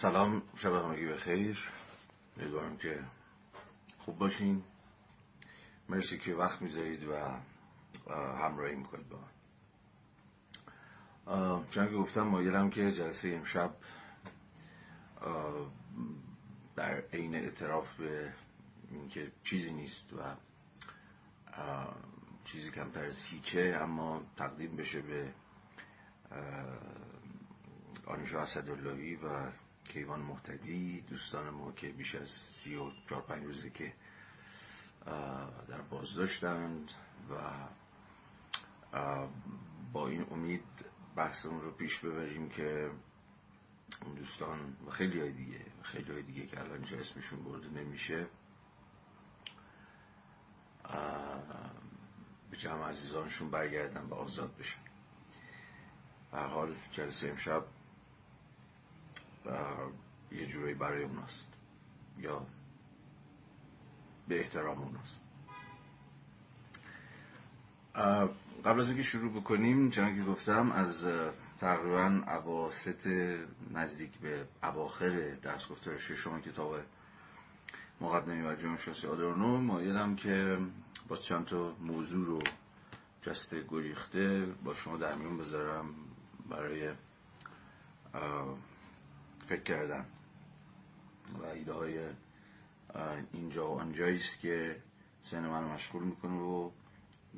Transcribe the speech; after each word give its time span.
سلام 0.00 0.42
شب 0.56 0.72
همگی 0.72 1.06
بخیر 1.06 1.68
امیدوارم 2.40 2.76
که 2.76 3.04
خوب 3.98 4.18
باشین. 4.18 4.62
مرسی 5.88 6.18
که 6.18 6.34
وقت 6.34 6.62
می‌ذارید 6.62 7.04
و 7.04 7.14
همراهی 8.14 8.74
می‌کنید 8.74 9.08
با 9.08 9.18
من. 11.26 11.64
چون 11.70 11.88
که 11.88 11.94
گفتم 11.94 12.22
مایلم 12.22 12.70
که 12.70 12.92
جلسه 12.92 13.28
امشب 13.28 13.74
در 16.76 17.02
عین 17.12 17.34
اعتراف 17.34 17.94
به 17.94 18.32
اینکه 18.90 19.32
چیزی 19.42 19.72
نیست 19.72 20.12
و 20.12 20.16
چیزی 22.44 22.70
کمتر 22.70 23.04
از 23.04 23.22
هیچه 23.24 23.78
اما 23.80 24.22
تقدیم 24.36 24.76
بشه 24.76 25.00
به 25.00 25.32
آنشا 28.06 28.40
اسداللهی 28.40 29.14
و 29.14 29.50
کیوان 29.88 30.20
محتدی 30.20 31.00
دوستان 31.00 31.50
ما 31.50 31.72
که 31.72 31.88
بیش 31.88 32.14
از 32.14 32.28
سی 32.28 32.74
و 32.76 32.90
چار 33.08 33.22
پنج 33.22 33.44
روزه 33.44 33.70
که 33.70 33.92
در 35.68 35.80
بازداشتند 35.90 36.92
و 37.30 37.34
با 39.92 40.08
این 40.08 40.26
امید 40.30 40.64
بحثمون 41.16 41.60
رو 41.60 41.70
پیش 41.70 41.98
ببریم 41.98 42.48
که 42.48 42.90
اون 44.04 44.14
دوستان 44.14 44.76
و 44.86 44.90
خیلی 44.90 45.20
های 45.20 45.32
دیگه 45.32 45.60
خیلی 45.82 46.12
های 46.12 46.22
دیگه 46.22 46.46
که 46.46 46.60
الان 46.60 46.84
اسمشون 47.00 47.44
برده 47.44 47.68
نمیشه 47.68 48.26
به 52.50 52.56
جمع 52.56 52.88
عزیزانشون 52.88 53.50
برگردن 53.50 54.02
و 54.04 54.14
آزاد 54.14 54.56
بشن. 54.56 54.78
به 56.32 56.38
حال 56.38 56.74
جلسه 56.90 57.28
امشب 57.28 57.64
یه 60.32 60.46
جوری 60.46 60.74
برای 60.74 61.02
اوناست. 61.02 61.46
یا 62.18 62.46
به 64.28 64.40
احترام 64.40 64.78
اوناست 64.82 65.20
قبل 68.64 68.80
از 68.80 68.88
اینکه 68.88 69.02
شروع 69.02 69.40
بکنیم 69.40 69.90
چنانکه 69.90 70.20
که 70.20 70.26
گفتم 70.26 70.72
از 70.72 71.08
تقریبا 71.60 72.22
عواست 72.26 73.06
نزدیک 73.74 74.10
به 74.18 74.46
اواخر 74.62 75.34
درس 75.42 75.68
گفتار 75.68 75.96
ششم 75.96 76.40
کتاب 76.40 76.76
مقدمی 78.00 78.42
و 78.42 78.54
جمع 78.54 78.76
شاسی 78.76 79.06
آدورنو 79.06 79.60
مایلم 79.60 80.16
که 80.16 80.58
با 81.08 81.16
چند 81.16 81.44
تا 81.44 81.72
موضوع 81.80 82.26
رو 82.26 82.42
جسته 83.22 83.64
گریخته 83.68 84.46
با 84.64 84.74
شما 84.74 84.96
در 84.96 85.14
میون 85.14 85.38
بذارم 85.38 85.94
برای 86.50 86.92
فکر 89.48 89.62
کردن 89.62 90.06
و 91.42 91.46
ایده 91.46 91.72
های 91.72 91.98
اینجا 93.32 93.70
و 93.70 93.80
آنجاییست 93.80 94.38
که 94.38 94.82
سن 95.22 95.46
منو 95.48 95.68
مشغول 95.68 96.02
می‌کنه 96.02 96.40
و 96.40 96.70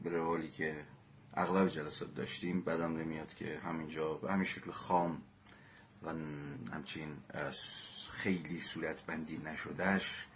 به 0.02 0.10
روالی 0.10 0.50
که 0.50 0.84
اغلب 1.34 1.68
جلسات 1.68 2.14
داشتیم 2.14 2.60
بدم 2.60 2.96
نمیاد 2.96 3.34
که 3.34 3.58
همینجا 3.64 4.14
به 4.14 4.32
همین 4.32 4.44
شکل 4.44 4.70
خام 4.70 5.22
و 6.02 6.08
همچین 6.72 7.16
خیلی 8.10 8.60
صورت 8.60 9.06
بندی 9.06 9.38
نشدهش 9.38 10.26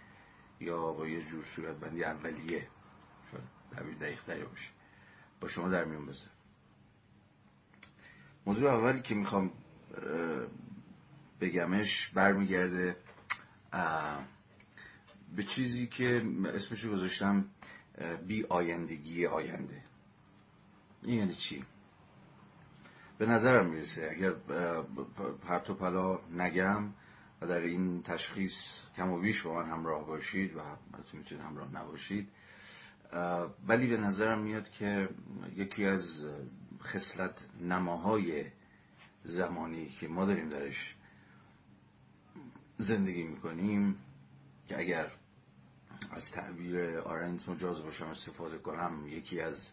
یا 0.59 0.93
با 0.93 1.07
یه 1.07 1.21
جور 1.21 1.43
صورت 1.43 1.75
بندی 1.75 2.03
اولیه 2.03 2.67
شاید 3.31 3.43
تعبیر 3.71 3.95
دقیق 3.95 4.25
داری 4.25 4.43
باشه 4.43 4.69
با 5.39 5.47
شما 5.47 5.69
در 5.69 5.85
میون 5.85 6.05
بذار 6.05 6.29
موضوع 8.45 8.71
اولی 8.71 9.01
که 9.01 9.15
می‌خوام 9.15 9.51
بگمش 11.45 12.07
برمیگرده. 12.07 12.95
به 15.35 15.43
چیزی 15.43 15.87
که 15.87 16.25
اسمشو 16.45 16.91
گذاشتم 16.91 17.45
بی 18.27 18.45
آیندگی 18.49 19.25
آینده. 19.25 19.83
این 21.03 21.19
یعنی 21.19 21.33
چی؟ 21.33 21.63
به 23.17 23.25
نظرم 23.25 23.69
می‌رسه. 23.69 24.09
اگر 24.11 24.31
پرت 25.47 25.71
پلا 25.71 26.19
نگم 26.31 26.93
و 27.41 27.47
در 27.47 27.59
این 27.59 28.03
تشخیص 28.03 28.81
کم 28.95 29.11
و 29.11 29.19
بیش 29.19 29.41
با 29.41 29.53
من 29.53 29.69
همراه 29.69 30.05
باشید 30.05 30.55
و 30.55 30.61
می‌تونید 31.17 31.45
همراه 31.45 31.71
نباشید 31.71 32.29
ولی 33.67 33.87
به 33.87 33.97
نظرم 33.97 34.41
میاد 34.41 34.69
که 34.69 35.09
یکی 35.55 35.85
از 35.85 36.27
خصلت 36.83 37.49
نماهای 37.61 38.45
زمانی 39.23 39.89
که 39.89 40.07
ما 40.07 40.25
داریم 40.25 40.49
درش 40.49 40.95
زندگی 42.77 43.23
می‌کنیم 43.23 43.97
که 44.67 44.79
اگر 44.79 45.11
از 46.11 46.31
تعبیر 46.31 46.97
آرنت 46.99 47.49
مجاز 47.49 47.83
باشم 47.83 48.05
استفاده 48.05 48.57
کنم 48.57 49.07
یکی 49.07 49.41
از 49.41 49.71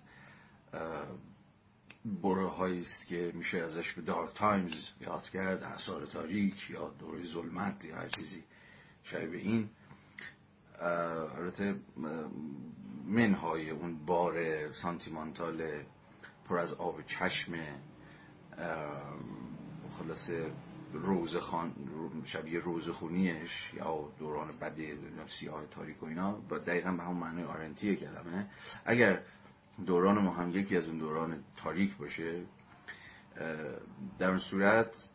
بره 2.04 2.60
است 2.62 3.06
که 3.06 3.32
میشه 3.34 3.58
ازش 3.58 3.92
به 3.92 4.02
دارک 4.02 4.34
تایمز 4.34 4.88
یاد 5.00 5.30
کرد 5.30 5.62
اثار 5.62 6.06
تاریک 6.06 6.70
یا 6.70 6.88
دوره 6.88 7.24
ظلمت 7.24 7.84
یا 7.84 7.96
هر 7.96 8.08
چیزی 8.08 8.44
شبیه 9.02 9.40
این. 9.40 9.70
البته 11.36 11.74
منهای 13.06 13.70
اون 13.70 14.06
بار 14.06 14.72
سانتیمانتال 14.72 15.82
پر 16.44 16.58
از 16.58 16.72
آب 16.72 17.02
چشم 17.06 17.52
خلاصه 19.98 20.52
روز 20.92 21.36
خان 21.36 21.74
شبیه 22.24 22.60
روز 22.60 22.90
خونیش 22.90 23.70
یا 23.74 24.12
دوران 24.18 24.48
بد 24.60 24.76
سیاه 25.26 25.66
تاریک 25.66 26.02
و 26.02 26.06
اینا 26.06 26.32
با 26.32 26.58
دقیقا 26.58 26.92
به 26.92 27.02
همون 27.02 27.16
معنی 27.16 27.42
آرنتی 27.42 27.96
کلمه. 27.96 28.50
اگر 28.84 29.22
دوران 29.86 30.18
ما 30.18 30.32
هم 30.32 30.50
یکی 30.50 30.76
از 30.76 30.88
اون 30.88 30.98
دوران 30.98 31.44
تاریک 31.56 31.96
باشه 31.96 32.42
در 34.18 34.28
اون 34.28 34.38
صورت 34.38 35.08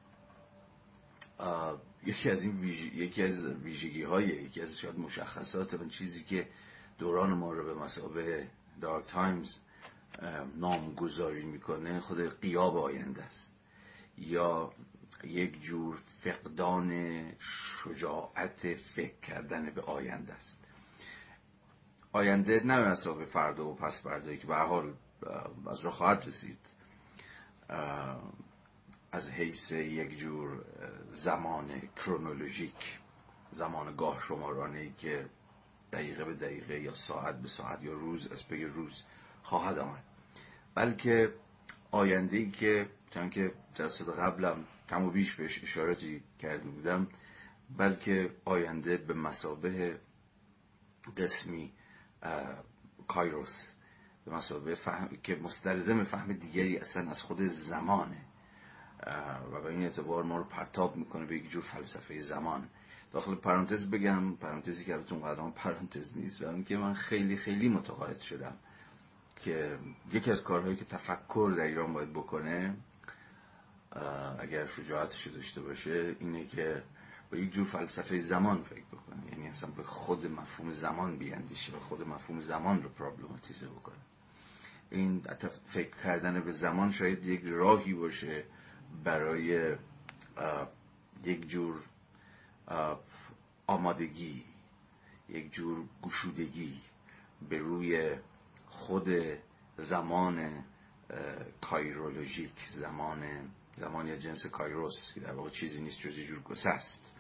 یکی 2.06 2.30
از 2.30 2.44
این 2.44 2.64
یکی 2.96 3.24
از 3.24 3.46
ویژگی 3.46 4.04
های 4.04 4.26
یکی 4.26 4.62
از 4.62 4.78
شاید 4.78 5.00
مشخصات 5.00 5.74
اون 5.74 5.90
چیزی 5.90 6.24
که 6.24 6.48
دوران 6.98 7.34
ما 7.34 7.52
رو 7.52 7.66
به 7.66 7.74
مسابه 7.74 8.48
دارک 8.82 9.06
تایمز 9.06 9.56
نامگذاری 10.56 11.46
می‌کنه 11.46 12.00
خود 12.00 12.40
قیاب 12.42 12.78
آینده 12.78 13.24
است. 13.24 13.52
یا 14.18 14.72
یک 15.24 15.62
جور 15.62 15.96
فقدان 15.96 17.24
شجاعت 17.40 18.74
فکر 18.74 19.20
کردن 19.20 19.70
به 19.70 19.82
آینده 19.82 20.34
است. 20.34 20.64
آینده 22.12 22.62
نه 22.66 22.96
به 23.18 23.26
فردا 23.26 23.68
و 23.68 23.76
پس 23.76 24.02
فردایی 24.02 24.38
که 24.38 24.48
به 24.48 24.56
حال 24.56 24.94
از 25.72 25.80
رو 25.80 25.92
خواهد 25.92 26.26
رسید. 26.28 26.60
از 29.12 29.30
حیث 29.30 29.72
یک 29.72 30.18
جور 30.18 30.66
زمان 31.12 31.82
کرونولوژیک 31.96 33.00
زمان 33.52 33.96
گاه 33.96 34.20
شمارانه 34.22 34.94
که 34.98 35.26
دقیقه 35.92 36.26
به 36.26 36.34
دقیقه 36.34 36.80
یا 36.80 36.94
ساعت 36.94 37.42
به 37.42 37.48
ساعت 37.48 37.84
یا 37.84 37.94
روز 37.94 38.32
از 38.32 38.48
پی 38.48 38.66
روز 38.66 39.04
خواهد 39.44 39.80
آمد. 39.80 40.04
بلکه 40.76 41.34
آینده 41.92 42.38
ای 42.38 42.52
که 42.52 42.90
چون 43.10 43.30
که 43.30 43.52
جلسات 43.74 44.20
قبلم 44.20 44.66
کم 44.90 45.04
و 45.04 45.10
بیش 45.10 45.36
بهش 45.36 45.64
اشارتی 45.64 46.24
کرده 46.40 46.70
بودم 46.70 47.08
بلکه 47.78 48.30
آینده 48.46 48.98
به 48.98 49.14
مسابه 49.14 50.00
قسمی 51.18 51.72
کایروس 53.08 53.68
به 54.26 54.36
مسابه 54.36 54.76
فهم 54.76 55.10
که 55.24 55.36
مستلزم 55.36 56.04
فهم 56.04 56.34
دیگری 56.34 56.78
اصلا 56.78 57.10
از 57.10 57.22
خود 57.22 57.42
زمانه. 57.42 58.22
و 59.52 59.62
به 59.62 59.70
این 59.70 59.84
اعتبار 59.84 60.24
ما 60.24 60.38
رو 60.38 60.44
پرتاب 60.44 60.96
می‌کنه 60.96 61.26
به 61.26 61.36
یک 61.36 61.50
جور 61.50 61.64
فلسفه 61.64 62.20
زمان. 62.20 62.70
داخل 63.14 63.36
پرانتز 63.36 63.90
بگم 63.90 64.36
پرانتزی 64.36 64.86
که 64.86 64.94
البته 64.94 65.14
اونقدر 65.14 65.50
پرانتز 65.50 66.18
نیست 66.18 66.42
و 66.42 66.64
که 66.64 66.78
من 66.78 66.94
خیلی 66.94 67.38
خیلی 67.38 67.70
متقاعد 67.70 68.20
شدم 68.20 68.58
که 69.36 69.78
یکی 70.14 70.32
از 70.32 70.44
کارهایی 70.44 70.76
که 70.76 70.86
تفکر 70.86 71.54
در 71.58 71.64
ایران 71.64 71.94
باید 71.94 72.14
بکنه 72.14 72.76
اگر 74.40 74.66
شجاعتش 74.66 75.28
داشته 75.28 75.62
باشه 75.62 76.16
اینه 76.20 76.46
که 76.46 76.84
با 77.32 77.38
یک 77.38 77.52
جور 77.52 77.66
فلسفه 77.66 78.20
زمان 78.20 78.62
فکر 78.62 78.86
بکنه. 78.86 79.32
یعنی 79.32 79.48
اصلا 79.48 79.70
به 79.70 79.84
خود 79.84 80.26
مفهوم 80.26 80.72
زمان 80.72 81.18
بیاندیشه 81.18 81.74
و 81.76 81.80
خود 81.80 82.08
مفهوم 82.08 82.42
زمان 82.42 82.84
رو 82.84 82.90
پرابلماتیزه 82.90 83.68
بکنه. 83.68 83.96
این 84.90 85.22
فکر 85.68 85.96
کردن 86.04 86.40
به 86.42 86.52
زمان 86.52 86.92
شاید 86.92 87.26
یک 87.26 87.42
راهی 87.46 87.94
باشه 87.94 88.44
برای 89.04 89.76
یک 91.24 91.48
جور 91.48 91.84
آمادگی 93.68 94.44
یک 95.30 95.52
جور 95.52 95.86
گشودگی 96.04 96.82
به 97.50 97.58
روی 97.58 98.16
خود 98.70 99.10
زمان 99.78 100.64
کایرولوژیک 101.62 102.70
زمان 102.72 103.24
زمان 103.78 104.08
یا 104.08 104.16
جنس 104.16 104.46
کایروس 104.46 105.14
که 105.14 105.20
در 105.20 105.34
واقع 105.34 105.50
چیزی 105.50 105.82
نیست 105.82 106.00
جز 106.00 106.16
جور 106.16 106.40
گسست. 106.40 107.14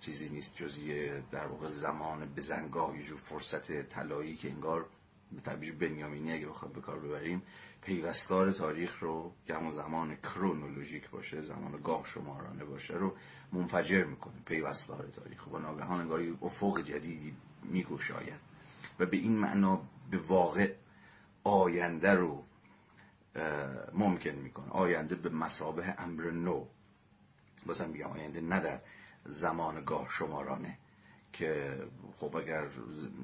چیزی 0.00 0.28
نیست 0.28 0.56
جز 0.56 0.78
در 1.30 1.46
واقع 1.46 1.68
زمان 1.68 2.34
بزنگاه 2.34 2.96
یه 2.96 3.02
جور 3.02 3.18
فرصت 3.18 3.88
طلایی 3.88 4.36
که 4.36 4.50
انگار 4.50 4.86
به 5.32 5.40
تعبیر 5.40 5.74
بنیامینی 5.74 6.32
اگه 6.32 6.46
بخواد 6.46 6.72
به 6.72 6.80
کار 6.80 7.00
ببریم 7.00 7.42
پیوستار 7.82 8.52
تاریخ 8.52 8.98
رو 8.98 9.32
که 9.46 9.54
همون 9.54 9.70
زمان 9.70 10.16
کرونولوژیک 10.16 11.10
باشه 11.10 11.42
زمان 11.42 11.82
گاه 11.82 12.04
شمارانه 12.04 12.64
باشه 12.64 12.94
رو 12.94 13.16
منفجر 13.52 14.04
می‌کنه 14.04 14.34
پیوستار 14.46 15.08
تاریخ 15.08 15.52
و 15.52 15.58
ناگهان 15.58 16.00
انگار 16.00 16.20
افق 16.42 16.80
جدیدی 16.80 17.34
میگشاید. 17.62 18.40
و 18.98 19.06
به 19.06 19.16
این 19.16 19.38
معنا 19.38 19.82
به 20.10 20.18
واقع 20.18 20.74
آینده 21.44 22.10
رو 22.10 22.44
ممکن 23.92 24.30
می‌کنه. 24.30 24.70
آینده 24.70 25.14
به 25.14 25.28
مسابه 25.28 25.94
امر 25.98 26.30
نو. 26.30 26.66
بازم 27.66 27.90
میگم 27.90 28.06
آینده 28.06 28.40
نه 28.40 28.60
در 28.60 28.80
زمان 29.24 29.84
گاه 29.84 30.08
شمارانه 30.10 30.78
که 31.32 31.78
خب 32.16 32.36
اگر 32.36 32.68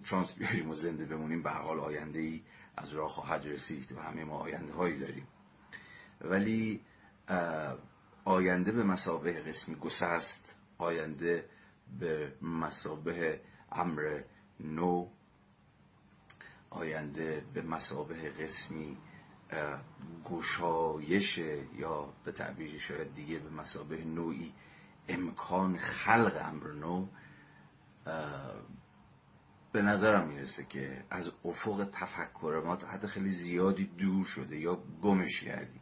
چانس 0.05 0.33
بیاریم 0.33 0.71
و 0.71 0.75
زنده 0.75 1.05
بمونیم 1.05 1.43
به 1.43 1.51
حال 1.51 1.81
آینده 1.81 2.19
ای 2.19 2.43
از 2.77 2.93
راه 2.93 3.09
خواهد 3.09 3.47
رسید 3.47 3.93
و 3.93 4.01
همه 4.01 4.25
ما 4.25 4.39
آینده 4.39 4.73
هایی 4.73 4.99
داریم. 4.99 5.27
ولی 6.21 6.81
آینده 8.25 8.73
به 8.73 8.83
مسابه 8.83 9.33
قسمی 9.33 9.75
گسست 9.75 10.57
آینده 10.79 11.49
به 11.99 12.33
مسابه 12.43 13.41
امر 13.73 14.21
نو 14.61 15.09
آینده 16.71 17.45
به 17.55 17.63
مسابه 17.63 18.31
قسمی 18.31 18.97
گشایش 20.25 21.39
یا 21.79 22.13
به 22.25 22.33
تعبیری 22.33 22.81
شاید 22.81 23.15
دیگه 23.15 23.39
به 23.39 23.51
مسابه 23.51 24.05
نوعی 24.05 24.53
امکان 25.09 25.77
خلق 25.77 26.41
امر 26.45 26.73
نو 26.73 27.07
به 29.73 29.83
نظرم 29.83 30.29
می‌رسه 30.29 30.65
که 30.65 31.05
از 31.11 31.33
افق 31.45 31.89
تفکر 31.93 32.63
ما 32.67 32.77
تا 32.77 32.87
حد 32.87 33.07
خیلی 33.07 33.29
زیادی 33.29 33.85
دور 33.85 34.25
شده 34.25 34.61
یا 34.61 34.83
گمش 35.03 35.41
کردیم. 35.41 35.81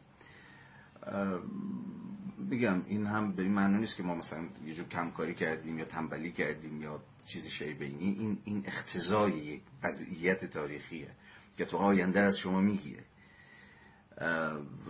میگم 2.38 2.82
این 2.86 3.06
هم 3.06 3.32
به 3.32 3.42
این 3.42 3.52
معنی 3.52 3.78
نیست 3.78 3.96
که 3.96 4.02
ما 4.02 4.14
مثلا 4.14 4.48
یه 4.64 4.74
جور 4.74 4.88
کمکاری 4.88 5.34
کردیم 5.34 5.78
یا 5.78 5.84
تنبلی 5.84 6.32
کردیم 6.32 6.82
یا 6.82 7.02
چیزی 7.24 7.50
شیبه 7.50 7.84
این 7.84 8.18
این 8.18 8.38
این 8.44 8.62
اختزای 8.66 9.32
یک 9.32 9.62
وضعیت 9.82 10.44
تاریخیه 10.44 11.10
که 11.56 11.64
تو 11.64 11.76
آینده 11.76 12.20
از 12.20 12.38
شما 12.38 12.60
می‌گیره. 12.60 13.04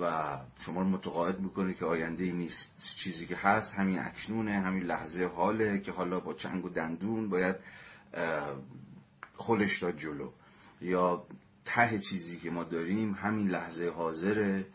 و 0.01 0.39
شما 0.61 0.81
رو 0.81 0.89
متقاعد 0.89 1.41
می‌کنه 1.41 1.75
که 1.75 1.85
آینده 1.85 2.25
ای 2.25 2.33
نیست. 2.33 2.93
چیزی 2.97 3.27
که 3.27 3.37
هست 3.37 3.75
همین 3.75 3.99
اکنونه 3.99 4.61
همین 4.61 4.83
لحظه 4.83 5.25
حاله 5.25 5.81
که 5.81 5.93
حالا 5.93 6.21
با 6.21 6.35
چنگ 6.35 6.65
و 6.65 6.69
دندون 6.69 7.29
باید 7.29 7.57
خلش 9.37 9.79
داد 9.79 9.97
جلو. 9.97 10.31
یا 10.81 11.27
ته 11.65 11.99
چیزی 11.99 12.37
که 12.37 12.51
ما 12.51 12.65
داریم 12.65 13.15
همین 13.15 13.49
لحظه 13.49 13.89
حاضره 13.89 14.67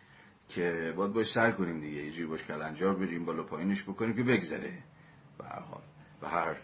که 0.50 0.94
باید 0.98 1.14
باش 1.14 1.32
سر 1.32 1.52
کنیم 1.52 1.80
دیگه. 1.80 2.06
یه 2.06 2.12
جوری 2.12 2.28
باش 2.28 2.44
کلنجار 2.44 2.96
بریم 2.96 3.26
بالا 3.26 3.44
پایینش 3.44 3.84
بکنیم 3.84 4.16
که 4.16 4.24
بگذره. 4.24 4.84
به 5.38 5.46
هر 5.46 5.60
حال. 5.60 5.82
به 6.22 6.28
هر 6.28 6.58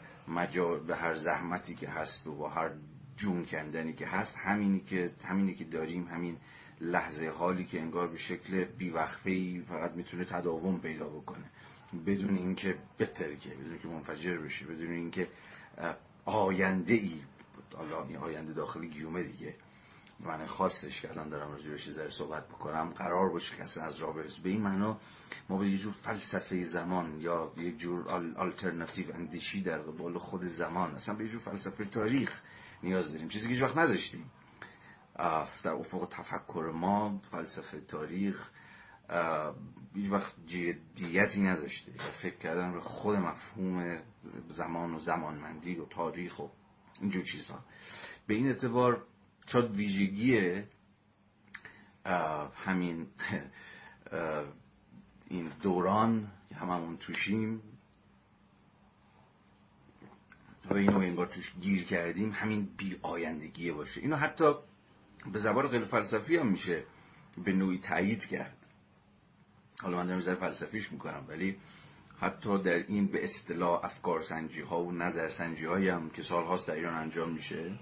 به 0.88 0.96
هر 0.96 1.16
زحمتی 1.16 1.76
که 1.76 1.90
هست 1.90 2.28
و 2.28 2.36
با 2.36 2.50
هر 2.50 2.72
جون 3.18 3.46
کندنی 3.46 3.94
که 3.94 4.08
هست 4.08 4.38
همینی 4.38 4.80
که 4.80 5.12
همینی 5.26 5.54
که 5.54 5.64
داریم 5.64 6.08
همین 6.08 6.38
لحظه 6.84 7.28
حالی 7.30 7.66
که 7.66 7.82
انگار 7.82 8.08
به 8.08 8.18
شکل 8.18 8.64
بیوقفه‌ای 8.64 9.64
فقط 9.68 9.92
می‌تونه 9.92 10.26
تداوم 10.26 10.80
پیدا 10.80 11.10
بکنه. 11.10 11.46
بدون 12.06 12.38
اینکه 12.38 12.78
بترکه 13.00 13.50
بدون 13.50 13.72
اینکه 13.72 13.88
منفجر 13.88 14.38
بشه 14.38 14.66
بدون 14.66 14.92
اینکه 14.92 15.28
آینده 16.26 16.94
ای 16.94 17.22
حالا 17.76 18.20
آینده 18.20 18.54
داخلی 18.54 18.90
گیومه 18.90 19.24
دیگه. 19.24 19.56
معنی 20.20 20.46
خاصش 20.46 21.02
که 21.02 21.10
الان 21.12 21.30
دارم 21.30 21.52
راجع 21.52 21.70
بهش 21.70 21.92
ذره 21.92 22.10
صحبت 22.10 22.48
بکنم. 22.48 22.90
قرار 22.90 23.30
باشه 23.30 23.56
کسی 23.56 23.80
از 23.80 23.98
راه 23.98 24.16
برسه 24.16 24.42
به 24.42 24.50
این 24.50 24.62
معنا 24.62 25.00
ما 25.50 25.58
به 25.58 25.70
یه 25.70 25.78
جور 25.78 25.94
فلسفه 25.94 26.64
زمان 26.64 27.22
یا 27.22 27.54
یه 27.58 27.72
جور 27.72 28.10
آلترناتیو 28.38 29.16
اندیشی 29.16 29.62
در 29.62 29.78
قبال 29.78 30.18
خود 30.18 30.46
زمان 30.46 30.96
اصلا 30.96 31.16
به 31.16 31.24
یه 31.24 31.30
جور 31.30 31.42
فلسفه 31.42 31.86
تاریخ 31.86 32.42
نیاز 32.84 33.12
داریم. 33.12 33.28
چیزی 33.28 33.48
که 33.48 33.54
هیچ 33.54 33.64
وقت 33.64 33.78
نذاشتیم. 33.78 34.32
در 35.64 35.72
افق 35.72 36.08
تفکر 36.12 36.72
ما 36.76 37.22
فلسفه 37.32 37.80
تاریخ 37.80 38.50
هیچ 39.96 40.12
وقت 40.12 40.34
جدیتی 40.48 41.42
نداشته. 41.42 41.92
فکر 41.98 42.36
کردن 42.38 42.74
به 42.74 42.82
خود 42.82 43.16
مفهوم 43.16 44.02
زمان 44.48 44.94
و 44.94 45.00
زمانمندی 45.00 45.76
و 45.76 45.86
تاریخ 45.86 46.40
و 46.40 46.48
اینجور 47.02 47.24
چیزها. 47.24 47.66
به 48.28 48.34
این 48.34 48.48
اعتبار 48.48 49.06
شاید 49.48 49.72
ویژگی 49.72 50.64
همین 52.56 53.08
این 55.28 55.52
دوران 55.62 56.32
که 56.50 56.56
هممون 56.56 56.98
توشیم 56.98 57.62
و 60.70 60.74
اینو 60.74 60.98
انگار 60.98 61.28
توش 61.28 61.54
گیر 61.62 61.84
کردیم 61.84 62.32
همین 62.32 62.70
بی 62.78 63.00
آیندگیه 63.02 63.74
باشه. 63.74 64.02
اینو 64.02 64.16
حتی 64.16 64.54
به 65.32 65.40
زبان 65.40 65.68
غیر 65.68 65.84
فلسفی 65.84 66.38
هم 66.38 66.48
میشه 66.48 66.84
به 67.46 67.54
نوعی 67.54 67.78
تایید 67.78 68.26
کرد. 68.26 68.58
حالا 69.82 69.98
من 69.98 70.20
دارم 70.20 70.36
فلسفیش 70.36 70.92
می‌کنم 70.92 71.26
ولی 71.28 71.58
حتی 72.20 72.64
در 72.64 72.74
این 72.74 73.08
به 73.08 73.24
اصطلاح 73.24 73.86
افکار 73.86 74.22
سنجی 74.22 74.62
ها 74.62 74.84
و 74.84 74.92
نظر 74.92 75.30
سنجی 75.30 75.66
هایی 75.66 75.90
هم 75.90 76.10
که 76.10 76.22
سال 76.22 76.44
هاست 76.44 76.68
در 76.68 76.74
ایران 76.74 76.96
انجام 76.96 77.32
میشه 77.32 77.80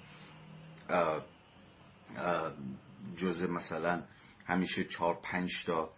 جز 3.17 3.43
مثلا 3.43 4.03
همیشه 4.45 4.83
چهار 4.83 5.19
پنج 5.23 5.65
تا 5.65 5.93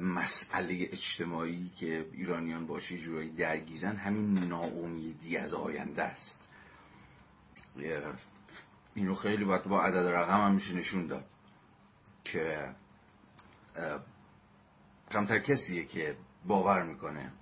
مسئله 0.00 0.88
اجتماعی 0.92 1.70
که 1.76 2.06
ایرانیان 2.12 2.66
باشه 2.66 2.98
جورایی 2.98 3.30
درگیرن 3.30 3.96
همین 3.96 4.38
ناامیدی 4.38 5.36
از 5.36 5.54
آینده 5.54 6.02
است. 6.02 6.48
این 8.94 9.06
رو 9.06 9.14
خیلی 9.14 9.44
باید 9.44 9.64
با 9.64 9.82
عدد 9.82 10.06
رقم 10.06 10.46
هم 10.46 10.54
میشه 10.54 10.74
نشون 10.74 11.06
داد 11.06 11.24
که 12.24 12.74
کمتر 15.10 15.38
کسیه 15.38 15.84
که 15.84 16.16
باور 16.44 16.82
می‌کنه 16.82 17.32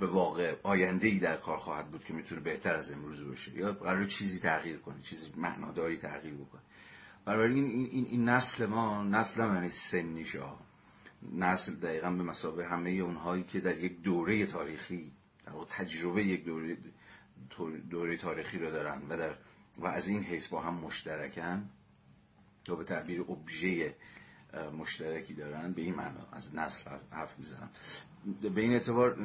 به 0.00 0.06
واقع 0.06 0.56
آینده 0.62 1.08
ای 1.08 1.18
در 1.18 1.36
کار 1.36 1.56
خواهد 1.56 1.90
بود 1.90 2.04
که 2.04 2.14
می‌تونه 2.14 2.40
بهتر 2.40 2.74
از 2.74 2.92
امروز 2.92 3.24
باشه. 3.24 3.54
یا 3.54 3.72
قرار 3.72 4.04
چیزی 4.04 4.40
تغییر 4.40 4.78
کنه 4.78 5.02
چیزی 5.02 5.32
معناداری 5.36 5.96
تغییر 5.96 6.34
بکنه. 6.34 6.60
بنابراین 7.24 7.64
این, 7.64 7.88
این, 7.90 8.06
این 8.06 8.28
نسل 8.28 8.66
ما 8.66 9.04
نسل 9.04 9.40
یعنی 9.40 9.70
سنیش 9.70 10.36
نسل 11.32 11.74
دقیقا 11.74 12.10
به 12.10 12.22
مسابه 12.22 12.66
همه 12.66 12.90
اونهایی 12.90 13.42
که 13.42 13.60
در 13.60 13.78
یک 13.78 14.02
دوره 14.02 14.46
تاریخی 14.46 15.12
در 15.46 15.52
تجربه 15.68 16.24
یک 16.24 16.44
دوره, 16.44 16.76
دوره 17.90 18.16
تاریخی 18.16 18.58
رو 18.58 18.70
دارن 18.70 19.02
و 19.08 19.16
در 19.16 19.34
و 19.78 19.86
از 19.86 20.08
این 20.08 20.22
حیث 20.22 20.48
با 20.48 20.60
هم 20.60 20.74
مشترکن 20.74 21.70
یا 22.68 22.74
به 22.74 22.84
تعبیر 22.84 23.20
ابژه 23.20 23.94
مشترکی 24.78 25.34
دارن 25.34 25.72
به 25.72 25.82
این 25.82 25.94
معنا 25.94 26.26
از 26.32 26.54
نسل 26.54 26.90
حرف 27.10 27.38
می‌زنم. 27.38 27.70
به 28.42 28.60
این 28.60 28.72
اعتبار 28.72 29.18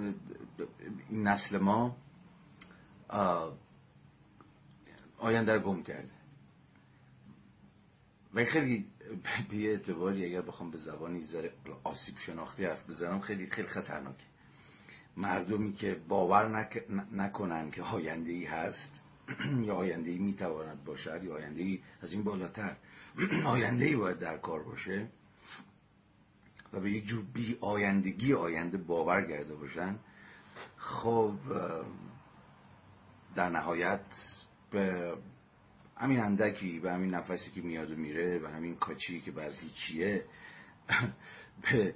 این 1.10 1.27
نسل 1.27 1.57
ما 1.57 1.98
آینده 5.17 5.60
گم 5.60 5.83
کرده. 5.83 6.12
و 8.33 8.45
خیلی 8.45 8.86
به 9.50 9.69
اعتباری 9.69 10.25
اگر 10.25 10.41
بخوام 10.41 10.72
به 10.72 10.77
زبانی 10.77 11.22
ذره 11.22 11.53
آسیب 11.83 12.17
شناختی 12.17 12.65
حرف 12.65 12.89
بزنم 12.89 13.19
خیلی 13.19 13.50
خیلی 13.50 13.67
خطرناکه. 13.67 14.25
مردمی 15.17 15.74
که 15.74 15.95
باور 16.07 16.60
نک... 16.60 16.86
نکنن 17.12 17.72
که 17.72 17.83
آینده 17.83 18.31
ای 18.31 18.45
هست 18.45 19.03
یا 19.63 19.75
آینده 19.75 20.12
ای 20.12 20.18
می‌تواند 20.18 20.84
باشد 20.84 21.24
یا 21.24 21.36
آینده 21.36 21.62
ای 21.62 21.80
از 22.01 22.13
این 22.13 22.24
بالاتر. 22.24 22.75
آینده 23.46 23.86
ای 23.86 23.96
باید 23.96 24.20
در 24.20 24.38
کار 24.38 24.63
باشه 24.63 25.08
و 26.74 26.80
به 26.80 26.92
یک 26.92 27.06
جور 27.06 27.24
بی 27.34 27.58
آیندگی 27.62 28.34
آینده 28.34 28.77
باور 28.77 29.22
کرده 29.22 29.56
باشن. 29.56 30.00
خب 30.77 31.34
در 33.36 33.50
نهایت 33.50 34.06
به 34.72 35.13
همین 35.98 36.20
اندکی 36.20 36.80
به 36.80 36.92
همین 36.92 37.13
نفسی 37.13 37.51
که 37.51 37.62
میاد 37.62 37.92
و 37.92 37.96
میره 37.96 38.39
و 38.39 38.48
همین 38.48 38.75
کاچی 38.75 39.22
که 39.22 39.32
بعض 39.32 39.60
هیچیه 39.60 40.25
به 41.63 41.96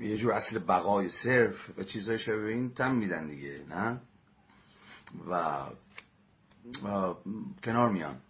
یه 0.00 0.16
جور 0.16 0.32
اصل 0.32 0.58
بقای 0.58 1.08
صرف 1.08 1.78
و 1.78 1.82
چیزهای 1.82 2.18
شبه 2.18 2.48
این 2.48 2.74
تم 2.74 2.94
میدن 2.94 3.26
دیگه 3.26 3.64
نه؟ 3.68 4.00
و 5.30 5.64
کنار 7.64 7.90
میان 7.90 8.20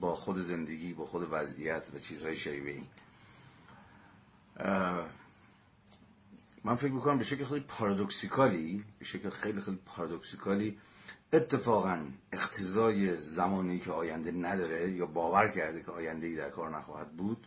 با 0.00 0.14
خود 0.14 0.42
زندگی 0.42 0.92
با 0.92 1.06
خود 1.06 1.28
وضعیت 1.30 1.88
و 1.94 1.98
چیزهای 1.98 2.36
شبیه 2.36 2.72
این 2.72 2.86
من 6.64 6.76
فکر 6.76 6.92
می‌کنم 6.92 7.18
به 7.18 7.24
شکل 7.24 7.44
خیلی 7.44 7.64
پارادوکسیکالی 7.68 8.84
به 8.98 9.04
شکل 9.04 9.30
خیلی 9.30 9.60
خیلی 9.60 9.78
پارادوکسیکالی 9.86 10.78
اتفاقا 11.32 12.04
اقتضای 12.32 13.16
زمانی 13.16 13.78
که 13.78 13.92
آینده 13.92 14.30
نداره 14.30 14.92
یا 14.92 15.06
باور 15.06 15.48
کرده 15.48 15.82
که 15.82 15.90
آینده 15.90 16.26
ای 16.26 16.36
در 16.36 16.50
کار 16.50 16.78
نخواهد 16.78 17.16
بود 17.16 17.46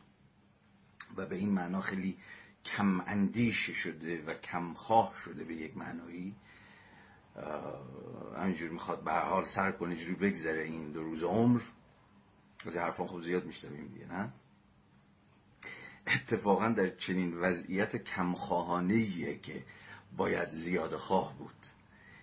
و 1.18 1.26
به 1.26 1.36
این 1.36 1.50
معنا 1.50 1.82
خیلی 1.82 2.18
کم 2.66 3.02
اندیش 3.08 3.70
شده 3.70 4.24
و 4.26 4.34
کم 4.34 4.74
خواه 4.74 5.14
شده 5.24 5.44
به 5.44 5.56
یک 5.56 5.78
معنایی 5.78 6.36
همینجور 8.38 8.70
می‌خواد 8.70 9.04
به 9.04 9.12
حال 9.12 9.44
سر 9.44 9.72
کنه 9.72 9.96
جوری 9.96 10.16
بگذره 10.16 10.64
این 10.64 10.92
دو 10.92 11.04
روز 11.04 11.24
عمر. 11.24 11.62
از 12.66 12.76
حرفان 12.76 13.08
خوب 13.08 13.24
زیاد 13.24 13.46
میشنویم 13.46 13.88
دیگه 13.88 14.06
نه؟ 14.06 14.34
اتفاقا 16.08 16.70
در 16.70 16.90
چنین 16.90 17.38
وضعیت 17.38 17.96
کمخواهانه 17.96 19.36
که 19.38 19.64
باید 20.18 20.50
زیاد 20.50 20.96
خواه 20.96 21.38
بود. 21.38 21.56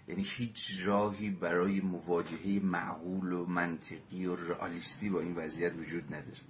یعنی 0.09 0.23
هیچ 0.23 0.79
راهی 0.85 1.31
برای 1.31 1.81
مواجهه 1.81 2.61
معقول 2.65 3.33
و 3.33 3.47
منطقی 3.47 4.27
و 4.27 4.37
رئالیستی 4.37 5.11
با 5.11 5.21
این 5.21 5.35
وضعیت 5.37 5.73
وجود 5.77 6.15
نداره. 6.15 6.41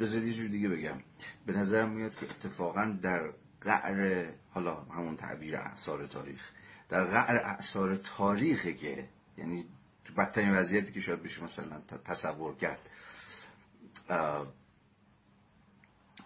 بذارید 0.00 0.28
یه 0.28 0.32
جور 0.32 0.48
دیگه 0.48 0.68
بگم. 0.68 0.98
به 1.46 1.52
نظرم 1.52 1.90
میاد 1.90 2.16
که 2.16 2.30
اتفاقا 2.30 2.98
در 3.02 3.32
قعر 3.60 4.30
حالا 4.50 4.74
همون 4.74 5.16
تعبیر 5.16 5.56
اعثار 5.56 6.06
تاریخ 6.06 6.50
در 6.88 7.04
قعر 7.04 7.36
اعثار 7.36 7.96
تاریخه 7.96 8.74
که 8.74 9.08
یعنی 9.38 9.64
بدترین 10.16 10.54
وضعیتی 10.54 10.92
که 10.92 11.00
شاید 11.00 11.22
بشه 11.22 11.44
مثلا 11.44 11.80
تصور 12.04 12.54
کرد 12.54 12.80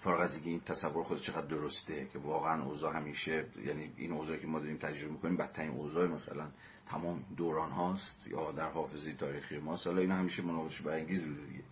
فارغ 0.00 0.21
از 0.21 0.47
این 0.47 0.61
تصور 0.61 1.04
خود 1.04 1.21
چقدر 1.21 1.47
درسته 1.47 2.07
که 2.12 2.19
واقعا 2.19 2.62
اوضاع 2.62 2.97
همیشه 2.97 3.47
یعنی 3.66 3.92
این 3.97 4.12
اوضاعی 4.12 4.40
که 4.40 4.47
ما 4.47 4.59
داریم 4.59 4.76
تجربه 4.76 5.12
می‌کنیم 5.12 5.37
بدترین 5.37 5.71
اوضاع 5.71 6.07
مثلا 6.07 6.49
تمام 6.88 7.25
دوران 7.37 7.71
هاست 7.71 8.26
یا 8.26 8.52
در 8.52 8.71
حافظه 8.71 9.12
تاریخی 9.12 9.59
ما 9.59 9.76
حالا 9.76 10.00
این 10.00 10.11
همیشه 10.11 10.42
مناقشه 10.42 10.83
برانگیز 10.83 11.23
بوده 11.23 11.47
دیگه. 11.47 11.64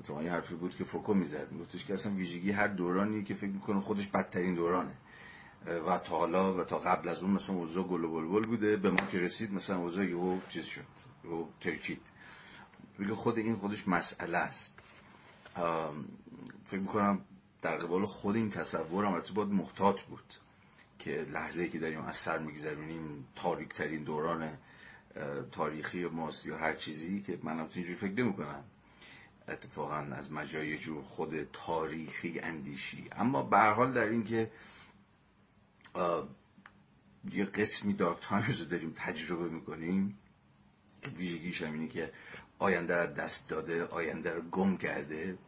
مثلا 0.00 0.22
یه 0.22 0.30
حرفی 0.30 0.54
بود 0.54 0.76
که 0.76 0.84
فوکو 0.84 1.14
می‌زد 1.14 1.52
میگفتش 1.52 1.84
که 1.84 1.92
اصلا 1.92 2.12
ویژگی 2.12 2.50
هر 2.50 2.68
دورانی 2.68 3.24
که 3.24 3.34
فکر 3.34 3.50
می‌کنه 3.50 3.80
خودش 3.80 4.08
بدترین 4.08 4.54
دورانه. 4.54 4.94
و 5.66 5.98
تا 5.98 6.18
حالا 6.18 6.54
و 6.54 6.64
تا 6.64 6.78
قبل 6.78 7.08
از 7.08 7.22
اون 7.22 7.30
مثلا 7.30 7.56
اوضاع 7.56 7.84
گل 7.84 8.04
و 8.04 8.12
بلبل 8.12 8.46
بوده. 8.46 8.76
به 8.76 8.90
ما 8.90 9.06
که 9.06 9.18
رسید 9.18 9.52
مثلا 9.52 9.76
اوضاع 9.76 10.04
یهو 10.04 10.38
چیز 10.48 10.64
شد 10.64 10.86
یهو 11.24 11.46
ترکید. 11.60 12.00
میگه 12.98 13.14
خود 13.14 13.38
این 13.38 13.56
خودش 13.56 13.88
مسئله 13.88 14.38
است. 14.38 14.78
فکر 16.64 16.80
می‌کنم 16.80 17.24
در 17.62 17.76
قبال 17.76 18.06
خود 18.06 18.36
این 18.36 18.50
تصور 18.50 19.04
هم 19.04 19.22
باید 19.34 19.48
محتاط 19.48 20.00
بود 20.00 20.34
که 20.98 21.10
لحظه 21.10 21.68
که 21.68 21.78
داریم 21.78 22.00
از 22.00 22.16
سر 22.16 22.38
میگذرونیم 22.38 23.26
تاریک 23.36 23.74
ترین 23.74 24.04
دوران 24.04 24.58
تاریخی 25.52 26.04
ماست 26.04 26.46
یا 26.46 26.58
هر 26.58 26.74
چیزی 26.74 27.22
که 27.22 27.38
من 27.42 27.60
هم 27.60 27.68
اینجوری 27.74 27.96
فکر 27.96 28.22
نمی 28.22 28.32
کنم 28.32 28.64
اتفاقا 29.48 29.96
از 29.96 30.32
مجای 30.32 30.78
جور 30.78 31.02
خود 31.02 31.48
تاریخی 31.52 32.40
اندیشی. 32.40 33.08
اما 33.12 33.42
به 33.42 33.58
حال 33.58 33.92
در 33.92 34.04
این 34.04 34.24
که 34.24 34.50
یه 37.32 37.44
قسمی 37.44 37.94
دارک 37.94 38.18
تایمز 38.20 38.60
رو 38.60 38.66
داریم 38.66 38.92
تجربه 38.96 39.48
می‌کنیم. 39.48 40.18
که 41.02 41.10
ویژگیش 41.10 41.62
هم 41.62 41.72
اینه 41.72 41.88
که 41.88 42.12
آینده 42.58 42.96
رو 42.96 43.06
دست 43.14 43.48
داده 43.48 43.84
آینده 43.84 44.30
رو 44.30 44.42
گم 44.42 44.76
کرده. 44.76 45.38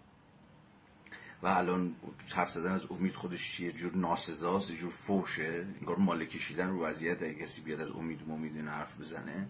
و 1.42 1.46
الان 1.46 1.96
حرف 2.34 2.50
زدن 2.50 2.72
از 2.72 2.90
امید 2.90 3.14
خودش 3.14 3.60
یه 3.60 3.72
جور 3.72 3.96
ناسزاست 3.96 4.70
یه 4.70 4.76
جور 4.76 4.90
فوشه. 4.90 5.66
انگار 5.80 5.96
مال 5.96 6.24
کشیدن 6.24 6.68
رو 6.68 6.84
وضعیت 6.84 7.22
اگه 7.22 7.34
کسی 7.34 7.60
بیاد 7.60 7.80
از 7.80 7.90
امید 7.90 8.28
و 8.28 8.32
امید 8.32 8.56
این 8.56 8.68
حرف 8.68 9.00
بزنه. 9.00 9.48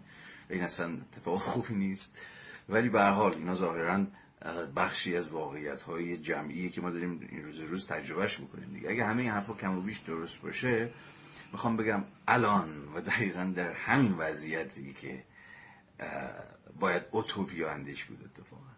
این 0.51 0.63
اصلا 0.63 0.93
اتفاق 0.93 1.39
خوبی 1.39 1.75
نیست. 1.75 2.19
ولی 2.69 2.89
به 2.89 3.01
هر 3.01 3.11
حال 3.11 3.35
اینا 3.35 3.55
ظاهرا 3.55 4.07
بخشی 4.77 5.17
از 5.17 5.29
واقعیت 5.29 5.83
های 5.83 6.17
جمعی 6.17 6.71
که 6.71 6.81
ما 6.81 6.91
داریم 6.91 7.29
این 7.31 7.43
روز 7.45 7.61
روز 7.61 7.87
تجربهش 7.87 8.41
می‌کنیم 8.41 8.73
دیگه. 8.73 8.91
اگه 8.91 9.05
همه 9.05 9.23
این 9.23 9.31
حرفا 9.31 9.55
کم 9.55 9.79
و 9.79 9.81
بیش 9.81 9.99
درست 9.99 10.43
باشه 10.43 10.91
می‌خوام 11.53 11.77
بگم 11.77 12.05
الان 12.29 12.89
و 12.95 13.01
دقیقا 13.01 13.53
در 13.57 13.73
همین 13.73 14.13
وضعیتی 14.13 14.93
که 14.93 15.25
باید 16.81 17.03
اوتوپیا 17.11 17.71
اندیش 17.71 18.05
بود 18.05 18.19
اتفاقا. 18.25 18.75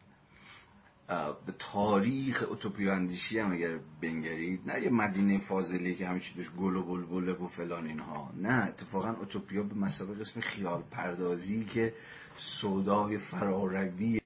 به 1.47 1.53
تاریخ 1.59 2.45
اوتوپیا 2.49 2.95
اندیشی 2.95 3.39
هم 3.39 3.53
اگر 3.53 3.79
بنگرید 4.03 4.71
نه 4.71 4.83
یه 4.83 4.91
مدینه 4.91 5.39
فاضلی 5.39 5.95
که 5.95 6.07
همه 6.07 6.21
چی 6.21 6.35
دوش 6.35 6.51
گل 6.51 6.77
و 6.77 6.83
بلبله 6.83 7.33
و 7.33 7.47
فلان 7.47 7.87
اینها 7.87 8.33
نه 8.37 8.65
اتفاقا 8.69 9.11
اوتوپیا 9.11 9.63
به 9.63 9.75
مسابقه 9.75 10.21
قسم 10.21 10.41
خیال 10.41 10.83
پردازی 10.91 11.65
که 11.65 11.95
سودای 12.37 13.19
فراروی 13.19 14.21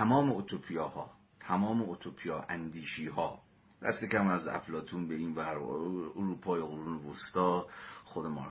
تمام 0.00 0.30
اوتوپیاها 0.30 1.10
تمام 1.40 1.82
اوتوپیا 1.82 2.44
اندیشی 2.48 3.06
ها 3.06 3.42
دست 3.82 4.04
کم 4.04 4.26
از 4.28 4.46
افلاتون 4.46 5.08
به 5.08 5.14
این 5.14 5.34
ور 5.34 5.56
اروپای 5.56 6.60
قرون 6.60 7.06
وسطا 7.06 7.66
خود 8.04 8.26
ما 8.26 8.50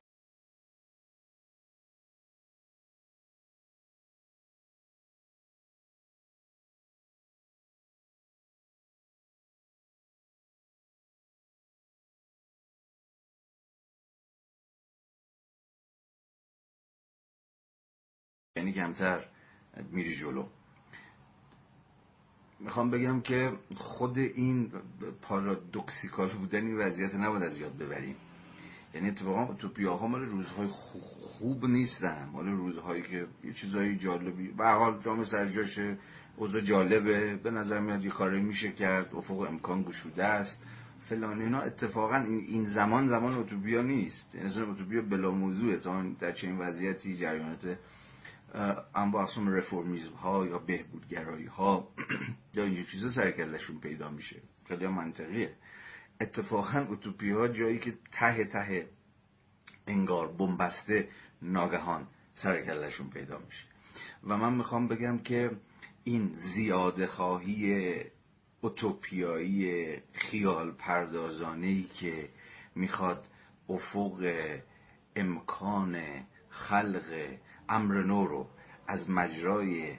یعنی 18.57 18.73
کمتر 18.73 19.29
میری 19.91 20.15
جلو. 20.15 20.58
می‌خوام 22.59 22.89
بگم 22.89 23.21
که 23.21 23.51
خود 23.75 24.17
این 24.17 24.71
پارادوکسیکال 25.21 26.29
بودن 26.29 26.65
این 26.65 26.77
وضعیت 26.77 27.15
نباید 27.15 27.43
از 27.43 27.59
یاد 27.59 27.77
ببریم. 27.77 28.15
یعنی 28.93 29.07
اتفاقا 29.09 29.45
ها 29.97 30.07
مال 30.07 30.21
روزهای 30.21 30.67
خوب 30.67 31.65
نیستن. 31.65 32.29
مال 32.33 32.45
روزهایی 32.45 33.01
که 33.01 33.27
یه 33.43 33.53
چیزایی 33.53 33.97
جالبی 33.97 34.47
به 34.47 34.69
حال 34.69 34.99
جامعه 34.99 35.25
سرجاشه 35.25 35.97
اوضاع 36.35 36.61
جالبه. 36.61 37.35
به 37.35 37.51
نظر 37.51 37.79
میاد 37.79 38.05
یه 38.05 38.11
کاری 38.11 38.41
میشه 38.41 38.71
کرد. 38.71 39.15
افق 39.15 39.39
امکان 39.39 39.83
گشوده 39.83 40.25
است. 40.25 40.63
فلان 40.99 41.41
اینا 41.41 41.61
اتفاقا 41.61 42.15
این 42.15 42.65
زمان 42.65 43.07
زمان 43.07 43.33
اوتوپیا 43.33 43.81
نیست. 43.81 44.35
یعنی 44.35 44.49
اوتوپیا 44.59 45.01
بلا 45.01 45.31
موضوعه. 45.31 45.77
تا 45.77 46.03
در 46.19 46.31
چنین 46.31 46.57
وضعیتی 46.57 47.15
جریانات 47.17 47.77
با 49.11 49.21
اقسام 49.21 49.49
رفرمیزم 49.49 50.13
ها 50.13 50.45
یا 50.45 50.59
بهبودگرایی 50.59 51.45
ها 51.45 51.87
یا 52.55 52.63
اینجور 52.63 52.85
چیزا 52.85 53.09
سرکلشون 53.09 53.79
پیدا 53.79 54.09
میشه. 54.09 54.41
خیلی 54.67 54.87
منطقیه. 54.87 55.55
اتفاقا 56.21 56.79
اوتوپی 56.79 57.31
ها 57.31 57.47
جایی 57.47 57.79
که 57.79 57.97
ته 58.11 58.45
ته 58.45 58.89
انگار 59.87 60.27
بنبسته 60.27 61.09
ناگهان 61.41 62.07
سرکلشون 62.33 63.09
پیدا 63.09 63.39
میشه. 63.39 63.65
و 64.23 64.37
من 64.37 64.53
می‌خوام 64.53 64.87
بگم 64.87 65.17
که 65.17 65.51
این 66.03 66.31
زیاده 66.33 67.07
خواهی 67.07 67.95
اوتوپیایی 68.61 69.97
خیال 70.13 70.71
پردازانه 70.71 71.83
که 71.83 72.29
می‌خواد 72.75 73.27
افق 73.69 74.33
امکان 75.15 76.01
خلق 76.49 77.37
امر 77.69 78.03
نو 78.03 78.27
رو 78.27 78.49
از 78.87 79.09
مجرای 79.09 79.97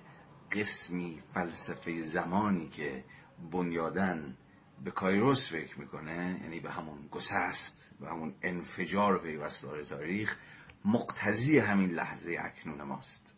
قسمی 0.53 1.23
فلسفه 1.35 2.01
زمانی 2.01 2.69
که 2.69 3.05
بنیادن 3.53 4.37
به 4.85 4.91
کایروس 4.91 5.53
فکر 5.53 5.81
می‌کنه 5.81 6.41
یعنی 6.43 6.61
به 6.61 6.71
همون 6.71 7.09
گسست 7.11 7.95
به 8.01 8.09
همون 8.09 8.35
انفجار 8.43 9.23
پیوستار 9.23 9.83
تاریخ 9.83 10.37
مقتضی 10.85 11.59
همین 11.59 11.91
لحظه 11.91 12.37
اکنون 12.41 12.83
ماست. 12.83 13.35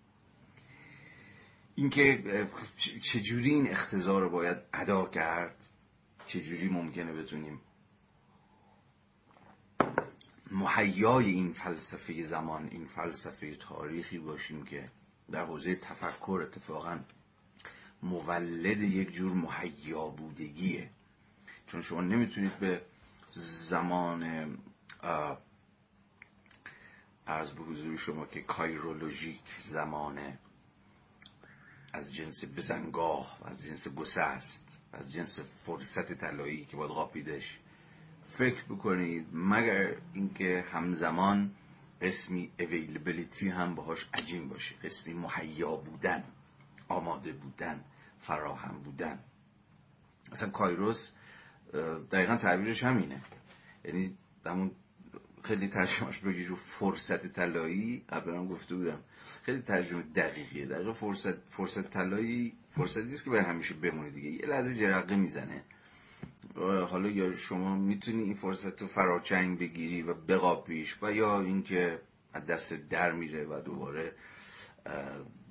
اینکه 1.75 2.25
چجوری 3.03 3.51
این 3.51 3.71
اختزار 3.71 4.23
رو 4.23 4.31
باید 4.31 4.57
ادا 4.73 5.07
کرد 5.07 5.67
چجوری 6.27 6.69
ممکنه 6.69 7.13
بتونیم 7.13 7.61
محیای 10.53 11.31
این 11.31 11.53
فلسفه 11.53 12.23
زمان 12.23 12.69
این 12.69 12.87
فلسفه 12.87 13.57
تاریخی 13.57 14.19
باشیم 14.19 14.65
که 14.65 14.85
در 15.31 15.45
حوزه 15.45 15.77
تفکر 15.77 16.41
اتفاقا 16.43 16.99
مولد 18.03 18.81
یک 18.81 19.13
جور 19.13 19.33
محیا 19.33 20.09
بودگیه. 20.09 20.91
چون 21.67 21.83
شما 21.83 22.01
نمی‌تونید 22.01 22.59
به 22.59 22.83
زمان 23.33 24.23
از 27.27 27.53
به 27.53 27.63
حضور 27.63 27.97
شما 27.97 28.27
که 28.27 28.43
کایرولوژیک 28.43 29.41
زمان 29.61 30.39
از 31.93 32.15
جنس 32.15 32.45
بزنگاه 32.57 33.39
از 33.45 33.65
جنس 33.65 33.89
گسست 33.89 34.81
از 34.93 35.13
جنس 35.13 35.39
فرصت 35.39 36.13
طلایی 36.13 36.65
که 36.65 36.77
باید 36.77 36.91
قاپیدش 36.91 37.59
فکر 38.39 38.65
بکنید 38.65 39.27
مگر 39.33 39.97
اینکه 40.15 40.65
همزمان 40.73 41.51
قسمی 42.03 42.51
اویلیبیلیتی 42.59 43.49
هم 43.49 43.75
باهاش 43.75 44.09
عجیم 44.15 44.49
باشه. 44.49 44.75
قسمی 44.77 45.15
مهیا 45.15 45.77
بودن 45.77 46.25
آماده 46.89 47.33
بودن 47.33 47.85
فراهم 48.21 48.83
بودن. 48.83 49.19
اصلا 50.33 50.51
کایروس 50.51 51.13
دقیقا 52.13 52.37
تعبیرش 52.37 52.85
همینه. 52.85 53.23
یعنی 53.85 54.17
همون 54.47 54.71
خیلی 55.43 55.69
ترجمهش 55.69 56.19
بگی 56.19 56.45
فرصت 56.45 57.27
طلایی 57.27 58.05
قبلا 58.09 58.39
هم 58.39 58.49
گفته 58.49 58.75
بودم. 58.75 59.01
خیلی 59.43 59.63
ترجمه 59.63 60.03
دقیقیه. 60.03 60.67
دقیقا 60.67 60.93
فرصت 60.93 61.39
فرصت 61.49 61.91
طلایی 61.91 62.53
فرصتی 62.71 63.13
است 63.13 63.25
که 63.25 63.31
باید 63.31 63.47
همیشه 63.47 63.75
بمونه 63.75 64.11
دیگه. 64.11 64.31
یه 64.31 64.47
لحظه 64.47 64.75
جرقه 64.75 65.17
می‌زنه. 65.17 65.65
حالا 66.57 67.09
یا 67.09 67.37
شما 67.37 67.77
می‌تونی 67.77 68.23
این 68.23 68.35
فرصت 68.35 68.83
رو 68.83 68.89
فراچنگ 68.89 69.59
بگیری 69.59 70.03
و 70.03 70.15
بقاپیش 70.15 71.03
و 71.03 71.13
یا 71.13 71.41
اینکه 71.41 72.03
از 72.33 72.47
دست 72.47 72.73
در 72.73 73.13
میره 73.13 73.45
و 73.45 73.61
دوباره 73.61 74.13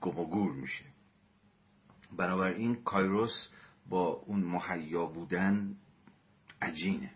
گم 0.02 0.20
و 0.20 0.26
گور 0.26 0.52
میشه. 0.52 0.86
بنابراین 2.18 2.84
کایروس 2.84 3.50
با 3.86 4.08
اون 4.08 4.40
محیا 4.40 5.06
بودن 5.06 5.78
عجینه. 6.62 7.14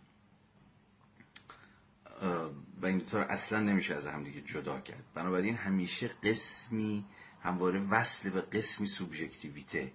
و 2.82 2.86
این 2.86 2.98
دوتا 2.98 3.22
اصلا 3.22 3.60
نمیشه 3.60 3.96
از 3.96 4.08
همدیگه 4.08 4.42
جدا 4.42 4.80
کرد. 4.80 5.04
بنابراین 5.14 5.56
همیشه 5.56 6.08
قسمی 6.08 7.06
همواره 7.42 7.80
وصل 7.80 8.30
به 8.30 8.42
قسمی 8.42 8.88
سوبژکتیویته. 8.88 9.92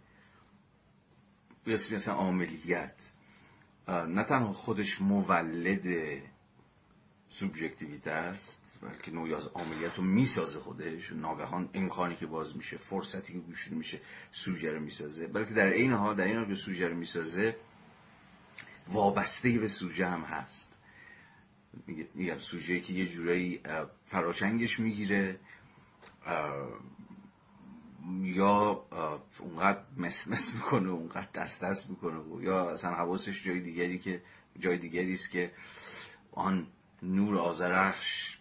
قسمی 1.66 1.96
مثلا 1.96 2.14
عاملیت. 2.14 3.10
نه 3.88 4.24
تنها 4.24 4.52
خودش 4.52 5.00
مولد 5.00 5.86
سوبژکتیویته 7.28 8.10
است 8.10 8.62
بلکه 8.82 9.10
نوعی 9.10 9.34
از 9.34 9.48
عملیات 9.54 9.96
رو 9.96 10.04
می‌سازه 10.04 10.60
خودش. 10.60 11.12
ناگهان 11.12 11.70
امکانی 11.74 12.16
که 12.16 12.26
باز 12.26 12.56
میشه 12.56 12.76
فرصتی 12.76 13.32
که 13.32 13.38
گوشید 13.38 13.72
میشه 13.72 14.00
سوژه 14.30 14.72
رو 14.72 14.80
می‌سازه. 14.80 15.26
بلکه 15.26 15.54
در 15.54 15.72
این 15.72 15.92
حال 15.92 16.16
در 16.16 16.24
این 16.24 16.36
حال 16.36 16.46
که 16.48 16.54
سوژه 16.54 16.88
رو 16.88 16.96
می‌سازه 16.96 17.56
وابسته 18.88 19.58
به 19.58 19.68
سوژه 19.68 20.06
هم 20.06 20.20
هست. 20.20 20.68
میگم 22.14 22.38
سوژه 22.38 22.80
که 22.80 22.92
یه 22.92 23.06
جورایی 23.06 23.60
فراچنگش 24.06 24.80
می‌گیره. 24.80 25.40
یا 28.22 28.84
اونقدر 29.38 29.80
مس 29.96 30.54
می‌کنه 30.54 30.88
و 30.90 30.92
اونقدر 30.92 31.28
دست 31.34 31.64
دست 31.64 31.90
می‌کنه 31.90 32.44
یا 32.44 32.70
اصلا 32.70 32.90
حواسش 32.90 33.44
جای 33.44 33.60
دیگری 33.60 33.98
که 33.98 34.22
جای 34.58 34.78
دیگری 34.78 35.14
است 35.14 35.30
که 35.30 35.52
آن 36.32 36.66
نور 37.02 37.38
آزرخش 37.38 38.38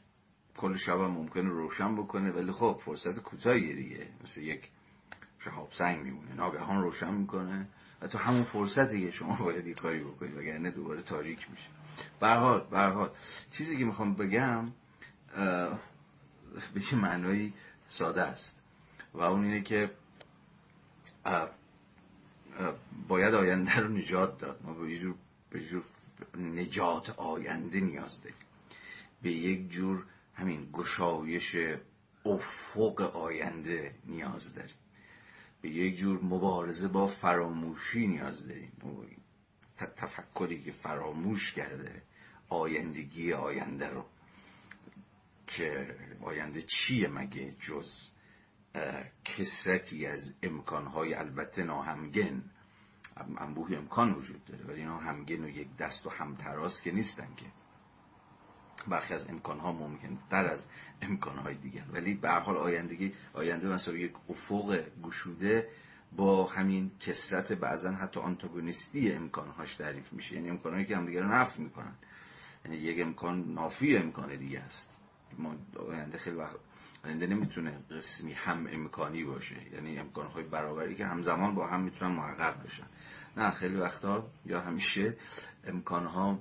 کل 0.57 0.75
شب 0.75 0.99
هم 0.99 1.11
ممکنه 1.11 1.49
روشن 1.49 1.95
بکنه 1.95 2.31
ولی 2.31 2.51
خب 2.51 2.81
فرصت 2.85 3.19
کوتاهیه 3.19 3.75
دیگه. 3.75 4.07
مثل 4.23 4.41
یک 4.41 4.69
شهاب 5.39 5.71
سنگ 5.71 6.03
میمونه 6.03 6.33
ناگهان 6.33 6.81
روشن 6.81 7.13
می‌کنه. 7.13 7.67
و 8.01 8.07
تو 8.07 8.17
همون 8.17 8.43
فرصتی 8.43 9.05
که 9.05 9.11
شما 9.11 9.35
باید 9.35 9.67
یه 9.67 9.73
کاری 9.73 9.99
بکنید 9.99 10.37
وگرنه 10.37 10.71
دوباره 10.71 11.01
تاریک 11.01 11.51
میشه. 11.51 11.67
برحال 12.19 12.67
برحال 12.71 13.09
چیزی 13.51 13.77
که 13.77 13.85
می‌خوام 13.85 14.13
بگم 14.15 14.71
به 16.73 16.81
یه 16.91 16.95
معنایی 16.95 17.53
ساده 17.89 18.21
است. 18.21 18.58
و 19.13 19.21
اون 19.21 19.43
اینه 19.43 19.61
که 19.61 19.91
باید 23.07 23.33
آینده 23.33 23.75
رو 23.75 23.87
نجات 23.87 24.37
داد. 24.37 24.59
ما 24.63 24.73
به 24.73 24.97
جور, 24.97 25.15
به 25.49 25.65
جور 25.65 25.83
نجات 26.37 27.09
آینده 27.09 27.79
نیاز 27.79 28.21
داریم. 28.21 28.37
به 29.21 29.31
یک 29.31 29.69
جور 29.69 30.05
همین 30.33 30.69
گشایش 30.73 31.55
افق 32.25 33.01
آینده 33.01 33.95
نیاز 34.05 34.53
داریم. 34.53 34.75
به 35.61 35.69
یک 35.69 35.97
جور 35.97 36.19
مبارزه 36.23 36.87
با 36.87 37.07
فراموشی 37.07 38.07
نیاز 38.07 38.47
داریم. 38.47 38.71
تفکری 39.77 40.63
که 40.63 40.71
فراموش 40.71 41.51
کرده 41.51 42.01
آیندگی 42.49 43.33
آینده 43.33 43.89
رو. 43.89 44.05
که 45.47 45.95
آینده 46.21 46.61
چیه 46.61 47.07
مگه؟ 47.07 47.55
جز 47.59 48.09
کسرتی 49.25 50.05
از 50.05 50.33
امکانهای 50.43 51.13
البته 51.13 51.63
ناهمگن. 51.63 52.43
انبوه 53.37 53.77
امکان 53.77 54.13
وجود 54.13 54.45
داره 54.45 54.65
ولی 54.65 54.79
اینا 54.79 54.97
همگن 54.97 55.43
و 55.43 55.49
یک 55.49 55.77
دست 55.77 56.07
و 56.07 56.09
همتراز 56.09 56.81
که 56.81 56.91
نیستن 56.91 57.27
که. 57.37 57.45
برخی 58.87 59.13
از 59.13 59.29
امکانها 59.29 59.71
ممکن 59.71 60.17
در 60.29 60.51
از 60.51 60.65
امکانهای 61.01 61.55
دیگر. 61.55 61.83
ولی 61.93 62.13
به 62.13 62.29
هر 62.29 62.39
حال 62.39 62.57
آیندگی 62.57 63.13
آینده 63.33 63.67
مثلا 63.67 63.93
یک 63.93 64.13
افق 64.29 64.83
گشوده 65.03 65.69
با 66.15 66.45
همین 66.45 66.91
کسرت 66.99 67.53
بعضا 67.53 67.91
حتی 67.91 68.19
آنتاگونیستی 68.19 69.11
امکانهاش 69.11 69.75
تعریف 69.75 70.13
میشه. 70.13 70.35
یعنی 70.35 70.49
امکانهایی 70.49 70.85
که 70.85 70.97
همدیگه 70.97 71.21
رو 71.21 71.27
نفت 71.27 71.59
می‌کنن. 71.59 71.95
یعنی 72.65 72.77
یک 72.77 73.01
امکان 73.01 73.53
نافی 73.53 73.97
امکان 73.97 74.35
دیگه 74.35 74.59
است. 74.59 74.97
ما 75.37 75.55
آینده 75.89 76.17
خیلی 76.17 76.35
وقت 76.35 76.55
آینده 77.05 77.27
نمی‌تونه 77.27 77.79
قسمی 77.91 78.33
هم 78.33 78.67
امکانی 78.71 79.23
باشه. 79.23 79.55
یعنی 79.73 79.99
امکانهای 79.99 80.43
برابری 80.43 80.95
که 80.95 81.05
همزمان 81.05 81.55
با 81.55 81.67
هم 81.67 81.81
می‌تونن 81.81 82.11
محقق 82.11 82.63
بشن. 82.63 82.87
نه 83.37 83.51
خیلی 83.51 83.75
وقتا 83.75 84.27
یا 84.45 84.61
همیشه 84.61 85.17
امکانها 85.63 86.39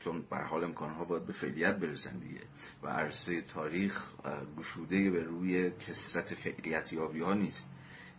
چون 0.00 0.22
به 0.30 0.36
حال 0.36 0.64
امکانها 0.64 1.04
باید 1.04 1.26
به 1.26 1.32
فعلیت 1.32 1.76
برسن 1.76 2.18
دیگه. 2.18 2.40
و 2.82 2.88
عرصه 2.88 3.40
تاریخ 3.40 4.12
گشوده 4.58 5.10
به 5.10 5.22
روی 5.22 5.70
کسرت 5.70 6.34
فعلیت 6.34 6.92
یابی 6.92 7.20
ها 7.20 7.34
نیست. 7.34 7.70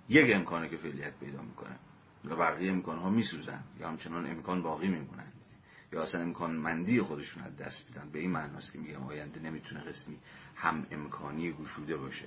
یک 0.10 0.36
امکانه 0.36 0.70
که 0.70 0.78
فعلیت 0.78 1.20
پیدا 1.20 1.42
می‌کنه. 1.42 1.80
و 2.26 2.36
بقیه 2.36 2.72
امکان 2.72 3.00
ها 3.00 3.10
میسوزن. 3.10 3.64
یا 3.80 3.88
همچنان 3.88 4.26
امکان 4.26 4.62
باقی 4.62 4.88
میمونن. 4.88 5.32
یا 5.96 6.02
اصلا 6.02 6.22
امکان 6.22 6.52
مندی 6.52 7.02
خودشون 7.02 7.44
از 7.44 7.58
دست 7.58 7.84
میدن. 7.90 8.10
به 8.10 8.20
این 8.20 8.32
معناست 8.32 8.74
که 8.74 8.80
میگم 8.80 9.04
آینده 9.04 9.40
نمی‌تونه 9.40 9.82
قسمی 9.82 10.20
هم 10.56 10.88
امکانی 10.92 11.52
گشوده 11.52 11.98
باشه. 11.98 12.26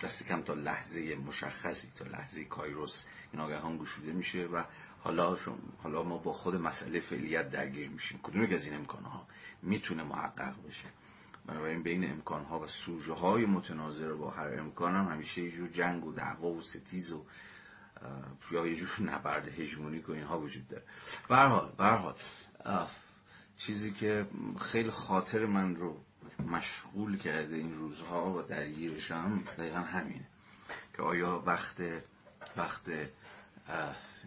دست 0.00 0.22
کم 0.22 0.42
تا 0.42 0.54
لحظه 0.54 1.14
مشخصی 1.14 1.88
تا 1.96 2.04
لحظه 2.04 2.44
کایروس 2.44 3.06
این 3.32 3.42
آگهان 3.42 3.78
گشوده 3.78 4.12
میشه 4.12 4.46
و 4.46 4.64
حالا 5.00 5.36
حالا 5.82 6.02
ما 6.02 6.18
با 6.18 6.32
خود 6.32 6.54
مسئله 6.54 7.00
فعلیت 7.00 7.50
درگیر 7.50 7.88
میشیم. 7.88 8.20
کدوم 8.22 8.42
از 8.54 8.64
این 8.64 8.74
امکانها 8.74 9.26
می‌تونه 9.62 10.02
محقق 10.02 10.66
بشه 10.68 10.88
بنابراین 11.46 11.82
بین 11.82 12.10
امکانها 12.10 12.60
و 12.60 12.66
سوژه 12.66 13.12
های 13.12 13.46
متناظر 13.46 14.12
با 14.12 14.30
هر 14.30 14.58
امکان 14.58 14.94
هم 14.94 15.12
همیشه 15.12 15.42
یه 15.42 15.50
جور 15.50 15.68
جنگ 15.68 16.04
و 16.04 16.12
دعوا 16.12 16.48
و 16.48 16.62
ستیز 16.62 17.12
و 17.12 17.24
یا 18.50 18.66
یه 18.66 18.74
جور 18.76 19.02
نبرد 19.02 19.48
هژمونیک 19.48 20.08
و 20.08 20.12
اینها 20.12 20.40
وجود 20.40 20.68
داره. 20.68 20.82
برحال 21.28 21.72
برحال 21.78 22.14
چیزی 23.58 23.92
که 23.92 24.26
خیلی 24.60 24.90
خاطر 24.90 25.46
من 25.46 25.76
رو 25.76 26.00
مشغول 26.46 27.18
کرده 27.18 27.56
این 27.56 27.74
روزها 27.74 28.32
و 28.32 28.42
درگیرشم 28.42 29.42
دقیقا 29.58 29.78
همینه 29.78 30.26
که 30.96 31.02
آیا 31.02 31.42
وقت 31.46 31.82
وقت 32.56 32.82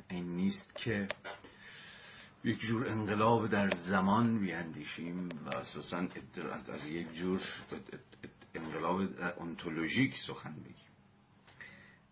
این 0.10 0.36
نیست 0.36 0.76
که 0.76 1.08
یک 2.44 2.60
جور 2.60 2.90
انقلاب 2.90 3.48
در 3.48 3.70
زمان 3.70 4.40
بیاندیشیم 4.40 5.30
و 5.46 5.56
اساسا 5.56 6.08
از 6.74 6.86
یک 6.88 7.14
جور 7.14 7.42
انقلاب 8.56 9.02
انتولوژیک 9.42 10.18
سخن 10.18 10.54
بگیم. 10.54 10.89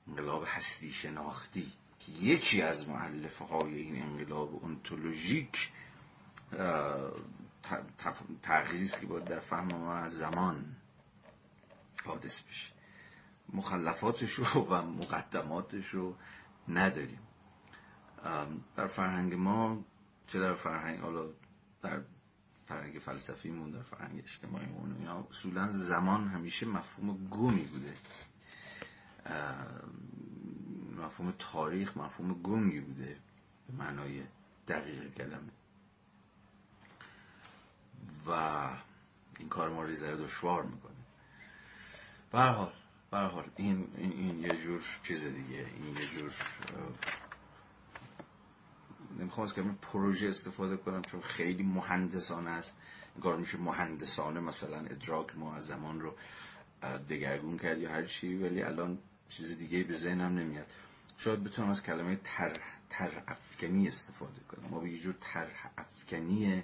انقلاب 0.07 0.43
هستی 0.47 0.91
شناختی 0.91 1.71
که 1.99 2.11
یکی 2.11 2.61
از 2.61 2.89
معلفه 2.89 3.45
های 3.45 3.75
این 3.75 4.03
انقلاب 4.03 4.65
انتولوژیک 4.65 5.71
تغییری 8.43 8.87
که 8.87 9.05
باید 9.05 9.23
در 9.23 9.39
فهم 9.39 9.67
ما 9.67 9.93
از 9.93 10.17
زمان 10.17 10.75
حادث 12.05 12.41
بشه. 12.41 12.71
مخلفاتش 13.53 14.31
رو 14.31 14.45
و 14.71 14.81
مقدماتش 14.81 15.87
رو 15.89 16.15
نداریم 16.67 17.19
در 18.75 18.87
فرهنگ 18.87 19.33
ما 19.33 19.83
چه 20.27 20.39
در 20.39 20.53
فرهنگ؟ 20.53 20.99
حالا 20.99 21.25
در 21.81 22.01
فرهنگ 22.67 22.99
فلسفیمون 22.99 23.71
در 23.71 23.81
فرهنگ 23.81 24.19
اجتماعیمون 24.19 24.95
اینا 24.99 25.27
اصولا 25.29 25.71
زمان 25.71 26.27
همیشه 26.27 26.65
مفهوم 26.65 27.27
گمی 27.27 27.63
بوده. 27.63 27.93
مفهوم 30.97 31.33
تاریخ 31.39 31.97
مفهوم 31.97 32.33
گنگی 32.33 32.79
بوده 32.79 33.17
به 33.67 33.83
معنای 33.83 34.23
دقیق 34.67 35.13
کلمه. 35.13 35.51
و 38.27 38.31
این 39.39 39.49
کار 39.49 39.69
ما 39.69 39.83
رو 39.83 39.95
دشوار 39.95 40.63
می‌کنه. 40.63 40.91
به 42.31 42.39
حال 42.39 42.71
حال 43.11 43.49
این, 43.55 43.87
این, 43.97 44.11
این 44.11 44.39
یه 44.39 44.57
جور 44.57 44.81
چیز 45.03 45.23
دیگه 45.23 45.65
این 45.75 45.97
یه 45.97 46.05
جور 46.05 46.33
نمی‌خوام 49.19 49.47
از 49.47 49.53
کلمه 49.53 49.75
پروژه 49.81 50.27
استفاده 50.27 50.77
کنم 50.77 51.01
چون 51.01 51.21
خیلی 51.21 51.63
مهندسانه 51.63 52.49
است. 52.49 52.77
کار 53.21 53.37
میشه 53.37 53.57
مهندسانه 53.57 54.39
مثلا 54.39 54.77
ادراک 54.77 55.37
ما 55.37 55.55
از 55.55 55.65
زمان 55.65 56.01
رو 56.01 56.15
دگرگون 57.09 57.57
کرد 57.57 57.77
یا 57.79 57.91
هر 57.91 58.05
چی 58.05 58.35
ولی 58.35 58.61
الان 58.61 58.97
چیز 59.29 59.57
دیگه 59.57 59.83
به 59.83 59.97
ذهنم 59.97 60.37
نمیاد. 60.39 60.67
شاید 61.17 61.43
بتونم 61.43 61.69
از 61.69 61.83
کلمه 61.83 62.19
تر 62.23 62.53
تر 62.89 63.23
افکنی 63.27 63.87
استفاده 63.87 64.41
کنم. 64.47 64.69
ما 64.69 64.79
به 64.79 64.89
یه 64.89 64.99
جور 64.99 65.15
تر 65.21 65.47
افکنی 65.77 66.63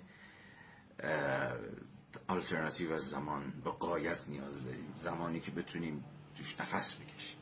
آلترناتیو 2.28 2.92
از 2.92 3.10
زمان 3.10 3.54
به 3.64 3.70
قایت 3.70 4.30
نیاز 4.30 4.66
داریم. 4.66 4.94
زمانی 4.98 5.40
که 5.40 5.52
بتونیم 5.52 6.04
توش 6.36 6.60
نفس 6.60 6.96
بکشیم. 6.96 7.38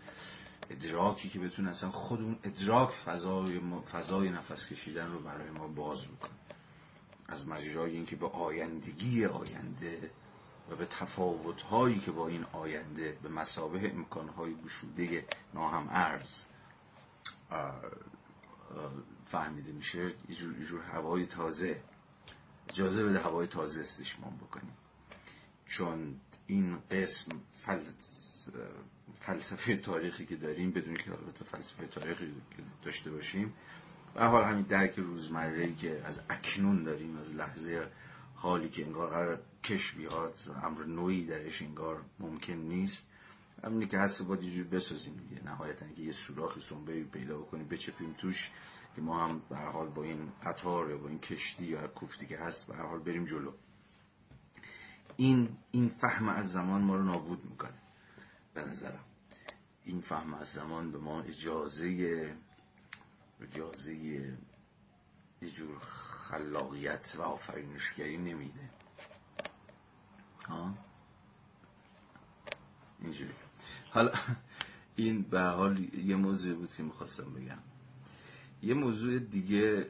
ادراکی 0.70 1.30
که 1.30 1.40
بتونه 1.40 1.70
اصلا 1.70 1.92
خود 1.92 2.22
اون 2.22 2.40
ادراک 2.44 2.94
فضای, 2.94 3.62
فضای 3.92 4.30
نفس 4.30 4.68
کشیدن 4.68 5.12
رو 5.12 5.20
برای 5.20 5.50
ما 5.50 5.68
باز 5.68 6.08
بکنه. 6.08 6.32
از 7.28 7.48
مجرای 7.48 7.92
اینکه 7.92 8.16
به 8.16 8.28
آیندگی 8.28 9.26
آینده 9.26 10.12
و 10.72 10.76
به 10.76 10.86
تفاوتهایی 10.86 12.00
که 12.00 12.12
با 12.12 12.28
این 12.28 12.46
آینده 12.54 13.18
به 13.24 13.30
مسابه 13.30 13.92
امکانهای 13.92 14.56
گشوده 14.66 15.26
ناهم 15.54 15.88
ارز 15.90 16.44
فهمیده 19.26 19.72
میشه 19.72 20.14
یه 20.30 20.66
جور 20.66 20.82
هوای 20.82 21.26
تازه. 21.26 21.82
اجازه 22.70 23.04
بده 23.04 23.20
هوای 23.20 23.48
تازه 23.48 23.82
استشمام 23.82 24.38
بکنیم. 24.38 24.74
چون 25.68 26.20
این 26.48 26.78
قسم 26.92 27.32
فلسفه 29.20 29.78
تاریخی 29.78 30.26
که 30.26 30.36
داریم 30.36 30.72
بدون 30.72 30.96
که 30.96 31.12
البته 31.12 31.46
فلسفه 31.46 31.88
تاریخی 31.88 32.34
داشته 32.84 33.12
باشیم 33.12 33.54
به 34.14 34.26
حال 34.26 34.44
همین 34.44 34.64
درک 34.64 34.96
روزمره 34.96 35.76
که 35.76 36.02
از 36.06 36.22
اکنون 36.30 36.84
داریم 36.84 37.18
از 37.18 37.36
لحظه 37.36 37.88
حالی 38.36 38.70
که 38.70 38.86
انگار 38.86 39.10
قرار 39.10 39.40
کش 39.64 39.92
بیاد 39.92 40.40
امر 40.64 40.84
نوعی 40.84 41.26
درش 41.26 41.62
انگار 41.62 42.06
ممکن 42.20 42.54
نیست. 42.54 43.06
همینی 43.64 43.88
که 43.88 44.00
هست 44.00 44.22
باید 44.22 44.44
یه 44.44 44.64
بسازیم 44.64 45.18
دیگه. 45.18 45.44
نهایتا 45.44 45.88
که 45.88 46.02
یه 46.02 46.12
سوراخ 46.12 46.60
سنبه 46.60 47.04
پیدا 47.04 47.38
بکنیم 47.38 47.68
بچپیم 47.68 48.14
توش 48.14 48.52
که 48.96 49.02
ما 49.02 49.28
هم 49.28 49.42
به 49.50 49.58
حال 49.58 49.90
با 49.90 50.04
این 50.04 50.32
قطار 50.44 50.98
با 50.98 51.10
این 51.10 51.20
کشتی 51.20 51.66
یا 51.66 51.88
کوفتی 51.88 52.26
که 52.26 52.38
هست 52.38 52.68
به 52.68 52.76
حال 52.76 53.00
بریم 53.00 53.26
جلو. 53.26 53.52
این 55.18 55.58
این 55.72 55.90
فهم 55.90 56.30
از 56.30 56.52
زمان 56.52 56.82
ما 56.82 56.96
رو 56.96 57.04
نابود 57.04 57.46
می‌کنه 57.46 57.78
به 58.54 58.66
نظرم. 58.66 59.04
این 59.86 60.02
فهم 60.02 60.34
از 60.34 60.48
زمان 60.48 60.92
به 60.92 60.98
ما 60.98 61.22
اجازه 61.22 62.36
اجازه 63.42 63.96
یه 63.96 65.50
جور 65.54 65.80
خلاقیت 65.80 67.16
و 67.20 67.22
آفرینشگری 67.22 68.18
نمیده. 68.18 68.70
اینجوری. 73.00 73.34
حالا 73.92 74.12
این 74.96 75.22
به 75.22 75.42
حال 75.42 75.80
یه 75.96 76.16
موضوع 76.16 76.54
بود 76.54 76.74
که 76.74 76.84
می‌خواستم 76.84 77.34
بگم. 77.34 77.58
یه 78.64 78.74
موضوع 78.74 79.20
دیگه 79.20 79.90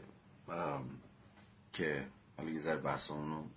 که 1.74 2.08
حالا 2.38 2.50
یه 2.50 2.60
ذر 2.60 2.78
بحث 2.78 3.10
رو 3.10 3.48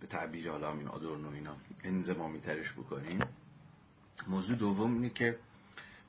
به 0.00 0.06
تعبیر 0.06 0.50
حالا 0.50 0.70
همین 0.70 0.88
آدورنو 0.88 1.30
اینا 1.30 1.56
انزمامی 1.84 2.40
ترش 2.40 2.72
بکنیم. 2.72 3.20
موضوع 4.26 4.56
دوم 4.56 4.94
اینه 4.94 5.10
که 5.10 5.38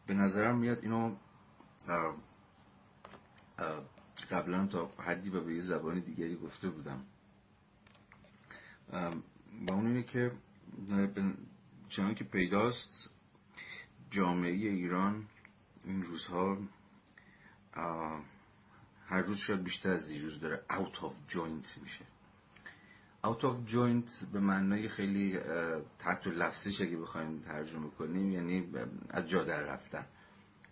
به 0.07 0.13
نظرم 0.13 0.57
میاد 0.57 0.79
اینو 0.81 1.15
قبلا 4.31 4.67
تا 4.67 4.91
حدی 4.97 5.29
و 5.29 5.41
به 5.41 5.53
یه 5.55 5.61
زبان 5.61 5.99
دیگری 5.99 6.35
گفته 6.35 6.69
بودم. 6.69 7.05
و 9.67 9.71
اون 9.71 9.87
اینه 9.87 10.03
که 10.03 10.31
چنان 11.89 12.15
که 12.15 12.23
پیداست 12.23 13.09
جامعه 14.09 14.51
ایران 14.51 15.27
این 15.85 16.03
روزها 16.03 16.57
هر 19.05 19.21
روز 19.21 19.37
شاید 19.37 19.63
بیشتر 19.63 19.89
از 19.89 20.07
دیروز 20.07 20.39
داره 20.39 20.63
out 20.69 20.95
of 20.95 21.33
joint 21.35 21.77
میشه. 21.81 22.05
Out 23.23 23.41
of 23.41 23.71
joint 23.71 24.25
به 24.33 24.39
معنای 24.39 24.87
خیلی 24.87 25.39
تحت 25.99 26.27
لفظیش 26.27 26.81
اگه 26.81 26.97
بخوایم 26.97 27.39
ترجمه 27.39 27.89
کنیم 27.89 28.31
یعنی 28.31 28.67
از 29.09 29.29
جا 29.29 29.43
در 29.43 29.61
رفتن. 29.61 30.05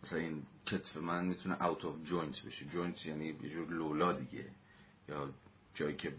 مثلا 0.03 0.19
این 0.19 0.45
کتف 0.65 0.97
من 0.97 1.25
می‌تونه 1.25 1.57
out 1.57 1.81
of 1.81 2.09
joint 2.09 2.45
بشه. 2.45 2.65
Joint 2.69 3.05
یعنی 3.05 3.25
یه 3.25 3.49
جور 3.49 3.67
لولا 3.69 4.13
دیگه. 4.13 4.45
یا 5.09 5.29
جایی 5.73 5.95
که 5.95 6.15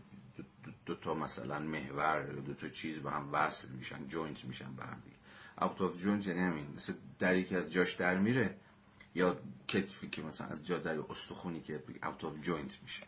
دو, 0.87 0.95
تا 0.95 1.15
مثلا 1.15 1.59
محور 1.59 2.23
دو 2.23 2.55
تا 2.55 2.69
چیز 2.69 2.99
به 2.99 3.11
هم 3.11 3.29
وصل 3.33 3.69
میشن 3.69 4.09
joint 4.09 4.45
میشن 4.45 4.75
به 4.77 4.85
هم 4.85 5.03
دیگه. 5.05 5.17
Out 5.61 5.79
of 5.79 6.01
joint 6.03 6.27
یعنی 6.27 6.41
همین. 6.41 6.67
مثل 6.77 6.93
دری 7.19 7.45
که 7.45 7.57
از 7.57 7.73
جاش 7.73 7.93
در 7.95 8.19
میره 8.19 8.57
یا 9.15 9.37
کتفی 9.69 10.09
که 10.09 10.23
مثلا 10.23 10.47
از 10.47 10.67
جا 10.67 10.79
در 10.79 10.99
استخونی 11.11 11.61
که 11.61 11.83
out 12.03 12.23
of 12.23 12.47
joint 12.47 12.83
میشه. 12.83 13.07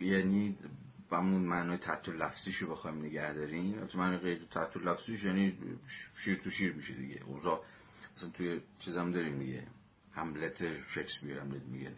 یعنی 0.00 0.56
همون 1.16 1.42
معنای 1.42 1.76
تحت 1.76 2.08
لفظیشو 2.08 2.70
بخوایم 2.70 2.98
نگه 2.98 3.32
داریم. 3.32 3.86
تو 3.86 3.98
معنی 3.98 4.16
غیر 4.16 4.46
تحت 4.50 4.76
لفظیش 4.76 5.24
یعنی 5.24 5.58
شیر 6.16 6.38
تو 6.38 6.50
شیر 6.50 6.72
میشه 6.72 6.94
دیگه. 6.94 7.22
اوضاع 7.26 7.64
مثلا 8.16 8.30
توی 8.30 8.60
چیزم 8.78 9.10
داریم 9.10 9.38
دیگه 9.38 9.66
هملت 10.12 10.88
شکسپیر 10.88 11.38
هملت 11.38 11.62
میگه. 11.62 11.92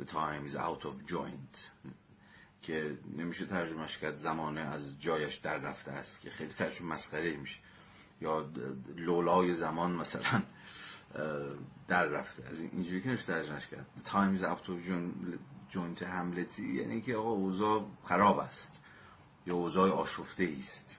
The 0.00 0.04
time 0.04 0.50
is 0.50 0.54
out 0.54 0.84
of 0.84 1.12
joint. 1.12 1.58
که 2.62 2.98
نمیشه 3.16 3.46
ترجمهش 3.46 3.98
کرد 3.98 4.16
زمانه 4.16 4.60
از 4.60 5.00
جایش 5.00 5.34
در 5.34 5.58
رفته 5.58 5.92
است 5.92 6.20
که 6.20 6.30
خیلی 6.30 6.50
ترجمه 6.50 6.88
مسخره 6.92 7.36
میشه. 7.36 7.58
یا 8.20 8.50
لولای 8.96 9.54
زمان 9.54 9.92
مثلا 9.92 10.42
در 11.88 12.06
رفته. 12.06 12.46
از 12.46 12.60
اینجوری 12.60 13.00
که 13.02 13.08
نمیشه 13.08 13.26
ترجمهش 13.26 13.66
کرد. 13.66 13.86
The 13.96 14.08
time 14.08 14.40
is 14.40 14.44
out 14.44 14.68
of 14.68 14.88
joint. 14.88 15.38
هملتی 15.76 16.74
یعنی 16.74 17.00
که 17.00 17.16
آقا 17.16 17.30
اوضاع 17.30 17.86
خراب 18.04 18.38
است 18.38 18.80
یا 19.46 19.54
اوضاع 19.54 19.90
آشفته 19.90 20.54
است. 20.58 20.98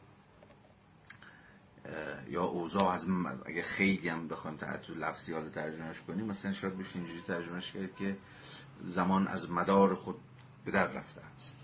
یا 2.27 2.43
اوضاع 2.43 2.89
از 2.89 3.05
اگه 3.45 3.61
خیلی 3.61 4.09
هم 4.09 4.27
بخوایم 4.27 4.57
تحت 4.57 4.89
لفظی 4.89 5.33
حال 5.33 5.49
ترجمهش 5.49 6.01
کنیم 6.07 6.25
مثلا 6.25 6.53
شاید 6.53 6.77
بشه 6.77 6.95
اینجوری 6.95 7.21
ترجمهش 7.21 7.71
کرد 7.71 7.95
که 7.95 8.17
زمان 8.83 9.27
از 9.27 9.51
مدار 9.51 9.95
خود 9.95 10.15
به 10.65 10.71
در 10.71 10.87
رفته 10.87 11.21
است. 11.21 11.55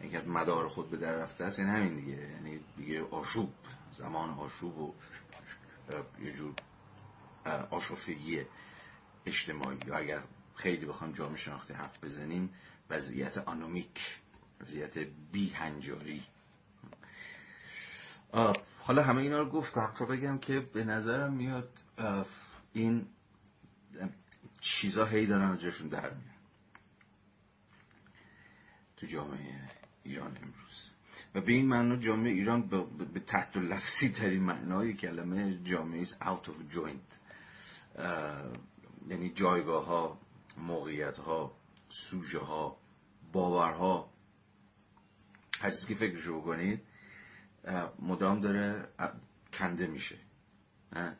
اینکه 0.00 0.18
از 0.18 0.28
مدار 0.28 0.68
خود 0.68 0.90
به 0.90 0.96
در 0.96 1.16
رفته 1.16 1.44
است 1.44 1.58
یعنی 1.58 1.70
همین 1.70 1.96
دیگه 1.96 2.30
یعنی 2.30 2.60
دیگه 2.76 3.04
آشوب 3.04 3.52
زمان 3.98 4.30
آشوب 4.30 4.78
و 4.78 4.94
یه 6.20 6.32
جور 6.32 6.54
آشفتگی 7.70 8.40
اجتماعی. 9.26 9.78
یا 9.86 9.96
اگر 9.96 10.22
خیلی 10.56 10.86
بخوایم 10.86 11.12
جامعه 11.12 11.36
شناختی 11.36 11.74
حرف 11.74 12.04
بزنیم. 12.04 12.50
وضعیت 12.90 13.38
آنومیک 13.38 14.20
وضعیت 14.60 14.98
بی 15.32 15.48
هنجاری 15.48 16.22
حالا 18.80 19.02
همه 19.02 19.22
اینا 19.22 19.38
رو 19.38 19.50
گفتم 19.50 19.94
تا 19.98 20.04
بگم 20.04 20.38
که 20.38 20.60
به 20.60 20.84
نظرم 20.84 21.32
میاد 21.32 21.68
این 22.72 23.06
چیزا 24.60 25.04
هی 25.04 25.26
دارن 25.26 25.58
جاشون 25.58 25.88
در 25.88 26.10
میان 26.10 26.36
تو 28.96 29.06
جامعه 29.06 29.70
ایران 30.02 30.36
امروز. 30.36 30.90
و 31.34 31.40
به 31.40 31.52
این 31.52 31.68
معنا 31.68 31.96
جامعه 31.96 32.32
ایران 32.32 32.68
به 33.14 33.20
تحت 33.20 33.56
و 33.56 33.60
لفظی 33.60 34.08
ترین 34.08 34.42
معنای 34.42 34.94
کلمه 34.94 35.58
جامعه 35.64 36.00
است 36.00 36.22
out 36.22 36.46
of 36.46 36.74
joint. 36.74 37.16
یعنی 39.08 39.30
جایگاه 39.30 39.84
ها 39.84 40.18
موقعیت 40.56 41.18
ها 41.18 41.56
سوژه 41.88 42.38
ها 42.38 42.76
باورها. 43.32 44.10
هر 45.60 45.70
چیزی 45.70 45.86
که 45.86 45.94
فکرشو 45.94 46.40
بکنید 46.40 46.82
مدام 47.98 48.40
داره 48.40 48.88
کنده 49.52 49.86
میشه. 49.86 50.18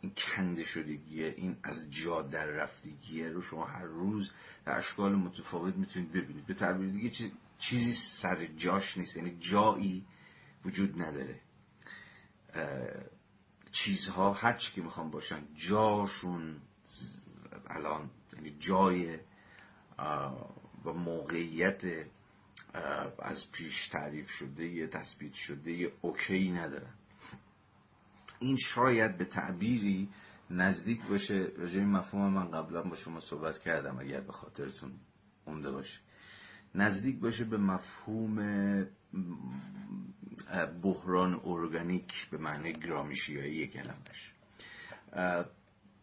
این 0.01 0.13
کنده 0.17 0.63
شدگیه 0.63 1.35
این 1.37 1.57
از 1.63 1.91
جا 1.91 2.23
در 2.23 2.47
رفتگیه 2.47 3.29
رو 3.29 3.43
شما 3.43 3.65
هر 3.65 3.85
روز 3.85 4.31
در 4.65 4.79
اشکال 4.79 5.15
متفاوت 5.15 5.77
می‌تونید 5.77 6.13
ببینید. 6.13 6.47
به 6.47 6.55
تعبیر 6.55 6.91
دیگه 6.91 7.31
چیزی 7.59 7.93
سر 7.93 8.47
جاش 8.47 8.99
نیست 8.99 9.17
یعنی 9.17 9.37
جایی 9.41 10.07
وجود 10.65 11.03
نداره. 11.03 11.41
چیزها 13.73 14.33
هر 14.33 14.53
چی 14.53 14.73
که 14.73 14.83
می‌خوام 14.83 15.11
باشن 15.11 15.43
جاشون 15.55 16.61
الان 17.67 18.11
جای 18.59 19.19
و 20.85 20.93
موقعیت 20.93 21.83
از 23.19 23.53
پیش 23.53 23.89
تعریف 23.89 24.31
شده 24.31 24.67
یه 24.67 24.87
تثبیت 24.87 25.35
شده 25.35 25.73
یه 25.73 25.93
اوکی 26.01 26.51
ندارن 26.51 26.95
این 28.41 28.57
شاید 28.57 29.17
به 29.17 29.25
تعبیری 29.25 30.09
نزدیک 30.51 31.07
باشه. 31.07 31.53
راجع 31.57 31.81
مفهوم 31.81 32.33
من 32.33 32.51
قبلا 32.51 32.83
با 32.83 32.97
شما 32.97 33.21
صحبت 33.21 33.59
کردم 33.59 33.99
اگر 33.99 34.21
به 34.21 34.33
خاطرتون 34.33 34.93
مونده 35.47 35.71
باشه. 35.71 36.01
نزدیک 36.75 37.21
باشه 37.21 37.45
به 37.45 37.57
مفهوم 37.57 38.37
بحران 40.83 41.41
ارگانیک 41.45 42.29
به 42.31 42.39
معنی 42.39 42.73
گرامشیایی 42.73 43.67
کلمش. 43.67 44.33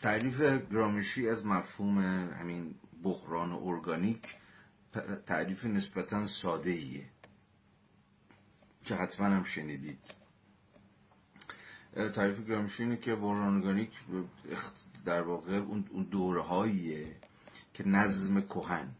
تعریف 0.03 0.41
گرامشی 0.71 1.29
از 1.29 1.45
مفهوم 1.45 1.97
همین 2.39 2.75
بحران 3.03 3.51
ارگانیک 3.51 4.35
تعریف 5.25 5.65
نسبتا 5.65 6.25
ساده 6.25 6.69
ایه 6.71 7.05
که 8.85 8.95
حتما 8.95 9.27
هم 9.27 9.43
شنیدید 9.43 9.99
تعریف 12.13 12.47
گرامشی 12.47 12.83
اینه 12.83 12.97
که 12.97 13.15
بحران 13.15 13.55
ارگانیک 13.55 13.91
در 15.05 15.21
واقع 15.21 15.53
اون 15.57 16.07
دوره 16.11 16.41
که 17.73 17.87
نظم 17.87 18.41
کهن 18.41 18.95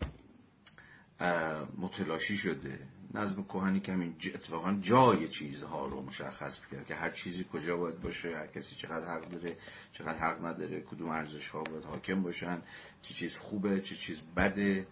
متلاشی 1.78 2.38
شده. 2.38 2.80
نظم 3.14 3.44
کهنی 3.44 3.80
که 3.80 3.94
همین 3.94 4.16
اتفاقا 4.36 4.78
جای 4.82 5.28
چیزها 5.28 5.88
رو 5.88 6.02
مشخص 6.02 6.60
می‌کرد 6.62 6.88
که 6.88 6.96
هر 6.96 7.10
چیزی 7.10 7.46
کجا 7.54 7.78
باید 7.78 8.02
باشه 8.02 8.38
هر 8.38 8.48
کسی 8.48 8.76
چقدر 8.76 9.16
حق 9.16 9.30
داره 9.30 9.58
چقدر 9.92 10.18
حق 10.18 10.46
نداره 10.46 10.82
کدوم 10.82 11.10
ارزش 11.10 11.48
ها 11.48 11.64
باید 11.64 11.84
حاکم 11.84 12.24
باشن 12.24 12.62
چه 13.02 13.14
چیز 13.14 13.38
خوبه 13.38 13.82
چه 13.82 13.96
چیز 13.96 14.22
بده 14.38 14.88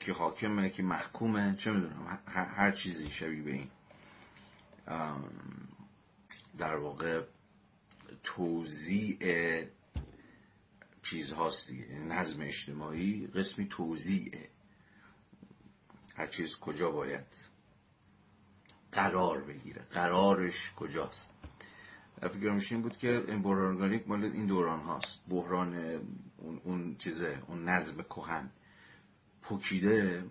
که 0.00 0.12
حاکمه 0.12 0.70
که 0.70 0.82
محکومه 0.82 1.56
چه 1.56 1.70
می‌دونم 1.70 2.18
هر 2.26 2.70
چیزی 2.70 3.10
شبیه 3.10 3.42
به 3.42 3.52
این. 3.52 3.68
در 6.58 6.76
واقع 6.76 7.22
توضیع 8.22 9.18
چیز 11.02 11.32
هاست 11.32 11.68
دیگه 11.68 11.84
نظم 11.84 12.42
اجتماعی 12.42 13.26
قسمی 13.26 13.66
توضیعه 13.68 14.48
هر 16.18 16.26
چیز 16.26 16.56
کجا 16.56 16.90
باید 16.90 17.26
قرار 18.92 19.44
بگیره. 19.44 19.82
قرارش 19.92 20.72
کجاست؟ 20.76 21.34
فکر 22.20 22.60
این 22.70 22.82
بود 22.82 22.98
که 22.98 23.24
این 23.28 23.46
ارگانیک 23.46 24.08
مال 24.08 24.24
این 24.24 24.46
دوران 24.46 24.80
هاست. 24.80 25.20
بحران 25.28 25.74
اون, 26.36 26.60
اون 26.64 26.96
چیزه 26.96 27.42
اون 27.46 27.68
نظم 27.68 28.02
کهن. 28.02 28.50
پوکیده 29.42 30.24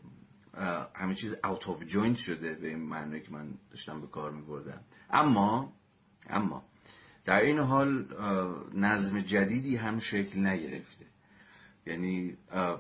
همه 0.96 1.16
چیز 1.16 1.36
out 1.44 1.70
of 1.70 1.84
joint 1.84 2.18
شده 2.18 2.54
به 2.54 2.68
این 2.68 2.80
معنی 2.80 3.22
که 3.22 3.32
من 3.32 3.54
داشتم 3.72 4.02
به 4.02 4.08
کار 4.08 4.32
میبردم. 4.32 4.82
اما 5.10 5.74
اما 6.30 6.66
در 7.26 7.42
این 7.42 7.60
حال 7.60 8.08
نظم 8.74 9.20
جدیدی 9.20 9.76
هم 9.76 10.00
شکل 10.00 10.48
نگرفته. 10.48 11.06
یعنی 11.86 12.38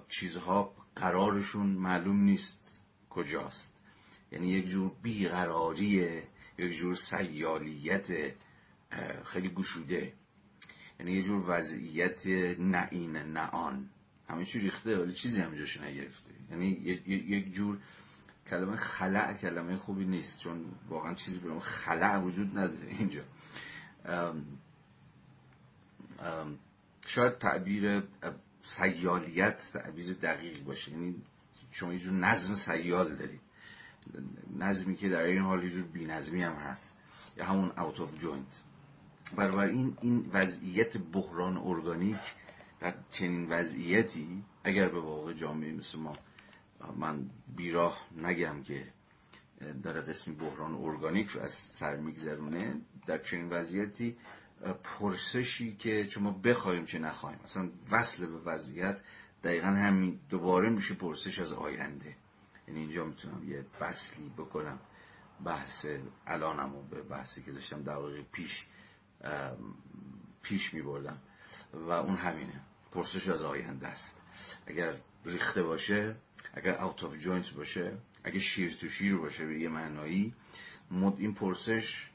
چیزها 0.10 0.76
قرارشون 0.96 1.68
معلوم 1.68 2.24
نیست. 2.24 2.67
کجاست؟ 3.18 3.82
یعنی 4.32 4.48
یک 4.48 4.66
جور 4.66 4.92
بیقراریه 5.02 6.24
یک 6.58 6.72
جور 6.72 6.96
سیالیت 6.96 8.08
خیلی 9.24 9.50
گشوده. 9.50 10.14
یعنی 11.00 11.12
یک 11.12 11.26
جور 11.26 11.44
وضعیت 11.48 12.28
نعین 12.60 13.18
نعان. 13.18 13.90
همه 14.30 14.46
چی 14.46 14.60
ریخته 14.60 14.98
ولی 14.98 15.14
چیزی 15.14 15.42
هم 15.42 15.56
جاش 15.56 15.78
نگرفته. 15.78 16.32
یعنی 16.52 16.68
یک 17.08 17.54
جور 17.54 17.78
کلمه 18.50 18.76
خلع 18.76 19.34
کلمه 19.34 19.76
خوبی 19.76 20.06
نیست 20.06 20.40
چون 20.40 20.66
واقعا 20.90 21.14
چیزی 21.14 21.40
به 21.40 21.60
خلع 21.60 22.18
وجود 22.18 22.58
نداره 22.58 22.88
اینجا. 22.88 23.24
شاید 27.08 27.38
تعبیر 27.38 28.04
سیالیت 28.62 29.72
تعبیر 29.74 30.14
دقیق 30.14 30.64
باشه. 30.64 30.92
یعنی 30.92 31.16
شما 31.72 31.94
یه 31.94 32.00
جور 32.00 32.14
نظم 32.14 32.54
سیال 32.54 33.16
دارید. 33.16 33.42
نظمی 34.58 34.96
که 34.96 35.10
در 35.10 35.24
این 35.24 35.42
حال 35.42 35.64
یه 35.64 35.70
جور 35.70 35.84
بینظمی 35.84 36.44
هم 36.44 36.54
هست. 36.54 36.98
یا 37.38 37.46
همون 37.46 37.72
out 37.78 38.00
of 38.00 38.18
joint 38.18 38.62
بنابراین 39.38 39.98
این 40.02 40.30
وضعیت 40.34 40.98
بحران 40.98 41.58
ارگانیک 41.58 42.20
در 42.80 42.94
چنین 43.12 43.50
وضعیتی 43.50 44.44
اگر 44.64 44.90
به 44.90 45.00
واقع 45.00 45.34
جامعه 45.34 45.74
مثل 45.74 46.00
ما 46.00 46.18
من 46.98 47.30
بیراه 47.56 48.08
نگم 48.18 48.64
که 48.64 48.88
داره 49.84 50.02
قسمی 50.02 50.36
بحران 50.36 50.76
ارگانیک 50.76 51.28
رو 51.28 51.42
از 51.42 51.54
سر 51.54 51.96
میگذرونه 51.96 52.82
در 53.08 53.18
چنین 53.18 53.50
وضعیتی 53.50 54.18
پرسشی 54.84 55.76
که 55.76 56.08
شما 56.10 56.32
بخوایم 56.32 56.86
چه 56.86 57.00
نخواهیم 57.00 57.40
اصلا 57.44 57.70
وصل 57.92 58.26
به 58.26 58.38
وضعیت 58.38 59.02
دقیقا 59.48 59.68
همین 59.68 60.20
دوباره 60.30 60.70
میشه 60.70 60.94
پرسش 60.94 61.40
از 61.40 61.54
آینده. 61.54 62.16
یعنی 62.68 62.80
اینجا 62.80 63.06
می‌تونم 63.06 63.50
یه 63.50 63.66
وصلی 63.82 64.30
بکنم. 64.38 64.80
بحث 65.46 65.86
الانم 66.26 66.88
به 66.90 67.02
بحثی 67.02 67.44
که 67.44 67.52
داشتم 67.52 67.84
دقیقه 67.84 68.26
پیش 68.32 68.66
پیش 70.42 70.74
میبردم. 70.74 71.18
و 71.74 71.92
اون 71.92 72.16
همینه. 72.16 72.62
پرسش 72.92 73.30
از 73.30 73.44
آینده 73.44 73.88
است. 73.88 74.18
اگر 74.66 74.98
ریخته 75.26 75.64
باشه 75.64 76.16
اگر 76.54 76.84
out 76.84 77.04
of 77.04 77.18
joint 77.18 77.54
باشه 77.54 77.98
اگه 78.24 78.40
شیر 78.40 78.72
تو 78.72 78.90
شیر 78.90 79.18
باشه 79.18 79.46
به 79.46 79.60
یه 79.60 79.70
معنایی 79.70 80.34
این 81.18 81.34
پرسش 81.34 82.10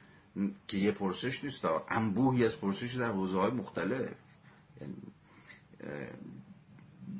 که 0.68 0.78
یه 0.78 0.92
پرسش 0.92 1.44
نیست 1.44 1.64
انبوهی 1.88 2.44
از 2.44 2.60
پرسش 2.60 2.94
در 2.94 3.10
حوزه 3.10 3.38
های 3.38 3.50
مختلف. 3.50 4.14
یعنی 4.80 4.96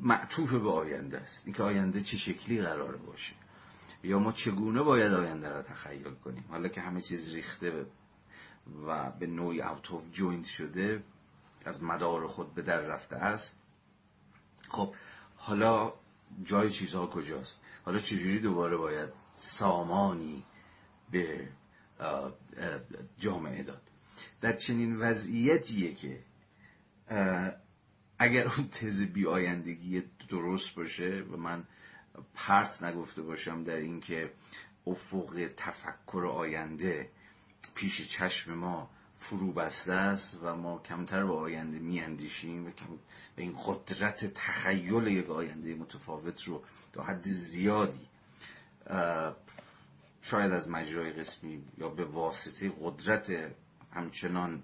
معطوف 0.01 0.53
به 0.53 0.71
آینده 0.71 1.19
است. 1.19 1.43
اینکه 1.45 1.63
آینده 1.63 2.03
چه 2.03 2.17
شکلی 2.17 2.63
قرار 2.63 2.97
باشه. 2.97 3.35
یا 4.05 4.19
ما 4.19 4.33
چگونه 4.33 4.83
باید 4.83 5.13
آینده 5.13 5.49
را 5.49 5.63
تخیل 5.63 6.15
کنیم؟ 6.15 6.45
حالا 6.49 6.69
که 6.69 6.81
همه 6.81 7.01
چیز 7.01 7.35
ریخته 7.35 7.87
و 8.87 9.11
به 9.11 9.27
نوعی 9.27 9.63
out 9.63 9.91
of 9.91 10.03
joint 10.13 10.47
شده 10.47 11.03
از 11.65 11.83
مدار 11.83 12.27
خود 12.27 12.55
به 12.55 12.63
در 12.63 12.81
رفته 12.81 13.17
است. 13.17 13.59
خب 14.69 14.95
حالا 15.37 15.93
جای 16.45 16.71
چیزها 16.71 17.07
کجاست؟ 17.07 17.61
حالا 17.85 17.99
چجوری 17.99 18.39
دوباره 18.41 18.77
باید 18.77 19.09
سامانی 19.35 20.45
به 21.11 21.49
جامعه 23.19 23.63
داد؟ 23.63 23.83
در 24.41 24.53
چنین 24.53 24.97
وضعیتیه 24.97 25.95
که 25.95 26.23
اگر 28.23 28.49
اون 28.49 28.69
تز 28.69 29.03
بی 29.03 29.27
آیندگی 29.27 30.03
درست 30.29 30.75
باشه 30.75 31.25
و 31.31 31.37
من 31.37 31.65
پرت 32.35 32.83
نگفته 32.83 33.23
باشم 33.23 33.65
در 33.65 33.77
اینکه 33.77 34.33
افق 34.87 35.51
تفکر 35.57 36.27
آینده 36.27 37.11
پیش 37.75 38.09
چشم 38.09 38.55
ما 38.55 38.91
فرو 39.19 39.53
بسته 39.53 39.93
است 39.93 40.39
و 40.43 40.57
ما 40.57 40.79
کمتر 40.79 41.25
به 41.25 41.33
آینده 41.33 41.79
میاندیشیم 41.79 42.67
و 42.67 42.71
به 43.37 43.43
این 43.43 43.57
قدرت 43.67 44.35
تخیل 44.35 45.07
یک 45.07 45.31
آینده 45.31 45.75
متفاوت 45.75 46.43
رو 46.43 46.63
تا 46.93 47.03
حد 47.03 47.29
زیادی 47.29 48.09
شاید 50.23 50.53
از 50.53 50.69
مجرای 50.69 51.13
قسمی 51.13 51.65
یا 51.79 51.89
به 51.89 52.05
واسطه 52.05 52.73
قدرت 52.81 53.55
همچنان 53.93 54.63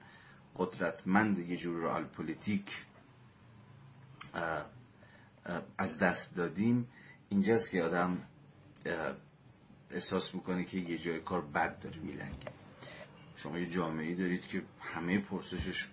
قدرتمند 0.56 1.38
یه 1.38 1.56
جور 1.56 1.82
رئال 1.82 2.04
پلیتیک 2.04 2.87
از 5.78 5.98
دست 5.98 6.34
دادیم. 6.34 6.88
اینجاست 7.28 7.70
که 7.70 7.82
آدم 7.82 8.18
احساس 9.90 10.34
می‌کنه 10.34 10.64
که 10.64 10.78
یه 10.78 10.98
جای 10.98 11.20
کار 11.20 11.40
بد 11.40 11.78
داره 11.78 11.98
میلنگه. 11.98 12.52
شما 13.36 13.58
یه 13.58 13.70
جامعه 13.70 14.14
دارید 14.14 14.46
که 14.46 14.62
همه 14.80 15.18
پرسشش 15.18 15.88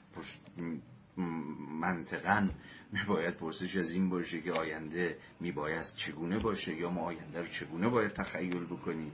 منطقا 1.79 2.49
میباید 2.91 3.34
پرسش 3.34 3.77
از 3.77 3.91
این 3.91 4.10
باشه 4.10 4.41
که 4.41 4.51
آینده 4.51 5.17
میباید 5.39 5.84
چگونه 5.84 6.39
باشه 6.39 6.75
یا 6.75 6.89
ما 6.89 7.01
آینده 7.01 7.39
رو 7.39 7.47
چگونه 7.47 7.89
باید 7.89 8.13
تخیل 8.13 8.65
بکنیم. 8.65 9.12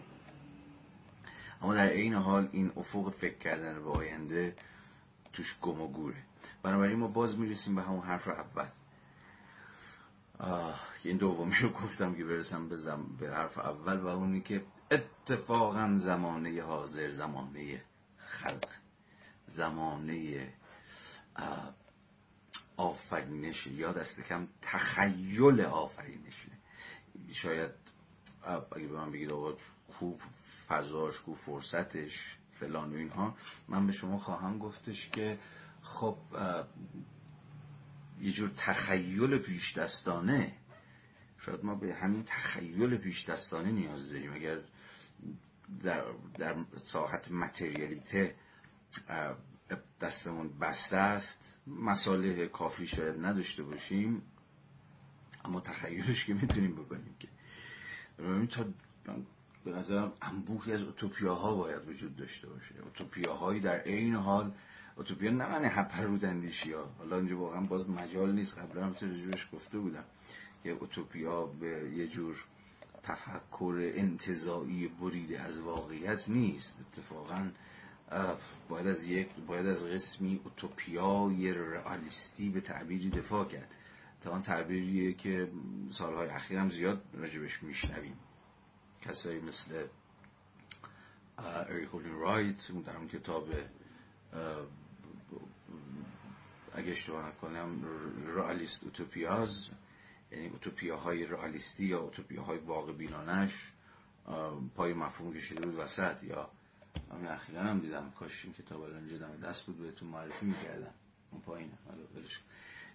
اما 1.62 1.76
در 1.76 1.90
این 1.90 2.14
حال 2.14 2.50
این 2.52 2.72
افق 2.78 3.10
فکر 3.10 3.38
کردن 3.38 3.84
به 3.84 3.90
آینده 3.90 4.56
توش 5.34 5.60
گم 5.62 5.82
و 5.82 5.88
گوره. 5.88 6.24
بنابراین 6.64 7.00
ما 7.00 7.08
باز 7.08 7.40
می‌رسیم 7.40 7.76
به 7.76 7.82
همون 7.82 8.02
حرف 8.02 8.28
اول. 8.28 8.68
این 11.04 11.18
دومی 11.18 11.56
رو 11.62 11.70
گفتم 11.70 12.16
که 12.16 12.26
برسم 12.26 12.70
به, 12.70 12.78
به 13.20 13.36
حرف 13.36 13.58
اول 13.58 14.00
و 14.00 14.08
اونی 14.08 14.42
که 14.42 14.64
اتفاقا 14.92 15.94
زمانه 15.98 16.62
حاضر 16.62 17.10
زمانه 17.10 17.82
خلق 18.18 18.68
زمانه 19.48 20.48
آفرینش 22.78 23.68
یا 23.68 23.92
دست 23.92 24.22
کم 24.22 24.48
تخیل 24.62 25.62
آفرینشه 25.62 26.52
شاید 27.32 27.72
اگه 28.72 28.88
به 28.88 28.94
من 28.98 29.12
بگید 29.12 29.32
آقا 29.32 29.54
کو 30.00 30.14
فضاش 30.68 31.22
کو 31.22 31.36
فرصتش 31.36 32.38
فلان 32.52 32.94
و 32.94 32.98
اینها 32.98 33.36
من 33.68 33.88
به 33.88 33.94
شما 33.94 34.20
خواهم 34.20 34.60
گفتش 34.60 35.10
که 35.10 35.40
خب 35.82 36.18
یه 38.22 38.32
جور 38.32 38.50
تخیل 38.58 39.38
پیش 39.38 39.78
دستانه 39.78 40.54
شاید 41.38 41.66
ما 41.66 41.76
به 41.76 41.94
همین 41.94 42.24
تخیل 42.24 42.98
پیش 42.98 43.26
دستانه 43.26 43.72
نیاز 43.72 44.10
داریم. 44.10 44.34
اگر 44.34 44.58
در, 45.84 46.04
در 46.38 46.56
ساحت 46.84 47.32
متریالیته 47.32 48.36
دستمون 50.02 50.50
بسته 50.60 50.98
است 50.98 51.54
مساله 51.68 52.48
کافی 52.48 52.88
شاید 52.88 53.26
نداشته 53.26 53.64
باشیم 53.64 54.22
اما 55.46 55.62
تخیلش 55.62 56.26
که 56.26 56.34
می‌تونیم 56.34 56.76
بکنیم 56.76 57.16
که. 57.20 57.28
تا 58.50 58.66
به 59.66 59.72
نظرم 59.72 60.14
انبوهی 60.22 60.74
از 60.74 60.84
اوتوپیاها 60.84 61.56
باید 61.56 61.88
وجود 61.88 62.16
داشته 62.16 62.48
باشه. 62.48 62.76
اوتوپیاهایی 62.84 63.60
در 63.60 63.80
عین 63.80 64.16
حال 64.16 64.52
اوتوپیا 64.98 65.32
نه 65.32 65.48
معنی 65.48 65.68
هپرود 65.68 66.26
اندیشی 66.26 66.74
ها. 66.74 66.90
حالا 66.98 67.18
اینجا 67.18 67.38
واقعا 67.38 67.62
باز 67.62 67.90
مجال 67.90 68.32
نیست. 68.32 68.58
قبلا 68.58 68.86
هم 68.86 68.96
رجوعش 69.02 69.48
گفته 69.54 69.80
بودم 69.80 70.04
که 70.64 70.70
اوتوپیا 70.70 71.46
به 71.46 71.92
یه 71.96 72.08
جور 72.08 72.46
تفکر 73.04 73.92
انتظایی 73.96 74.88
بریده 74.88 75.42
از 75.42 75.60
واقعیت 75.60 76.30
نیست. 76.30 76.80
اتفاقا 76.82 77.52
باید 78.70 78.88
از 78.88 79.04
یک 79.04 79.30
باید 79.48 79.66
از 79.66 79.86
قسمی 79.86 80.42
اوتوپیای 80.44 81.54
رئالیستی 81.54 82.50
به 82.50 82.62
تعبیری 82.62 83.10
دفاع 83.10 83.46
کرد. 83.46 83.76
تا 84.22 84.32
آن 84.32 84.42
تعبیریه 84.42 85.14
که 85.14 85.52
سالهای 85.90 86.30
اخیر 86.30 86.58
هم 86.58 86.70
زیاد 86.70 87.04
راجبش 87.14 87.64
میشنویم. 87.64 88.18
کسایی 89.02 89.40
مثل 89.40 89.88
اریکولین 91.38 92.14
رایت 92.14 92.72
در 92.86 92.98
اون 92.98 93.08
کتاب 93.08 93.48
اگه 96.74 96.92
اشتباه 96.92 97.28
نکنم 97.28 97.86
رئالیست 98.36 98.84
اوتوپیاز 98.84 99.70
یعنی 100.32 100.48
اوتوپیاهای 100.48 101.26
رئالیستی 101.26 101.86
یا 101.86 102.00
اوتوپیاهای 102.00 102.58
واقع 102.58 102.94
بینانش 102.94 103.74
پای 104.76 104.94
مفهوم 104.94 105.34
کشیده 105.34 105.66
بود 105.66 105.80
وسط. 105.80 106.24
یا 106.24 106.50
من 107.10 107.28
اخیرا 107.28 107.62
هم 107.62 107.80
دیدم 107.80 108.12
کاش 108.20 108.46
این 108.46 108.54
کتاب 108.54 108.82
الان 108.82 108.98
اینجا 108.98 109.28
دست 109.28 109.66
بود 109.66 109.78
بهتون 109.78 110.10
معرفی 110.10 110.46
می‌کردم. 110.46 110.94
اون 111.32 111.42
پایینه. 111.42 111.74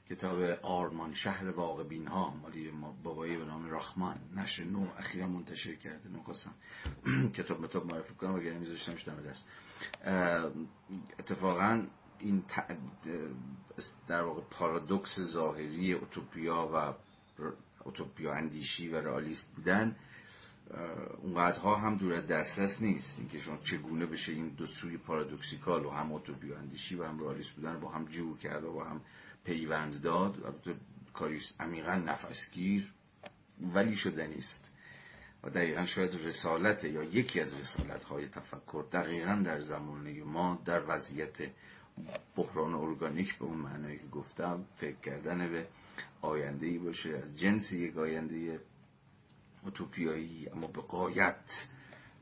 کتاب 0.08 0.42
آرمان 0.62 1.14
شهر 1.14 1.50
واقع 1.50 1.84
بین 1.84 2.06
ها 2.06 2.30
مالی 2.30 2.72
بابایی 3.02 3.38
به 3.38 3.44
نام 3.44 3.68
راخمان. 3.68 4.18
نشر 4.36 4.64
نو. 4.64 4.86
اخیرا 4.98 5.26
منتشر 5.26 5.74
کرده. 5.74 6.08
نخواستم 6.08 6.54
کتاب 7.36 7.60
متاب 7.60 7.86
معرفی 7.86 8.14
کنم 8.14 8.34
و 8.34 8.38
گرمی 8.38 8.58
میذاشتمش 8.58 9.08
دم 9.08 9.22
دست. 9.22 9.48
اتفاقا 11.18 11.86
این 12.18 12.44
در 14.08 14.22
واقع 14.22 14.40
پارادوکس 14.50 15.20
ظاهری 15.20 15.92
اوتوپیا 15.92 16.70
و 16.74 16.94
اوتوپیا 17.84 18.32
اندیشی 18.34 18.88
و 18.88 19.00
رئالیست 19.00 19.52
بودن 19.54 19.96
اونقدرها 21.22 21.76
هم 21.76 21.96
دور 21.96 22.12
از 22.12 22.26
دسترس 22.26 22.82
نیست. 22.82 23.18
اینکه 23.18 23.38
شما 23.38 23.56
چگونه 23.56 24.06
بشه 24.06 24.32
این 24.32 24.48
دو 24.48 24.66
سوی 24.66 24.96
پارادوکسیکال 24.96 25.86
و 25.86 25.90
هم 25.90 26.12
اوتوپیا 26.12 26.58
اندیشی 26.58 26.96
و 26.96 27.04
هم 27.04 27.20
رئالیست 27.20 27.50
بودن 27.50 27.80
با 27.80 27.88
هم 27.88 28.04
جور 28.04 28.38
کرد 28.38 28.64
و 28.64 28.72
با 28.72 28.84
هم 28.84 29.00
پیوند 29.44 30.02
داد. 30.02 30.44
البته 30.44 30.74
کاری 31.12 31.40
عمیقا 31.60 31.94
نفسگیر 31.94 32.92
ولی 33.74 33.96
شده 33.96 34.26
نیست. 34.26 34.72
و 35.44 35.50
دقیقا 35.50 35.84
شاید 35.84 36.24
رسالت 36.24 36.84
یا 36.84 37.02
یکی 37.02 37.40
از 37.40 37.60
رسالت 37.60 38.04
های 38.04 38.28
تفکر 38.28 38.84
دقیقا 38.92 39.42
در 39.44 39.60
زمانه 39.60 40.22
ما 40.24 40.62
در 40.64 40.82
وضعیت 40.88 41.38
بحران 42.36 42.74
ارگانیک 42.74 43.38
به 43.38 43.44
اون 43.44 43.58
معنایی 43.58 43.98
که 43.98 44.06
گفتم 44.06 44.64
فکر 44.76 44.96
کردن 44.96 45.50
به 45.50 45.68
آینده 46.22 46.66
ای 46.66 46.78
باشه 46.78 47.16
از 47.16 47.36
جنس 47.38 47.72
یک 47.72 47.98
آینده 47.98 48.60
اوتوپیایی 49.62 50.48
اما 50.48 50.66
به 50.66 50.80
قایت 50.80 51.66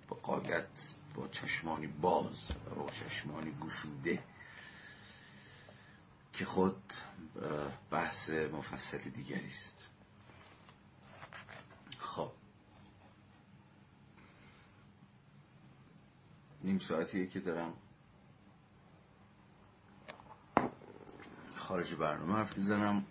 به 0.09 0.15
قایت 0.15 0.95
با 1.15 1.29
چشمانی 1.29 1.87
باز 1.87 2.51
و 2.71 2.75
با 2.75 2.91
چشمانی 2.91 3.53
گشوده 3.65 4.23
که 6.33 6.45
خود 6.45 6.93
بحث 7.91 8.31
مفصل 8.31 8.99
دیگری 8.99 9.47
است. 9.47 9.89
خب. 11.99 12.31
نیم 16.65 16.79
ساعتیه 16.79 17.27
که 17.27 17.41
دارم 17.41 17.73
خارج 21.65 21.95
برنامه 21.95 22.35
حرف 22.35 22.59
می‌زنم. 22.59 23.05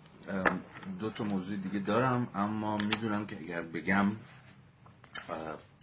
دو 0.98 1.10
تا 1.10 1.24
موضوع 1.24 1.56
دیگه 1.56 1.78
دارم 1.78 2.28
اما 2.34 2.76
می‌دونم 2.76 3.26
که 3.26 3.38
اگر 3.38 3.62
بگم 3.62 4.06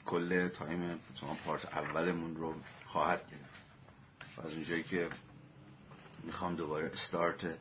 کل 0.05 0.47
تایم 0.47 0.99
پارت 1.45 1.65
اولمون 1.77 2.35
رو 2.35 2.55
خواهد 2.85 3.21
گرفت. 3.31 4.45
از 4.45 4.53
اونجایی 4.53 4.83
که 4.83 5.09
می‌خوام 6.23 6.55
دوباره 6.55 6.87
استارت 6.93 7.57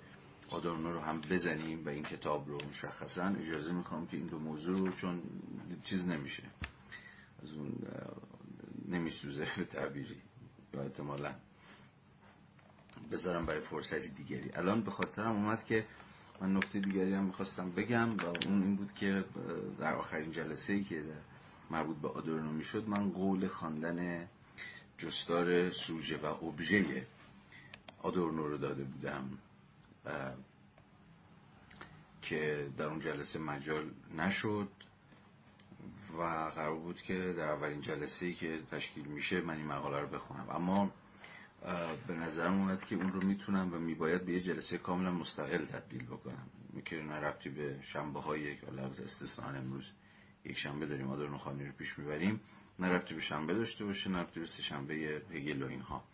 آدورنو 0.50 0.92
رو 0.92 1.00
هم 1.00 1.20
بزنیم 1.20 1.86
و 1.86 1.88
این 1.88 2.02
کتاب 2.04 2.48
رو 2.48 2.58
مشخصا 2.70 3.24
اجازه 3.24 3.72
می‌خوام 3.72 4.06
که 4.06 4.16
این 4.16 4.26
دو 4.26 4.38
موضوع 4.38 4.78
رو 4.78 4.92
چون 4.92 5.22
چیز 5.84 6.06
نمیشه. 6.06 6.42
از 7.42 7.52
اون 7.52 7.72
نمیسوزه 8.88 9.46
به 9.56 9.64
تعبیری 9.64 10.22
یا 10.74 10.82
احتمالا. 10.82 11.34
بذارم 13.12 13.46
برای 13.46 13.60
فرصتی 13.60 14.08
دیگری. 14.08 14.50
الان 14.54 14.80
به 14.82 14.90
خاطرم 14.90 15.32
اومد 15.32 15.64
که 15.64 15.86
من 16.40 16.56
نکته 16.56 16.80
دیگری 16.80 17.14
هم 17.14 17.24
می‌خواستم 17.24 17.70
بگم 17.70 18.16
و 18.16 18.26
اون 18.26 18.62
این 18.62 18.76
بود 18.76 18.92
که 18.92 19.24
در 19.78 19.94
آخرین 19.94 20.32
جلسه 20.32 20.72
ای 20.72 20.84
که 20.84 21.04
مربوط 21.70 21.96
به 21.96 22.08
آدورنو 22.08 22.52
می‌شد 22.52 22.88
من 22.88 23.10
قول 23.10 23.46
خواندن 23.48 24.28
جستار 24.98 25.70
سوژه 25.70 26.16
و 26.16 26.26
ابژه 26.26 27.06
آدورنو 28.02 28.48
رو 28.48 28.58
داده 28.58 28.84
بودم 28.84 29.38
که 32.22 32.68
در 32.78 32.84
اون 32.86 33.00
جلسه 33.00 33.38
مجال 33.38 33.90
نشد 34.16 34.68
و 36.18 36.22
قرار 36.54 36.78
بود 36.78 37.02
که 37.02 37.32
در 37.32 37.50
اولین 37.50 37.80
جلسه 37.80 38.32
که 38.32 38.58
تشکیل 38.70 39.04
میشه 39.04 39.40
من 39.40 39.56
این 39.56 39.66
مقاله 39.66 40.00
رو 40.00 40.06
بخونم. 40.06 40.46
اما 40.50 40.90
به 42.06 42.14
نظرم 42.14 42.54
اومد 42.60 42.84
که 42.84 42.96
اون 42.96 43.12
رو 43.12 43.26
می‌تونم 43.26 43.74
و 43.74 43.78
میباید 43.78 44.24
به 44.24 44.32
یه 44.32 44.40
جلسه 44.40 44.78
کاملا 44.78 45.10
مستقل 45.10 45.64
تبدیل 45.64 46.06
بکنم. 46.06 46.46
که 46.84 46.96
نه 46.96 47.14
ربطی 47.14 47.50
به 47.50 47.78
شنبه 47.82 48.20
های 48.20 48.40
یک 48.40 48.58
استثنان 49.04 49.56
امروز 49.56 49.92
یک 50.44 50.58
شنبه 50.58 50.86
داریم 50.86 51.10
آدورنو 51.10 51.36
خانی 51.36 51.66
رو 51.66 51.72
پیش 51.72 51.98
می‌بریم 51.98 52.40
نه 52.78 52.88
ربطی 52.88 53.14
به 53.14 53.20
شنبه 53.20 53.54
داشته 53.54 53.84
باشه 53.84 54.10
نه 54.10 54.18
ربطی 54.18 54.40
به 54.40 54.46
سه 54.46 54.62
شنبه 54.62 54.94
هگل 55.30 55.62
و 55.62 55.66
اینها. 55.66 56.04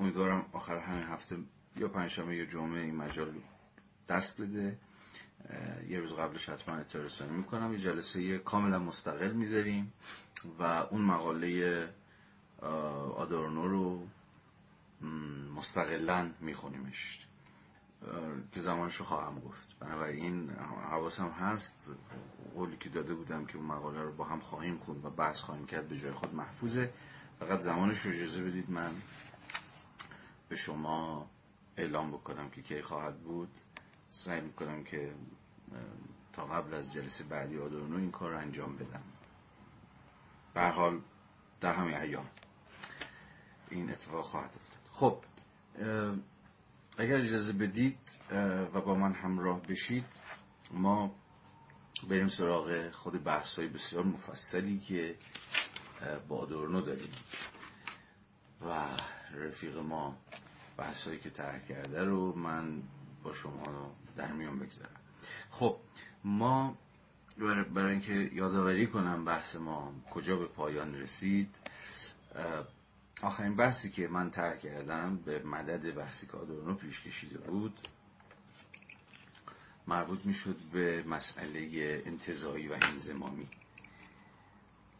امیدوارم 0.00 0.46
آخر 0.52 0.78
همین 0.78 1.02
هفته 1.02 1.36
یا 1.76 1.88
پنجشنبه 1.88 2.36
یا 2.36 2.44
جمعه 2.44 2.80
این 2.80 2.96
مجال 2.96 3.34
دست 4.08 4.40
بده. 4.40 4.78
یه 5.88 6.00
روز 6.00 6.12
قبلش 6.12 6.48
حتما 6.48 6.76
اطلاع 6.76 7.30
می‌کنم. 7.30 7.72
یه 7.72 7.78
جلسه 7.78 8.38
کاملا 8.38 8.78
مستقل 8.78 9.32
می‌ذاریم 9.32 9.92
و 10.58 10.62
اون 10.62 11.02
مقاله 11.02 11.88
آدورنو 13.16 13.68
رو 13.68 14.06
مستقلا 15.54 16.30
میخونیمش. 16.40 17.26
که 18.52 18.60
زمانش 18.60 18.96
رو 18.96 19.04
خواهم 19.04 19.40
گفت. 19.40 19.78
بنابراین 19.80 20.50
حواسم 20.90 21.28
هست. 21.28 21.90
قولی 22.54 22.76
که 22.76 22.88
داده 22.88 23.14
بودم 23.14 23.46
که 23.46 23.56
اون 23.56 23.66
مقاله 23.66 24.02
رو 24.02 24.12
با 24.12 24.24
هم 24.24 24.40
خواهیم 24.40 24.78
خوند 24.78 25.04
و 25.04 25.10
بحث 25.10 25.40
خواهیم 25.40 25.66
کرد 25.66 25.88
به 25.88 25.98
جای 25.98 26.12
خود 26.12 26.34
محفوظه. 26.34 26.92
فقط 27.38 27.58
زمانش 27.58 27.98
رو 27.98 28.12
اجازه 28.12 28.42
بدید 28.42 28.70
من 28.70 28.92
به 30.48 30.56
شما 30.56 31.26
اعلام 31.76 32.10
بکنم 32.10 32.50
که 32.50 32.62
کی 32.62 32.82
خواهد 32.82 33.20
بود. 33.20 33.50
سعی 34.08 34.40
می‌کنم 34.40 34.84
که 34.84 35.14
تا 36.32 36.46
قبل 36.46 36.74
از 36.74 36.92
جلسه 36.92 37.24
بعدی 37.24 37.58
آدورنو 37.58 37.96
این 37.96 38.10
کار 38.10 38.30
رو 38.32 38.38
انجام 38.38 38.76
بدم. 38.76 39.02
به 40.54 40.68
حال 40.68 41.00
در 41.60 41.74
همین 41.74 41.96
ایام. 41.96 42.26
این 43.70 43.90
اتفاق 43.90 44.24
خواهد 44.24 44.50
افتاد. 44.56 44.80
خب 44.92 45.24
اگر 46.98 47.16
اجازه 47.16 47.52
بدید 47.52 47.98
و 48.74 48.80
با 48.80 48.94
من 48.94 49.12
همراه 49.12 49.62
بشید 49.62 50.04
ما 50.70 51.14
بریم 52.08 52.28
سراغ 52.28 52.90
خود 52.90 53.24
بحث 53.24 53.58
های 53.58 53.68
بسیار 53.68 54.04
مفصلی 54.04 54.78
که 54.78 55.16
با 56.28 56.38
آدورنو 56.38 56.80
داریم. 56.80 57.12
و 58.66 58.88
رفیق 59.34 59.78
ما 59.78 60.16
بحث 60.76 61.06
هایی 61.06 61.18
که 61.18 61.30
ترک 61.30 61.66
کرده 61.66 62.04
رو 62.04 62.36
من 62.36 62.82
با 63.22 63.32
شما 63.32 63.94
در 64.16 64.32
میان 64.32 64.58
بگذارم. 64.58 65.00
خب 65.50 65.76
ما 66.24 66.76
برای 67.74 67.90
اینکه 67.90 68.30
یادآوری 68.32 68.86
کنم 68.86 69.24
بحث 69.24 69.56
ما 69.56 69.94
کجا 70.10 70.36
به 70.36 70.46
پایان 70.46 70.94
رسید 70.94 71.56
آخرین 73.24 73.56
بحثی 73.56 73.90
که 73.90 74.08
من 74.08 74.30
ترک 74.30 74.60
کردم 74.60 75.16
به 75.16 75.42
مدد 75.42 75.94
بحثی 75.94 76.26
که 76.26 76.32
آدورنو 76.32 76.74
پیش 76.74 77.00
کشیده 77.02 77.38
بود 77.38 77.88
مربوط 79.86 80.26
می‌شد 80.26 80.56
به 80.72 81.02
مسئله 81.02 82.02
انتظایی 82.06 82.68
و 82.68 82.76
انزمامی 82.82 83.48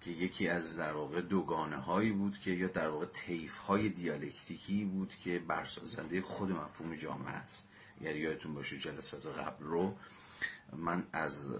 که 0.00 0.10
یکی 0.10 0.48
از 0.48 0.76
در 0.76 0.92
واقع 0.92 1.20
دوگانه 1.20 1.76
هایی 1.76 2.12
بود 2.12 2.38
که 2.38 2.50
یا 2.50 2.68
در 2.68 2.88
واقع 2.88 3.06
تیف 3.06 3.56
های 3.56 3.88
دیالکتیکی 3.88 4.84
بود 4.84 5.14
که 5.24 5.38
برسازنده 5.38 6.22
خود 6.22 6.50
مفهوم 6.50 6.94
جامعه 6.94 7.32
است. 7.32 7.68
اگر 8.00 8.16
یادتون 8.16 8.54
باشه 8.54 8.78
جلسات 8.78 9.26
قبل 9.26 9.64
رو 9.64 9.96
من 10.76 11.06
از 11.12 11.54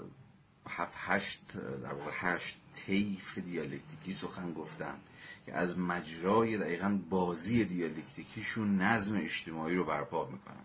هفت 0.69 0.95
هشت 0.97 1.53
در 1.83 1.93
واقع 1.93 2.11
هشت 2.15 2.57
تیف 2.75 3.39
دیالکتیکی 3.39 4.13
سخن 4.13 4.53
گفتم. 4.53 4.99
که 5.51 5.57
از 5.57 5.79
مجرای 5.79 6.59
دقیقا 6.59 6.99
بازی 7.11 7.65
دیالکتیکیشون 7.65 8.77
نظم 8.77 9.17
اجتماعی 9.17 9.75
رو 9.75 9.85
برپا 9.85 10.27
می‌کنن. 10.27 10.65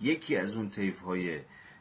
یکی 0.00 0.36
از 0.36 0.54
اون 0.54 0.70
تیف 0.70 0.98
های 0.98 1.40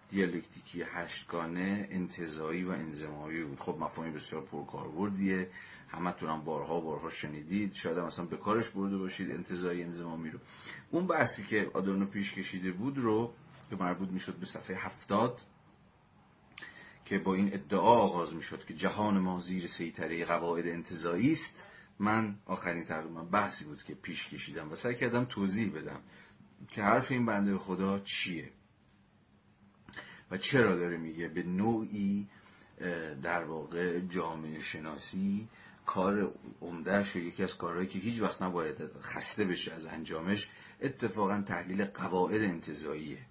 دیالکتیکی 0.09 0.83
هشتگانه 0.83 1.87
انتظایی 1.91 2.63
و 2.63 2.69
انزمایی 2.69 3.43
بود. 3.43 3.59
خب 3.59 3.77
مفاهیم 3.79 4.13
بسیار 4.13 4.41
پرکاربردیه. 4.41 5.49
همتون 5.87 6.29
هم 6.29 6.43
بارها 6.43 6.79
بارها 6.79 7.09
شنیدید. 7.09 7.73
شاید 7.73 7.97
هم 7.97 8.05
اصلا 8.05 8.25
به 8.25 8.37
کارش 8.37 8.69
برده 8.69 8.97
باشید 8.97 9.31
انتظایی 9.31 9.83
انزمامی 9.83 10.29
رو. 10.29 10.39
اون 10.91 11.07
بحثی 11.07 11.43
که 11.43 11.71
آدورنو 11.73 12.05
پیش 12.05 12.33
کشیده 12.33 12.71
بود 12.71 12.97
رو 12.97 13.33
که 13.69 13.75
مربوط 13.75 14.09
می‌شد 14.09 14.35
به 14.35 14.45
صفحه 14.45 14.77
هفتاد 14.77 15.41
که 17.05 17.19
با 17.19 17.33
این 17.33 17.53
ادعا 17.53 17.95
آغاز 17.95 18.35
می‌شد 18.35 18.65
که 18.65 18.73
جهان 18.73 19.19
ما 19.19 19.39
زیر 19.39 19.67
سیطره 19.67 20.25
قواعد 20.25 20.67
انتظایی 20.67 21.31
است. 21.31 21.63
من 21.99 22.35
آخرین 22.45 22.83
تقریبا 22.83 23.23
بحثی 23.23 23.65
بود 23.65 23.83
که 23.83 23.93
پیش 23.93 24.29
کشیدم 24.29 24.71
و 24.71 24.75
سعی 24.75 24.95
کردم 24.95 25.25
توضیح 25.25 25.75
بدم 25.75 26.01
که 26.67 26.81
حرف 26.81 27.11
این 27.11 27.25
بنده 27.25 27.57
خدا 27.57 27.99
چیه 27.99 28.51
و 30.31 30.37
چرا 30.37 30.75
داره 30.75 30.97
میگه 30.97 31.27
به 31.27 31.43
نوعی 31.43 32.27
در 33.23 33.43
واقع 33.43 33.99
جامعه 33.99 34.59
شناسی 34.59 35.49
کار 35.85 36.33
عمدهش 36.61 37.15
و 37.15 37.19
یکی 37.19 37.43
از 37.43 37.57
کارهایی 37.57 37.87
که 37.87 37.99
هیچ 37.99 38.21
وقت 38.21 38.41
نباید 38.41 38.97
خسته 39.01 39.45
بشه 39.45 39.73
از 39.73 39.85
انجامش 39.85 40.49
اتفاقا 40.81 41.41
تحلیل 41.41 41.85
قواعد 41.85 42.41
انتظاییه 42.41 43.25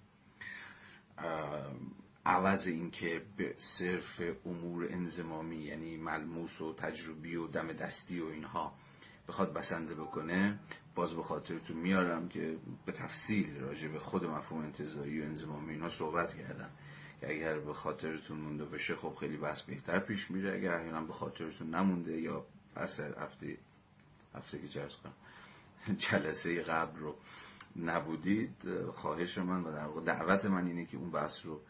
عوض 2.25 2.67
اینکه 2.67 3.21
به 3.37 3.55
صرف 3.57 4.21
امور 4.45 4.87
انزمامی 4.91 5.57
یعنی 5.57 5.97
ملموس 5.97 6.61
و 6.61 6.73
تجربی 6.73 7.35
و 7.35 7.47
دم 7.47 7.73
دستی 7.73 8.19
و 8.19 8.25
اینها 8.25 8.73
بخواد 9.27 9.53
بسنده 9.53 9.95
بکنه 9.95 10.59
باز 10.95 11.13
به 11.13 11.23
خاطرتون 11.23 11.77
میارم 11.77 12.29
که 12.29 12.57
به 12.85 12.91
تفصیل 12.91 13.59
راجع 13.59 13.87
به 13.87 13.99
خود 13.99 14.25
مفهوم 14.25 14.61
انتظایی 14.61 15.21
و 15.21 15.23
انزمامی 15.23 15.73
اینا 15.73 15.89
صحبت 15.89 16.33
کردم. 16.33 16.69
که 17.21 17.31
اگر 17.31 17.59
به 17.59 17.73
خاطرتون 17.73 18.37
مونده 18.37 18.65
بشه 18.65 18.95
خب 18.95 19.15
خیلی 19.19 19.37
بحث 19.37 19.61
بهتر 19.61 19.99
پیش 19.99 20.31
میره. 20.31 20.53
اگر 20.53 20.73
احیانا 20.73 21.01
به 21.01 21.13
خاطرتون 21.13 21.75
نمونده 21.75 22.21
یا 22.21 22.45
پس 22.75 22.99
هفته 22.99 23.57
هفته 24.35 24.59
که 24.59 24.67
جرس 24.67 24.95
کنم 24.95 25.13
جلسه 26.09 26.61
قبل 26.61 26.99
رو 26.99 27.15
نبودید 27.75 28.55
خواهش 28.95 29.37
من 29.37 29.63
و 29.63 29.71
در 29.71 29.85
واقع 29.85 30.01
دعوت 30.01 30.45
من 30.45 30.67
اینه 30.67 30.85
که 30.85 30.97
اون 30.97 31.11
بحث 31.11 31.45
رو 31.45 31.61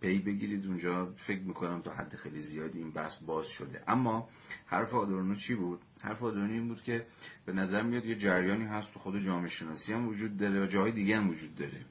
پی 0.00 0.18
بگیرید 0.18 0.66
اونجا. 0.66 1.12
فکر 1.16 1.40
می‌کنم 1.40 1.82
تا 1.82 1.90
حد 1.90 2.16
خیلی 2.16 2.40
زیادی 2.40 2.78
این 2.78 2.90
بحث 2.90 3.16
باز 3.22 3.46
شده. 3.46 3.82
اما 3.88 4.28
حرف 4.66 4.94
آدورنو 4.94 5.34
چی 5.34 5.54
بود؟ 5.54 5.80
حرف 6.02 6.22
آدورنو 6.22 6.52
این 6.52 6.68
بود 6.68 6.82
که 6.82 7.06
به 7.46 7.52
نظر 7.52 7.82
میاد 7.82 8.04
یه 8.04 8.14
جریانی 8.14 8.64
هست 8.64 8.92
تو 8.92 8.98
خود 8.98 9.18
جامعه 9.18 9.48
شناسی 9.48 9.92
هم 9.92 10.08
وجود 10.08 10.36
داره 10.36 10.62
و 10.62 10.66
جاهای 10.66 10.92
دیگه 10.92 11.16
هم 11.16 11.28
وجود 11.28 11.54
داره. 11.54 11.84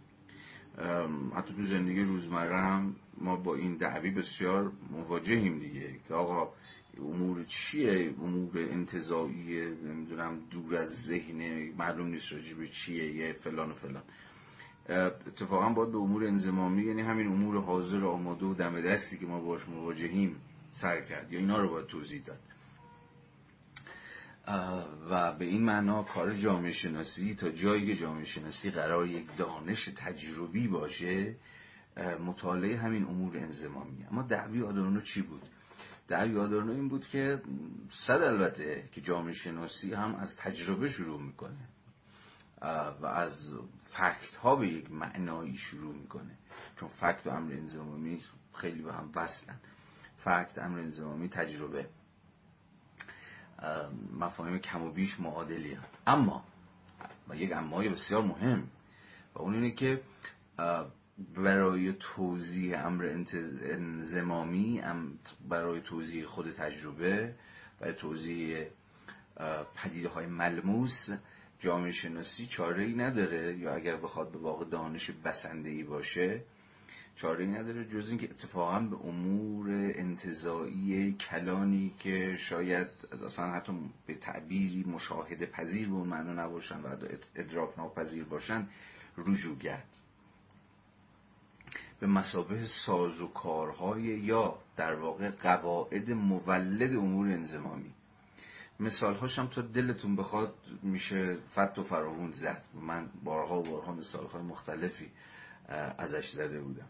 حتی 1.35 1.53
تو 1.53 1.65
زندگی 1.65 2.01
روزمره 2.01 2.61
هم 2.61 2.95
ما 3.17 3.35
با 3.35 3.55
این 3.55 3.77
دعوی 3.77 4.11
بسیار 4.11 4.71
مواجهیم 4.91 5.59
دیگه 5.59 5.99
که 6.07 6.13
آقا 6.13 6.53
امور 6.99 7.43
چیه؟ 7.43 8.13
امور 8.21 8.59
انتظایی 8.59 9.61
نمی‌دونم 9.83 10.39
دور 10.51 10.75
از 10.75 11.03
ذهن 11.03 11.71
معلوم 11.77 12.07
نیست 12.07 12.33
راجبه 12.33 12.67
چیه 12.67 13.15
یه 13.15 13.33
فلان 13.33 13.71
و 13.71 13.73
فلان. 13.73 14.03
اتفاقا 14.89 15.69
باید 15.69 15.91
به 15.91 15.97
امور 15.97 16.27
انزمامی 16.27 16.83
یعنی 16.83 17.01
همین 17.01 17.27
امور 17.27 17.61
حاضر 17.61 18.05
آماده 18.05 18.45
و 18.45 18.53
دم 18.53 18.81
دستی 18.81 19.17
که 19.17 19.25
ما 19.25 19.39
باش 19.39 19.69
مواجهیم 19.69 20.35
سر 20.71 21.01
کرد. 21.01 21.33
یا 21.33 21.39
اینا 21.39 21.59
رو 21.59 21.69
باید 21.69 21.87
توضیح 21.87 22.23
داد. 22.25 22.39
و 25.09 25.33
به 25.33 25.45
این 25.45 25.63
معنا 25.63 26.03
کار 26.03 26.31
جامعه 26.31 26.71
شناسی 26.71 27.35
تا 27.35 27.49
جایی 27.49 27.85
که 27.85 27.95
جامعه 27.95 28.25
شناسی 28.25 28.71
قرار 28.71 29.07
یک 29.07 29.37
دانش 29.37 29.89
تجربی 29.95 30.67
باشه 30.67 31.35
مطالعه 32.25 32.77
همین 32.77 33.03
امور 33.03 33.37
انزمامی 33.37 34.05
اما 34.11 34.21
دعوی 34.21 34.63
آدورنو 34.63 34.99
چی 34.99 35.21
بود؟ 35.21 35.41
دعوی 36.07 36.37
آدورنو 36.37 36.71
این 36.71 36.87
بود 36.87 37.07
که 37.07 37.41
صد 37.89 38.21
البته 38.21 38.89
که 38.91 39.01
جامعه 39.01 39.33
شناسی 39.33 39.93
هم 39.93 40.15
از 40.15 40.37
تجربه 40.37 40.89
شروع 40.89 41.21
می‌کنه. 41.21 41.69
و 43.01 43.05
از 43.05 43.53
فکت 43.79 44.35
ها 44.35 44.55
به 44.55 44.67
یک 44.67 44.91
معنایی 44.91 45.57
شروع 45.57 45.95
می‌کنه. 45.95 46.37
چون 46.79 46.89
فکت 46.89 47.21
و 47.27 47.29
امر 47.29 47.51
انزمامی 47.51 48.21
خیلی 48.53 48.81
به 48.81 48.93
هم 48.93 49.11
وصلن. 49.15 49.59
فکت 50.17 50.57
امر 50.57 50.79
انزمامی 50.79 51.29
تجربه. 51.29 51.89
مفاهیم 54.19 54.57
کم 54.57 54.83
و 54.83 54.91
بیش 54.91 55.19
معادلی 55.19 55.73
هم. 55.73 55.83
اما 56.07 56.43
و 57.29 57.35
یک 57.35 57.51
امای 57.51 57.89
بسیار 57.89 58.23
مهم 58.23 58.67
و 59.35 59.41
اون 59.41 59.53
اینه 59.53 59.71
که 59.71 60.01
برای 61.35 61.93
توضیح 61.93 62.85
امر 62.85 63.25
انزمامی 63.61 64.81
برای 65.49 65.81
توضیح 65.81 66.25
خود 66.25 66.51
تجربه 66.51 67.35
برای 67.79 67.93
توضیح 67.93 68.65
پدیده 69.75 70.09
های 70.09 70.25
ملموس 70.25 71.09
جامعه 71.59 71.91
شناسی 71.91 72.45
چاره 72.45 72.83
ای 72.83 72.93
نداره؟ 72.93 73.57
یا 73.57 73.75
اگر 73.75 73.97
بخواد 73.97 74.31
به 74.31 74.37
واقع 74.37 74.65
دانش 74.65 75.11
بسنده 75.11 75.69
ای 75.69 75.83
باشه 75.83 76.41
چاره 77.15 77.43
ای 77.43 77.51
نداره 77.51 77.85
جز 77.85 78.09
اینکه 78.09 78.29
اتفاقا 78.29 78.79
به 78.79 78.95
امور 78.95 79.69
انتظایی 79.95 81.13
کلانی 81.13 81.93
که 81.99 82.35
شاید 82.35 82.87
اصلا 83.25 83.51
حتی 83.51 83.73
به 84.05 84.15
تعبیری 84.15 84.83
مشاهده 84.83 85.45
پذیر 85.45 85.87
به 85.87 85.93
اون 85.93 86.07
معنا 86.07 86.33
نباشن 86.45 86.81
و 86.81 86.95
ادراک 87.35 87.79
ناپذیر 87.79 88.23
باشن 88.23 88.67
رجوع 89.17 89.57
کرد 89.57 89.99
به 91.99 92.07
مسابه 92.07 92.65
ساز 92.65 93.21
و 93.21 93.27
کارهای 93.27 94.01
یا 94.01 94.57
در 94.75 94.95
واقع 94.95 95.29
قواعد 95.29 96.11
مولد 96.11 96.95
امور 96.95 97.27
انزمامی. 97.27 97.93
مثال 98.79 99.15
هاشم 99.15 99.47
تا 99.47 99.61
دلتون 99.61 100.15
بخواد 100.15 100.55
میشه 100.83 101.37
فت 101.55 101.79
و 101.79 101.83
فراهون 101.83 102.31
زد. 102.31 102.63
من 102.73 103.09
بارها 103.23 103.59
و 103.59 103.63
بارها 103.63 103.93
مثال 103.93 104.25
های 104.25 104.41
مختلفی 104.41 105.11
ازش 105.97 106.29
زده 106.29 106.61
بودم. 106.61 106.87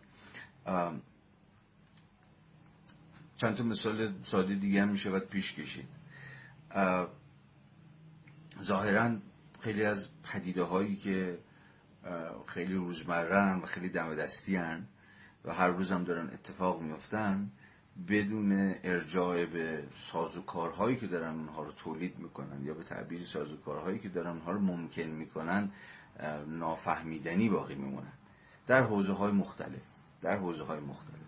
چند 3.37 3.55
تا 3.55 3.63
مثال 3.63 4.13
ساده 4.23 4.55
دیگه 4.55 4.81
هم 4.81 4.89
میشه 4.89 5.09
باید 5.09 5.27
پیش 5.27 5.53
کشید. 5.53 5.87
ظاهرا 8.61 9.17
خیلی 9.59 9.85
از 9.85 10.09
پدیده 10.23 10.63
هایی 10.63 10.95
که 10.95 11.39
خیلی 12.47 12.73
روزمرن 12.73 13.59
و 13.59 13.65
خیلی 13.65 13.89
دم 13.89 14.15
دستی 14.15 14.57
و 15.45 15.53
هر 15.53 15.67
روز 15.67 15.91
هم 15.91 16.03
دارن 16.03 16.29
اتفاق 16.33 16.81
میفتن 16.81 17.51
بدون 18.09 18.75
ارجاع 18.83 19.45
به 19.45 19.83
سازوکارهایی 19.97 20.97
که 20.97 21.07
دارن 21.07 21.35
اونها 21.35 21.63
رو 21.63 21.71
تولید 21.71 22.19
می‌کنن 22.19 22.65
یا 22.65 22.73
به 22.73 22.83
تعبیر 22.83 23.25
سازوکارهایی 23.25 23.99
که 23.99 24.09
دارن 24.09 24.31
اونها 24.31 24.51
رو 24.51 24.59
ممکن 24.59 25.03
می‌کنن 25.03 25.71
نافهمیدنی 26.47 27.49
باقی 27.49 27.75
میمونن 27.75 28.13
در 28.67 28.81
حوزه 28.83 29.13
های 29.13 29.31
مختلف 29.31 29.81
در 30.21 30.37
حوزه 30.37 30.63
های 30.63 30.79
مختلف. 30.79 31.21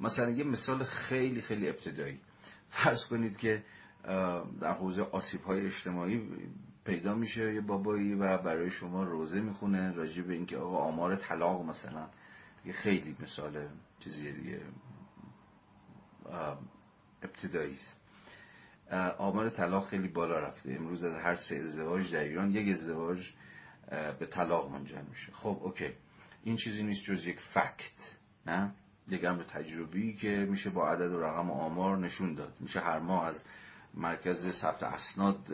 مثلا 0.00 0.30
یه 0.30 0.44
مثال 0.44 0.84
خیلی 0.84 1.40
خیلی 1.40 1.68
ابتدایی. 1.68 2.20
فرض 2.68 3.04
کنید 3.04 3.36
که 3.36 3.64
در 4.60 4.72
حوزه 4.80 5.02
آسیب 5.02 5.40
های 5.42 5.66
اجتماعی 5.66 6.28
پیدا 6.84 7.14
میشه 7.14 7.54
یه 7.54 7.60
بابایی 7.60 8.14
و 8.14 8.38
برای 8.38 8.70
شما 8.70 9.04
روزه 9.04 9.40
می‌خونه 9.40 9.92
راجع 9.92 10.22
به 10.22 10.34
اینکه 10.34 10.56
آقا 10.56 10.78
آمار 10.78 11.16
طلاق 11.16 11.62
مثلا 11.64 12.08
یه 12.64 12.72
خیلی 12.72 13.16
مثال 13.20 13.68
چیزیه 14.00 14.32
دیگه. 14.32 14.60
ابتدایی 17.22 17.74
است. 17.74 18.00
آمار 19.18 19.50
طلاق 19.50 19.86
خیلی 19.86 20.08
بالا 20.08 20.38
رفته. 20.38 20.72
امروز 20.72 21.04
از 21.04 21.14
هر 21.14 21.34
سه 21.34 21.56
ازدواج 21.56 22.12
در 22.12 22.20
ایران 22.20 22.50
یک 22.50 22.72
ازدواج 22.72 23.32
به 24.18 24.26
طلاق 24.26 24.70
منجر 24.70 25.02
میشه. 25.02 25.32
خب 25.32 25.58
اوکی. 25.62 25.90
این 26.44 26.56
چیزی 26.56 26.82
نیست 26.82 27.04
جز 27.04 27.26
یک 27.26 27.40
فکت 27.40 28.18
نه؟ 28.46 28.74
یک 29.08 29.24
امر 29.24 29.42
تجربی 29.42 30.14
که 30.14 30.28
میشه 30.28 30.70
با 30.70 30.88
عدد 30.88 31.12
و 31.12 31.20
رقم 31.20 31.50
و 31.50 31.54
آمار 31.54 31.98
نشون 31.98 32.34
داد. 32.34 32.56
میشه 32.60 32.80
هر 32.80 32.98
ماه 32.98 33.26
از 33.26 33.44
مرکز 33.94 34.48
ثبت 34.48 34.82
اسناد 34.82 35.48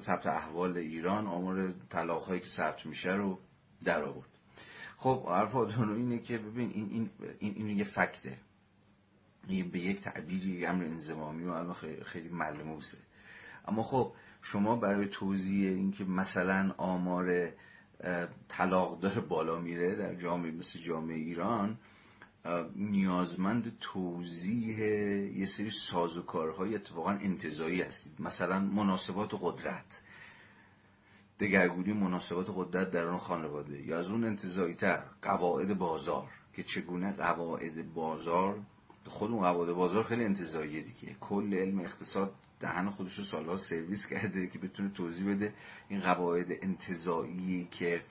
ثبت 0.00 0.26
احوال 0.26 0.76
ایران 0.76 1.26
آمار 1.26 1.74
طلاق 1.90 2.22
هایی 2.22 2.40
که 2.40 2.48
ثبت 2.48 2.86
میشه 2.86 3.12
رو 3.12 3.38
در 3.84 4.04
آورد 4.04 4.28
خب 4.96 5.26
حرف 5.28 5.56
آدانو 5.56 5.94
اینه 5.94 6.18
که 6.18 6.38
ببین 6.38 6.70
این, 6.70 6.88
این, 6.90 7.10
این, 7.38 7.54
این 7.56 7.78
یه 7.78 7.84
فکته. 7.84 8.38
به 9.48 9.78
یک 9.78 10.00
تعبیری 10.00 10.66
امر 10.66 10.84
انزمامی 10.84 11.44
و 11.44 11.72
خیلی 12.04 12.28
ملموسه 12.28 12.98
اما 13.68 13.82
خب 13.82 14.12
شما 14.42 14.76
برای 14.76 15.06
توضیح 15.06 15.68
اینکه 15.68 16.04
مثلا 16.04 16.74
آمار 16.76 17.52
طلاق 18.48 19.00
داره 19.00 19.20
بالا 19.20 19.58
میره 19.60 19.94
در 19.94 20.14
جامعه 20.14 20.50
مثل 20.50 20.78
جامعه 20.78 21.16
ایران 21.16 21.78
نیازمند 22.76 23.78
توضیح 23.80 24.78
یه 25.38 25.46
سری 25.46 25.70
سازوکارهای 25.70 26.74
اتفاقا 26.74 27.10
انتظایی 27.10 27.82
هستید. 27.82 28.12
مثلا 28.20 28.60
مناسبات 28.60 29.30
قدرت. 29.42 30.02
دگرگونی 31.40 31.92
مناسبات 31.92 32.46
قدرت 32.54 32.90
در 32.90 33.06
آن 33.06 33.16
خانواده. 33.16 33.82
یا 33.82 33.98
از 33.98 34.10
اون 34.10 34.24
انتظایی 34.24 34.74
تر 34.74 35.04
قواعد 35.22 35.78
بازار 35.78 36.30
که 36.52 36.62
چگونه 36.62 37.12
قواعد 37.12 37.94
بازار 37.94 38.60
خود 39.04 39.30
اون 39.30 39.40
قواعد 39.40 39.74
بازار 39.74 40.04
خیلی 40.04 40.24
انتظاییه 40.24 40.82
دیگه. 40.82 41.16
کل 41.20 41.54
علم 41.54 41.80
اقتصاد 41.80 42.34
دهن 42.60 42.90
خودش 42.90 43.18
رو 43.18 43.24
سالها 43.24 43.56
سرویس 43.56 44.06
کرده 44.06 44.46
که 44.46 44.58
بتونه 44.58 44.90
توضیح 44.90 45.34
بده 45.34 45.54
این 45.88 46.00
قواعد 46.00 46.46
انتظایی 46.62 47.68
که 47.70 48.02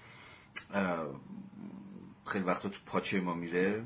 خیلی 2.25 2.45
وقتا 2.45 2.69
تو 2.69 2.79
پاچه 2.85 3.21
ما 3.21 3.33
میره 3.33 3.85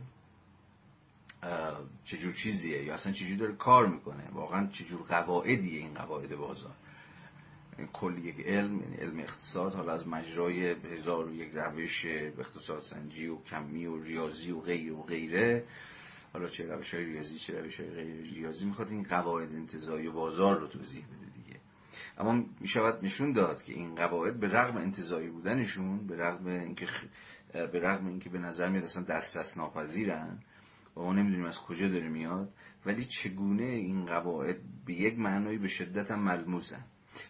چجور 2.04 2.34
چیزیه 2.34 2.84
یا 2.84 2.94
اصلا 2.94 3.12
چجور 3.12 3.38
داره 3.38 3.56
کار 3.56 3.88
می‌کنه. 3.88 4.30
واقعا 4.34 4.68
چجور 4.68 5.02
قواعدیه 5.02 5.80
این 5.80 5.94
قواعد 5.94 6.36
بازار. 6.36 6.76
یعنی 7.78 7.90
کل 7.94 8.18
یک 8.18 8.40
علم 8.46 8.82
یعنی 8.82 8.96
علم 8.96 9.20
اقتصاد 9.20 9.74
حالا 9.74 9.94
از 9.94 10.08
مجرای 10.08 10.68
هزار 10.68 11.30
و 11.30 11.36
یک 11.36 11.52
روش 11.54 12.06
اقتصاد 12.06 12.82
سنجی 12.82 13.28
و 13.28 13.44
کمی 13.44 13.86
و 13.86 14.04
ریاضی 14.04 14.52
و 14.52 14.60
غیر 14.60 14.94
و 14.94 15.04
غیره 15.04 15.64
حالا 16.36 16.48
چه 16.48 16.66
روش 16.66 16.94
های 16.94 17.06
ریاضی 17.06 17.36
چه 17.36 17.62
روش 17.62 17.80
های 17.80 17.90
غیر 17.90 18.34
ریاضی 18.34 18.66
می‌خواد 18.66 18.90
این 18.90 19.04
قواعد 19.04 19.54
انتظایی 19.54 20.10
بازار 20.10 20.60
رو 20.60 20.68
توضیح 20.68 21.06
بده 21.06 21.32
دیگه. 21.36 21.60
اما 22.18 22.46
می‌شود 22.60 23.06
نشون 23.06 23.32
داد 23.32 23.64
که 23.64 23.74
این 23.74 23.96
قواعد 23.96 24.40
به 24.40 24.48
رغم 24.48 24.78
انتظایی 24.78 25.30
بودنشون 25.30 26.08
به 26.08 26.16
رغم 26.16 26.48
اینکه 26.48 26.88
به 27.54 27.80
رغم 27.80 28.08
اینکه 28.08 28.30
به 28.30 28.40
نظر 28.40 28.70
میاد 28.70 28.84
اصلا 28.84 29.04
دسترس 29.04 29.58
ناپذیرن 29.58 30.40
و 30.98 31.02
ما 31.02 31.14
نمی‌دونیم 31.14 31.46
از 31.46 31.60
کجا 31.60 31.88
داره 31.88 32.10
میاد 32.10 32.54
ولی 32.86 33.06
چگونه 33.06 33.64
این 33.64 34.06
قواعد 34.06 34.58
به 34.86 34.94
یک 34.94 35.20
معنایی 35.20 35.58
به 35.58 35.68
شدت 35.68 36.12
هم 36.12 36.24
ملموسن؟ 36.24 36.86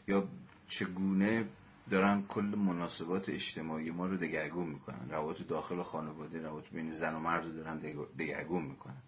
یا 0.08 0.28
چگونه 0.68 1.50
دارن 1.90 2.24
کل 2.28 2.56
مناسبات 2.58 3.30
اجتماعی 3.30 3.92
ما 3.92 4.06
رو 4.06 4.18
دگرگون 4.18 4.68
می‌کنن. 4.70 5.10
روابط 5.10 5.48
داخل 5.48 5.82
خانواده 5.82 6.42
روابط 6.42 6.70
بین 6.70 6.92
زن 6.92 7.16
و 7.16 7.20
مرد 7.20 7.56
دارن 7.56 7.80
دگرگون 8.20 8.64
می‌کنن. 8.64 9.02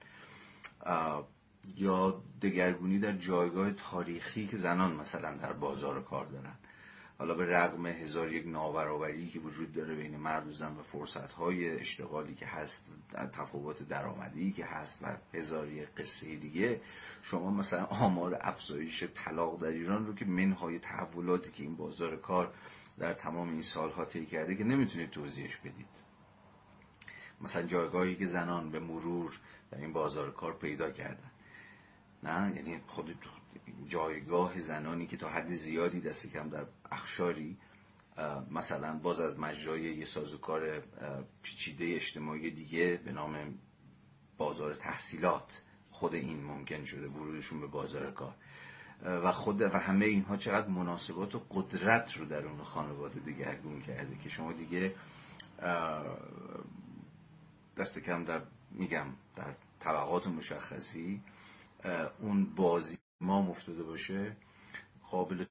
یا 1.75 2.23
دگرگونی 2.41 2.99
در 2.99 3.11
جایگاه 3.11 3.71
تاریخی 3.71 4.47
که 4.47 4.57
زنان 4.57 4.95
مثلا 4.95 5.37
در 5.37 5.53
بازار 5.53 6.03
کار 6.03 6.25
دارن. 6.25 6.55
حالا 7.19 7.33
به 7.33 7.45
رغم 7.45 7.85
هزار 7.85 8.33
یک 8.33 8.47
نابرابری 8.47 9.27
که 9.27 9.39
وجود 9.39 9.73
داره 9.73 9.95
بین 9.95 10.17
مرد 10.17 10.47
و 10.47 10.51
زن 10.51 10.77
و 10.77 10.81
فرصت 10.81 11.33
های 11.33 11.79
اشتغالی 11.79 12.35
که 12.35 12.45
هست 12.45 12.85
تفاوت 13.33 13.87
درآمدی 13.87 14.51
که 14.51 14.65
هست 14.65 15.03
و 15.03 15.17
هزار 15.33 15.67
یک 15.67 15.89
قصه 15.97 16.35
دیگه 16.35 16.81
شما 17.21 17.51
مثلا 17.51 17.85
آمار 17.85 18.37
افزایش 18.41 19.03
طلاق 19.03 19.61
در 19.61 19.67
ایران 19.67 20.07
رو 20.07 20.15
که 20.15 20.25
منهای 20.25 20.79
تحولاتی 20.79 21.51
که 21.51 21.63
این 21.63 21.75
بازار 21.75 22.15
کار 22.15 22.53
در 22.99 23.13
تمام 23.13 23.49
این 23.49 23.61
سالها 23.61 24.05
طی 24.05 24.25
کرده 24.25 24.55
که 24.55 24.63
نمی‌تونید 24.63 25.09
توضیحش 25.09 25.57
بدید. 25.57 26.07
مثلا 27.41 27.61
جایگاهی 27.61 28.15
که 28.15 28.25
زنان 28.25 28.71
به 28.71 28.79
مرور 28.79 29.39
در 29.71 29.77
این 29.77 29.93
بازار 29.93 30.31
کار 30.31 30.53
پیدا 30.53 30.91
کردن. 30.91 31.31
نه؟ 32.23 32.55
یعنی 32.55 32.81
خود 32.87 33.19
جایگاه 33.87 34.59
زنانی 34.59 35.07
که 35.07 35.17
تا 35.17 35.29
حد 35.29 35.47
زیادی 35.47 36.01
دست 36.01 36.31
کم 36.31 36.49
در 36.49 36.65
اخشاری 36.91 37.57
مثلا 38.51 38.99
باز 38.99 39.19
از 39.19 39.39
مجرای 39.39 39.81
یه 39.81 40.05
سازوکار 40.05 40.83
پیچیده 41.41 41.95
اجتماعی 41.95 42.51
دیگه 42.51 43.01
به 43.05 43.11
نام 43.11 43.59
بازار 44.37 44.73
تحصیلات 44.73 45.61
خود 45.91 46.15
این 46.15 46.43
ممکن 46.43 46.83
شده 46.83 47.07
ورودشون 47.07 47.61
به 47.61 47.67
بازار 47.67 48.11
کار. 48.11 48.35
و 49.03 49.31
خود 49.31 49.61
و 49.61 49.69
همه 49.69 50.05
اینها 50.05 50.37
چقدر 50.37 50.67
مناسبات 50.67 51.35
و 51.35 51.41
قدرت 51.51 52.17
رو 52.17 52.25
در 52.25 52.45
اون 52.45 52.63
خانواده 52.63 53.19
دگرگون 53.19 53.81
کرده 53.81 54.17
که 54.17 54.29
شما 54.29 54.53
دیگه 54.53 54.95
دست 57.77 57.99
کم 57.99 58.23
در 58.23 58.41
میگم 58.71 59.05
در 59.35 59.53
طبقات 59.79 60.27
مشخصی 60.27 61.21
اون 62.19 62.45
بازی 62.45 62.97
ما 63.21 63.37
افتاده 63.37 63.83
باشه 63.83 64.35
قابل 65.11 65.45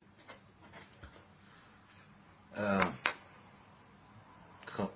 خب 4.66 4.88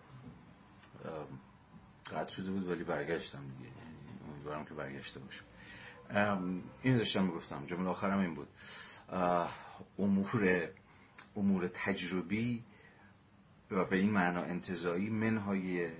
قطع 2.13 2.31
شده 2.31 2.51
بود 2.51 2.69
ولی 2.69 2.85
برگشتم 2.85 3.43
دیگه. 3.59 3.71
امیدوارم 4.33 4.65
که 4.65 4.75
برگشته 4.75 5.21
باشم 5.21 5.45
این 6.83 6.99
داشتم 6.99 7.25
می‌گفتم. 7.25 7.67
جمله 7.67 7.89
آخرم 7.89 8.19
این 8.19 8.35
بود. 8.35 8.49
امور 9.99 10.69
امور 11.37 11.69
تجربی 11.69 12.65
و 13.71 13.85
به 13.85 13.97
این 13.97 14.11
معنا 14.11 14.41
انتظایی 14.41 15.11
منهای 15.11 15.91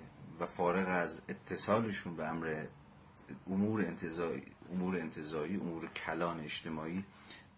و 0.41 0.47
فارغ 0.47 0.89
از 0.89 1.23
اتصالشون 1.29 2.17
به 2.17 2.27
امر 2.27 2.67
امور 3.47 3.87
انتظایی 3.87 4.43
امور 4.73 4.97
انتظایی 4.97 5.57
امور 5.57 5.87
کلان 5.87 6.41
اجتماعی 6.41 7.05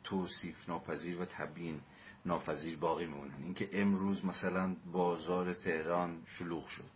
توصیف 0.05 0.69
ناپذیر 0.69 1.21
و 1.21 1.25
تبیین 1.25 1.81
ناپذیر 2.27 2.79
باقی 2.79 3.07
میمونن. 3.07 3.43
اینکه 3.45 3.69
امروز 3.73 4.25
مثلا 4.25 4.77
بازار 4.93 5.55
تهران 5.55 6.23
شلوغ 6.27 6.67
شد. 6.67 6.91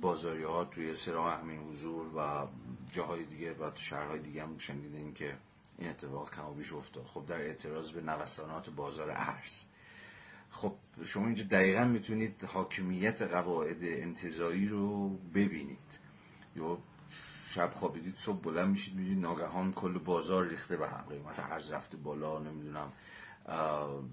بازاری 0.00 0.42
ها 0.42 0.64
توی 0.64 0.94
سراح 0.94 1.40
همین 1.40 1.58
حضور 1.58 2.16
و 2.16 2.48
جاهای 2.92 3.24
دیگه 3.24 3.52
و 3.52 3.70
شهرهای 3.74 4.18
دیگه 4.18 4.42
هم 4.42 4.58
شنیدیم 4.58 5.14
که 5.14 5.36
این 5.78 5.90
اتفاق 5.90 6.30
کم 6.34 6.76
افتاد. 6.76 7.04
خب 7.04 7.26
در 7.26 7.40
اعتراض 7.40 7.90
به 7.90 8.00
نوسانات 8.00 8.70
بازار 8.70 9.10
ارز. 9.10 9.64
خب 10.50 10.74
شما 11.04 11.26
اینجا 11.26 11.44
دقیقا 11.44 11.84
می‌تونید 11.84 12.44
حاکمیت 12.44 13.22
قواعد 13.22 13.84
انتظایی 13.84 14.68
رو 14.68 15.08
ببینید. 15.34 15.98
یا 16.56 16.78
شب 17.54 17.70
خوابیدید 17.74 18.14
صبح 18.16 18.40
بلند 18.40 18.68
میشید 18.68 18.94
می‌دید 18.94 19.18
ناگهان 19.18 19.72
کل 19.72 19.98
بازار 19.98 20.46
ریخته 20.46 20.76
به 20.76 20.88
هم 20.88 21.04
قیمت 21.08 21.38
ارز 21.38 21.70
رفته 21.70 21.96
بالا 21.96 22.38
نمی‌دونم 22.38 22.92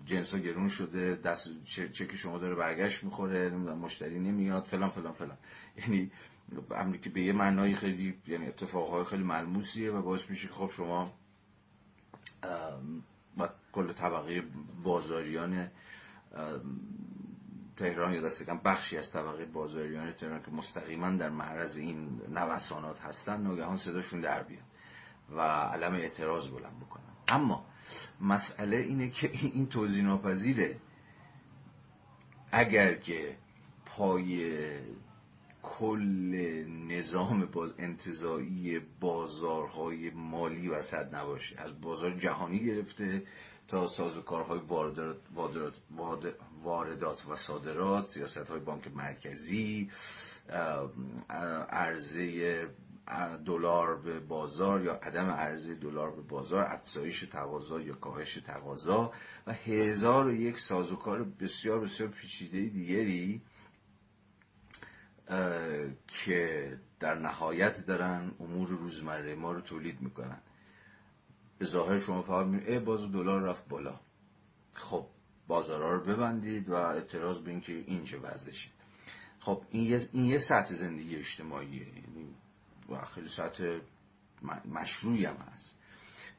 جنس 0.06 0.34
ها 0.34 0.40
گرون 0.40 0.68
شده 0.68 1.16
دست 1.16 1.50
چک 1.66 2.16
شما 2.16 2.38
داره 2.38 2.56
برگشت 2.56 3.04
می‌خوره 3.04 3.50
نمی‌دونم 3.50 3.78
مشتری 3.78 4.20
نمیاد 4.20 4.64
فلان 4.64 4.90
فلان 4.90 5.14
فلان. 5.14 5.38
یعنی 5.78 6.12
امری 6.72 7.00
که 7.00 7.10
به 7.10 7.22
یه 7.22 7.34
معنای 7.34 7.76
خیلی 7.76 8.18
یعنی 8.28 8.48
اتفاقهای 8.48 9.04
خیلی 9.04 9.24
ملموسیه 9.24 9.92
و 9.92 10.02
باعث 10.02 10.30
میشه 10.30 10.48
خب 10.48 10.70
شما 10.76 11.14
و 13.38 13.50
کل 13.72 13.94
طبقه 13.94 14.44
بازاریان 14.84 15.68
تهران 17.82 18.14
یا 18.14 18.22
دست 18.22 18.44
کم 18.44 18.58
بخشی 18.58 18.98
از 18.98 19.12
طبقه 19.12 19.46
بازاریان 19.46 20.12
تهران 20.12 20.42
که 20.42 20.52
مستقیما 20.52 21.10
در 21.10 21.30
معرض 21.30 21.78
این 21.78 22.22
نوسانات 22.30 23.00
هستن 23.00 23.42
ناگهان 23.42 23.78
صداشون 23.78 24.22
در 24.22 24.44
بیاد 24.44 24.64
و 25.30 25.42
علم 25.42 25.94
اعتراض 25.94 26.48
بلند 26.50 26.80
بکنن. 26.80 27.04
اما 27.28 27.66
مسئله 28.22 28.78
اینه 28.78 29.10
که 29.10 29.30
این 29.32 29.68
توضیح 29.68 30.04
ناپذیره. 30.04 30.80
اگر 32.52 32.94
که 32.94 33.38
پای 33.86 34.60
کل 35.64 36.36
نظام 36.88 37.46
باز 37.46 37.74
انتظایی 37.78 38.80
بازارهای 39.00 40.10
مالی 40.10 40.70
وسط 40.70 41.14
نباشه 41.14 41.56
از 41.58 41.82
بازار 41.82 42.12
جهانی 42.12 42.60
گرفته 42.60 43.24
تا 43.72 43.88
سازوکارهای 43.88 44.60
واردات, 44.60 45.82
واردات, 46.64 47.26
و 47.30 47.36
صادرات 47.36 48.06
سیاست 48.06 48.50
های 48.50 48.60
بانک 48.60 48.88
مرکزی 48.96 49.90
عرضه 51.70 52.68
دلار 53.46 53.96
به 53.98 54.20
بازار 54.20 54.84
یا 54.84 54.94
عدم 54.94 55.30
عرضه 55.30 55.76
دلار 55.76 56.12
به 56.12 56.22
بازار 56.22 56.66
افزایش 56.66 57.20
تقاضا 57.20 57.82
یا 57.82 57.94
کاهش 57.94 58.34
تقاضا 58.34 59.12
و 59.48 59.54
هزار 59.54 60.28
و 60.28 60.34
یک 60.34 60.60
سازوکار 60.60 61.24
بسیار 61.24 61.80
بسیار 61.80 62.10
پیچیده 62.10 62.62
دیگری 62.62 63.42
که 66.08 66.78
در 67.00 67.16
نهایت 67.16 67.86
دارن 67.86 68.32
امور 68.40 68.70
روزمره 68.70 69.36
ما 69.36 69.52
رو 69.52 69.62
تولید 69.62 70.02
می‌کنن. 70.02 70.42
به 71.62 71.68
ظاهر 71.68 72.00
شما 72.00 72.22
فقط 72.22 72.48
ای 72.68 72.80
باز 72.80 73.12
دلار 73.12 73.42
رفت 73.42 73.70
بالا. 73.70 74.00
خب 74.74 75.08
بازارها 75.48 75.92
رو 75.92 76.04
ببندید 76.04 76.70
و 76.70 76.74
اعتراض 76.74 77.40
به 77.40 77.52
اینکه 77.52 77.74
این 77.74 78.04
چه 78.04 78.18
وضعشه. 78.18 78.70
خب 79.40 79.64
این 79.70 79.84
یه, 79.84 80.02
این 80.12 80.26
یه 80.26 80.38
سطح 80.38 80.74
زندگی 80.74 81.16
اجتماعیه. 81.16 81.88
یعنی 81.88 82.36
و 82.90 83.06
خیلی 83.06 83.28
سطح 83.28 83.80
مشروعی 84.66 85.26
هم 85.26 85.36
هست. 85.36 85.78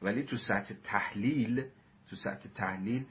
ولی 0.01 0.23
تو 0.23 0.37
سطح 0.37 0.73
تحلیل 0.83 1.65
تو 2.07 2.15
سطح 2.15 2.49
تحلیل 2.55 3.05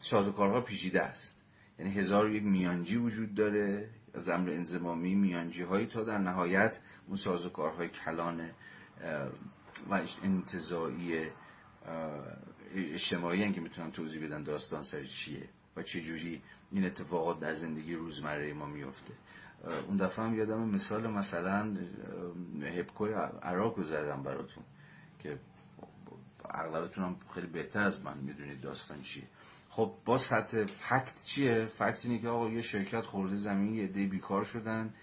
سازوکارها 0.00 0.60
پیچیده 0.60 1.02
است. 1.02 1.44
یعنی 1.78 1.92
هزار 1.92 2.30
یک 2.30 2.42
میانجی 2.42 2.96
وجود 2.96 3.34
داره 3.34 3.90
از 4.14 4.28
امر 4.28 4.50
انزمامی 4.50 5.14
میانجی 5.14 5.62
هایی 5.62 5.86
تا 5.86 6.04
در 6.04 6.18
نهایت 6.18 6.80
اون 7.06 7.16
سازوکارهای 7.16 7.88
کلان 7.88 8.50
و 9.90 10.00
انتظایی 10.22 11.26
اجتماعی 12.74 13.52
که 13.52 13.60
می‌تونن 13.60 13.90
توضیح 13.90 14.26
بدن 14.26 14.42
داستان 14.42 14.82
سر 14.82 15.04
چیه 15.04 15.48
و 15.76 15.82
چجوری 15.82 16.42
این 16.72 16.84
اتفاقات 16.84 17.40
در 17.40 17.54
زندگی 17.54 17.94
روزمره 17.94 18.52
ما 18.52 18.66
میفته 18.66 19.12
اون 19.88 19.96
دفعه 19.96 20.24
هم 20.24 20.34
یادم 20.34 20.68
مثال 20.68 21.06
مثلا 21.10 21.76
هپکوی 22.62 23.12
عراق 23.42 23.76
رو 23.76 23.84
زدم 23.84 24.22
براتون 24.22 24.64
که 25.18 25.38
اغلبتون 26.50 27.04
هم 27.04 27.16
خیلی 27.34 27.46
بهتر 27.46 27.80
از 27.80 28.00
من 28.00 28.18
می‌دونید 28.18 28.60
داستان 28.60 29.02
چیه. 29.02 29.24
خب 29.70 29.94
با 30.04 30.18
سطح 30.18 30.64
فکت 30.64 31.24
چیه؟ 31.24 31.66
فکت 31.66 32.00
اینه 32.04 32.18
که 32.18 32.28
آقا 32.28 32.48
یه 32.48 32.62
شرکت 32.62 33.06
خورده 33.06 33.36
زمین 33.36 33.74
یه 33.74 33.86
دی 33.86 34.06
بیکار 34.06 34.44
شدن. 34.44 34.94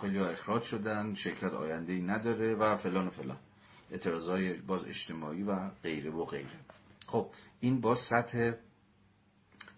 خیلی 0.00 0.18
اخراج 0.18 0.62
شدن 0.62 1.14
شرکت 1.14 1.52
آینده 1.52 1.92
ای 1.92 2.02
نداره 2.02 2.54
و 2.54 2.76
فلان 2.76 3.06
و 3.06 3.10
فلان. 3.10 3.38
اعتراضای 3.90 4.52
باز 4.52 4.84
اجتماعی 4.84 5.42
و 5.42 5.68
غیره 5.68 6.10
و 6.10 6.24
غیره. 6.24 6.60
خب 7.06 7.30
این 7.60 7.80
باز 7.80 7.98
سطح 7.98 8.52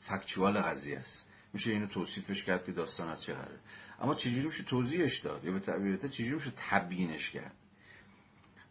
فکچوال 0.00 0.58
قضیه 0.58 0.98
است. 0.98 1.28
میشه 1.52 1.70
اینو 1.70 1.86
توصیفش 1.86 2.44
کرد 2.44 2.64
که 2.64 2.72
داستان 2.72 3.08
از 3.08 3.22
چه 3.22 3.32
قراره. 3.32 3.58
اما 4.00 4.14
چجوری 4.14 4.46
میشه 4.46 4.64
توضیحش 4.64 5.18
داد؟ 5.18 5.44
یا 5.44 5.52
به 5.52 5.60
تعبیرته 5.60 6.08
چجوری 6.08 6.34
میشه 6.34 6.52
تبیینش 6.56 7.30
کرد؟ 7.30 7.54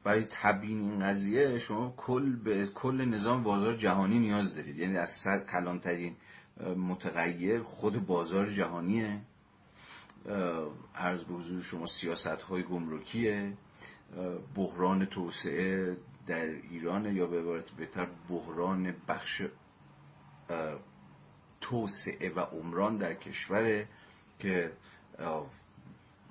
برای 0.04 0.26
تبیین 0.30 0.82
این 0.82 1.00
قضیه 1.00 1.60
شما 1.60 1.94
کل 1.98 2.36
به 2.36 2.68
کل 2.68 3.06
نظام 3.06 3.44
بازار 3.44 3.76
جهانی 3.76 4.20
نیاز 4.20 4.56
دارید. 4.56 4.78
یعنی 4.78 4.98
از 4.98 5.10
سر 5.10 5.40
کلانترین 5.40 6.16
متغیر 6.78 7.62
خود 7.62 8.06
بازار 8.06 8.50
جهانیه. 8.50 9.22
عرض 10.96 11.24
به 11.24 11.34
حضور 11.34 11.62
شما 11.62 11.86
سیاست 11.86 12.28
های 12.28 12.64
گمرکیه 12.64 13.54
بحران 14.56 15.06
توسعه 15.06 15.98
در 16.28 16.46
ایران 16.46 17.16
یا 17.16 17.28
به 17.28 17.40
عبارت 17.40 17.72
بهتر 17.72 18.08
بحران 18.30 18.96
بخش 19.08 19.42
توسعه 21.62 22.30
و 22.30 22.40
عمران 22.40 22.98
در 22.98 23.14
کشوره 23.14 23.88
که 24.40 24.72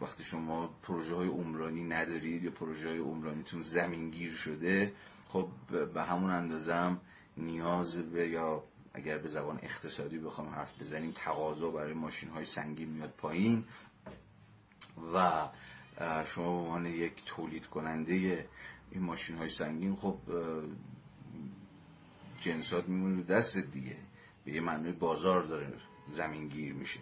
وقتی 0.01 0.23
شما 0.25 0.71
پروژه 0.83 1.15
های 1.15 1.29
عمرانی 1.29 1.85
ندارید 1.85 2.45
یا 2.45 2.51
پروژه 2.51 2.89
های 2.89 2.99
عمرانیتون 2.99 3.63
زمینگیر 3.63 4.33
شده 4.33 4.93
خب 5.29 5.49
به 5.95 6.03
همون 6.03 6.31
اندازه 6.31 6.75
هم 6.75 7.01
نیاز 7.37 7.99
به 7.99 8.29
یا 8.29 8.65
اگر 8.95 9.19
به 9.19 9.29
زبان 9.29 9.59
اقتصادی 9.63 10.19
بخوام 10.19 10.49
حرف 10.49 10.81
بزنیم 10.81 11.13
تقاضا 11.13 11.71
برای 11.71 11.93
ماشین 11.93 12.29
های 12.31 12.45
سنگین 12.45 12.89
میاد 12.89 13.11
پایین 13.11 13.65
و 15.15 15.49
شما 16.25 16.45
به 16.45 16.59
عنوان 16.59 16.87
یک 16.87 17.25
تولید 17.27 17.67
کننده 17.67 18.49
این 18.91 19.03
ماشین 19.03 19.37
های 19.37 19.49
سنگین 19.49 19.97
خب 19.97 20.19
جنسات 22.41 22.89
میمونه 22.89 23.23
دست 23.23 23.57
دیگه. 23.57 23.97
به 24.45 24.53
یه 24.53 24.61
معنی 24.61 24.93
بازار 24.93 25.43
داره 25.43 25.73
زمینگیر 26.07 26.75
میشه. 26.75 27.01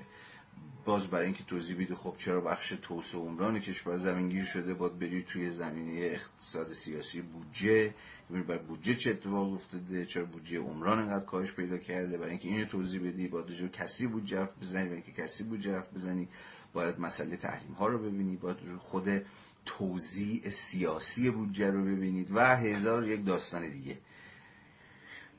باز 0.88 1.06
برای 1.06 1.24
اینکه 1.24 1.44
توضیح 1.44 1.76
بده 1.84 1.94
خب 1.94 2.14
چرا 2.18 2.40
بخش 2.40 2.68
توسعه 2.82 3.20
عمران 3.20 3.60
کشور 3.60 3.96
زمینگیر 3.96 4.44
شده 4.44 4.74
باید 4.74 4.98
برید 4.98 5.26
توی 5.26 5.50
زمینه 5.50 6.00
اقتصاد 6.00 6.72
سیاسی 6.72 7.22
بودجه 7.22 7.94
ببینید 8.30 8.46
برای 8.46 8.62
بودجه 8.62 8.94
چه 8.94 9.10
اتفاق 9.10 9.52
افتاده 9.52 10.04
چرا 10.04 10.24
بودجه 10.24 10.58
عمران 10.58 10.98
انقدر 10.98 11.24
کاهش 11.24 11.52
پیدا 11.52 11.78
کرده 11.78 12.18
برای 12.18 12.30
اینکه 12.30 12.48
اینو 12.48 12.64
توضیح 12.64 13.00
بدی 13.08 13.28
باید 13.28 13.46
جو 13.46 13.68
کسی 13.68 14.06
بودجه 14.06 14.38
حرف 14.38 14.58
بزنی 14.62 14.84
برای 14.84 15.02
اینکه 15.02 15.22
کسی 15.22 15.44
بودجه 15.44 15.74
حرف 15.74 15.94
بزنی 15.94 16.28
باید 16.72 17.00
مسئله 17.00 17.36
تحریم 17.36 17.72
ها 17.72 17.86
رو 17.86 17.98
ببینی 17.98 18.36
باید 18.36 18.56
خود 18.78 19.22
توزیع 19.64 20.50
سیاسی 20.50 21.30
بودجه 21.30 21.70
رو 21.70 21.84
ببینید 21.84 22.30
و 22.30 22.56
هزار 22.56 23.08
یک 23.08 23.24
داستان 23.26 23.70
دیگه. 23.70 23.98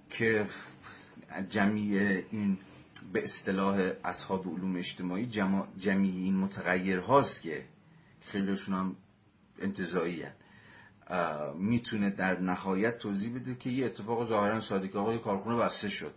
که 0.09 0.45
جمعی 1.49 1.99
این 2.31 2.57
به 3.13 3.23
اصطلاح 3.23 3.91
اصحاب 4.03 4.47
علوم 4.47 4.75
اجتماعی 4.75 5.25
جمعی 5.77 6.23
این 6.23 6.37
متغیر 6.37 6.99
هاست 6.99 7.41
که 7.41 7.65
خیلیشون 8.21 8.75
هم 8.75 8.95
انتظایی 9.59 10.25
می‌تونه 11.55 12.09
در 12.09 12.39
نهایت 12.39 12.97
توضیح 12.97 13.35
بده 13.35 13.55
که 13.55 13.69
یه 13.69 13.85
اتفاق 13.85 14.25
ظاهرا 14.25 14.59
که 14.59 14.97
آقای 14.97 15.19
کارخونه 15.19 15.55
بسته 15.57 15.89
شد. 15.89 16.15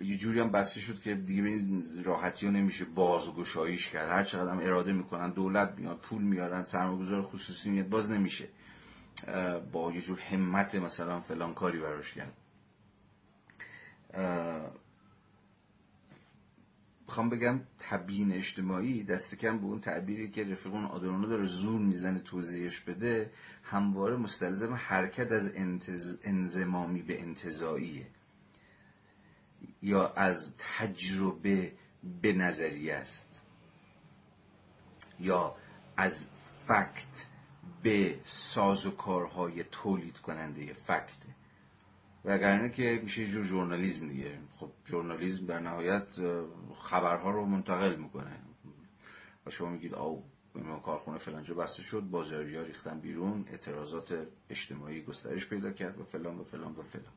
یه 0.00 0.16
جوری 0.16 0.40
هم 0.40 0.50
بسته 0.50 0.80
شد 0.80 1.00
که 1.00 1.14
دیگه 1.14 1.42
به 1.42 1.60
راحتی 2.02 2.46
ها 2.46 2.52
نمیشه 2.52 2.84
بازگشاییش 2.84 3.90
کرد. 3.90 4.08
هر 4.08 4.24
چقدر 4.24 4.50
هم 4.50 4.58
اراده 4.58 4.92
می‌کنن 4.92 5.30
دولت 5.30 5.74
میاد 5.78 5.96
پول 5.96 6.22
میارن 6.22 6.64
سرمایه‌گذار 6.64 7.22
خصوصی 7.22 7.70
میاد 7.70 7.88
باز 7.88 8.10
نمیشه. 8.10 8.48
با 9.72 9.92
یه 9.92 10.00
جور 10.00 10.20
همت 10.20 10.74
مثلا 10.74 11.20
فلان 11.20 11.54
کاری 11.54 11.78
براش 11.80 12.14
کرد. 12.14 12.32
می‌خوام 17.10 17.28
بگم 17.28 17.60
تبیین 17.78 18.32
اجتماعی 18.32 19.04
دست 19.04 19.34
کم 19.34 19.58
به 19.58 19.64
اون 19.64 19.80
تعبیری 19.80 20.30
که 20.30 20.44
رفیقون 20.44 20.84
آدورانو 20.84 21.26
داره 21.28 21.44
زور 21.44 21.80
می‌زنه 21.80 22.18
توضیحش 22.18 22.80
بده 22.80 23.32
همواره 23.62 24.16
مستلزم 24.16 24.74
حرکت 24.74 25.32
از 25.32 25.50
انزمامی 26.24 27.02
به 27.02 27.20
انتظاییه 27.20 28.06
یا 29.82 30.08
از 30.08 30.54
تجربه 30.58 31.72
به 32.22 32.32
نظری 32.32 32.90
است. 32.90 33.42
یا 35.20 35.56
از 35.96 36.18
فکت 36.66 37.26
به 37.82 38.20
ساز 38.24 38.86
و 38.86 38.90
کارهای 38.90 39.64
تولید 39.64 40.18
کننده 40.18 40.72
فکته 40.72 41.39
وگرنه 42.24 42.70
که 42.70 43.00
میشه 43.02 43.26
جور 43.26 43.44
ژورنالیسم 43.44 44.08
دیگه. 44.08 44.38
خب 44.56 44.70
ژورنالیسم 44.86 45.46
در 45.46 45.60
نهایت 45.60 46.06
خبرها 46.74 47.30
رو 47.30 47.46
منتقل 47.46 47.96
می‌کنه. 47.96 48.36
و 49.46 49.50
شما 49.50 49.68
میگید 49.68 49.94
آو 49.94 50.22
کارخونه 50.84 51.18
فلانجا 51.18 51.54
بسته 51.54 51.82
شد 51.82 52.00
بازاری 52.00 52.56
ها 52.56 52.62
ریختن 52.62 53.00
بیرون 53.00 53.44
اعتراضات 53.48 54.26
اجتماعی 54.50 55.02
گسترش 55.02 55.48
پیدا 55.48 55.72
کرد 55.72 56.00
و 56.00 56.04
فلان 56.04 56.38
و 56.38 56.44
فلان 56.44 56.72
و 56.72 56.82
فلان. 56.82 57.12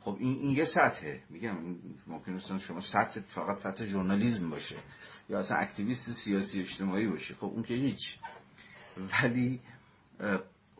خب 0.00 0.16
این, 0.20 0.38
این 0.38 0.56
یه 0.56 0.64
سطحه. 0.64 1.22
میگم 1.30 1.56
ممکن 2.06 2.34
است 2.34 2.58
شما 2.58 2.80
سطح 2.80 3.20
فقط 3.20 3.58
سطح 3.58 3.84
ژورنالیسم 3.84 4.50
باشه 4.50 4.76
یا 5.28 5.38
اصلا 5.38 5.56
اکتیویست 5.56 6.10
سیاسی 6.10 6.60
اجتماعی 6.60 7.08
باشه. 7.08 7.34
خب 7.34 7.44
اون 7.44 7.62
که 7.62 7.74
هیچ. 7.74 8.18
ولی 9.22 9.60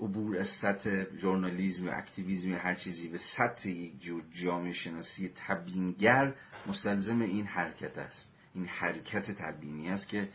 عبور 0.03 0.36
از 0.38 0.48
سطح 0.48 1.16
ژورنالیزم 1.16 1.88
و 1.88 1.90
اکتیویزم 1.94 2.53
هر 2.53 2.74
چیزی 2.74 3.09
به 3.09 3.18
سطح 3.18 3.68
یک 3.68 4.00
جور 4.00 4.22
جامعه 4.30 4.72
شناسی 4.72 5.28
تبینگر 5.28 6.34
مستلزم 6.66 7.20
این 7.20 7.46
حرکت 7.46 7.98
است. 7.98 8.32
این 8.55 8.66
حرکت 8.66 9.30
تبینی 9.30 9.90
است 9.90 10.09
که 10.09 10.28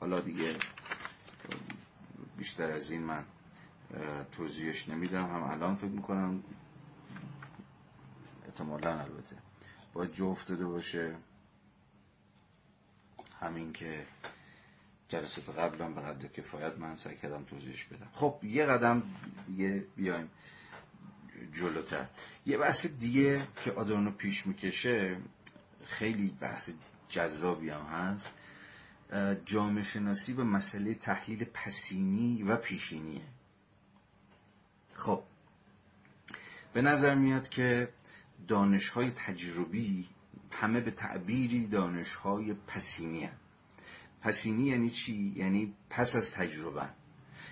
حالا 0.00 0.20
دیگه 0.20 0.56
بیشتر 2.36 2.70
از 2.70 2.90
این 2.90 3.02
من 3.02 3.24
توضیحش 4.32 4.88
نمیدم. 4.88 5.24
هم 5.24 5.42
الان 5.42 5.74
فکر 5.74 5.90
می‌کنم. 5.90 6.42
احتمالا 8.46 9.00
البته. 9.00 9.36
باید 9.92 10.10
جو 10.12 10.26
افتاده 10.26 10.66
باشه. 10.66 11.16
همین 13.40 13.72
که 13.72 14.06
جلسات 15.12 15.58
قبلم 15.58 15.94
به 15.94 16.00
قدر 16.00 16.28
کفایت 16.28 16.78
من 16.78 16.96
سعی 16.96 17.16
کردم 17.16 17.44
توضیحش 17.44 17.84
بدم. 17.84 18.08
خب 18.12 18.38
یه 18.42 18.66
قدم 18.66 19.02
یه 19.56 19.86
بیایم 19.96 20.30
جلوتر. 21.52 22.06
یه 22.46 22.58
بحث 22.58 22.86
دیگه 22.86 23.48
که 23.64 23.72
آدانو 23.72 24.10
پیش 24.10 24.46
می‌کشه 24.46 25.20
خیلی 25.84 26.36
بحث 26.40 26.70
جذابی 27.08 27.70
هم 27.70 27.82
هست. 27.82 28.32
جامعه 29.44 29.84
شناسی 29.84 30.32
و 30.32 30.44
مسئله 30.44 30.94
تحلیل 30.94 31.44
پسینی 31.44 32.42
و 32.42 32.56
پیشینیه. 32.56 33.26
خب 34.94 35.22
به 36.72 36.82
نظر 36.82 37.14
میاد 37.14 37.48
که 37.48 37.88
دانش 38.48 38.88
های 38.88 39.10
تجربی 39.10 40.08
همه 40.50 40.80
به 40.80 40.90
تعبیری 40.90 41.66
دانش 41.66 42.14
های 42.14 42.54
پسینی 42.54 43.24
هست. 43.24 43.41
پسینی 44.22 44.68
یعنی 44.68 44.90
چی؟ 44.90 45.32
یعنی 45.36 45.74
پس 45.90 46.16
از 46.16 46.32
تجربه. 46.32 46.88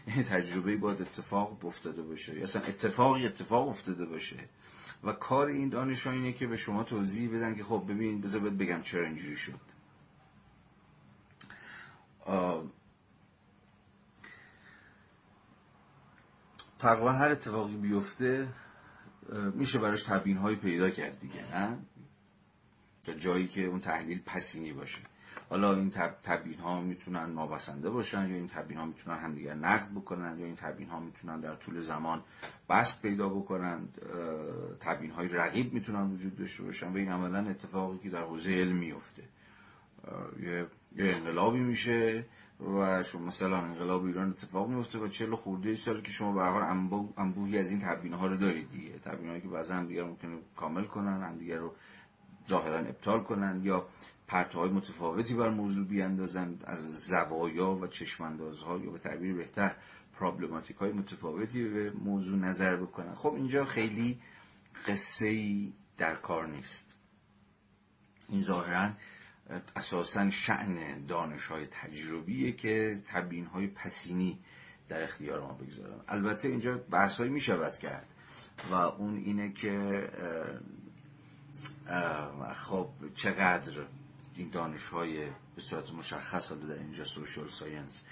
یعنی 0.06 0.22
تجربه 0.22 0.76
باید 0.76 1.02
اتفاق 1.02 1.64
افتاده 1.64 2.02
باشه. 2.02 2.36
یا 2.36 2.44
اصلا 2.44 2.62
اتفاقی 2.62 3.26
اتفاق 3.26 3.68
افتاده 3.68 4.04
باشه. 4.04 4.36
و 5.04 5.12
کار 5.12 5.48
این 5.48 5.68
دانش 5.68 6.06
اینه 6.06 6.32
که 6.32 6.46
به 6.46 6.56
شما 6.56 6.84
توضیح 6.84 7.36
بدن 7.36 7.54
که 7.54 7.64
خب 7.64 7.84
ببین 7.88 8.20
بذار 8.20 8.40
بگم 8.40 8.82
چرا 8.82 9.06
اینجوری 9.06 9.36
شد. 9.36 9.60
تقریبا 16.78 17.12
هر 17.12 17.28
اتفاقی 17.28 17.76
بیفته 17.76 18.48
میشه 19.54 19.78
براش 19.78 20.02
تبیین 20.02 20.36
های 20.36 20.56
پیدا 20.56 20.90
کرد 20.90 21.20
دیگه 21.20 21.58
نه؟ 21.58 21.78
تا 23.06 23.14
جایی 23.14 23.48
که 23.48 23.64
اون 23.64 23.80
تحلیل 23.80 24.22
پسینی 24.26 24.72
باشه. 24.72 25.09
حالا 25.50 25.74
این 25.74 25.90
تبیین 26.22 26.58
ها 26.58 26.80
می‌تونن 26.80 27.30
نابسنده 27.30 27.90
باشن 27.90 28.28
یا 28.28 28.36
این 28.36 28.46
تبیین 28.46 28.78
ها 28.78 28.86
می‌تونن 28.86 29.18
همدیگر 29.18 29.54
نقد 29.54 29.90
بکنن 29.90 30.38
یا 30.38 30.46
این 30.46 30.56
تبیین 30.56 30.88
ها 30.88 31.00
می‌تونن 31.00 31.40
در 31.40 31.54
طول 31.54 31.80
زمان 31.80 32.22
بست 32.68 33.02
پیدا 33.02 33.28
بکنن 33.28 33.88
تبیین 34.80 35.12
های 35.12 35.28
رقیب 35.28 35.72
می‌تونن 35.72 36.10
وجود 36.10 36.36
داشته 36.36 36.62
باشن 36.62 36.92
و 36.92 36.96
این 36.96 37.08
عملا 37.12 37.50
اتفاقی 37.50 37.98
که 37.98 38.10
در 38.10 38.22
حوزه 38.22 38.50
علم 38.50 38.76
میفته 38.76 39.22
یه 40.42 40.66
انقلابی 40.98 41.60
میشه 41.60 42.24
و 42.60 43.02
شما 43.02 43.26
مثلا 43.26 43.56
انقلاب 43.56 44.04
ایران 44.04 44.28
اتفاق 44.28 44.68
میفته 44.68 44.98
و 44.98 45.08
چهل 45.08 45.34
خورده 45.34 45.76
سال 45.76 46.00
که 46.00 46.10
شما 46.10 46.32
به 46.32 46.40
هر 46.40 46.78
انبوهی 47.16 47.58
از 47.58 47.70
این 47.70 47.80
تبیین 47.80 48.14
ها 48.14 48.26
رو 48.26 48.36
دارید 48.36 48.70
دیگه. 48.70 48.98
تبیین 48.98 49.28
هایی 49.28 49.40
که 49.40 49.48
بعضا 49.48 49.74
هم 49.74 49.86
دیگر 49.86 50.04
ممکنه 50.04 50.38
کامل 50.56 50.84
کنن 50.84 51.22
هم 51.22 51.38
دیگر 51.38 51.58
رو 51.58 51.74
ظاهرا 52.48 52.78
ابطال 52.78 53.22
کنن 53.22 53.60
یا 53.64 53.86
پرتهای 54.30 54.70
متفاوتی 54.70 55.34
بر 55.34 55.50
موضوع 55.50 55.86
بیاندازن 55.86 56.58
از 56.64 57.06
زوایا 57.06 57.70
و 57.74 57.86
چشماندازها 57.86 58.78
یا 58.78 58.90
به 58.90 58.98
تعبیر 58.98 59.34
بهتر 59.34 59.76
پرابلماتیک 60.18 60.76
های 60.76 60.92
متفاوتی 60.92 61.68
به 61.68 61.90
موضوع 61.90 62.38
نظر 62.38 62.76
بکنن 62.76 63.14
خب 63.14 63.34
اینجا 63.34 63.64
خیلی 63.64 64.20
قصه 64.86 65.26
ای 65.26 65.72
در 65.98 66.14
کار 66.14 66.46
نیست. 66.46 66.94
این 68.28 68.42
ظاهرا 68.42 68.90
اساسا 69.76 70.30
شعن 70.30 71.06
دانش 71.06 71.46
های 71.46 71.66
تجربیه 71.66 72.52
که 72.52 73.02
تبیین 73.06 73.46
های 73.46 73.66
پسینی 73.66 74.38
در 74.88 75.02
اختیار 75.02 75.40
ما 75.40 75.52
بگذارن 75.52 76.00
البته 76.08 76.48
اینجا 76.48 76.78
بحث 76.90 77.16
های 77.16 77.28
می 77.28 77.40
کرد 77.82 78.06
و 78.70 78.74
اون 78.74 79.16
اینه 79.16 79.52
که 79.52 80.08
خب 82.52 82.88
چقدر 83.14 83.86
این 84.40 84.50
دانش 84.50 84.88
های 84.88 85.26
به 85.56 85.62
صورت 85.62 85.92
مشخص 85.92 86.52
در 86.52 86.74
اینجا 86.74 87.04
سوشال 87.04 87.48
ساینس 87.48 88.02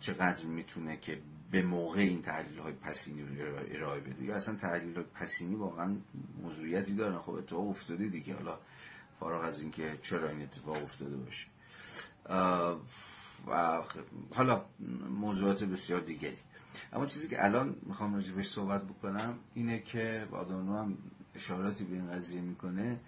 چقدر 0.00 0.44
می‌تونه 0.44 0.96
که 0.96 1.20
به 1.50 1.62
موقع 1.62 2.00
این 2.00 2.22
تحلیل 2.22 2.58
های 2.58 2.72
پسینی 2.72 3.22
رو 3.22 3.56
ارائه 3.70 4.00
بده؟ 4.00 4.24
یا 4.24 4.34
اصلا 4.34 4.54
تحلیل 4.54 4.94
های 4.94 5.04
پسینی 5.04 5.54
واقعا 5.54 5.96
موضوعیتی 6.42 6.94
دارن 6.94 7.18
خب 7.18 7.30
اتفاق 7.30 7.68
افتاده 7.68 8.08
دیگه. 8.08 8.34
حالا 8.34 8.58
فارغ 9.20 9.44
از 9.44 9.60
اینکه 9.60 9.98
چرا 10.02 10.28
این 10.28 10.42
اتفاق 10.42 10.82
افتاده 10.82 11.16
باشه. 11.16 11.46
و 13.46 13.82
حالا 14.34 14.64
موضوعات 15.10 15.64
بسیار 15.64 16.00
دیگری. 16.00 16.38
اما 16.92 17.06
چیزی 17.06 17.28
که 17.28 17.44
الان 17.44 17.76
می‌خوام 17.82 18.14
راجبش 18.14 18.48
صحبت 18.48 18.84
بکنم 18.84 19.38
اینه 19.54 19.78
که 19.78 20.28
بادانو 20.30 20.78
هم 20.78 20.98
اشاراتی 21.34 21.84
به 21.84 21.94
این 21.94 22.10
قضیه 22.10 22.40
می‌کنه 22.40 23.00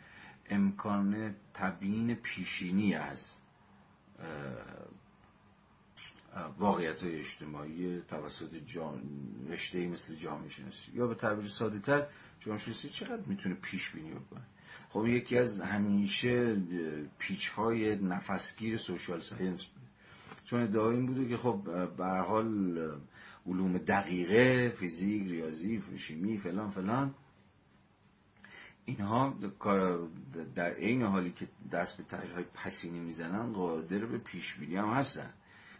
امکان 0.51 1.34
تبیین 1.55 2.14
پیشینی 2.14 2.94
از 2.94 3.30
واقعیت 6.59 7.03
های 7.03 7.18
اجتماعی 7.18 8.01
توسط 8.09 8.55
جان 8.66 9.03
رشته 9.49 9.86
مثل 9.86 10.14
جامعه 10.14 10.49
شناسی. 10.49 10.92
یا 10.94 11.07
به 11.07 11.14
تعبیر 11.14 11.49
ساده 11.49 11.78
تر 11.78 12.07
جامعه 12.40 12.61
شناسی 12.61 12.88
چقدر 12.88 13.22
می‌تونه 13.26 13.55
پیش 13.55 13.90
بینی 13.90 14.11
بکنه؟ 14.11 14.42
خب 14.90 15.07
یکی 15.07 15.38
از 15.38 15.61
همیشه 15.61 16.57
پیچ 17.18 17.49
های 17.49 17.97
نفسگیر 17.97 18.78
social 18.79 19.20
science 19.20 19.64
بوده. 19.64 19.86
چون 20.44 20.62
ادعا 20.62 20.90
این 20.90 21.07
بوده 21.07 21.28
که 21.28 21.36
خب 21.36 21.88
به 21.97 22.07
حال 22.07 22.78
علوم 23.47 23.78
دقیقه 23.78 24.68
فیزیک 24.68 25.30
ریاضی 25.30 25.82
شیمی 25.97 26.38
فلان 26.38 26.70
فلان 26.70 27.14
اینها 28.87 29.34
در 30.55 30.70
عین 30.70 31.03
حالی 31.03 31.30
که 31.30 31.49
دست 31.72 31.97
به 31.97 32.03
تحلیل 32.03 32.32
های 32.32 32.45
پسینی 32.55 33.01
می‌زنن 33.01 33.53
قادر 33.53 34.07
به 34.07 34.18
پیش 34.18 34.55
بینی 34.55 34.76
هم 34.76 34.89
هستن. 34.89 35.30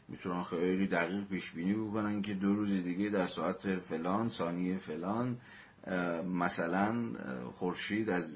می‌تونن 0.09 0.43
خیلی 0.43 0.87
دقیق 0.87 1.25
پیش 1.25 1.53
بینی 1.53 1.75
بکنن 1.75 2.23
که 2.23 2.35
دو 2.35 2.55
روز 2.55 2.71
دیگه 2.71 3.09
در 3.09 3.27
ساعت 3.27 3.77
فلان 3.77 4.29
ثانیه 4.29 4.79
فلان 4.79 5.39
مثلا 6.25 7.13
خورشید 7.55 8.11
از 8.11 8.35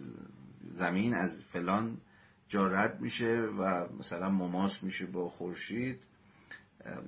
زمین 0.74 1.14
از 1.14 1.42
فلان 1.42 1.98
جا 2.48 2.66
رد 2.66 3.00
میشه 3.00 3.36
و 3.40 3.86
مثلا 3.98 4.30
مماس 4.30 4.82
میشه 4.82 5.06
با 5.06 5.28
خورشید 5.28 6.00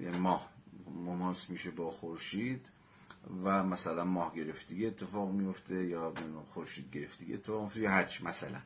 یعنی 0.01 0.19
ماه 0.19 0.51
مماس 0.95 1.51
میشه 1.51 1.71
با 1.71 1.91
خورشید. 1.91 2.71
و 3.45 3.63
مثلا 3.63 4.05
ماه 4.05 4.35
گرفتگی 4.35 4.87
اتفاق 4.87 5.31
میفته 5.31 5.87
یا 5.87 6.13
خورشید 6.49 6.91
گرفتگی 6.93 7.35
اتفاق 7.35 7.63
میفته 7.63 7.81
یا 7.81 7.91
هرچی 7.91 8.25
مثلا. 8.25 8.59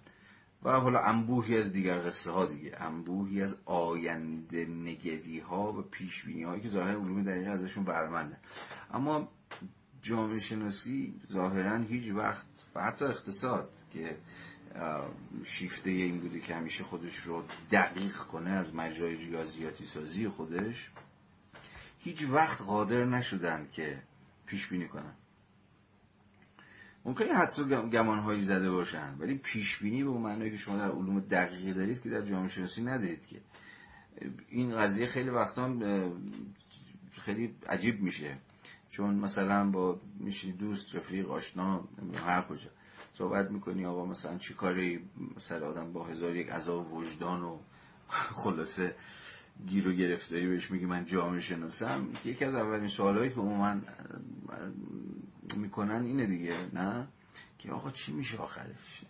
و 0.63 0.71
حالا 0.71 1.01
انبوهی 1.01 1.59
از 1.59 1.73
دیگر 1.73 2.07
قصه 2.07 2.31
ها 2.31 2.47
دیگه. 2.47 2.77
انبوهی 2.81 3.43
از 3.43 3.57
آینده 3.65 4.67
نگری 4.67 5.39
ها 5.39 5.73
و 5.73 5.83
پیش 5.83 6.25
بینی 6.25 6.43
هایی 6.43 6.63
که 6.63 6.69
ظاهر 6.69 6.97
علوم 6.97 7.23
دقیقه 7.23 7.51
ازشون 7.51 7.85
برمنده. 7.85 8.37
اما 8.93 9.29
جامعه 10.03 10.41
شناسی 10.41 11.21
ظاهرا 11.33 11.77
هیچ 11.77 12.13
وقت 12.13 12.47
و 12.75 12.83
حتی 12.83 13.05
اقتصاد 13.05 13.71
که 13.93 14.17
شیفته 15.45 15.91
این 15.91 16.21
بوده 16.21 16.41
که 16.41 16.55
همیشه 16.55 16.85
خودش 16.85 17.17
رو 17.17 17.45
دقیق 17.71 18.17
کنه 18.17 18.51
از 18.51 18.75
مجرای 18.75 19.15
ریاضیاتی 19.17 19.87
سازی 19.87 20.29
خودش 20.29 20.91
هیچ 21.99 22.25
وقت 22.31 22.63
قادر 22.63 23.05
نشدن 23.05 23.69
که 23.73 24.03
پیش 24.47 24.69
بینی 24.69 24.89
کنن. 24.89 25.15
ممکنه 27.05 27.35
حتی 27.35 27.65
گمان 27.65 28.19
هایی 28.19 28.43
زده 28.43 28.71
باشن 28.71 29.17
ولی 29.19 29.39
پیش 29.39 29.79
بینی 29.79 30.05
به 30.05 30.11
اون 30.11 30.23
معنی 30.23 30.51
که 30.51 30.57
شما 30.57 30.77
در 30.77 30.91
علوم 30.91 31.21
دقیقی 31.21 31.73
دارید 31.73 32.03
که 32.03 32.11
در 32.11 32.23
جامعه 32.23 32.49
شناسی 32.49 32.83
ندارید 32.83 33.27
که. 33.27 33.41
این 34.49 34.77
قضیه 34.77 35.07
خیلی 35.07 35.31
وقتا 35.31 35.75
خیلی 37.13 37.55
عجیب 37.69 38.01
میشه. 38.01 38.39
چون 38.91 39.15
مثلا 39.15 39.71
با 39.71 40.01
میشی 40.21 40.53
دوست 40.53 40.95
رفیق 40.95 41.31
آشنا 41.31 41.89
هر 42.27 42.43
کجا 42.43 42.71
صحبت 43.13 43.51
می‌کنی 43.51 43.87
آقا 43.87 44.07
مثلا 44.07 44.39
چی 44.39 44.55
کاری؟ 44.55 45.01
سر 45.37 45.65
آدم 45.65 45.93
با 45.93 46.05
هزار 46.05 46.37
یک 46.37 46.49
عذاب 46.49 46.93
وجدان 46.93 47.43
و 47.43 47.59
خلاصه. 48.43 48.95
گیر 49.67 49.89
و 49.89 49.93
گرفتاری 49.93 50.47
بهش 50.47 50.71
میگه 50.71 50.87
من 50.87 51.05
جامعه 51.05 51.41
شناسم. 51.41 52.09
یکی 52.25 52.45
از 52.45 52.55
اولین 52.55 52.89
سوالهایی 52.89 53.31
که 53.31 53.37
عموما 53.37 53.81
می‌کنن 55.57 56.05
اینه 56.05 56.27
دیگه 56.27 56.57
نه؟ 56.73 57.09
که 57.59 57.73
آقا 57.73 57.91
چی 57.91 58.13
میشه 58.13 58.39
آخرش؟ 58.39 59.03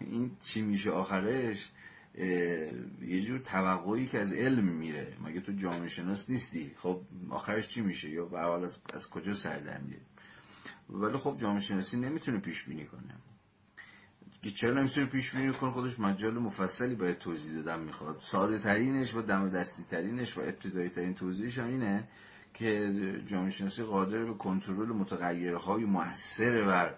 این 0.00 0.30
چی 0.42 0.62
میشه 0.62 0.90
آخرش؟ 0.90 1.70
یه 2.14 3.22
جور 3.22 3.38
توقعی 3.38 4.06
که 4.06 4.18
از 4.18 4.32
علم 4.32 4.64
میره. 4.64 5.16
مگه 5.24 5.40
تو 5.40 5.52
جامعه 5.52 5.88
شناس 5.88 6.30
نیستی؟ 6.30 6.72
خب 6.76 7.00
آخرش 7.30 7.68
چی 7.68 7.80
میشه؟ 7.80 8.10
یا 8.10 8.24
به 8.24 8.38
از, 8.38 8.76
از 8.92 9.10
کجا 9.10 9.34
سر 9.34 9.60
ولی 10.90 11.16
خب 11.18 11.36
جامعه 11.40 11.60
شناسی 11.60 11.96
نمی‌تونه 11.96 12.38
پیش 12.38 12.64
بینی 12.64 12.84
کنه. 12.84 13.14
چرا 14.50 14.74
نمی‌تونه 14.74 15.06
پیش 15.06 15.34
بینی 15.34 15.52
کنه 15.52 15.70
خودش 15.70 16.00
مجال 16.00 16.38
مفصلی 16.38 16.94
برای 16.94 17.14
توضیح 17.14 17.54
دادن 17.54 17.80
می‌خواد. 17.80 18.18
ساده 18.20 18.58
ترینش 18.58 19.14
و 19.14 19.22
دم 19.22 19.48
دستی 19.48 19.84
ترینش 19.84 20.38
و 20.38 20.40
ابتدایی 20.40 20.88
ترین 20.88 21.14
توضیحش 21.14 21.58
هم 21.58 21.68
اینه 21.68 22.08
که 22.54 22.92
جامعه 23.26 23.50
شناسی 23.50 23.82
قادر 23.82 24.24
به 24.24 24.34
کنترل 24.34 24.88
متغیرهای 24.88 25.84
موثر 25.84 26.64
بر 26.64 26.94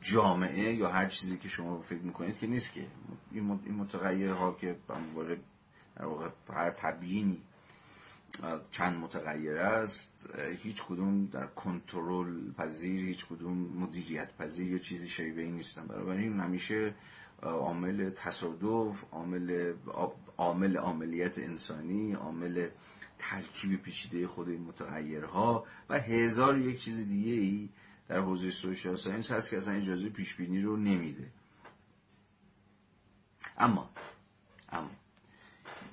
جامعه 0.00 0.74
یا 0.74 0.88
هر 0.88 1.06
چیزی 1.06 1.38
که 1.38 1.48
شما 1.48 1.80
فکر 1.80 2.02
می‌کنید 2.02 2.38
که 2.38 2.46
نیست 2.46 2.72
که. 2.72 2.86
این 3.32 3.74
متغیرها 3.74 4.52
که 4.52 4.76
در 5.96 6.04
واقع 6.04 6.28
هر 6.50 6.70
تبیینی 6.70 7.42
چند 8.70 8.98
متغیر 8.98 9.58
است 9.58 10.30
هیچ 10.62 10.84
کدوم 10.84 11.26
در 11.26 11.46
کنترل 11.46 12.52
پذیر 12.52 13.04
هیچ 13.04 13.26
کدوم 13.26 13.58
مدیریت 13.58 14.36
پذیر 14.36 14.72
یا 14.72 14.78
چیزی 14.78 15.08
شبیه 15.08 15.44
این 15.44 15.54
نیستن. 15.54 15.86
برای 15.86 16.22
این 16.22 16.40
همیشه 16.40 16.94
عامل 17.42 18.10
تصادف 18.10 19.04
عامل 19.12 19.74
عامل 20.36 20.76
عملیت 20.76 21.38
انسانی 21.38 22.12
عامل 22.12 22.68
ترکیب 23.18 23.82
پیچیده 23.82 24.26
خود 24.26 24.48
این 24.48 24.60
متغیرها 24.60 25.66
و 25.88 26.00
هزار 26.00 26.58
یک 26.58 26.80
چیز 26.80 26.96
دیگه 27.08 27.32
ای 27.32 27.68
در 28.08 28.18
حوزه 28.18 28.50
سوشال 28.50 28.96
ساینس 28.96 29.30
هست 29.30 29.50
که 29.50 29.56
اصلا 29.56 29.74
اجازه 29.74 30.08
پیش 30.08 30.34
بینی 30.34 30.60
رو 30.60 30.76
نمیده. 30.76 31.30
اما 33.58 33.90
اما 34.68 34.90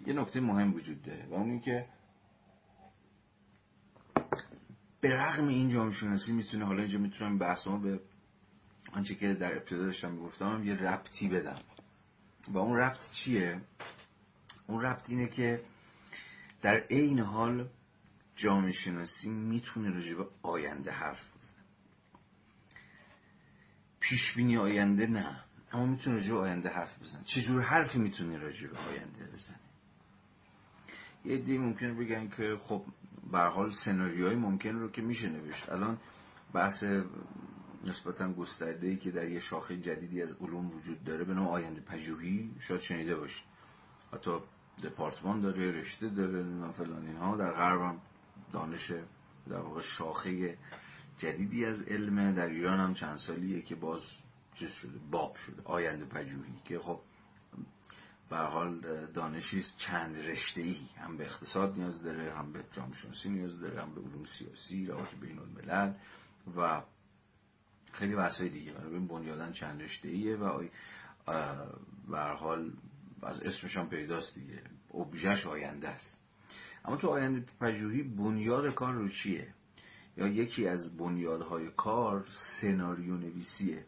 یه 0.08 0.14
نکته 0.14 0.40
مهم 0.40 0.74
وجود 0.74 1.02
داره 1.02 1.26
و 1.30 1.34
اون 1.34 1.60
که 1.60 1.86
به 5.06 5.12
رغم 5.12 5.48
این 5.48 5.70
جامعه 5.70 5.94
شناسی 5.94 6.34
می‌تونه 6.34 6.66
حالا 6.66 6.82
اینجا 6.82 7.00
می‌تونم 7.00 7.38
بحثمو 7.38 7.80
به 7.80 8.00
آنچه 8.94 9.16
که 9.16 9.34
در 9.34 9.56
ابتدا 9.56 9.86
داشتم 9.86 10.12
می‌گفتم 10.12 10.62
یه 10.64 10.74
ربطی 10.76 11.28
بدم. 11.28 11.60
و 12.48 12.58
اون 12.58 12.78
ربط 12.78 13.12
چیه؟ 13.12 13.62
اون 14.68 14.82
ربط 14.82 15.10
اینه 15.10 15.28
که 15.28 15.62
در 16.62 16.78
عین 16.90 17.20
حال 17.20 17.70
جامعه 18.36 18.72
شناسی 18.72 19.30
می‌تونه 19.30 19.90
راجع 19.90 20.16
به 20.16 20.28
آینده 20.42 20.92
حرف 20.92 21.38
بزنه. 21.38 21.66
پیش 24.00 24.34
بینی 24.34 24.58
آینده 24.58 25.08
نه 25.08 25.44
اما 25.72 25.86
می‌تونه 25.86 26.16
راجع 26.16 26.34
به 26.34 26.40
آینده 26.40 26.70
حرف 26.70 27.02
بزنه. 27.02 27.24
چجور 27.24 27.62
حرفی 27.62 28.00
می‌تونه 28.00 28.38
راجع 28.38 28.68
به 28.68 28.78
آینده 28.78 29.26
بزنه 29.34 29.65
یه 31.26 31.38
دی 31.38 31.58
ممکنه 31.58 31.94
بگن 31.94 32.28
که 32.28 32.58
خب 32.58 32.86
به 33.32 33.40
حال 33.40 33.70
سناریوهای 33.70 34.36
ممکن 34.36 34.70
رو 34.70 34.92
که 34.92 35.02
میشه 35.02 35.30
نوشت. 35.30 35.70
الان 35.70 35.98
بحث 36.54 36.84
نسبتا 37.84 38.34
گسترده 38.34 38.88
ای 38.88 38.98
که 38.98 39.12
در 39.12 39.30
یه 39.30 39.40
شاخه 39.40 39.78
جدیدی 39.78 40.22
از 40.22 40.32
علوم 40.32 40.72
وجود 40.72 41.04
داره 41.04 41.24
به 41.24 41.34
نام 41.34 41.48
آینده 41.48 41.82
پژوهی 41.82 42.52
شاید 42.60 42.82
شنیده 42.82 43.16
باشید. 43.16 43.46
حتی 44.14 44.32
دپارتمان 44.84 45.42
داره 45.42 45.72
رشته 45.72 46.10
داره 46.10 46.72
فلان 46.72 47.08
اینها. 47.08 47.38
در 47.38 47.52
غرب 47.52 47.98
دانش 48.54 48.92
در 49.50 49.60
واقع 49.60 49.82
شاخه 49.82 50.58
جدیدی 51.18 51.66
از 51.66 51.82
علمه 51.82 52.34
در 52.34 52.48
ایران 52.48 52.80
هم 52.80 52.94
چند 52.94 53.18
سالیه 53.18 53.62
که 53.62 53.76
باز 53.76 54.12
چیز 54.54 54.72
شده 54.72 55.00
باب 55.12 55.36
شده 55.36 55.62
آینده 55.64 56.06
پژوهی 56.06 56.54
که 56.66 56.80
خب 56.80 57.00
به 58.30 58.38
حال 58.38 58.80
دانشی 59.14 59.62
چند 59.78 60.18
رشته 60.18 60.62
ای 60.62 60.78
هم 60.98 61.18
به 61.18 61.26
اقتصاد 61.26 61.78
نیاز 61.78 62.04
داره 62.04 62.34
هم 62.34 62.54
به 62.54 62.64
جامعه 62.72 62.94
شناسی 62.94 63.30
نیاز 63.30 63.60
داره 63.60 63.82
هم 63.82 63.96
به 63.96 64.02
علوم 64.02 64.24
سیاسی 64.24 64.86
روابط 64.86 65.16
بین 65.16 65.40
الملل 65.40 65.94
و 66.58 66.84
خیلی 67.92 68.16
بحث 68.16 68.42
های 68.42 68.50
دیگه. 68.50 68.74
برای 68.74 69.00
بنیادن 69.00 69.52
چند 69.52 69.82
رشته 69.82 70.10
ایه 70.10 70.36
و 70.36 70.68
به 72.08 72.20
حال 72.20 72.72
از 73.24 73.42
اسمش 73.42 73.78
هم 73.78 73.90
پیداست 73.90 74.36
دیگه. 74.36 74.62
ابژش 74.94 75.46
آینده 75.46 75.88
است. 75.88 76.18
اما 76.86 76.98
تو 76.98 77.08
آینده 77.08 77.46
پژوهی 77.62 78.04
بنیاد 78.04 78.74
کار 78.74 78.94
رو 78.94 79.10
چیه؟ 79.10 79.54
یا 80.18 80.28
یکی 80.28 80.68
از 80.68 80.98
بنیادهای 80.98 81.72
کار 81.78 82.26
سناریو 82.32 83.18
نویسیه 83.18 83.86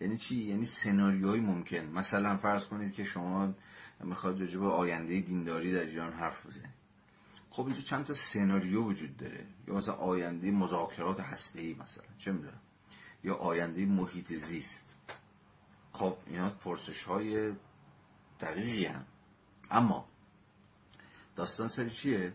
یعنی 0.00 0.18
چی؟ 0.18 0.36
یعنی 0.36 0.64
سناریوهای 0.64 1.40
ممکن. 1.40 1.86
مثلا 1.86 2.36
فرض 2.36 2.66
کنید 2.66 2.92
که 2.92 3.04
شما 3.04 3.54
می‌خواد 4.00 4.58
به 4.58 4.66
آینده 4.66 5.20
دینداری 5.20 5.72
در 5.72 5.80
ایران 5.80 6.12
حرف 6.12 6.46
بزنید. 6.46 6.80
خب 7.50 7.66
اینجا 7.66 7.80
چند 7.80 8.04
تا 8.04 8.14
سناریو 8.14 8.84
وجود 8.84 9.16
داره. 9.16 9.46
یا 9.68 9.74
مثلا 9.74 9.94
آینده 9.94 10.50
مذاکرات 10.50 11.20
هسته‌ای 11.20 11.74
مثلا. 11.74 12.04
چه 12.18 12.32
می‌دونم. 12.32 12.60
یا 13.24 13.34
آینده 13.34 13.86
محیط 13.86 14.32
زیست. 14.32 14.96
خب 15.92 16.16
اینا 16.26 16.50
پرسش 16.50 17.02
های 17.02 17.52
دقیقی 18.40 18.84
هم. 18.84 19.04
اما 19.70 20.08
داستان 21.36 21.68
سری 21.68 21.90
چیه؟ 21.90 22.32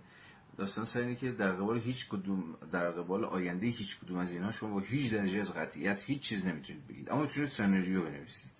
داستان 0.58 0.86
سر 0.86 0.99
اینه 0.99 1.16
که 1.16 1.32
در 1.32 1.51
قبال 1.51 1.80
هیچ 1.80 2.10
کدوم 2.10 2.58
در 2.72 2.91
قبال 2.91 3.26
آینده 3.26 3.68
هیچ 3.68 3.99
کدوم 3.99 4.18
از 4.18 4.32
اینا 4.32 4.51
شما 4.51 4.70
با 4.70 4.80
هیچ 4.80 5.14
درجه 5.14 5.39
از 5.39 5.53
قطعیت 5.53 6.03
هیچ 6.03 6.22
چیز 6.22 6.45
نمی‌تونید 6.45 6.88
بگید. 6.88 7.12
اما 7.12 7.22
می‌تونید 7.22 7.49
سناریو 7.49 8.03
بنویسید. 8.03 8.51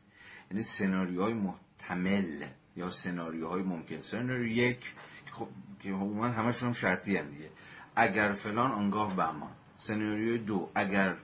یعنی 0.52 0.64
سناریوهای 0.64 1.34
محتمل 1.34 2.46
یا 2.76 2.90
سناریوهای 2.90 3.64
ممکن. 3.64 4.00
سناریو 4.00 4.48
یک 4.48 4.94
خب 5.32 5.48
که 5.80 5.90
عموما 5.90 6.28
همشون 6.28 6.68
هم 6.68 6.74
شرطی 6.74 7.18
هم 7.18 7.30
دیگه. 7.30 7.50
اگر 7.96 8.34
فلان 8.34 8.72
آنگاه 8.72 9.16
بهمان. 9.16 9.52
سناریو 9.78 10.38
دو 10.38 10.70
اگر 10.76 11.18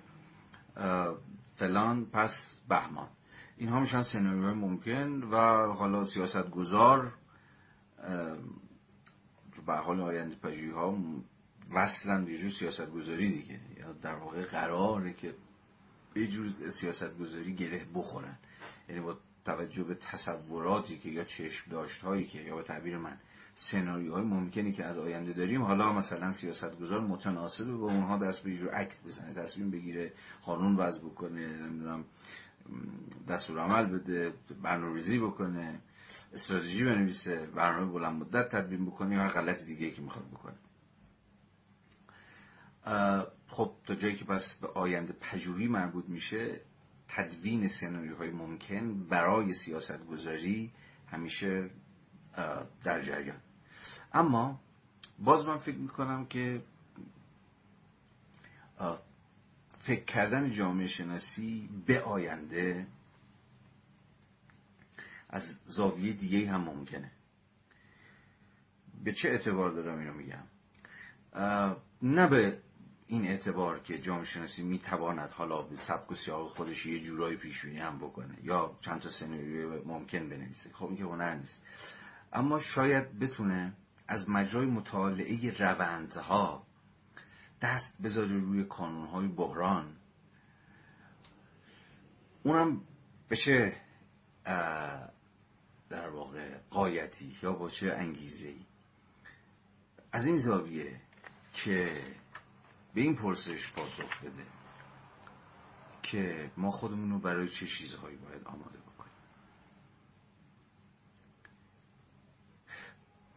فلان 1.56 2.06
پس 2.06 2.60
بهمان. 2.70 3.10
اینها 3.58 3.80
میشن 3.80 4.02
سناریوهای 4.02 4.54
ممکن 4.54 5.24
و 5.24 5.38
حالا 5.74 6.04
سیاست 6.04 6.50
گذار 6.50 7.14
به 9.68 9.74
حال 9.74 10.02
آینده 10.02 10.36
پژوهی 10.36 10.70
ها 10.70 10.98
وصلن 11.74 12.26
به 12.26 12.38
جور 12.38 12.50
سیاست 12.50 12.92
گذاری 12.92 13.30
دیگه. 13.30 13.60
یا 13.80 13.92
در 13.92 14.16
واقع 14.16 14.44
قراره 14.44 15.14
که 15.14 15.36
به 16.14 16.28
جور 16.28 16.70
سیاست 16.70 17.18
گذاری 17.18 17.56
گره 17.56 17.86
بخورن. 17.96 18.38
یعنی 18.90 19.02
با 19.02 19.18
توجه 19.46 19.84
به 19.84 19.96
تصوراتی 19.96 20.98
که 20.98 21.10
یا 21.10 21.24
چشم 21.24 21.72
داشت 21.72 22.02
هایی 22.02 22.26
که 22.26 22.40
یا 22.40 22.56
به 22.56 22.64
تعبیر 22.64 22.98
من 22.98 23.18
سناریوهای 23.56 24.24
ممکنی 24.24 24.72
که 24.72 24.86
از 24.86 24.98
آینده 24.98 25.34
داریم 25.34 25.64
حالا 25.64 25.94
مثلا 25.94 26.32
سیاست 26.32 26.80
گذار 26.80 27.02
متناسب 27.02 27.66
با 27.66 27.88
اونها 27.88 28.18
دست 28.18 28.44
به 28.44 28.56
جور 28.56 28.70
اکت 28.74 29.04
بزنه 29.04 29.34
تصمیم 29.34 29.72
بگیره 29.72 30.14
قانون 30.46 30.76
وضع 30.76 31.00
بکنه 31.00 31.48
نمی‌دونم 31.48 32.06
دستور 33.30 33.60
عمل 33.60 33.86
بده 33.86 34.34
برنامه‌ریزی 34.62 35.20
بکنه. 35.20 35.80
استراتژی 36.34 36.84
بنویسه 36.84 37.46
برنامه 37.46 37.92
بلند 37.92 38.22
مدت 38.22 38.56
تدوین 38.56 38.86
بکنه 38.86 39.16
یا 39.16 39.22
هر 39.22 39.30
غلط 39.30 39.64
دیگه 39.64 39.92
که 39.92 40.02
می‌خواد 40.02 40.26
بکنه. 40.28 40.56
خب 43.48 43.72
تا 43.86 43.96
جایی 43.96 44.16
که 44.16 44.26
پس 44.26 44.54
به 44.54 44.68
آینده 44.68 45.14
پژوهی 45.14 45.68
مربوط 45.68 46.06
میشه 46.10 46.62
تدوین 47.08 47.68
سناریوهای 47.68 48.30
ممکن 48.30 49.04
برای 49.04 49.54
سیاست 49.54 50.06
گذاری 50.06 50.72
همیشه 51.08 51.70
در 52.84 53.02
جریان. 53.02 53.42
اما 54.14 54.60
باز 55.20 55.46
من 55.46 55.58
فکر 55.58 55.78
می‌کنم 55.78 56.26
که 56.26 56.62
فکر 59.80 60.04
کردن 60.04 60.50
جامعه 60.50 60.88
شناسی 60.88 61.70
به 61.86 62.02
آینده 62.02 62.88
از 65.32 65.60
زاویه 65.66 66.14
دیگه 66.14 66.52
هم 66.52 66.62
ممکنه. 66.62 67.12
به 69.04 69.14
چه 69.14 69.30
اعتبار 69.30 69.72
دارم 69.72 70.00
اینو 70.00 70.14
میگم؟ 70.14 70.44
نه 72.02 72.28
به 72.28 72.62
این 73.08 73.28
اعتبار 73.28 73.80
که 73.80 74.00
جامعه 74.00 74.26
شناسی 74.26 74.64
می‌تواند 74.64 75.30
حالا 75.30 75.62
به 75.62 75.76
سبک 75.76 76.12
و 76.12 76.16
سیاق 76.16 76.50
خودش 76.50 76.86
یه 76.86 77.00
جورایی 77.00 77.38
پیش 77.38 77.66
هم 77.66 77.98
بکنه 77.98 78.38
یا 78.44 78.78
چند 78.82 79.02
تا 79.02 79.10
سناریو 79.10 79.86
ممکن 79.86 80.30
بنویسه. 80.30 80.70
خب 80.74 80.86
این 80.86 80.98
که 80.98 81.04
هنر 81.04 81.36
نیست. 81.36 81.62
اما 82.34 82.60
شاید 82.60 83.20
بتونه 83.20 83.74
از 84.08 84.30
مجرای 84.30 84.66
مطالعه 84.66 85.54
روندها 85.60 86.68
دست 87.62 88.02
بذاره 88.02 88.38
روی 88.38 88.64
کانونهای 88.64 89.28
بحران. 89.28 89.96
اونم 92.44 92.82
به 93.30 93.36
چه 93.36 93.76
در 95.92 96.10
واقع 96.10 96.58
قایتی 96.70 97.38
یا 97.44 97.54
با 97.54 97.70
چه 97.70 97.94
انگیزه 97.94 98.48
ای 98.48 98.66
از 100.12 100.26
این 100.26 100.38
زاویه 100.38 101.02
که 101.54 102.04
به 102.94 103.02
این 103.02 103.16
پرسش 103.16 103.72
پاسخ 103.72 104.24
بده 104.24 104.46
که 106.04 106.52
ما 106.58 106.72
خودمون 106.72 107.12
رو 107.12 107.20
برای 107.20 107.48
چه 107.48 107.66
چیزهایی 107.66 108.18
باید 108.18 108.44
آماده 108.44 108.80
بکنیم. 108.80 109.14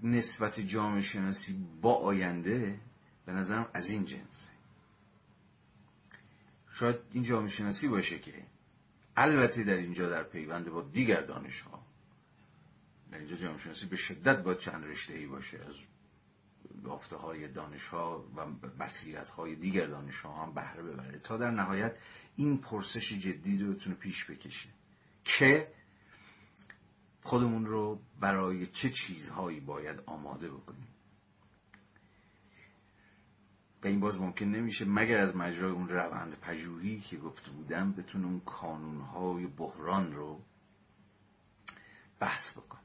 نسبت 0.01 0.61
جامعه 0.61 1.01
شناسی 1.01 1.67
با 1.83 1.95
آینده 1.95 2.81
به 3.27 3.33
نظرم 3.33 3.71
از 3.75 3.91
این 3.91 4.05
جنسه 4.05 4.51
شاید 6.71 6.97
این 7.11 7.23
جامعه 7.23 7.49
شناسی 7.49 7.89
باشه 7.89 8.19
که 8.19 8.47
البته 9.17 9.65
در 9.65 9.77
اینجا 9.77 10.09
در 10.09 10.23
پیوند 10.23 10.71
با 10.71 10.83
دیگر 10.83 11.21
دانش 11.21 11.61
ها 11.61 11.84
در 13.15 13.21
اینجا 13.21 13.37
جامعه 13.37 13.59
شناسی 13.59 13.87
به 13.87 13.97
شدت 13.97 14.43
با 14.43 14.55
چند 14.55 14.85
رشته 14.85 15.15
ای 15.15 15.27
باشه 15.27 15.59
از 15.69 15.75
یافته 16.85 17.17
های 17.17 17.49
دانش 17.49 17.87
ها 17.87 18.25
و 18.37 18.47
بصیرت 18.81 19.29
های 19.29 19.57
دیگر 19.57 19.87
دانش 19.87 20.21
ها 20.21 20.43
هم 20.43 20.55
بهره 20.55 20.83
ببره 20.83 21.19
تا 21.19 21.37
در 21.37 21.51
نهایت 21.51 21.99
این 22.37 22.59
پرسش 22.59 23.13
جدی 23.13 23.59
رو 23.59 23.73
بتونه 23.73 23.97
پیش 23.97 24.25
بکشه 24.25 24.69
که 25.25 25.69
خودمون 27.23 27.67
رو 27.67 28.01
برای 28.21 28.67
چه 28.67 28.91
چیزهایی 28.91 29.61
باید 29.61 30.01
آماده 30.07 30.51
بکنیم. 30.51 30.89
و 33.83 33.87
این 33.87 34.01
باز 34.01 34.21
ممکن 34.21 34.47
نمیشه 34.47 34.85
مگر 34.85 35.19
از 35.19 35.37
مجرای 35.37 35.73
اون 35.73 35.89
روند 35.89 36.41
پژوهی 36.41 37.01
که 37.01 37.17
گفته 37.17 37.51
بودم 37.51 37.93
بتونه 37.93 38.27
اون 38.27 38.41
کانونهای 38.41 39.47
بحران 39.47 40.13
رو 40.13 40.41
بحث 42.21 42.53
بکن 42.53 42.84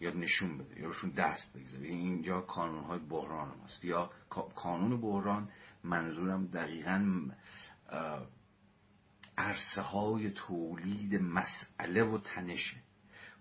یا 0.00 0.10
نشون 0.10 0.58
بده 0.58 0.80
یا 0.80 0.86
روشون 0.86 1.10
دست 1.10 1.52
بگذاره. 1.52 1.86
اینجا 1.86 2.40
کانونهای 2.40 2.98
بحران 2.98 3.48
ماست. 3.58 3.84
یا 3.84 4.10
کانون 4.54 5.00
بحران 5.00 5.50
منظورم 5.84 6.46
دقیقا 6.46 7.30
عرصه 9.38 9.80
های 9.80 10.30
تولید 10.30 11.14
مسئله 11.14 12.04
و 12.04 12.18
تنشه. 12.18 12.76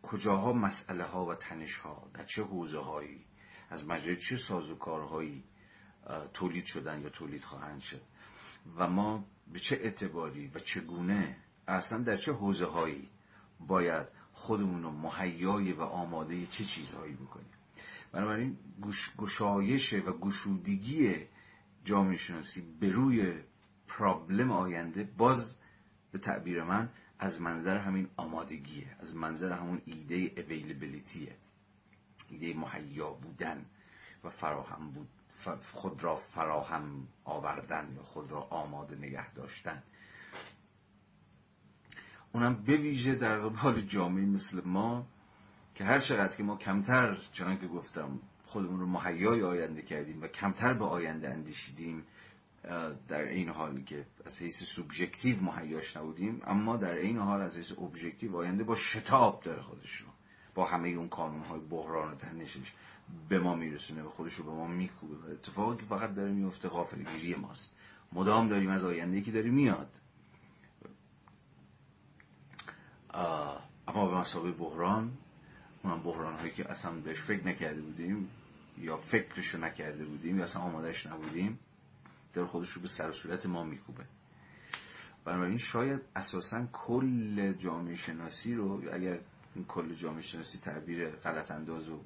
کجاها 0.02 0.54
مسئله 0.54 1.04
ها 1.04 1.26
و 1.26 1.36
تنش 1.36 1.78
ها 1.78 2.10
در 2.14 2.26
چه 2.26 2.44
حوزه 2.44 2.80
هایی 2.80 3.26
از 3.70 3.86
مجرد 3.86 4.20
چه 4.20 4.36
سازوکارهایی 4.36 5.44
تولید 6.34 6.66
شدن 6.66 7.02
یا 7.02 7.10
تولید 7.10 7.44
خواهند 7.44 7.82
شد؟ 7.82 8.02
و 8.78 8.88
ما 8.88 9.26
به 9.54 9.60
چه 9.60 9.76
اعتباری 9.76 10.48
و 10.48 10.60
چگونه 10.60 11.38
اصلا 11.68 12.04
در 12.04 12.16
چه 12.16 12.34
حوزه 12.34 12.66
هایی 12.66 13.10
باید 13.60 14.08
خودمون 14.36 14.84
رو 14.84 14.92
مهیای 14.92 15.72
و 15.72 15.82
آماده 15.82 16.46
چه 16.46 16.64
چیزهایی 16.64 17.14
بکنیم. 17.14 17.50
بنابراین 18.12 18.58
گشایش 19.18 19.94
و 19.94 20.12
گشودگی 20.12 21.26
جامعه 21.86 22.18
شناسی 22.18 22.62
به 22.80 22.90
روی 22.90 23.34
پرابلم 23.88 24.52
آینده 24.52 25.04
باز 25.04 25.56
به 26.12 26.18
تعبیر 26.18 26.64
من 26.64 26.90
از 27.20 27.42
منظر 27.42 27.78
همین 27.78 28.08
آمادگیه 28.18 28.96
از 29.00 29.16
منظر 29.16 29.52
همون 29.52 29.82
ایده 29.86 30.34
اویلیبیلیتیه 30.38 31.36
ایده 32.30 32.60
مهیا 32.60 33.10
بودن 33.10 33.66
و 34.24 34.30
فراهم 34.30 34.92
بود 34.92 35.08
خود 35.74 36.04
را 36.04 36.16
فراهم 36.16 37.08
آوردن 37.24 37.94
یا 37.96 38.04
خود 38.04 38.32
را 38.32 38.42
آماده 38.42 38.96
نگه 38.96 39.34
داشتن. 39.34 39.84
اونم 42.36 42.54
بویژه 42.54 43.16
در 43.16 43.40
قبال 43.40 43.82
جامعه 43.82 44.26
مثل 44.26 44.62
ما 44.66 45.08
که 45.76 45.84
هر 45.84 46.00
چقدر 46.00 46.38
که 46.38 46.44
ما 46.44 46.58
کمتر 46.58 47.18
چنان 47.32 47.58
که 47.58 47.68
گفتم 47.68 48.20
خودمون 48.46 48.80
رو 48.80 48.86
مهیای 48.86 49.44
آینده 49.44 49.82
کردیم 49.82 50.22
و 50.22 50.28
کمتر 50.28 50.74
به 50.74 50.86
آینده 50.86 51.30
اندیشیدیم 51.30 52.04
در 53.08 53.22
این 53.22 53.50
حالی 53.50 53.84
که 53.84 54.06
از 54.26 54.42
حیث 54.42 54.64
سوبژکتیو 54.64 55.42
مهیاش 55.42 55.98
نبودیم 55.98 56.42
اما 56.46 56.78
در 56.78 56.94
این 56.94 57.18
حال 57.18 57.42
از 57.42 57.58
حیث 57.58 57.72
ابژکتیو 57.72 58.36
آینده 58.36 58.64
با 58.64 58.76
شتاب 58.76 59.42
داره 59.44 59.62
خودش 59.62 59.96
رو. 59.96 60.08
با 60.56 60.66
همه 60.66 60.90
اون 60.90 61.10
کانون 61.10 61.44
های 61.44 61.60
بحران 61.60 62.12
و 62.12 62.16
تنشش 62.16 62.74
به 63.30 63.40
ما 63.40 63.56
میرسونه 63.56 64.04
و 64.04 64.10
خودش 64.10 64.34
رو 64.34 64.46
به 64.46 64.52
ما 64.52 64.68
میکوبه. 64.68 65.32
اتفاقی 65.32 65.78
که 65.78 65.86
فقط 65.86 66.14
داره 66.14 66.32
میفته 66.32 66.70
غافلگیری 66.70 67.36
ماست. 67.36 67.76
مدام 68.14 68.48
داریم 68.48 68.70
از 68.70 68.86
آینده 68.86 69.22
که 69.22 69.32
داره 69.32 69.50
میاد. 69.50 69.90
اما 73.88 74.08
به 74.08 74.18
مسابقه 74.18 74.52
بحران 74.52 75.18
اونم 75.84 76.04
بحران 76.04 76.40
هایی 76.40 76.52
که 76.52 76.72
اصلا 76.72 76.92
بهش 76.92 77.22
فکر 77.22 77.48
نکرده 77.48 77.82
بودیم 77.82 78.30
یا 78.78 78.98
فکرشو 78.98 79.58
نکرده 79.58 80.06
بودیم 80.06 80.38
یا 80.38 80.44
اصلا 80.44 80.62
آمادهش 80.62 81.06
نبودیم 81.06 81.60
در 82.34 82.46
خودش 82.46 82.70
رو 82.70 82.82
به 82.82 82.88
سر 82.88 83.12
صورت 83.12 83.46
ما 83.46 83.64
میکوبه. 83.64 84.06
بنابراین 85.26 85.58
شاید 85.58 86.02
اساسا 86.16 86.66
کل 86.74 87.54
جامعه 87.54 87.96
شناسی 87.96 88.56
رو 88.56 88.94
اگر 88.94 89.20
این 89.56 89.66
کل 89.66 89.94
جامعه 89.94 90.22
شناسی 90.22 90.58
تعبیر 90.58 91.10
غلط 91.10 91.52
انداز 91.52 91.90
و 91.90 92.00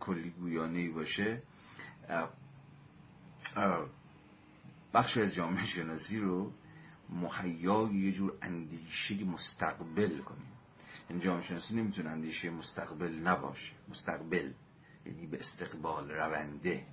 کلی 0.00 0.30
گویانه 0.30 0.90
باشه 0.90 1.42
بخش 4.94 5.16
از 5.16 5.34
جامعه 5.34 5.64
شناسی 5.64 6.18
رو 6.18 6.52
مهیای 7.10 7.94
یه 7.94 8.12
جور 8.12 8.38
اندیشه 8.42 9.24
مستقبل 9.24 10.18
کنیم. 10.18 10.52
یعنی 11.10 11.22
جامعه 11.22 11.42
شناسی 11.42 11.74
نمی‌تونه 11.74 12.10
اندیشه 12.10 12.50
مستقبل 12.50 13.12
نباشه. 13.12 13.72
مستقبل 13.88 14.52
یعنی 15.06 15.26
به 15.26 15.38
استقبال 15.38 16.10
رونده. 16.10 16.86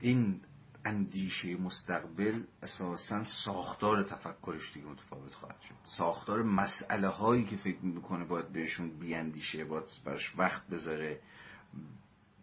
این 0.00 0.40
اندیشه 0.84 1.56
مستقبل 1.56 2.42
اساسا 2.62 3.22
ساختار 3.22 4.02
تفکرش 4.02 4.72
دیگه 4.72 4.86
متفاوت 4.86 5.34
خواهد 5.34 5.60
شد. 5.60 5.74
ساختار 5.84 6.42
مسئله 6.42 7.08
هایی 7.08 7.44
که 7.44 7.56
فکر 7.56 7.84
می‌کنه 7.84 8.24
باید 8.24 8.48
بهشون 8.48 8.90
بیاندیشه 8.90 9.64
باید 9.64 9.84
براش 10.04 10.38
وقت 10.38 10.66
بذاره 10.66 11.20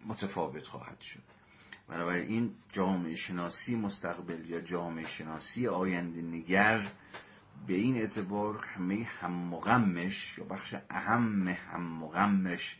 متفاوت 0.05 0.67
خواهد 0.67 1.01
شد. 1.01 1.23
بنابراین 1.91 2.55
جامعه 2.71 3.15
شناسی 3.15 3.75
مستقبل 3.75 4.49
یا 4.49 4.61
جامعه 4.61 5.07
شناسی 5.07 5.67
آینده 5.67 6.21
نگر 6.21 6.91
به 7.67 7.73
این 7.73 7.97
اعتبار 7.97 8.65
همه 8.65 9.03
هم 9.03 9.31
مغمش 9.31 10.37
یا 10.37 10.45
بخش 10.45 10.75
اهم 10.89 11.47
هم 11.47 11.83
مغمش 11.83 12.77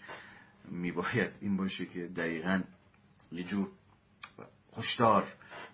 میباید 0.66 1.32
این 1.42 1.58
باشه 1.58 1.86
که 1.86 2.08
دقیقا 2.08 2.64
یه 3.32 3.44
جور 3.44 3.70
هشدار 4.78 5.34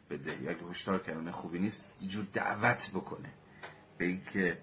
بده. 0.10 0.42
یا 0.44 0.52
اگه 0.52 0.66
هشدار 0.66 1.04
کردن 1.04 1.32
خوبی 1.32 1.60
نیست 1.60 1.96
یه 2.02 2.08
جور 2.08 2.26
دعوت 2.34 2.92
بکنه 2.94 3.34
به 3.98 4.06
اینکه 4.06 4.62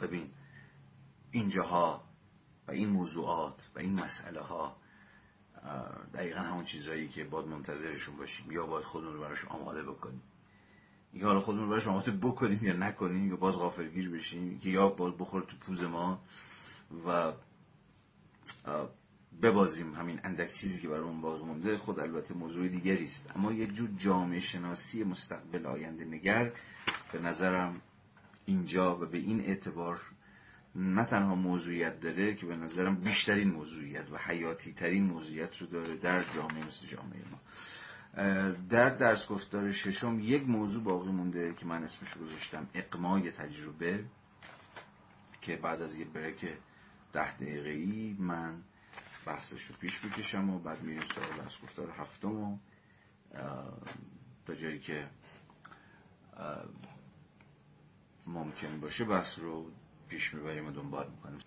ببین 0.00 0.30
اینجاها 1.30 2.04
و 2.68 2.70
این 2.70 2.88
موضوعات 2.88 3.70
و 3.74 3.78
این 3.78 3.92
مسئله 3.92 4.40
ها 4.40 4.76
دقیقا 6.14 6.40
همون 6.40 6.64
چیزهایی 6.64 7.08
که 7.08 7.24
باید 7.24 7.46
منتظرشون 7.46 8.16
باشیم. 8.16 8.52
یا 8.52 8.66
باید 8.66 8.84
خودمون 8.84 9.14
رو 9.14 9.20
براش 9.20 9.44
آماده 9.44 9.82
بکنیم. 9.82 10.22
اینکه 11.12 11.26
حالا 11.26 11.40
خودمون 11.40 11.64
رو 11.64 11.70
براش 11.70 11.86
آماده 11.86 12.10
بکنیم 12.10 12.60
یا 12.62 12.72
نکنیم 12.72 13.28
یا 13.28 13.36
باز 13.36 13.54
غافلگیر 13.56 14.10
بشیم. 14.10 14.58
که 14.58 14.68
یا 14.70 14.88
باید 14.88 15.16
بخوره 15.18 15.46
تو 15.46 15.56
پوز 15.56 15.82
ما 15.82 16.20
و 17.06 17.32
ببازیم 19.42 19.94
همین 19.94 20.20
اندک 20.24 20.52
چیزی 20.52 20.80
که 20.80 20.88
برامون 20.88 21.20
باقی 21.20 21.44
مونده. 21.44 21.76
خود 21.76 22.00
البته 22.00 22.34
موضوع 22.34 22.68
دیگری 22.68 23.04
است. 23.04 23.30
اما 23.36 23.52
یک 23.52 23.72
جور 23.72 23.88
جامعه 23.96 24.40
شناسی 24.40 25.04
مستقبل 25.04 25.66
آینده 25.66 26.04
نگر. 26.04 26.52
به 27.12 27.18
نظرم 27.18 27.80
اینجا 28.46 28.96
و 28.96 29.06
به 29.06 29.18
این 29.18 29.40
اعتبار 29.40 30.00
نه 30.74 31.04
تنها 31.04 31.34
موضوعیت 31.34 32.00
داره 32.00 32.34
که 32.34 32.46
به 32.46 32.56
نظرم 32.56 32.96
بیشترین 32.96 33.50
موضوعیت 33.50 34.10
و 34.12 34.18
حیاتی 34.18 34.72
ترین 34.72 35.04
موضوعیت 35.04 35.56
رو 35.56 35.66
داره 35.66 35.96
در 35.96 36.24
جامعه 36.34 36.66
مثل 36.66 36.86
جامعه 36.86 37.22
ما. 37.30 37.38
در 38.68 38.88
درس 38.88 39.26
گفتار 39.26 39.72
ششم 39.72 40.20
یک 40.20 40.48
موضوع 40.48 40.82
باقی 40.82 41.10
مونده 41.10 41.54
که 41.54 41.66
من 41.66 41.84
اسمش 41.84 42.12
رو 42.12 42.26
گذاشتم 42.26 42.66
اقمای 42.74 43.30
تجربه 43.30 44.04
که 45.40 45.56
بعد 45.56 45.82
از 45.82 45.96
یه 45.96 46.04
بریک 46.04 46.46
ده 47.12 47.36
دقیقه 47.36 47.70
ای 47.70 48.16
من 48.18 48.62
بحثش 49.26 49.62
رو 49.62 49.74
پیش 49.80 50.00
بکشم 50.00 50.50
و 50.50 50.58
بعد 50.58 50.82
میریم 50.82 51.02
سراغ 51.14 51.36
درس 51.36 51.62
گفتار 51.62 51.90
هفتم 51.90 52.36
و 52.36 52.58
تا 54.46 54.54
جایی 54.54 54.78
که 54.78 55.08
ممکن 58.26 58.80
باشه 58.80 59.04
بحث 59.04 59.38
رو 59.38 59.70
پیش 60.08 60.34
می‌بریم 60.34 60.66
و 60.66 60.70
دنبال 60.70 61.10
می‌کنیم. 61.10 61.38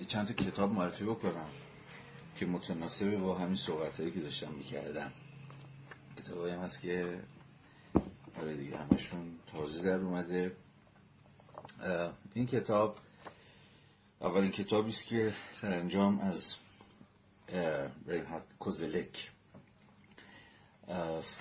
یه 0.00 0.06
چند 0.06 0.26
تا 0.34 0.44
کتاب 0.44 0.72
معرفی 0.72 1.04
بکنم 1.04 1.50
که 2.36 2.46
متناسب 2.46 3.16
با 3.16 3.38
همین 3.38 3.56
صحبت 3.56 4.00
هایی 4.00 4.12
که 4.12 4.20
داشتم 4.20 4.52
می‌کردم. 4.52 5.12
کتاب 6.16 6.46
هم 6.46 6.58
هست 6.58 6.80
که 6.80 7.20
آره 8.40 8.56
دیگه 8.56 8.78
همشون 8.78 9.38
تازه 9.46 9.82
در 9.82 9.96
اومده. 9.96 10.56
این 12.34 12.46
کتاب 12.46 12.98
اولین 14.20 14.50
کتابی 14.50 14.88
است 14.90 15.04
که 15.04 15.34
سرانجام 15.52 16.20
از 16.20 16.54
رینهارد 18.06 18.54
کوزلک 18.58 19.30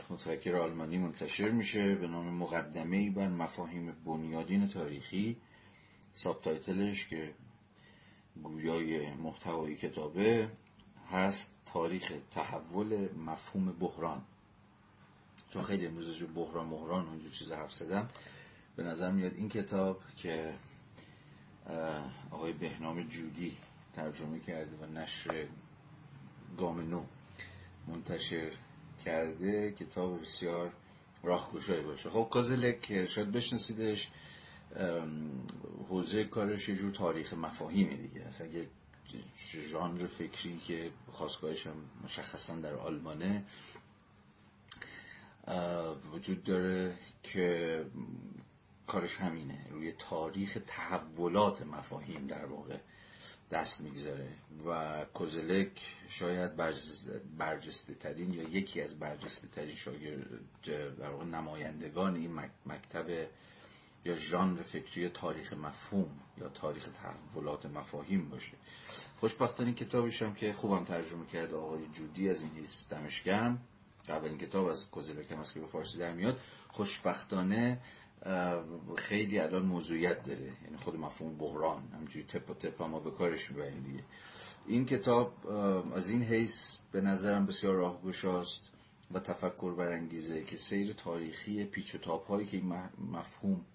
متفکر 0.09 0.55
آلمانی 0.55 0.97
منتشر 0.97 1.49
میشه 1.51 1.95
به 1.95 2.07
نام 2.07 2.33
مقدمه 2.33 2.97
ای 2.97 3.09
بر 3.09 3.27
مفاهیم 3.27 3.91
بنیادین 4.05 4.67
تاریخی. 4.67 5.37
سابتایتلش 6.13 7.07
که 7.07 7.33
گویای 8.43 9.13
محتوای 9.13 9.75
کتابه 9.75 10.49
هست 11.11 11.51
تاریخ 11.65 12.13
تحول 12.31 13.09
مفهوم 13.15 13.71
بحران. 13.71 14.21
چون 15.49 15.63
خیلی 15.63 15.87
امروز 15.87 16.17
جو 16.17 16.27
بحران 16.27 16.69
بحران 16.69 17.07
اونجور 17.07 17.31
چیز 17.31 17.51
حرف 17.51 17.73
زدم. 17.73 18.09
به 18.75 18.83
نظر 18.83 19.11
میاد 19.11 19.33
این 19.33 19.49
کتاب 19.49 20.01
که 20.17 20.53
آقای 22.31 22.53
بهنام 22.53 23.03
جودی 23.03 23.57
ترجمه 23.93 24.39
کرده 24.39 24.77
و 24.77 24.85
نشر 24.85 25.45
گام 26.57 27.05
منتشر 27.87 28.51
کرده 29.07 29.71
کتاب 29.71 30.21
بسیار 30.21 30.71
راهگشایی 31.23 31.81
باشه. 31.81 32.09
خب 32.09 32.27
کازلک 32.31 33.05
شاید 33.05 33.31
بشناسیدش 33.31 34.09
حوزه 35.89 36.23
کارش 36.23 36.69
یه 36.69 36.75
جور 36.75 36.91
تاریخ 36.91 37.33
مفاهیمه 37.33 37.95
دیگه. 37.95 38.21
اصلا 38.21 38.47
اگه 38.47 38.67
ژانر 39.71 40.07
فکری 40.07 40.57
که 40.57 40.91
خواستگاهش 41.11 41.67
هم 41.67 41.75
مشخصا 42.03 42.55
در 42.55 42.73
آلمانه 42.73 43.43
وجود 46.13 46.43
داره 46.43 46.95
که 47.23 47.85
کارش 48.87 49.17
همینه. 49.17 49.67
روی 49.69 49.91
تاریخ 49.91 50.57
تحولات 50.67 51.61
مفاهیم 51.61 52.27
در 52.27 52.45
واقع. 52.45 52.77
دست 53.51 53.81
می‌گذاره. 53.81 54.29
و 54.65 55.05
کوزلک 55.13 55.95
شاید 56.09 56.55
برجسته 57.37 57.93
ترین 57.93 58.33
یا 58.33 58.43
یکی 58.43 58.81
از 58.81 58.99
برجسته 58.99 59.47
ترین 59.47 59.75
شاگرد 59.75 60.27
در 60.99 61.09
واقع 61.09 61.25
نمایندگان 61.25 62.15
این 62.15 62.39
مکتب 62.65 63.27
یا 64.05 64.15
ژانر 64.15 64.61
فکری 64.61 65.09
تاریخ 65.09 65.53
مفهوم 65.53 66.19
یا 66.37 66.49
تاریخ 66.49 66.89
تحولات 66.89 67.65
مفاهیم 67.65 68.29
باشه. 68.29 68.57
خوشبختانه 69.19 69.73
کتابش 69.73 70.21
هم 70.21 70.33
که 70.33 70.53
خوبم 70.53 70.85
ترجمه 70.85 71.25
کرده 71.25 71.55
آقای 71.55 71.87
جودی 71.87 72.29
از 72.29 72.41
این 72.41 72.51
دمشگرم 72.89 73.61
اولین 74.09 74.37
کتاب 74.37 74.65
از 74.65 74.89
کوزلک 74.91 75.31
هم 75.31 75.43
که 75.53 75.59
به 75.59 75.67
فارسی 75.67 75.97
در 75.97 76.13
میاد. 76.13 76.39
خوشبختانه 76.67 77.79
خیلی 78.97 79.39
الان 79.39 79.65
موضوعیت 79.65 80.23
داره. 80.23 80.51
یعنی 80.63 80.77
خود 80.77 80.95
مفهوم 80.95 81.37
بحران. 81.37 81.87
همجوری 81.93 82.25
تپ 82.25 82.49
و 82.49 82.53
تپ 82.53 82.81
ما 82.81 82.99
به 82.99 83.11
کارش 83.11 83.51
می‌بریم 83.51 83.83
دیگه. 83.83 84.03
این 84.65 84.85
کتاب 84.85 85.47
از 85.95 86.09
این 86.09 86.23
حیث 86.23 86.77
به 86.91 87.01
نظرم 87.01 87.45
بسیار 87.45 87.75
راهگشاست 87.75 88.69
و 89.11 89.19
تفکر 89.19 89.73
برانگیزه 89.75 90.43
که 90.43 90.57
سیر 90.57 90.93
تاریخی 90.93 91.65
پیچ 91.65 91.95
و 91.95 91.97
تاپ 91.97 92.27
هایی 92.27 92.47
که 92.47 92.57
این 92.57 92.73
مفهوم 93.11 93.65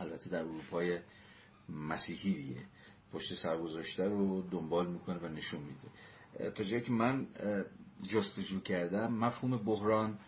البته 0.00 0.30
در 0.30 0.38
اروپای 0.38 0.98
مسیحی 1.68 2.34
دیگه 2.34 2.60
پشت 3.12 3.34
سر 3.34 3.56
گذاشته 3.58 4.04
رو 4.04 4.42
دنبال 4.42 4.86
می‌کنه 4.86 5.18
و 5.18 5.28
نشون 5.28 5.60
میده. 5.60 6.50
تا 6.50 6.64
جایی 6.64 6.82
که 6.82 6.92
من 6.92 7.26
جستجو 8.08 8.60
کردم 8.60 9.12
مفهوم 9.12 9.56
بحران 9.56 10.18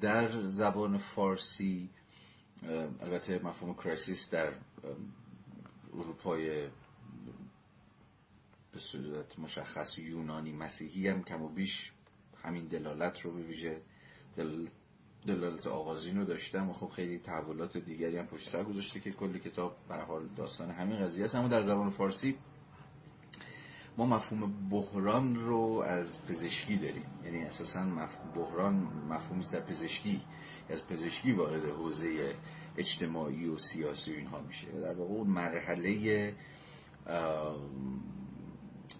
در 0.00 0.48
زبان 0.48 0.98
فارسی 0.98 1.90
البته 3.00 3.38
مفهوم 3.38 3.74
کرایسیس 3.74 4.30
در 4.30 4.52
اروپای 5.94 6.68
به 8.72 8.78
صورت 8.78 9.38
مشخص 9.38 9.98
یونانی 9.98 10.52
مسیحی 10.52 11.08
هم 11.08 11.22
کم 11.22 11.42
و 11.42 11.48
بیش 11.48 11.92
همین 12.42 12.66
دلالت 12.66 13.20
رو 13.20 13.32
به 13.32 13.42
ویژه 13.42 13.82
دلالت 15.26 15.66
آغازین 15.66 16.16
رو 16.18 16.24
داشتم 16.24 16.70
و 16.70 16.72
خب 16.72 16.88
خیلی 16.88 17.18
تحولات 17.18 17.76
دیگری 17.76 18.16
هم 18.18 18.26
پشت 18.26 18.48
سر 18.48 18.64
گذاشته 18.64 19.00
که 19.00 19.12
کلی 19.12 19.38
کتاب 19.38 19.76
به 19.88 19.94
حال 19.94 20.28
داستان 20.36 20.70
همین 20.70 20.98
قضیه 20.98 21.24
است. 21.24 21.34
اما 21.34 21.48
در 21.48 21.62
زبان 21.62 21.90
فارسی 21.90 22.38
ما 23.96 24.06
مفهوم 24.06 24.68
بحران 24.70 25.34
رو 25.34 25.84
از 25.86 26.24
پزشکی 26.26 26.76
داریم. 26.76 27.06
یعنی 27.24 27.44
اساسا 27.44 27.84
مفهوم 27.84 28.32
بحران 28.32 28.74
مفهومی 29.08 29.44
در 29.52 29.60
پزشکی. 29.60 30.22
از 30.68 30.86
پزشکی 30.86 31.32
وارد 31.32 31.64
حوزه 31.64 32.34
اجتماعی 32.76 33.48
و 33.48 33.58
سیاسی 33.58 34.12
اینها 34.12 34.40
میشه. 34.40 34.66
در 34.66 34.94
واقع 34.94 35.14
اون 35.14 35.26
مرحله 35.26 36.34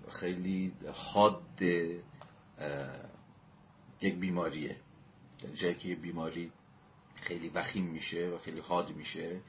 خیلی 0.09 0.73
حاد 0.93 1.63
یک 4.01 4.15
بیماریه. 4.15 4.77
جایی 5.55 5.75
که 5.75 5.95
بیماری 5.95 6.53
خیلی 7.15 7.49
وخیم 7.49 7.85
میشه 7.85 8.29
و 8.29 8.39
خیلی 8.39 8.61
حاد 8.61 8.97
میشه 8.97 9.41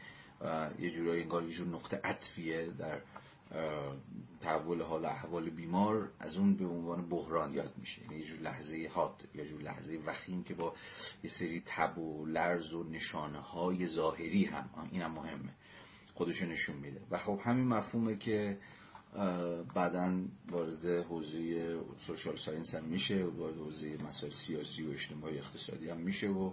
و 0.41 0.69
یه 0.79 0.89
جورایی 0.89 1.21
انگار 1.21 1.43
یه 1.43 1.51
جور 1.51 1.67
نقطه 1.67 2.01
عطفیه 2.03 2.67
در 2.67 3.01
تحول 4.41 4.81
حال 4.81 5.05
احوال 5.05 5.49
بیمار 5.49 6.09
از 6.19 6.37
اون 6.37 6.53
به 6.53 6.65
عنوان 6.65 7.09
بحران 7.09 7.53
یاد 7.53 7.73
میشه. 7.77 8.01
یعنی 8.01 8.15
یه 8.15 8.25
جور 8.25 8.39
لحظه 8.39 8.89
حاد 8.93 9.27
یا 9.35 9.45
جور 9.45 9.61
لحظه 9.61 9.99
وخیم 10.05 10.43
که 10.43 10.53
با 10.53 10.73
یه 11.23 11.29
سری 11.29 11.63
تب 11.65 11.97
و 11.97 12.25
لرز 12.25 12.73
و 12.73 12.83
نشانه 12.83 13.39
های 13.39 13.87
ظاهری 13.87 14.45
هم. 14.45 14.69
اینم 14.91 15.11
مهمه. 15.11 15.53
خودشو 16.13 16.45
نشون 16.45 16.75
میده. 16.75 17.01
و 17.11 17.17
خب 17.17 17.39
همین 17.43 17.67
مفهومه 17.67 18.15
که 18.15 18.57
بعدا 19.73 20.21
وارد 20.51 20.85
حوزه 20.85 21.75
سوشال 21.97 22.35
ساینس 22.35 22.75
هم 22.75 22.83
میشه 22.83 23.25
وارد 23.25 23.57
حوزه 23.57 23.97
مسائل 24.07 24.33
سیاسی 24.33 24.83
و 24.83 24.91
اجتماعی 24.91 25.37
اقتصادی 25.37 25.89
هم 25.89 25.97
میشه 25.97 26.27
و 26.29 26.51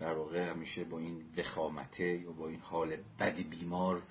در 0.00 0.12
واقع 0.12 0.50
همیشه 0.50 0.84
با 0.84 0.98
این 0.98 1.24
دخامته 1.36 2.04
یا 2.04 2.32
با 2.32 2.48
این 2.48 2.60
حال 2.60 2.96
بدی 3.18 3.42
بیمار 3.42 4.02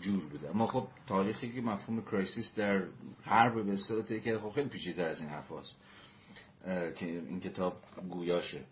جور 0.00 0.26
بوده. 0.26 0.50
اما 0.50 0.66
خب 0.66 0.88
تاریخی 1.06 1.52
که 1.52 1.60
مفهوم 1.60 2.02
کرایسیس 2.02 2.54
در 2.54 2.82
غرب 3.26 3.66
به 3.66 3.72
اصطلاح 3.72 4.02
که 4.02 4.38
خب 4.38 4.50
خیلی 4.50 4.68
پیچیده 4.68 5.06
از 5.06 5.20
این 5.20 5.28
حرف 5.28 5.52
هست. 5.52 5.76
که 6.94 7.06
این 7.06 7.40
کتاب 7.40 7.82
گویاشه. 8.10 8.64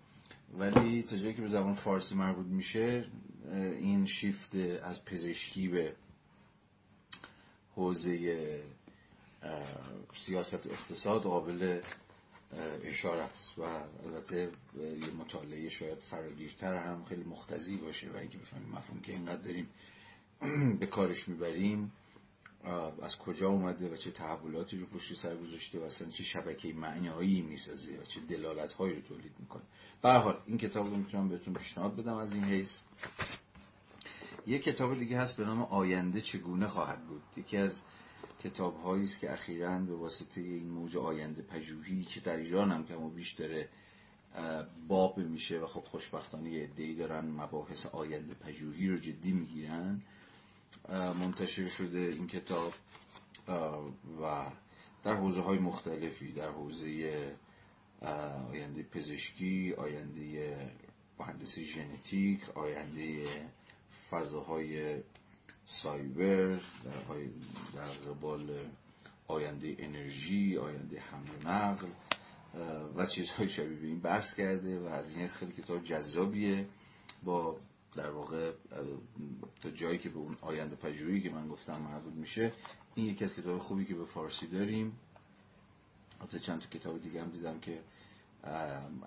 ولی 0.58 1.02
تا 1.02 1.16
جایی 1.16 1.34
که 1.34 1.42
به 1.42 1.48
زبان 1.48 1.74
فارسی 1.74 2.14
مربوط 2.14 2.46
میشه 2.46 3.04
این 3.52 4.06
شیفت 4.06 4.54
از 4.82 5.04
پزشکی 5.04 5.68
به 5.68 5.94
حوزه 7.74 8.62
سیاست 10.14 10.66
اقتصاد 10.66 11.22
قابل 11.22 11.80
اشاره 12.82 13.22
است. 13.22 13.58
و 13.58 13.62
البته 14.06 14.50
یه 14.76 15.10
مطالعه 15.18 15.68
شاید 15.68 15.98
فراگیرتر 15.98 16.74
هم 16.74 17.04
خیلی 17.04 17.24
مختزی 17.24 17.76
باشه 17.76 18.10
و 18.10 18.16
اینکه 18.16 18.38
بفهمیم 18.38 18.68
مفهوم 18.68 19.00
که 19.00 19.12
اینقدر 19.12 19.42
داریم. 19.42 19.68
به 20.80 20.86
کارش 20.86 21.28
می‌بریم. 21.28 21.92
از 23.02 23.18
کجا 23.18 23.48
اومده 23.48 23.92
و 23.92 23.96
چه 23.96 24.10
تحولاتی 24.10 24.78
رو 24.78 24.86
پشت 24.86 25.14
سر 25.14 25.36
گذاشته 25.36 25.80
و 25.80 25.82
اصلا 25.82 26.08
چه 26.08 26.22
شبکه 26.22 26.72
معنایی 26.72 27.42
می‌سازه 27.42 27.92
و 27.92 28.02
چه 28.02 28.20
دلالت 28.20 28.72
هایی 28.72 28.94
رو 28.94 29.00
تولید 29.00 29.32
می‌کنه. 29.38 29.62
به 30.02 30.12
حال 30.12 30.38
این 30.46 30.58
کتاب 30.58 30.86
رو 30.86 30.96
می‌تونم 30.96 31.28
بهتون 31.28 31.54
پیشنهاد 31.54 31.96
بدم 31.96 32.14
از 32.16 32.34
این 32.34 32.44
حیث. 32.44 32.78
یه 34.46 34.58
کتاب 34.58 34.98
دیگه 34.98 35.18
هست 35.18 35.36
به 35.36 35.44
نام 35.44 35.62
آینده 35.62 36.20
چگونه 36.20 36.66
خواهد 36.66 37.06
بود. 37.06 37.22
یکی 37.36 37.56
از 37.56 37.80
کتاب 38.44 38.82
هایی 38.82 39.04
است 39.04 39.18
که 39.18 39.32
اخیرا 39.32 39.78
به 39.78 39.94
واسطه 39.94 40.40
این 40.40 40.68
موج 40.68 40.96
آینده 40.96 41.42
پژوهی 41.42 42.04
که 42.04 42.20
در 42.20 42.36
ایران 42.36 42.72
هم 42.72 42.86
کم 42.86 43.02
و 43.02 43.10
بیش 43.10 43.32
داره 43.32 43.68
باب 44.88 45.18
میشه 45.18 45.58
و 45.58 45.66
خب 45.66 45.80
خوشبختانه 45.80 46.50
یه 46.50 46.94
دارن 46.94 47.24
مباحث 47.26 47.86
آینده 47.86 48.34
پژوهی 48.34 48.88
رو 48.88 48.98
جدی 48.98 49.32
می‌گیرن. 49.32 50.02
منتشر 50.88 51.66
شده 51.66 51.98
این 51.98 52.26
کتاب 52.26 52.72
و 54.22 54.50
در 55.04 55.14
حوزه 55.14 55.40
های 55.42 55.58
مختلفی 55.58 56.32
در 56.32 56.48
حوزه 56.50 57.36
آینده 58.50 58.82
پزشکی 58.82 59.72
آینده 59.72 60.56
مهندسی 61.18 61.64
ژنتیک 61.64 62.50
آینده 62.50 63.24
فضاهای 64.10 64.96
سایبر 65.64 66.58
در 67.74 68.10
قبال 68.10 68.70
آینده 69.28 69.76
انرژی 69.78 70.58
آینده 70.58 71.00
حمل 71.00 71.28
و 71.44 71.48
نقل 71.48 71.86
و 72.96 73.06
چیزهای 73.06 73.48
شبیه 73.48 73.76
به 73.76 73.86
این 73.86 74.00
بحث 74.00 74.34
کرده 74.34 74.80
و 74.80 74.84
از 74.84 75.16
این 75.16 75.26
خیلی 75.26 75.52
کتاب 75.52 75.82
جذابیه. 75.82 76.66
با 77.24 77.56
در 77.96 78.10
واقع 78.10 78.52
تا 79.62 79.70
جایی 79.70 79.98
که 79.98 80.08
به 80.08 80.18
اون 80.18 80.36
آینده 80.40 80.76
پژوهی 80.76 81.20
که 81.20 81.30
من 81.30 81.48
گفتم 81.48 81.82
مربوط 81.82 82.12
میشه 82.14 82.52
این 82.94 83.06
یکی 83.06 83.24
از 83.24 83.34
کتاب 83.34 83.58
خوبی 83.58 83.84
که 83.84 83.94
به 83.94 84.04
فارسی 84.04 84.46
داریم. 84.46 84.96
البته 86.20 86.38
چند 86.38 86.60
تا 86.60 86.78
کتاب 86.78 87.02
دیگه 87.02 87.22
هم 87.22 87.30
دیدم 87.30 87.60
که 87.60 87.80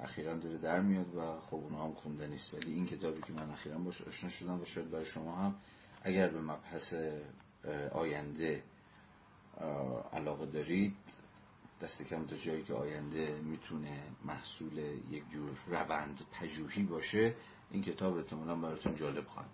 اخیرا 0.02 0.34
داره 0.34 0.58
در 0.58 0.82
میاد 0.82 1.16
و 1.16 1.40
خب 1.40 1.56
اونها 1.56 1.86
هم 1.86 1.94
خونده 1.94 2.28
نیست. 2.28 2.54
ولی 2.54 2.74
این 2.74 2.86
کتابی 2.86 3.22
که 3.22 3.34
من 3.34 3.50
اخیرا 3.50 3.78
باش 3.78 4.02
آشنا 4.02 4.30
شدم 4.30 4.62
و 4.62 4.66
شاید 4.66 4.92
برای 4.92 5.06
شما 5.06 5.36
هم 5.36 5.56
اگر 6.04 6.28
به 6.28 6.42
مبحث 6.42 6.94
آینده 7.92 8.64
علاقه 10.14 10.46
دارید 10.46 10.96
دست 11.82 12.02
کم 12.02 12.26
تا 12.26 12.36
جایی 12.36 12.64
که 12.64 12.74
آینده 12.74 13.42
می‌تونه 13.44 14.04
محصول 14.26 14.78
یک 15.12 15.30
جور 15.30 15.52
روند 15.68 16.22
پژوهی 16.32 16.84
باشه 16.84 17.36
این 17.72 17.84
کتاب 17.84 18.18
احتمالا 18.18 18.56
براتون 18.56 18.96
جالب 18.96 19.26
خواهد 19.28 19.50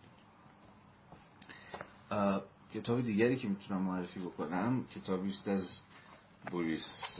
کتاب 2.74 3.02
دیگری 3.02 3.38
که 3.38 3.48
می‌تونم 3.48 3.82
معرفی 3.82 4.20
بکنم 4.20 4.86
کتابی 4.88 5.30
است 5.30 5.48
از 5.48 5.82
بوریس 6.52 7.20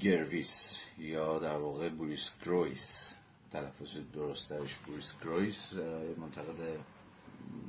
گرویس 0.00 0.78
یا 0.98 1.38
در 1.38 1.56
واقع 1.56 1.88
بوریس 1.88 2.30
گرویس. 2.44 3.14
تلفظ 3.52 3.96
درست 4.12 4.50
درش 4.50 4.74
بوریس 4.74 5.14
گرویس 5.22 5.72
منتقد 6.16 6.80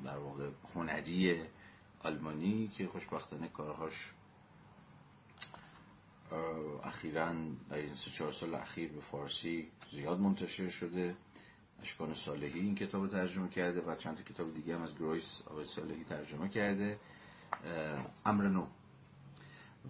در 0.05 0.17
واقع 0.17 0.49
هنری 0.75 1.41
آلمانی 2.03 2.67
که 2.67 2.87
خوشبختانه 2.87 3.47
کارهاش 3.47 4.13
اخیرا 6.83 7.33
در 7.69 7.77
این 7.77 7.95
سه 7.95 8.11
چهار 8.11 8.31
سال 8.31 8.55
اخیر 8.55 8.91
به 8.91 9.01
فارسی 9.01 9.67
زیاد 9.91 10.19
منتشر 10.19 10.69
شده. 10.69 11.15
اشکان 11.81 12.13
صالحی 12.13 12.59
این 12.59 12.75
کتاب 12.75 13.07
ترجمه 13.07 13.49
کرده 13.49 13.81
و 13.81 13.95
چند 13.95 14.17
تا 14.17 14.23
کتاب 14.23 14.53
دیگه 14.53 14.75
هم 14.75 14.81
از 14.81 14.95
گرویس 14.95 15.41
آقای 15.47 15.65
صالحی 15.65 16.03
ترجمه 16.03 16.49
کرده. 16.49 16.99
امر 18.25 18.47
نو. 18.47 18.65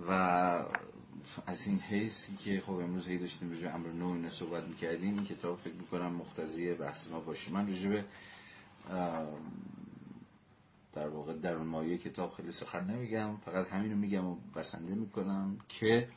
و 0.07 0.11
از 1.45 1.67
این 1.67 1.79
حیثی 1.79 2.35
که 2.35 2.63
خب 2.65 2.71
امروز 2.73 3.07
هی 3.07 3.17
داشتیم 3.17 3.49
به 3.49 3.69
امر 3.75 3.87
نو 3.87 4.07
اینه 4.07 4.29
صحبت 4.29 4.63
می‌کردیم 4.63 5.13
این 5.15 5.25
کتاب 5.25 5.59
فکر 5.59 5.73
می‌کنم 5.73 6.11
مختزی 6.11 6.73
بحث 6.73 7.07
ما 7.07 7.19
باشه. 7.19 7.51
من 7.51 7.69
رجبه 7.69 8.05
در 10.93 11.07
واقع 11.07 11.33
در 11.33 11.57
مایه 11.57 11.97
کتاب 11.97 12.33
خیلی 12.33 12.51
سخن 12.51 12.83
نمیگم 12.85 13.37
فقط 13.37 13.67
همینو 13.67 13.95
میگم 13.95 14.25
و 14.25 14.35
بسنده 14.55 14.95
می‌کنم 14.95 15.57
که 15.69 16.09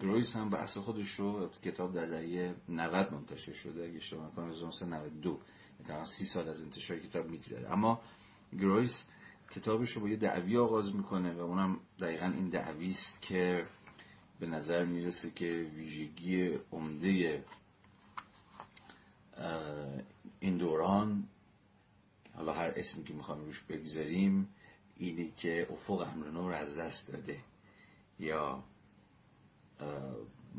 گرویس 0.00 0.36
هم 0.36 0.54
اصل 0.54 0.80
خودش 0.80 1.10
رو 1.10 1.48
کتاب 1.62 1.94
در 1.94 2.06
دهه 2.06 2.54
90 2.68 3.12
منتشر 3.12 3.52
شده. 3.52 3.84
اگه 3.84 3.96
اشتباه 3.96 4.26
نکنم 4.26 4.50
1992 4.50 5.40
تقریبا 5.84 6.04
سی 6.04 6.24
سال 6.24 6.48
از 6.48 6.62
انتشار 6.62 6.98
کتاب 6.98 7.30
میگذره. 7.30 7.72
اما 7.72 8.00
گرویس 8.52 9.04
کتابش 9.50 9.90
رو 9.90 10.02
با 10.02 10.08
یه 10.08 10.16
دعوی 10.16 10.58
آغاز 10.58 10.96
می‌کنه 10.96 11.32
و 11.32 11.40
اونم 11.40 11.80
دقیقا 12.00 12.26
این 12.26 12.48
دعوی 12.48 12.88
است 12.88 13.22
که 13.22 13.66
به 14.40 14.46
نظر 14.46 14.84
می‌رسه 14.84 15.30
که 15.30 15.46
ویژگی 15.76 16.58
عمده 16.72 17.44
این 20.40 20.56
دوران 20.56 21.28
حالا 22.34 22.52
هر 22.52 22.72
اسمی 22.76 23.04
که 23.04 23.14
می‌خوایم 23.14 23.44
روش 23.44 23.60
بگذاریم 23.60 24.48
اینی 24.96 25.32
که 25.36 25.66
افق 25.70 26.08
امر 26.14 26.30
نو 26.30 26.48
رو 26.48 26.54
از 26.54 26.78
دست 26.78 27.12
داده. 27.12 27.40
یا 28.18 28.64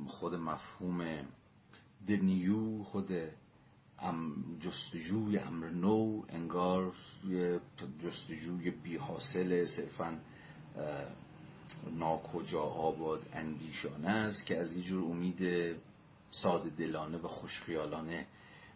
خود 0.07 0.35
مفهوم 0.35 1.27
دنیو 2.07 2.83
خود 2.83 3.11
جستجوی 4.59 5.37
امر 5.37 5.69
نو 5.69 6.21
انگار 6.29 6.93
جستجوی 8.03 8.71
بی 8.71 8.97
حاصل 8.97 9.65
صرفا 9.65 10.19
ناکجا 11.91 12.61
آباد 12.61 13.29
اندیشانه 13.33 14.09
است 14.09 14.45
که 14.45 14.59
از 14.59 14.71
اینجور 14.71 15.03
امید 15.03 15.75
ساده 16.29 16.69
دلانه 16.69 17.17
و 17.17 17.27
خوشخیالانه 17.27 18.27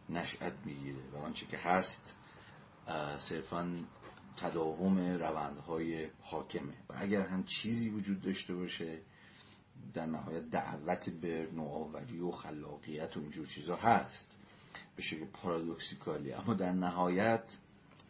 نشأت 0.10 0.54
می‌گیره 0.66 1.10
و 1.14 1.18
آنچه 1.18 1.46
که 1.46 1.58
هست 1.58 2.16
صرفا 3.18 3.86
تداوم 4.38 5.00
روندهای 5.00 6.10
حاکمه. 6.22 6.74
و 6.90 6.94
اگر 6.96 7.22
هم 7.22 7.44
چیزی 7.44 7.90
وجود 7.90 8.22
داشته 8.22 8.56
باشه 8.56 9.02
در 9.94 10.06
نهایت 10.06 10.50
دعوت 10.50 11.10
به 11.10 11.50
نوآوری 11.54 12.20
و 12.20 12.32
خلاقیت 12.32 13.18
و 13.18 13.20
اینجور 13.20 13.48
چیزا 13.48 13.76
هست. 13.76 14.38
به 14.96 15.02
شکل 15.02 15.26
پارادوکسیکالی. 15.26 16.34
اما 16.34 16.54
در 16.54 16.72
نهایت 16.72 17.58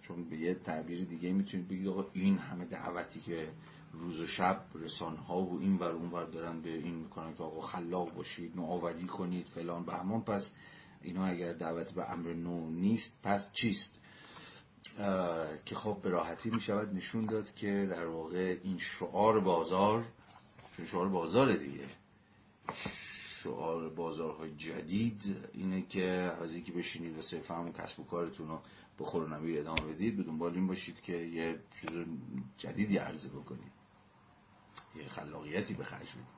چون 0.02 0.30
به 0.30 0.38
یه 0.38 0.56
تعبیر 0.56 1.06
دیگه 1.06 1.32
می‌تونید 1.34 1.68
بگید 1.68 1.88
آقا 1.88 2.06
این 2.14 2.38
همه 2.38 2.66
دعوتی 2.66 3.20
که 3.20 3.52
روز 3.94 4.20
و 4.20 4.26
شب 4.26 4.66
رسانه 4.76 5.20
ها 5.20 5.42
و 5.42 5.60
این 5.60 5.78
ور 5.78 5.92
اون 5.92 6.12
ور 6.12 6.26
دارن 6.26 6.62
به 6.62 6.70
این 6.70 6.96
می‌کنن 6.96 7.34
که 7.34 7.44
آقا 7.44 7.62
خلاق 7.62 8.14
باشید 8.14 8.56
نوآوری 8.56 9.08
کنید 9.08 9.48
فلان. 9.48 9.86
بهمان 9.86 10.22
پس 10.22 10.52
اینا 11.02 11.26
اگر 11.26 11.54
دعوت 11.54 11.92
به 11.92 12.12
امر 12.12 12.34
نو 12.34 12.70
نیست 12.70 13.20
پس 13.24 13.52
چیست؟ 13.52 14.00
که 15.66 15.76
خب 15.76 15.98
به 16.04 16.10
راحتی 16.10 16.50
می 16.50 16.62
شود 16.62 16.96
نشون 16.96 17.26
داد 17.26 17.54
که 17.54 17.88
در 17.90 18.06
واقع 18.06 18.58
این 18.64 18.78
شعار 18.78 19.40
بازار 19.40 20.06
چون 20.78 20.86
شعار 20.86 21.10
بازار 21.10 21.54
دیگه. 21.54 21.84
شعار 23.44 23.90
بازارهای 23.90 24.56
جدید 24.56 25.50
اینه 25.54 25.82
که 25.82 26.06
از 26.42 26.56
که 26.56 26.72
بشینید 26.72 27.18
و 27.18 27.22
صرفا 27.22 27.56
همون 27.56 27.72
کسب 27.72 28.00
و 28.00 28.04
کارتون 28.04 28.48
رو 28.48 28.62
به 28.98 29.06
خورنمیر 29.06 29.60
ادامه 29.60 29.94
بدید 29.94 30.18
به 30.18 30.24
دنبال 30.24 30.54
این 30.54 30.68
باشید 30.68 31.02
که 31.02 31.14
یه 31.14 31.60
چیز 31.82 32.06
جدیدی 32.58 32.98
عرضه 32.98 33.30
بکنید. 33.30 33.72
یه 34.96 35.08
خلاقیتی 35.08 35.74
به 35.74 35.84
خرج 35.84 36.10
بدید. 36.10 36.36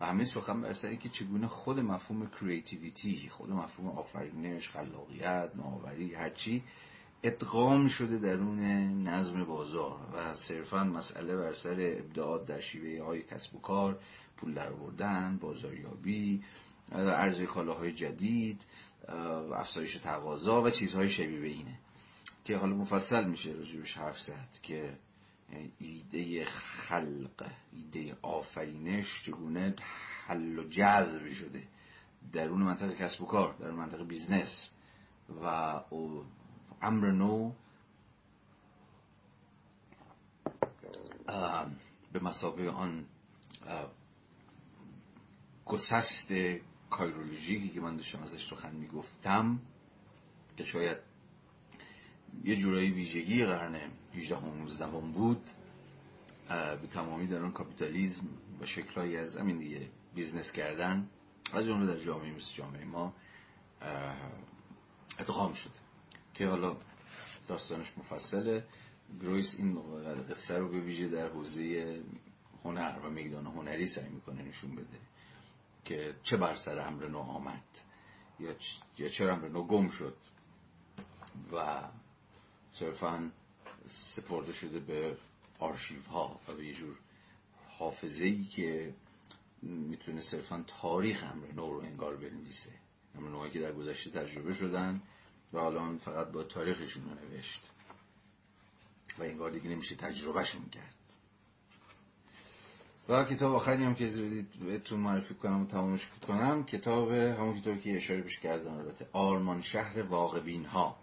و 0.00 0.06
همه 0.06 0.24
سخن 0.24 0.60
بر 0.60 0.72
سر 0.72 0.94
که 0.94 1.08
چگونه 1.08 1.46
خود 1.46 1.80
مفهوم 1.80 2.26
کریتیویتی 2.26 3.28
خود 3.28 3.50
مفهوم 3.50 3.88
آفرینش 3.88 4.68
خلاقیت 4.68 5.50
نوآوری 5.56 6.14
هرچی 6.14 6.62
ادغام 7.26 7.88
شده 7.88 8.18
درون 8.18 8.60
نظم 9.08 9.44
بازار 9.44 10.00
و 10.12 10.34
صرفا 10.34 10.84
مسئله 10.84 11.36
بر 11.36 11.54
سر 11.54 11.76
ابداعات 11.98 12.46
در 12.46 12.60
شیوه 12.60 13.04
های 13.04 13.22
کسب 13.22 13.54
و 13.54 13.60
کار 13.60 13.98
پول 14.36 14.54
در 14.54 14.72
آوردن 14.72 15.38
بازاریابی 15.40 16.42
عرضه 16.92 17.46
کالاهای 17.46 17.92
جدید 17.92 18.62
افزایش 19.54 19.96
تقاضا 19.96 20.62
و 20.62 20.70
چیزهای 20.70 21.10
شبیه 21.10 21.40
به 21.40 21.46
اینه 21.46 21.78
که 22.44 22.56
حالا 22.56 22.74
مفصل 22.76 23.24
میشه 23.24 23.52
راجبش 23.52 23.96
حرف 23.96 24.20
زد 24.20 24.48
که 24.62 24.96
ایده 25.78 26.44
خلق 26.44 27.50
ایده 27.72 28.16
آفرینش 28.22 29.22
چگونه 29.26 29.74
حل 30.26 30.58
و 30.58 30.62
جذب 30.62 31.32
شده 31.32 31.62
درون 32.32 32.62
منطقه 32.62 32.94
کسب 32.94 33.22
و 33.22 33.26
کار 33.26 33.54
در 33.60 33.70
منطقه 33.70 34.04
business 34.04 34.74
و 35.42 35.46
امر 36.84 37.10
نو 37.10 37.52
به 42.12 42.20
مثابه 42.20 42.70
آن 42.70 43.06
گسست 45.64 46.32
کایرولوژیکی 46.90 47.68
که 47.68 47.80
من 47.80 47.96
داشتم 47.96 48.22
ازش 48.22 48.50
سخن 48.50 48.76
می‌گفتم 48.76 49.60
که 50.56 50.64
شاید 50.64 50.98
یه 52.44 52.56
جورایی 52.56 52.90
ویژگی 52.90 53.44
قرن 53.44 53.90
18 54.14 54.36
و 54.36 54.54
19 54.54 54.86
بود 54.86 55.42
به 56.48 56.86
تمامی 56.92 57.26
در 57.26 57.42
آن 57.42 57.52
کاپیتالیزم 57.52 58.26
و 58.60 58.66
شکلهایی 58.66 59.16
از 59.16 59.36
همین 59.36 59.58
دیگه 59.58 59.88
business 60.14 60.52
کردن 60.52 61.08
از 61.52 61.64
جمله 61.64 61.94
در 61.94 62.00
جامعه 62.00 62.36
مثل 62.36 62.52
جامعه 62.52 62.84
ما 62.84 63.14
ادغام 65.18 65.52
شده 65.52 65.83
که 66.34 66.46
حالا 66.46 66.76
داستانش 67.48 67.98
مفصله. 67.98 68.64
گرویس 69.22 69.54
این 69.58 69.78
قصه 70.30 70.58
رو 70.58 70.68
به 70.68 70.80
ویژه 70.80 71.08
در 71.08 71.28
حوزه 71.28 72.02
هنر 72.64 72.98
و 73.04 73.10
میدان 73.10 73.46
هنری 73.46 73.86
سعی 73.86 74.08
می‌کنه 74.08 74.42
نشون 74.42 74.76
بده 74.76 74.98
که 75.84 76.14
چه 76.22 76.36
بر 76.36 76.54
سر 76.54 76.78
امر 76.78 77.08
نو 77.08 77.18
آمد 77.18 77.64
یا, 78.40 78.54
یا 78.98 79.08
چرا 79.08 79.32
امر 79.32 79.48
نو 79.48 79.62
گم 79.62 79.88
شد 79.88 80.16
و 81.52 81.82
صرفا 82.72 83.30
سپرده 83.86 84.52
شده 84.52 84.80
به 84.80 85.16
آرشیو 85.58 86.02
ها 86.02 86.40
و 86.48 86.52
به 86.52 86.66
یه 86.66 86.74
جور 86.74 86.96
حافظه 87.68 88.24
ای 88.24 88.44
که 88.44 88.94
می‌تونه 89.62 90.20
صرفا 90.20 90.64
تاریخ 90.66 91.24
امر 91.32 91.52
نو 91.52 91.70
رو 91.70 91.80
انگار 91.80 92.16
بنویسه. 92.16 92.72
امر 93.14 93.28
نوهایی 93.28 93.52
که 93.52 93.60
در 93.60 93.72
گذشته 93.72 94.10
تجربه 94.10 94.54
شدن 94.54 95.02
و 95.54 95.58
الان 95.58 95.98
فقط 95.98 96.26
با 96.26 96.42
تاریخشون 96.42 97.02
رو 97.02 97.10
نوشت. 97.10 97.70
و 99.18 99.22
انگار 99.22 99.50
دیگه 99.50 99.68
نمیشه 99.68 99.94
تجربهشون 99.94 100.68
کرد. 100.68 100.94
و 103.08 103.24
کتاب 103.24 103.54
آخری 103.54 103.84
هم 103.84 103.94
که 103.94 104.10
بهتون 104.60 105.00
معرفی 105.00 105.34
کنم 105.34 105.62
و 105.62 105.66
تمامش 105.66 106.08
کنم 106.26 106.64
کتاب 106.64 107.12
همون 107.12 107.60
کتابی 107.60 107.80
که 107.80 107.96
اشاره 107.96 108.22
بشه 108.22 108.40
کردن 108.40 108.74
البته 108.74 109.06
آرمان 109.12 109.60
شهر 109.60 110.02
واقبین 110.02 110.64
ها 110.64 110.96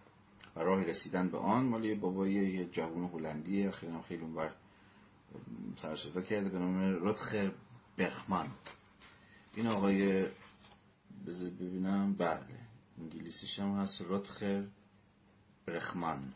و 0.56 0.60
راه 0.60 0.84
رسیدن 0.84 1.30
به 1.30 1.38
آن 1.38 1.66
مال 1.66 1.86
یه 1.86 1.96
بابای 1.96 2.32
یه 2.32 2.66
جوون 2.66 3.10
هلندی 3.10 3.72
خیلی 3.72 3.92
هم 3.92 4.02
خیلی 4.02 4.22
اونور 4.22 4.52
سرصدا 5.76 6.22
کرده 6.22 6.50
به 6.50 6.60
نام 6.60 7.06
رتخر 7.08 7.52
بخمان 7.98 8.52
این 9.56 9.68
آقای 9.68 10.26
بذار 11.28 11.50
ببینم. 11.50 12.14
بله. 12.14 12.61
انگلیسیش 13.02 13.60
هم 13.60 13.80
هست 13.80 14.02
رتخر 14.08 14.64
برخمان. 15.66 16.34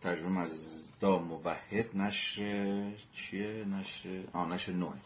ترجمه 0.00 0.40
از 0.40 0.84
دا 1.00 1.18
موحد 1.18 1.96
نشر 1.96 2.92
چیه؟ 3.12 3.64
نشر 3.64 4.24
آه 4.32 4.48
نشر 4.48 4.72
نوه. 4.72 4.96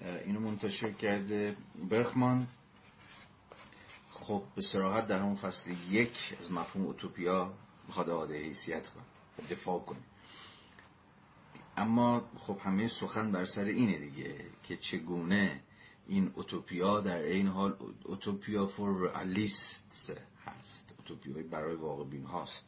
اینو 0.00 0.40
منتشر 0.40 0.92
کرده 0.92 1.56
برخمان. 1.90 2.46
خب 4.10 4.42
به 4.54 4.62
سراحت 4.62 5.06
در 5.06 5.18
همون 5.18 5.34
فصل 5.34 5.70
یک 5.90 6.36
از 6.40 6.52
مفهوم 6.52 6.86
اوتوپیا 6.86 7.54
می‌خواد 7.86 8.10
آده 8.10 8.38
حیثیت 8.38 8.88
کن 8.88 9.02
دفاع 9.50 9.78
کنیم 9.80 10.04
اما 11.76 12.30
خب 12.38 12.58
همه 12.64 12.88
سخن 12.88 13.32
بر 13.32 13.44
سر 13.44 13.64
اینه 13.64 13.98
دیگه 13.98 14.44
که 14.62 14.76
چگونه 14.76 15.60
این 16.06 16.32
اوتوپیا 16.34 17.00
در 17.00 17.22
این 17.22 17.46
حال 17.46 17.76
اوتوپیا 18.04 18.66
فور 18.66 19.00
رئالیست 19.08 20.12
هست 20.46 20.94
اوتوپیای 20.98 21.42
برای 21.42 21.74
واقع 21.76 22.04
بین 22.04 22.24
هاست 22.24 22.64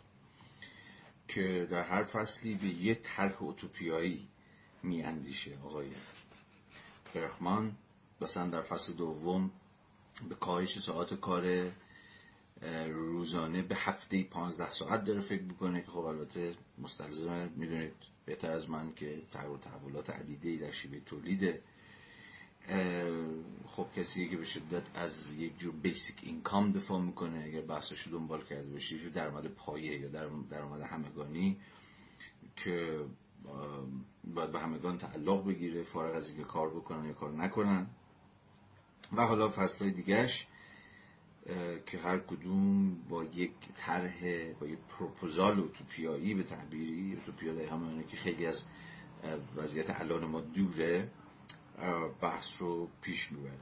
که 1.29 1.69
در 1.71 1.83
هر 1.83 2.05
فصلی 2.05 2.55
به 2.55 2.67
یه 2.67 2.95
طرح 2.95 3.43
اوتوپیایی 3.43 4.29
می 4.83 5.03
اندیشه 5.03 5.59
آقای 5.65 5.91
برخمان 7.15 7.77
مثلا 8.23 8.51
در 8.51 8.63
فصل 8.63 8.93
دوم 8.93 9.51
به 10.29 10.35
کاهش 10.35 10.79
ساعت 10.79 11.15
کار 11.15 11.73
روزانه 12.89 13.63
به 13.63 13.77
هفته 13.77 14.25
پانزده 14.25 14.71
ساعت 14.71 15.05
داره 15.05 15.21
فکر 15.21 15.43
می‌کنه 15.43 15.81
که 15.83 15.91
خب 15.91 15.99
البته 16.05 16.55
مستلزم 16.79 17.51
می‌دونید 17.57 17.95
بهتر 18.27 18.51
از 18.51 18.71
من 18.71 18.95
که 18.95 19.23
تغییر 19.33 19.59
تحولات 19.59 20.11
عدیده 20.11 20.57
در 20.67 20.71
شیوه 20.71 21.01
تولیده 21.01 21.63
خب 23.67 23.87
کسی 23.97 24.29
که 24.29 24.37
به 24.37 24.45
شدت 24.45 24.83
از 24.95 25.33
یک 25.33 25.59
جور 25.59 25.75
بیسیک 25.75 26.17
اینکام 26.23 26.73
دفاع 26.73 27.01
می‌کنه 27.01 27.43
اگر 27.45 27.61
بحثش 27.61 28.09
دنبال 28.09 28.45
کرده 28.45 28.71
باشه 28.73 28.95
یه 28.95 29.01
جور 29.01 29.11
درآمد 29.11 29.47
پایه 29.47 30.01
یا 30.01 30.09
درآمد 30.51 30.83
همگانی 30.83 31.57
که 32.57 33.05
باید 34.35 34.53
به 34.53 34.61
همگان 34.61 34.99
تعلق 34.99 35.47
بگیره 35.47 35.83
فارغ 35.83 36.17
از 36.17 36.29
اینکه 36.29 36.45
کار 36.45 36.71
بکنن 36.71 37.05
یا 37.05 37.13
کار 37.13 37.33
نکنن. 37.33 37.87
و 39.13 39.27
حالا 39.27 39.49
فصل 39.49 39.91
دیگهش 39.91 40.47
که 41.87 41.99
هر 41.99 42.19
کدوم 42.19 42.95
با 43.09 43.25
یک 43.25 43.53
طرح 43.77 44.53
با 44.61 44.67
یک 44.67 44.79
پروپوزال 44.79 45.61
اوتوپیایی 45.61 46.35
به 46.35 46.43
تعبیری 46.43 47.15
اوتوپیا 47.15 47.55
در 47.55 47.67
همه 47.67 48.05
که 48.05 48.17
خیلی 48.17 48.47
از 48.47 48.63
وضعیت 49.57 50.01
الان 50.01 50.25
ما 50.25 50.41
دوره. 50.41 51.11
بحث 52.21 52.63
رو 52.63 52.89
پیش 53.01 53.33
می‌بره. 53.33 53.59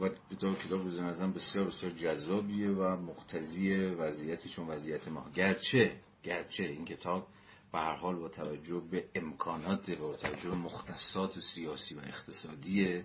و 0.00 0.08
کتاب 0.38 0.82
روز 0.82 1.00
نظرم 1.00 1.32
بسیار 1.32 1.66
بسیار 1.66 1.92
جذابیه 1.92 2.70
و 2.70 2.96
مقتضی 2.96 3.74
وضعیتی 3.74 4.48
چون 4.48 4.66
وضعیت 4.66 5.08
ما. 5.08 5.30
گرچه 5.34 6.00
گرچه 6.22 6.64
این 6.64 6.84
کتاب 6.84 7.28
به 7.72 7.78
هر 7.78 7.96
حال 7.96 8.16
با 8.16 8.28
توجه 8.28 8.80
به 8.80 9.08
امکانات 9.14 9.88
و 9.88 9.96
با 9.96 10.12
توجه 10.12 10.50
به 10.50 10.56
مختصات 10.56 11.40
سیاسی 11.40 11.94
و 11.94 11.98
اقتصادی 11.98 13.04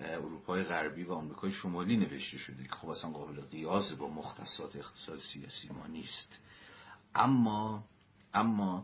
اروپای 0.00 0.62
غربی 0.62 1.04
و 1.04 1.12
آمریکای 1.12 1.52
شمالی 1.52 1.96
نوشته 1.96 2.38
شده 2.38 2.64
که 2.64 2.70
خب 2.70 2.88
اصلا 2.88 3.10
قابل 3.10 3.40
قیاس 3.40 3.92
با 3.92 4.08
مختصات 4.08 4.76
اقتصاد 4.76 5.18
سیاسی 5.18 5.68
ما 5.68 5.86
نیست. 5.86 6.38
اما 7.14 7.84
اما 8.34 8.82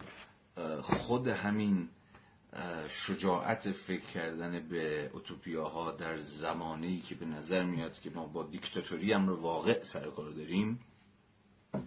خود 0.83 1.29
همین 1.29 1.89
شجاعت 2.89 3.73
فکر 3.73 4.05
کردن 4.05 4.69
به 4.69 5.11
اوتوپیاها 5.13 5.93
در 5.93 6.17
زمانی 6.17 7.01
که 7.01 7.15
به 7.15 7.27
نظر 7.27 7.65
میاد 7.65 8.01
که 8.01 8.11
ما 8.11 8.27
با 8.27 8.43
دیکتاتوری 8.43 9.13
امر 9.13 9.33
واقع 9.33 9.83
سر 9.83 10.11
کار 10.11 10.31
داریم 10.31 10.81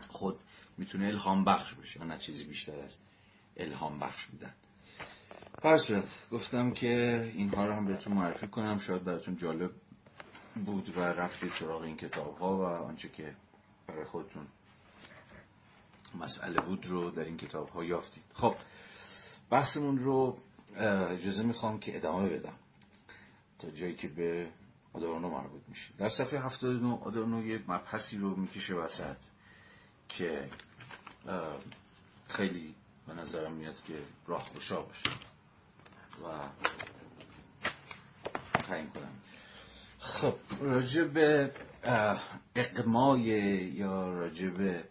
خود 0.08 0.40
می‌تونه 0.78 1.08
الهام 1.08 1.46
بخش 1.46 1.74
بشه 1.74 2.04
نه 2.04 2.18
چیزی 2.18 2.44
بیشتر 2.44 2.80
از 2.80 2.98
الهام 3.58 4.00
بخش 4.00 4.26
بودن. 4.26 4.54
پس 5.62 5.88
گفتم 6.32 6.72
که 6.72 7.22
اینها 7.36 7.66
رو 7.66 7.74
هم 7.74 7.86
بهتون 7.86 8.14
معرفی 8.14 8.48
کنم 8.48 8.78
شاید 8.78 9.04
براتون 9.04 9.36
جالب 9.38 9.72
بود 10.66 10.98
و 10.98 11.02
رفتید 11.02 11.50
سراغ 11.50 11.82
این 11.82 11.98
کتاب 11.98 12.38
ها 12.38 12.58
و 12.58 12.64
آنچه 12.64 13.10
که 13.10 13.36
برای 13.88 14.06
خودتون 14.06 14.48
مسئله 16.20 16.62
بود 16.62 16.86
رو 16.86 17.12
در 17.12 17.24
این 17.24 17.38
کتاب 17.38 17.70
ها 17.70 17.84
یافتید. 17.84 18.24
خب 18.34 18.56
بحثمون 19.50 19.98
رو 19.98 20.38
اجازه 20.78 21.44
می‌خوام 21.44 21.80
که 21.80 21.98
ادامه 21.98 22.30
بدم 22.30 22.56
تا 23.60 23.70
جایی 23.70 23.96
که 23.96 24.08
به 24.08 24.50
آدورنو 24.94 25.30
مربوط 25.30 25.62
میشه. 25.68 25.94
در 25.98 26.10
صفحه 26.10 26.40
79 26.40 26.94
آدورنو 26.94 27.46
یه 27.46 27.64
مبحثی 27.68 28.18
رو 28.18 28.36
می‌کشه 28.36 28.76
وسط 28.76 29.18
که 30.10 30.50
خیلی 32.28 32.76
به 33.08 33.14
نظرم 33.14 33.54
میاد 33.54 33.84
که 33.88 33.94
راه 34.28 34.44
خوشا 34.44 34.82
باشه 34.82 35.10
و 36.24 36.50
تعیین 38.54 38.90
کنم. 38.90 39.14
خب 40.00 40.36
راجع 40.62 41.04
به 41.04 41.54
اقمای 42.56 43.24
یا 43.74 44.14
راجع 44.14 44.50
به 44.50 44.84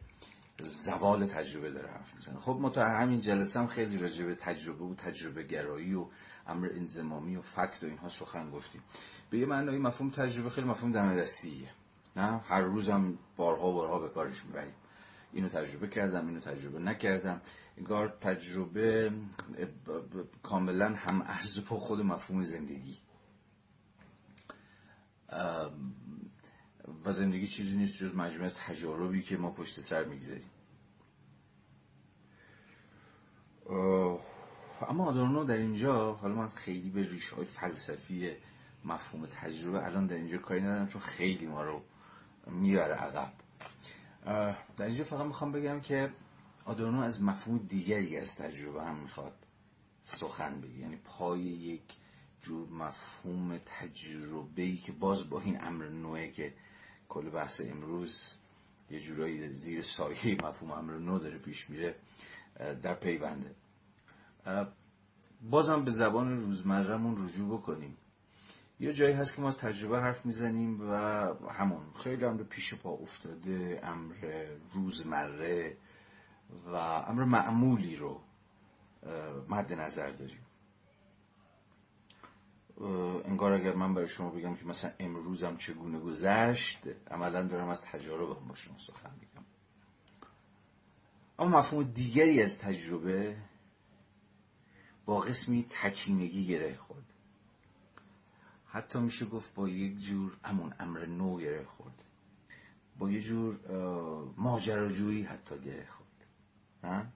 زوال 0.62 1.26
تجربه 1.26 1.70
داره 1.70 1.90
حرف 1.90 2.14
می‌زنه. 2.14 2.38
خب 2.38 2.58
ما 2.60 2.70
تا 2.70 2.88
همین 2.88 3.20
جلسه 3.20 3.60
هم 3.60 3.66
خیلی 3.66 3.98
راجع 3.98 4.24
به 4.24 4.34
تجربه 4.34 4.84
و 4.84 4.94
تجربه 4.94 5.42
گرایی 5.42 5.94
و 5.94 6.06
امر 6.46 6.68
انزمامی 6.72 7.36
و 7.36 7.40
فکت 7.40 7.82
و 7.82 7.86
اینها 7.86 8.08
سخن 8.08 8.50
گفتیم. 8.50 8.82
به 9.30 9.38
یه 9.38 9.46
معنی 9.46 9.78
مفهوم 9.78 10.10
تجربه 10.10 10.50
خیلی 10.50 10.66
مفهوم 10.66 10.92
دم 10.92 11.16
دستیه. 11.16 11.70
نه؟ 12.16 12.38
هر 12.38 12.60
روزم 12.60 13.18
بارها 13.36 13.68
و 13.68 13.74
بارها 13.74 13.98
به 13.98 14.08
کارش 14.08 14.44
می‌بریم. 14.44 14.74
اینو 15.32 15.48
تجربه 15.48 15.88
کردم 15.88 16.26
اینو 16.26 16.40
تجربه 16.40 16.78
نکردم. 16.78 17.40
انگار 17.76 18.08
تجربه 18.20 19.12
کاملا 20.42 20.94
هم 20.94 21.22
ارز 21.22 21.68
با 21.68 21.76
خود 21.76 22.00
مفهوم 22.00 22.42
زندگی. 22.42 22.98
و 27.04 27.12
زندگی 27.12 27.46
چیزی 27.46 27.76
نیست 27.76 27.98
جز 27.98 28.14
مجموعه 28.14 28.50
تجاربی 28.50 29.22
که 29.22 29.36
ما 29.36 29.50
پشت 29.50 29.80
سر 29.80 30.04
می‌گذاریم. 30.04 30.50
اما 34.88 35.04
آدورنو 35.04 35.44
در 35.44 35.54
اینجا 35.56 36.12
حالا 36.12 36.34
من 36.34 36.48
خیلی 36.48 36.90
به 36.90 37.02
ریشه 37.02 37.36
های 37.36 37.44
فلسفی 37.44 38.32
مفهوم 38.84 39.26
تجربه 39.26 39.86
الان 39.86 40.06
در 40.06 40.16
اینجا 40.16 40.38
کاری 40.38 40.60
ندارم 40.60 40.86
چون 40.86 41.00
خیلی 41.02 41.46
ما 41.46 41.62
رو 41.62 41.82
می‌بره 42.46 42.94
عقب. 42.94 43.32
در 44.76 44.86
اینجا 44.86 45.04
فقط 45.04 45.26
می‌خوام 45.26 45.52
بگم 45.52 45.80
که 45.80 46.12
آدورنو 46.64 47.00
از 47.00 47.22
مفهوم 47.22 47.58
دیگری 47.58 48.16
از 48.18 48.36
تجربه 48.36 48.84
هم 48.84 48.96
می‌خواد 48.96 49.34
سخن 50.04 50.60
بگی 50.60 50.80
یعنی 50.80 50.96
پای 50.96 51.40
یک 51.40 51.96
جور 52.42 52.68
مفهوم 52.68 53.58
تجربه 53.58 54.62
ای 54.62 54.76
که 54.76 54.92
باز 54.92 55.30
با 55.30 55.40
این 55.40 55.64
امر 55.64 55.88
نوعه 55.88 56.30
که 56.30 56.54
کل 57.08 57.30
بحث 57.30 57.60
امروز 57.60 58.38
یه 58.90 59.00
جورایی 59.00 59.48
زیر 59.48 59.82
سایه 59.82 60.34
مفهوم 60.44 60.70
امر 60.70 60.92
نو 60.92 61.18
داره 61.18 61.38
پیش 61.38 61.70
میره 61.70 61.94
در 62.82 62.94
پیونده. 62.94 63.54
بازم 65.42 65.84
به 65.84 65.90
زبان 65.90 66.36
روزمرهمون 66.36 67.24
رجوع 67.24 67.58
بکنیم. 67.58 67.96
یه 68.80 68.92
جایی 68.92 69.14
هست 69.14 69.36
که 69.36 69.42
ما 69.42 69.48
از 69.48 69.56
تجربه 69.56 70.00
حرف 70.00 70.26
می‌زنیم 70.26 70.90
و 70.90 70.94
همون 71.52 71.82
خیلی 71.94 72.24
امر 72.24 72.42
پیش 72.42 72.74
پا 72.74 72.90
افتاده 72.90 73.80
امر 73.82 74.46
روزمره 74.72 75.76
و 76.66 76.76
امر 76.76 77.24
معمولی 77.24 77.96
رو 77.96 78.20
مد 79.48 79.72
نظر 79.72 80.10
داریم. 80.10 80.45
انگار 83.24 83.52
اگر 83.52 83.74
من 83.74 83.94
برای 83.94 84.08
شما 84.08 84.30
بگم 84.30 84.56
که 84.56 84.64
مثلا 84.64 84.92
امروزم 84.98 85.56
چگونه 85.56 85.98
گذشت 85.98 86.78
عملا 87.10 87.42
دارم 87.42 87.68
از 87.68 87.82
تجربه 87.82 88.26
با 88.26 88.54
شما 88.54 88.78
سخن 88.78 89.10
میگم. 89.20 89.44
اما 91.38 91.58
مفهوم 91.58 91.82
دیگری 91.82 92.42
از 92.42 92.58
تجربه 92.58 93.36
با 95.06 95.20
قسمی 95.20 95.66
تکینگی 95.70 96.46
گره 96.46 96.76
خورد. 96.76 97.12
حتی 98.66 98.98
میشه 98.98 99.26
گفت 99.26 99.54
با 99.54 99.68
یک 99.68 99.98
جور 99.98 100.36
امون 100.44 100.74
امر 100.78 101.06
نو 101.06 101.38
گره 101.38 101.64
خورد. 101.64 102.04
با 102.98 103.10
یه 103.10 103.20
جور 103.20 103.60
ماجراجویی 104.36 105.22
حتی 105.22 105.58
گره 105.58 105.86
خورد. 105.86 107.12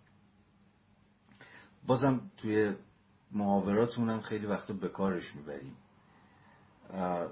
بازم 1.87 2.31
توی 2.37 2.75
محاوراتون 3.33 4.11
هم 4.11 4.21
خیلی 4.21 4.47
وقتا 4.47 4.75
به 4.75 4.89
کارش 4.89 5.37
می‌بریم. 5.37 5.77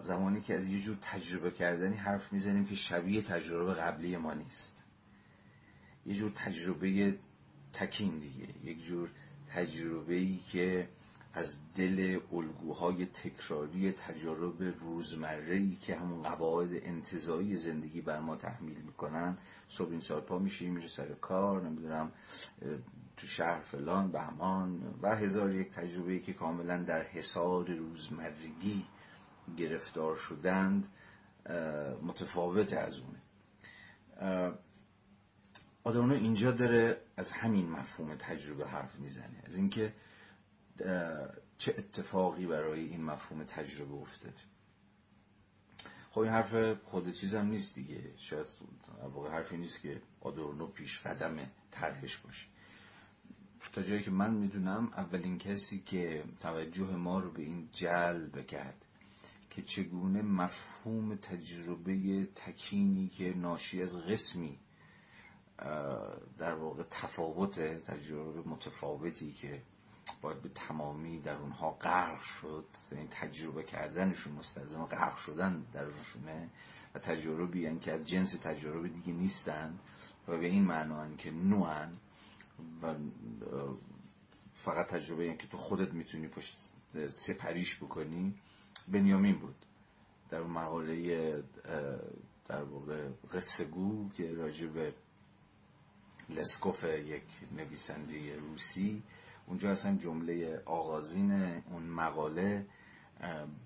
زمانی 0.04 0.40
که 0.40 0.54
از 0.54 0.68
یه 0.68 0.80
جور 0.80 0.96
تجربه 1.02 1.50
کردنی 1.50 1.96
حرف 1.96 2.32
می‌زنیم 2.32 2.66
که 2.66 2.74
شبیه 2.74 3.22
تجربه 3.22 3.74
قبلی 3.74 4.16
ما 4.16 4.34
نیست. 4.34 4.84
یه 6.06 6.14
جور 6.14 6.30
تجربه 6.30 7.18
تکین 7.72 8.18
دیگه. 8.18 8.48
یک 8.64 8.84
جور 8.84 9.10
تجربه 9.48 10.14
ای 10.14 10.38
که 10.52 10.88
از 11.34 11.56
دل 11.76 12.20
الگوهای 12.32 13.06
تکراری 13.06 13.92
تجارب 13.92 14.62
روزمره 14.62 15.54
ای 15.54 15.76
که 15.76 15.96
همون 15.96 16.22
قواعد 16.22 16.68
انتظایی 16.72 17.56
زندگی 17.56 18.00
بر 18.00 18.20
ما 18.20 18.36
تحمیل 18.36 18.78
می‌کنن 18.78 19.38
صبح 19.68 19.90
این 19.90 20.00
سال 20.00 20.20
پا 20.20 20.38
میشی 20.38 20.70
میره 20.70 20.88
سر 20.88 21.14
کار 21.14 21.62
نمی‌دونم 21.62 22.12
تو 23.19 23.27
شهر 23.27 23.61
فلان 23.61 24.12
بهمان 24.12 24.95
و 25.03 25.16
هزار 25.16 25.55
یک 25.55 25.70
تجربه 25.70 26.19
که 26.19 26.32
کاملا 26.32 26.82
در 26.82 27.03
حسار 27.03 27.74
روزمرگی 27.74 28.86
گرفتار 29.57 30.16
شدند 30.16 30.86
متفاوت 32.03 32.73
از 32.73 33.01
اونه 33.01 33.23
آدورنو 35.85 36.15
اینجا 36.15 36.51
داره 36.51 37.01
از 37.16 37.31
همین 37.31 37.70
مفهوم 37.70 38.15
تجربه 38.15 38.69
حرف 38.69 38.99
می‌زنه 38.99 39.43
از 39.47 39.57
اینکه 39.57 39.95
چه 41.59 41.74
اتفاقی 41.78 42.47
برای 42.47 42.81
این 42.81 43.05
مفهوم 43.05 43.45
تجربه 43.45 43.95
افتاده. 43.95 44.43
خب 46.11 46.19
این 46.19 46.32
حرف 46.32 46.82
خود 46.85 47.12
چیزم 47.12 47.47
نیست 47.47 47.74
دیگه. 47.74 48.16
شاید 48.16 48.47
واقع 49.15 49.31
حرفی 49.31 49.57
نیست 49.57 49.81
که 49.81 50.03
آدورنو 50.20 50.66
پیش 50.66 50.99
قدم 50.99 51.51
طرحش 51.70 52.16
باشه. 52.16 52.47
تا 53.73 53.82
جایی 53.82 54.03
که 54.03 54.11
من 54.11 54.35
می‌دونم 54.35 54.93
اولین 54.97 55.39
کسی 55.39 55.78
که 55.78 56.24
توجه 56.40 56.97
ما 56.97 57.19
رو 57.19 57.31
به 57.31 57.43
این 57.43 57.69
جلب 57.73 58.47
کرد 58.47 58.85
که 59.51 59.62
چگونه 59.62 60.23
مفهوم 60.23 61.15
تجربه 61.15 62.27
تکینی 62.35 63.09
که 63.09 63.35
ناشی 63.36 63.82
از 63.82 63.97
قسمی 63.97 64.59
در 66.39 66.55
واقع 66.55 66.82
تفاوت 66.90 67.61
تجربه 67.61 68.49
متفاوتی 68.49 69.32
که 69.32 69.62
باید 70.23 70.43
به 70.43 70.49
تمامی 70.49 71.20
در 71.20 71.36
اونها 71.36 71.70
غرق 71.70 72.23
شد 72.23 72.65
این 72.90 73.09
تجربه 73.11 73.62
کردنشون 73.62 74.32
مستلزم 74.32 74.85
غرق 74.85 75.16
شدن 75.16 75.65
در 75.73 75.85
روشونه 75.85 76.49
و 76.95 76.99
تجربه 76.99 77.47
بیان 77.47 77.81
که 77.81 77.93
از 77.93 78.09
جنس 78.09 78.32
تجربه 78.32 78.89
دیگه 78.89 79.12
نیستن 79.12 79.78
و 80.28 80.39
به 80.39 80.47
این 80.47 80.65
معنی 80.65 81.16
که 81.16 81.31
نوعن 81.31 81.93
و 82.82 82.94
فقط 84.52 84.86
تجربه 84.86 85.36
که 85.36 85.47
تو 85.47 85.56
خودت 85.56 85.94
می‌تونی 85.94 86.28
پشت 86.28 86.70
سپریش 87.09 87.76
بکنی 87.76 88.35
بنیامین 88.89 89.36
بود. 89.36 89.56
در 90.30 90.43
مقاله 90.43 91.43
در 92.48 92.62
واقع 92.62 93.09
قصه 93.32 93.64
گو 93.64 94.09
که 94.09 94.35
راجع 94.35 94.66
به 94.66 94.94
لسکوف 96.30 96.85
یک 96.85 97.24
نویسنده 97.52 98.36
روسی 98.36 99.02
اونجا 99.47 99.70
اصلا 99.70 99.97
جمله 99.97 100.62
آغازین 100.66 101.32
اون 101.70 101.82
مقاله 101.82 102.66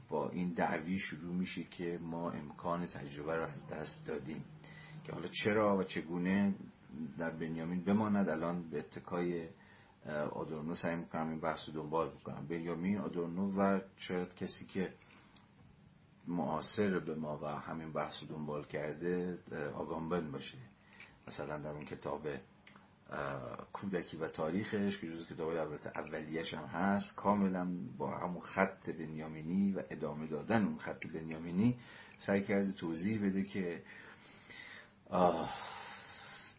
با 0.08 0.28
این 0.28 0.52
دعوی 0.52 0.98
شروع 0.98 1.34
میشه 1.34 1.64
که 1.64 1.98
ما 2.02 2.30
امکان 2.30 2.86
تجربه 2.86 3.36
رو 3.36 3.42
از 3.46 3.66
دست 3.66 4.06
دادیم. 4.06 4.44
که 5.04 5.12
حالا 5.12 5.26
چرا 5.26 5.78
و 5.78 5.82
چگونه 5.82 6.54
در 7.18 7.30
بنیامین 7.30 7.84
بماند 7.84 8.28
الان 8.28 8.62
به 8.62 8.78
اتکای 8.78 9.48
آدورنو 10.32 10.74
سعی 10.74 10.96
می‌کنم 10.96 11.28
این 11.28 11.40
بحث 11.40 11.68
رو 11.68 11.74
دنبال 11.74 12.08
بکنم. 12.10 12.46
بنیامین 12.46 12.98
آدورنو 12.98 13.60
و 13.60 13.80
شاید 13.96 14.34
کسی 14.34 14.66
که 14.66 14.92
معاصر 16.26 16.98
به 16.98 17.14
ما 17.14 17.38
و 17.42 17.46
همین 17.46 17.92
بحث 17.92 18.22
رو 18.22 18.28
دنبال 18.28 18.64
کرده 18.64 19.38
آگامبن 19.74 20.30
باشه. 20.30 20.58
مثلا 21.28 21.58
در 21.58 21.70
اون 21.70 21.84
کتاب 21.84 22.26
کودکی 23.72 24.16
و 24.16 24.28
تاریخش 24.28 24.98
که 24.98 25.08
جز 25.08 25.26
کتاب 25.26 25.48
البته 25.48 25.92
اولیش 25.94 26.54
هم 26.54 26.64
هست 26.64 27.16
کاملا 27.16 27.68
با 27.98 28.16
همون 28.18 28.40
خط 28.40 28.90
بنیامینی 28.90 29.72
و 29.72 29.82
ادامه 29.90 30.26
دادن 30.26 30.64
اون 30.64 30.78
خط 30.78 31.06
بنیامینی 31.06 31.78
سعی 32.18 32.42
کرده 32.42 32.72
توضیح 32.72 33.22
بده 33.26 33.42
که 33.42 33.82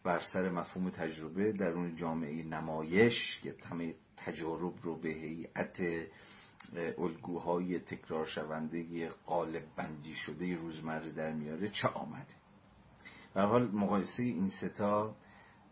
بر 0.04 0.20
سر 0.20 0.50
مفهوم 0.50 0.90
تجربه 0.90 1.52
در 1.52 1.72
اون 1.72 1.96
جامعه 1.96 2.42
نمایش 2.42 3.40
که 3.42 3.54
همه 3.70 3.94
تجارب 4.16 4.74
رو 4.82 4.96
به 4.96 5.08
هیئت 5.08 5.80
الگوهای 6.98 7.78
تکرار 7.78 8.24
شونده 8.24 9.08
قالب 9.08 9.64
بندی 9.76 10.14
شده 10.14 10.56
روزمره 10.56 11.12
در 11.12 11.32
میاره 11.32 11.68
چه 11.68 11.88
آمده؟ 11.88 12.34
به 13.34 13.42
حال 13.42 13.70
مقایسه 13.70 14.22
این 14.22 14.48
ستا 14.48 15.16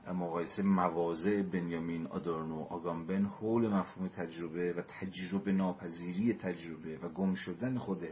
مقایسه 0.08 0.62
مواضع 0.62 1.42
بنیامین 1.42 2.06
آدورنو 2.06 2.62
آگامبن 2.62 3.24
حول 3.24 3.68
مفهوم 3.68 4.08
تجربه 4.08 4.72
و 4.72 4.82
تجربه 4.82 5.52
ناپذیری 5.52 6.34
تجربه 6.34 6.98
و 6.98 7.08
گم 7.08 7.34
شدن 7.34 7.78
خود 7.78 8.04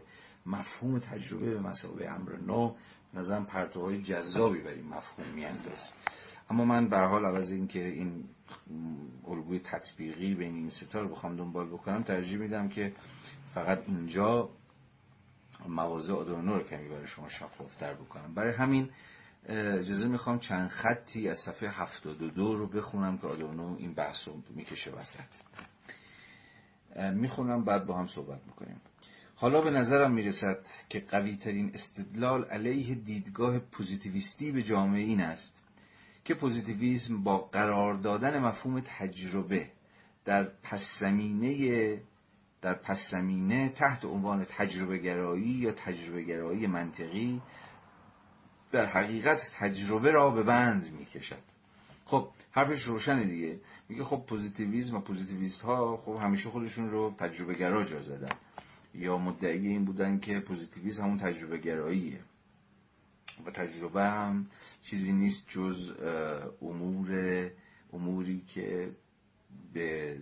مفهوم 0.46 0.98
تجربه 0.98 1.50
به 1.50 1.60
مسابقه 1.60 2.08
امر 2.08 2.36
نو 2.36 2.74
نظرم 3.14 3.44
پرتوهای 3.44 4.02
جذابی 4.02 4.60
بر 4.60 4.70
این 4.70 4.86
مفهوم 4.86 5.28
میاندازه 5.34 5.90
اما 6.50 6.64
من 6.64 6.88
به 6.88 6.98
حال 6.98 7.24
عوض 7.24 7.52
اینکه 7.52 7.84
این 7.84 8.24
الگوی 9.28 9.58
تطبیقی 9.58 10.34
بین 10.34 10.54
این 10.54 10.70
ستا 10.70 11.00
رو 11.00 11.08
بخوام 11.08 11.36
دنبال 11.36 11.66
بکنم 11.66 12.02
ترجیح 12.02 12.38
میدم 12.38 12.68
که 12.68 12.92
فقط 13.54 13.82
اینجا 13.86 14.50
مواضع 15.68 16.12
آدورنو 16.12 16.54
رو 16.54 16.62
کمی 16.62 16.88
برای 16.88 17.06
شما 17.06 17.28
شفافتر 17.28 17.94
بکنم. 17.94 18.34
برای 18.34 18.52
همین 18.52 18.90
اجازه 19.48 20.08
می‌خوام 20.08 20.38
چند 20.38 20.68
خطی 20.68 21.28
از 21.28 21.38
صفحه 21.38 21.68
72 21.68 22.56
رو 22.56 22.66
بخونم 22.66 23.18
که 23.18 23.26
آدورنو 23.26 23.76
این 23.78 23.94
بحث 23.94 24.28
رو 24.28 24.42
می‌کشه 24.50 24.90
وسط. 24.90 25.20
می‌خونم 27.14 27.64
بعد 27.64 27.86
با 27.86 27.98
هم 27.98 28.06
صحبت 28.06 28.40
می‌کنیم. 28.46 28.80
حالا 29.40 29.60
به 29.60 29.70
نظرم 29.70 30.12
می‌رسد 30.12 30.66
که 30.88 31.00
قوی 31.00 31.36
ترین 31.36 31.70
استدلال 31.74 32.44
علیه 32.44 32.94
دیدگاه 32.94 33.58
پوزیتیویستی 33.58 34.52
به 34.52 34.62
جامعه 34.62 35.00
این 35.00 35.20
است 35.20 35.54
که 36.24 36.34
پوزیتیویسم 36.34 37.22
با 37.22 37.38
قرار 37.38 37.94
دادن 37.94 38.38
مفهوم 38.38 38.80
تجربه 38.80 39.70
در 40.24 40.44
پس 40.62 41.02
در 42.62 42.74
پس 42.74 43.10
زمینه 43.10 43.68
تحت 43.68 44.04
عنوان 44.04 44.44
تجربه 44.44 44.98
گرایی 44.98 45.50
یا 45.50 45.72
تجربه 45.72 46.22
گرایی 46.22 46.66
منطقی 46.66 47.42
در 48.72 48.86
حقیقت 48.86 49.50
تجربه 49.58 50.10
را 50.10 50.30
به 50.30 50.42
بند 50.42 50.92
می 50.98 51.04
کشد 51.04 51.42
خب 52.04 52.28
حرفش 52.50 52.82
روشنه 52.82 53.24
دیگه. 53.24 53.60
میگه 53.88 54.04
خب 54.04 54.24
پوزیتیویسم 54.26 54.96
و 54.96 55.00
پوزیتیویست 55.00 55.62
ها 55.62 55.96
خب 55.96 56.18
همیشه 56.22 56.50
خودشون 56.50 56.90
رو 56.90 57.14
تجربه 57.18 57.54
گرا 57.54 57.84
جا 57.84 58.02
زدن. 58.02 58.36
یا 58.94 59.18
مدعی 59.18 59.68
این 59.68 59.84
بودن 59.84 60.20
که 60.20 60.40
پوزیتیویسم 60.40 61.02
همون 61.02 61.18
تجربه 61.18 61.58
گراییه. 61.58 62.20
و 63.46 63.50
تجربه 63.50 64.02
هم 64.02 64.46
چیزی 64.82 65.12
نیست 65.12 65.48
جز 65.48 65.92
امور 66.62 67.50
اموری 67.92 68.40
که 68.48 68.90
به 69.72 70.18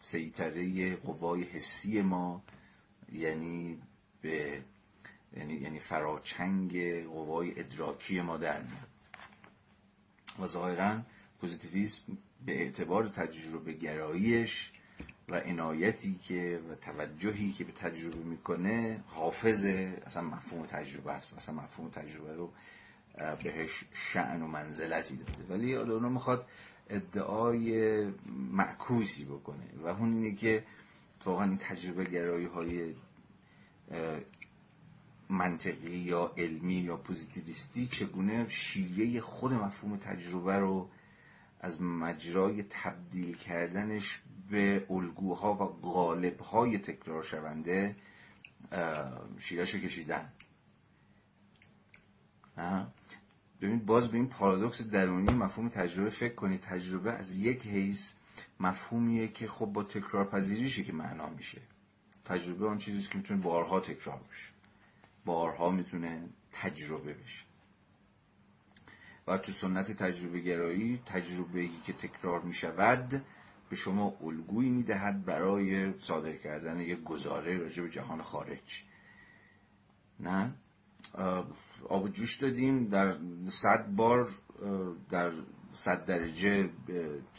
سیطره 0.00 0.96
قوای 0.96 1.42
حسی 1.42 2.02
ما 2.02 2.42
یعنی 3.12 3.78
به 4.22 4.62
یعنی 5.36 5.54
یعنی 5.54 5.78
فراچنگ 5.78 7.04
قوای 7.04 7.60
ادراکی 7.60 8.20
ما 8.20 8.36
در 8.36 8.62
میاد. 8.62 8.88
و 10.38 10.46
ظاهرا 10.46 11.00
پوزیتیویسم 11.40 12.02
به 12.46 12.62
اعتبار 12.62 13.08
تجربه 13.08 13.72
گراییش 13.72 14.70
و 15.30 15.34
عنایتی 15.34 16.14
که 16.14 16.60
و 16.70 16.74
توجهی 16.74 17.52
که 17.52 17.64
به 17.64 17.72
تجربه 17.72 18.24
می‌کنه 18.24 19.00
حافظ 19.06 19.64
اصلا 20.06 20.22
مفهوم 20.22 20.66
تجربه 20.66 21.12
است. 21.12 21.36
اصلا 21.36 21.54
مفهوم 21.54 21.90
تجربه 21.90 22.34
رو 22.34 22.50
بهش 23.44 23.84
شعن 23.92 24.42
و 24.42 24.46
منزلتی 24.46 25.16
داده. 25.16 25.54
ولی 25.54 25.76
آدورنو 25.76 26.08
می‌خواد 26.08 26.46
ادعای 26.90 28.04
معکوسی 28.52 29.24
بکنه. 29.24 29.64
و 29.82 29.86
اون 29.86 30.14
اینه 30.14 30.34
که 30.34 30.64
واقعا 31.24 31.44
این 31.44 31.56
تجربه 31.56 32.04
گرایی 32.04 32.46
های 32.46 32.94
منطقی 35.28 35.96
یا 35.96 36.32
علمی 36.36 36.74
یا 36.74 36.96
پوزیتیویستی 36.96 37.86
چگونه 37.86 38.48
شیوه 38.48 39.20
خود 39.20 39.52
مفهوم 39.52 39.96
تجربه 39.96 40.58
رو 40.58 40.88
از 41.60 41.82
مجرای 41.82 42.62
تبدیل 42.62 43.36
کردنش 43.36 44.20
به 44.50 44.86
الگوها 44.90 45.54
و 45.54 45.64
غالبهای 45.66 46.78
تکرار 46.78 47.22
شونده 47.22 47.96
شیرش 49.38 49.74
کشیدن. 49.74 50.32
ببینید 53.60 53.86
باز 53.86 54.08
به 54.08 54.16
این 54.16 54.28
پارادوکس 54.28 54.82
درونی 54.82 55.32
مفهوم 55.32 55.68
تجربه 55.68 56.10
فکر 56.10 56.34
کنید. 56.34 56.60
تجربه 56.60 57.12
از 57.12 57.34
یک 57.34 57.66
حیث 57.66 58.12
مفهومیه 58.60 59.28
که 59.28 59.48
خب 59.48 59.66
با 59.66 59.82
تکرار 59.82 60.24
پذیریشه 60.24 60.84
که 60.84 60.92
معنا 60.92 61.28
میشه. 61.28 61.60
تجربه 62.24 62.64
اون 62.64 62.78
چیزیست 62.78 63.10
که 63.10 63.18
می‌تونه 63.18 63.40
بارها 63.40 63.80
تکرار 63.80 64.20
بشه. 64.30 64.48
بارها 65.24 65.70
می‌تونه 65.70 66.28
تجربه 66.52 67.14
بشه. 67.14 67.44
و 69.26 69.38
تو 69.38 69.52
سنت 69.52 69.92
تجربه 69.92 70.40
گرایی 70.40 71.02
تجربه 71.06 71.68
که 71.86 71.92
تکرار 71.92 72.40
می‌شود 72.40 73.24
به 73.70 73.76
شما 73.76 74.16
الگویی 74.20 74.70
می‌دهد 74.70 75.24
برای 75.24 75.98
صادر 75.98 76.36
کردن 76.36 76.80
یک 76.80 77.02
گزاره 77.02 77.58
راجع 77.58 77.82
به 77.82 77.90
جهان 77.90 78.22
خارج. 78.22 78.84
نه؟ 80.20 80.54
آب 81.88 82.12
جوش 82.12 82.36
دادیم 82.36 82.88
در 82.88 83.16
صد 83.48 83.86
بار 83.96 84.28
در 85.10 85.32
صد 85.72 86.04
درجه 86.04 86.70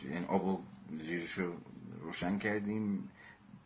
یعنی 0.10 0.26
آب 0.28 0.64
زیرش 1.00 1.32
رو 1.32 1.54
روشن 2.02 2.38
کردیم. 2.38 3.10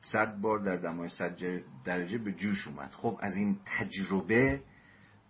صد 0.02 0.38
بار 0.38 0.60
در 0.60 0.78
دمای 0.78 1.10
صد 1.10 1.62
درجه 1.86 2.18
به 2.18 2.32
جوش 2.32 2.68
اومد. 2.68 2.92
خب 2.92 3.18
از 3.20 3.36
این 3.38 3.60
تجربه 3.66 4.62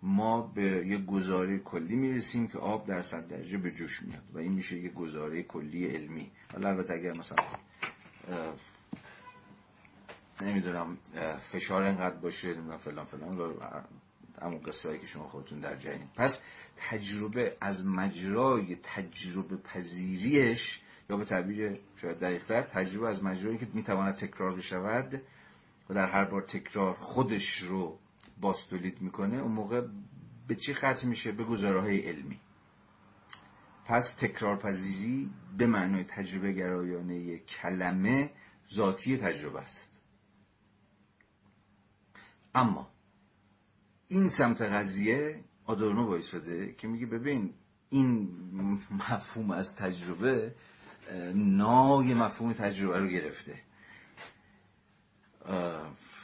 ما 0.06 0.40
به 0.42 0.62
یک 0.62 1.06
گزاره 1.06 1.58
کلی 1.58 1.96
می‌رسیم 1.96 2.48
که 2.48 2.58
آب 2.58 2.86
در 2.86 3.02
صد 3.02 3.28
درجه 3.28 3.58
به 3.58 3.70
جوش 3.70 4.02
میاد 4.02 4.22
و 4.34 4.38
این 4.38 4.52
میشه 4.52 4.76
یک 4.76 4.94
گزاره 4.94 5.42
کلی 5.42 5.86
علمی. 5.86 6.30
حالا 6.52 6.68
البته 6.68 6.94
اگر 6.94 7.10
مثلا 7.18 7.44
نمی‌دونم 10.40 10.98
فشار 11.40 11.84
انقدر 11.84 12.16
باشه 12.16 12.48
نمی‌دونم 12.48 12.78
فلان 12.78 13.04
فلان 13.04 13.54
همون 14.42 14.58
قصه 14.58 14.98
که 14.98 15.06
شما 15.06 15.28
خودتون 15.28 15.60
در 15.60 15.76
جنین 15.76 16.08
پس 16.16 16.38
تجربه 16.76 17.56
از 17.60 17.86
مجرای 17.86 18.76
تجربه 18.82 19.56
پذیریش 19.56 20.80
یا 21.10 21.16
به 21.16 21.24
تعبیر 21.24 21.78
شاید 21.96 22.18
دقیقتر 22.18 22.62
تجربه 22.62 23.08
از 23.08 23.24
مجرایی 23.24 23.58
که 23.58 23.68
می‌تواند 23.74 24.14
تکرار 24.14 24.54
بشود 24.54 25.22
و 25.90 25.94
در 25.94 26.06
هر 26.06 26.24
بار 26.24 26.42
تکرار 26.42 26.94
خودش 26.94 27.58
رو 27.58 27.98
باستولید 28.40 29.00
می‌کنه 29.00 29.36
اون 29.36 29.52
موقع 29.52 29.86
به 30.48 30.54
چی 30.54 30.74
ختم 30.74 31.08
میشه؟ 31.08 31.32
به 31.32 31.44
گزاره 31.44 31.80
های 31.80 32.00
علمی. 32.00 32.40
پس 33.84 34.14
تکرار 34.14 34.56
پذیری 34.56 35.30
به 35.58 35.66
معنای 35.66 36.04
تجربه 36.04 36.52
گرایانه 36.52 37.38
کلمه 37.38 38.30
ذاتی 38.74 39.16
تجربه 39.16 39.60
است. 39.60 40.00
اما 42.54 42.90
این 44.08 44.28
سمت 44.28 44.62
قضیه 44.62 45.44
آدورنو 45.64 46.06
بایستاده 46.06 46.72
که 46.72 46.88
میگه 46.88 47.06
ببین 47.06 47.54
این 47.88 48.30
مفهوم 48.90 49.50
از 49.50 49.76
تجربه 49.76 50.54
نای 51.34 52.14
مفهوم 52.14 52.52
تجربه 52.52 52.98
رو 52.98 53.08
گرفته. 53.08 53.62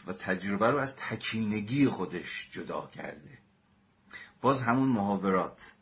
و 0.06 0.12
تجربه 0.12 0.70
رو 0.70 0.78
از 0.78 0.96
تکینگی 0.96 1.88
خودش 1.88 2.48
جدا 2.52 2.86
کرده. 2.86 3.38
باز 4.40 4.60
همون 4.60 4.88
محاورات. 4.88 5.72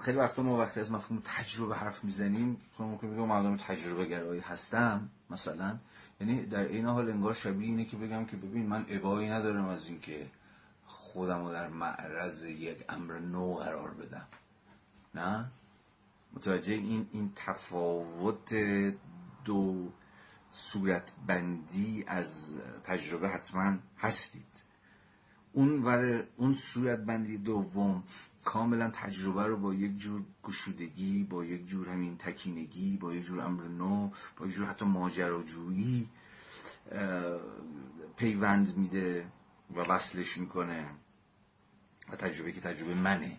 خیلی 0.00 0.18
وقتا 0.18 0.42
ما 0.42 0.58
وقتی 0.58 0.80
از 0.80 0.92
مفهوم 0.92 1.22
تجربه 1.24 1.76
حرف 1.76 2.04
می‌زنیم 2.04 2.56
خب 2.74 2.82
ممکن 2.84 3.14
بگم 3.14 3.26
مردم 3.26 3.56
تجربه 3.56 4.06
گرایی 4.06 4.40
هستم 4.40 5.10
مثلا. 5.30 5.78
یعنی 6.20 6.46
در 6.46 6.60
این 6.60 6.86
حال 6.86 7.10
انگار 7.10 7.32
شبیه 7.32 7.66
اینه 7.66 7.84
که 7.84 7.96
بگم 7.96 8.24
که 8.24 8.36
ببین 8.36 8.66
من 8.66 8.86
ابایی 8.88 9.28
ندارم 9.28 9.68
از 9.68 9.88
اینکه 9.88 10.30
خودم 10.86 11.44
رو 11.44 11.52
در 11.52 11.68
معرض 11.68 12.44
یک 12.44 12.84
امر 12.88 13.18
نو 13.18 13.54
قرار 13.54 13.90
بدم. 13.90 14.26
نه؟ 15.14 15.50
متوجه 16.32 16.74
این 16.74 17.06
این 17.12 17.32
تفاوت 17.36 18.54
دو 19.44 19.92
صورت 20.50 21.12
بندی 21.26 22.04
از 22.06 22.60
تجربه 22.84 23.28
حتما 23.28 23.78
هستید. 23.98 24.64
اون 25.52 25.82
ور 25.82 26.24
اون 26.36 26.52
صورت 26.52 26.98
بندی 26.98 27.38
دوم 27.38 28.04
کاملا 28.44 28.90
تجربه 28.90 29.42
رو 29.42 29.56
با 29.56 29.74
یک 29.74 29.98
جور 29.98 30.22
گشودگی 30.42 31.24
با 31.24 31.44
یک 31.44 31.66
جور 31.66 31.88
همین 31.88 32.16
تکینگی 32.16 32.96
با 32.96 33.14
یک 33.14 33.24
جور 33.24 33.40
امر 33.40 33.62
نو 33.62 34.10
با 34.36 34.46
یک 34.46 34.52
جور 34.52 34.66
حتی 34.66 34.84
ماجراجویی 34.84 36.08
پیوند 38.16 38.76
میده 38.76 39.26
و 39.76 39.80
وصلش 39.80 40.38
می‌کنه. 40.38 40.90
و 42.12 42.16
تجربه 42.16 42.52
که 42.52 42.60
تجربه 42.60 42.94
منه. 42.94 43.38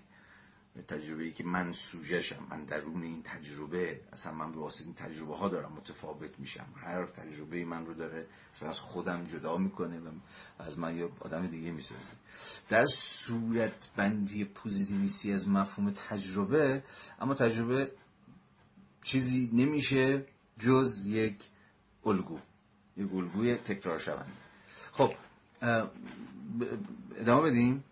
تجربه 0.87 1.23
ای 1.23 1.31
که 1.31 1.43
من 1.43 1.71
سوژهشم 1.71 2.47
من 2.49 2.63
درون 2.65 3.03
این 3.03 3.23
تجربه 3.23 4.01
اصلا 4.13 4.31
من 4.31 4.51
به 4.51 4.59
واسه 4.59 4.83
این 4.83 4.93
تجربه 4.93 5.35
ها 5.35 5.49
دارم 5.49 5.71
متفاوت 5.71 6.39
میشم. 6.39 6.65
هر 6.75 7.05
تجربه 7.05 7.65
من 7.65 7.85
رو 7.85 7.93
داره 7.93 8.27
اصلا 8.53 8.69
از 8.69 8.79
خودم 8.79 9.25
جدا 9.25 9.57
می‌کنه 9.57 9.99
و 9.99 10.09
از 10.59 10.79
من 10.79 10.97
یا 10.97 11.09
آدم 11.19 11.47
دیگه 11.47 11.71
می‌سازه. 11.71 12.13
در 12.69 12.85
صورت 12.85 13.89
بندی 13.95 14.45
پوزیتیویستی 14.45 15.33
از 15.33 15.49
مفهوم 15.49 15.91
تجربه 15.91 16.83
اما 17.19 17.33
تجربه 17.33 17.91
چیزی 19.03 19.49
نمیشه 19.53 20.25
جز 20.59 21.05
یک 21.05 21.37
الگو 22.05 22.39
یک 22.97 23.13
الگوی 23.13 23.55
تکرار 23.55 23.97
شونده. 23.99 24.31
خب 24.91 25.13
ادامه 27.17 27.49
بدیم. 27.49 27.83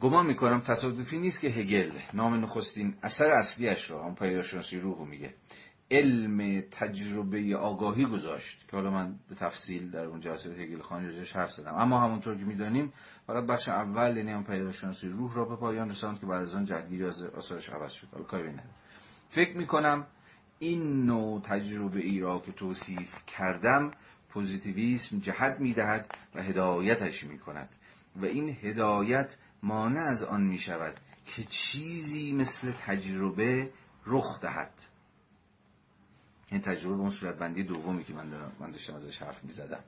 گمان 0.00 0.26
می‌کنم 0.26 0.60
تصادفی 0.60 1.18
نیست 1.18 1.40
که 1.40 1.48
هگل 1.48 1.90
نام 2.14 2.34
نخستین 2.34 2.94
اثر 3.02 3.26
اصلیش 3.26 3.90
را 3.90 4.04
هم 4.04 4.14
پیداشناسی 4.14 4.78
روح 4.78 5.08
میگه. 5.08 5.34
علم 5.90 6.60
تجربه 6.60 7.56
آگاهی 7.56 8.06
گذاشت 8.06 8.68
که 8.68 8.76
حالا 8.76 8.90
من 8.90 9.14
به 9.28 9.34
تفصیل 9.34 9.90
در 9.90 10.04
اون 10.04 10.20
جلسه 10.20 10.50
هگل 10.50 10.80
خانی 10.80 11.08
رجش 11.08 11.36
حرف 11.36 11.52
زدم. 11.52 11.74
اما 11.74 12.00
همونطور 12.00 12.36
که 12.36 12.44
می‌دانیم 12.44 12.92
فقط 13.26 13.46
بخش 13.46 13.68
اول 13.68 14.16
یعنی 14.16 14.30
هم 14.30 14.44
پیداشناسی 14.44 15.08
روح 15.08 15.34
را 15.34 15.44
به 15.44 15.56
پایان 15.56 15.90
رساند 15.90 16.20
که 16.20 16.26
بعد 16.26 16.42
از 16.42 16.54
آن 16.54 16.64
جدگیری 16.64 17.04
از 17.04 17.22
آثارش 17.22 17.68
عوض 17.68 17.92
شد. 17.92 18.08
حالا 18.12 18.24
کاری 18.24 18.48
نداره 18.48 18.70
فکر 19.28 19.56
می‌کنم 19.56 20.06
این 20.58 21.06
نوع 21.06 21.40
تجربه 21.40 22.00
ای 22.00 22.20
را 22.20 22.38
که 22.38 22.52
توصیف 22.52 23.26
کردم 23.26 23.90
پوزیتیویسم 24.28 25.18
جهت 25.18 25.56
می‌دهد 25.60 26.10
و 26.34 26.42
هدایتش 26.42 27.24
می‌کند. 27.24 27.68
و 28.16 28.24
این 28.24 28.56
هدایت 28.62 29.36
مانع 29.62 30.00
از 30.00 30.22
آن 30.22 30.42
می 30.42 30.58
شود 30.58 31.00
که 31.26 31.44
چیزی 31.44 32.32
مثل 32.32 32.72
تجربه 32.72 33.70
رخ 34.06 34.40
دهد. 34.40 34.72
این 36.50 36.60
تجربه 36.60 36.94
به 36.94 37.00
اون 37.00 37.10
صورت 37.10 37.38
بندی 37.38 37.62
دومی 37.62 38.04
که 38.04 38.12
من, 38.14 38.52
من 38.60 38.70
داشتم 38.70 38.94
ازش 38.94 39.22
حرف 39.22 39.44
می 39.44 39.52
زدم 39.52 39.84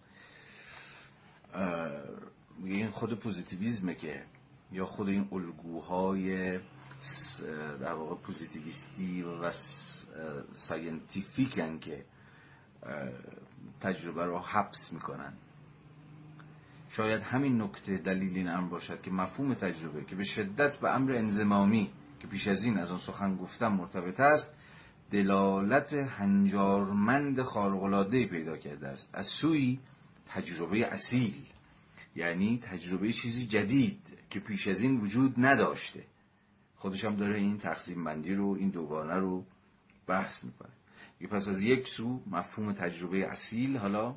این 2.64 2.90
خود 2.90 3.18
پوزیتیویزمه 3.18 3.94
که 3.94 4.24
یا 4.72 4.86
خود 4.86 5.08
این 5.08 5.28
الگوهای 5.32 6.58
در 7.80 7.92
واقع 7.92 8.14
پوزیتیویستی 8.14 9.22
و 9.22 9.52
ساینتیفیکن 10.52 11.78
که 11.78 12.04
تجربه 13.80 14.24
رو 14.24 14.38
حبس 14.38 14.92
می‌کنن. 14.92 15.32
شاید 16.96 17.22
همین 17.22 17.62
نکته 17.62 17.98
دلیل 17.98 18.36
این 18.36 18.48
امر 18.48 18.68
باشد 18.68 19.02
که 19.02 19.10
مفهوم 19.10 19.54
تجربه 19.54 20.04
که 20.04 20.16
به 20.16 20.24
شدت 20.24 20.76
به 20.76 20.94
امر 20.94 21.12
انزمامی 21.12 21.90
که 22.20 22.26
پیش 22.26 22.48
از 22.48 22.64
این 22.64 22.78
از 22.78 22.90
آن 22.90 22.98
سخن 22.98 23.36
گفتم 23.36 23.72
مرتبط 23.72 24.20
است 24.20 24.50
دلالت 25.10 25.94
هنجارمند 25.94 27.42
خارق‌العاده‌ای 27.42 28.26
پیدا 28.26 28.56
کرده 28.56 28.88
است. 28.88 29.10
از 29.12 29.26
سوی 29.26 29.78
تجربه 30.26 30.86
اصیل 30.86 31.34
یعنی 32.16 32.58
تجربه 32.62 33.12
چیزی 33.12 33.46
جدید 33.46 34.18
که 34.30 34.40
پیش 34.40 34.68
از 34.68 34.80
این 34.80 35.00
وجود 35.00 35.34
نداشته. 35.38 36.04
خودش 36.76 37.04
هم 37.04 37.16
داره 37.16 37.38
این 37.38 37.58
تقسیم 37.58 38.04
بندی 38.04 38.34
رو 38.34 38.56
این 38.58 38.68
دوگانه 38.68 39.14
رو 39.14 39.44
بحث 40.06 40.44
می‌کنه. 40.44 40.72
پس 41.30 41.48
از 41.48 41.60
یک 41.60 41.88
سو 41.88 42.22
مفهوم 42.26 42.72
تجربه 42.72 43.26
اصیل 43.26 43.76
حالا 43.76 44.16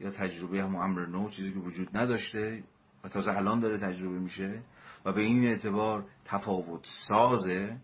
یا 0.00 0.10
تجربه 0.10 0.62
همون 0.62 0.82
امر 0.82 1.06
نو 1.06 1.28
چیزی 1.28 1.52
که 1.52 1.58
وجود 1.58 1.96
نداشته 1.96 2.64
و 3.04 3.08
تازه 3.08 3.36
الان 3.36 3.60
داره 3.60 3.78
تجربه 3.78 4.18
میشه 4.18 4.62
و 5.04 5.12
به 5.12 5.20
این 5.20 5.44
اعتبار 5.44 6.06
تفاوت 6.24 6.86
سازه. 6.86 7.76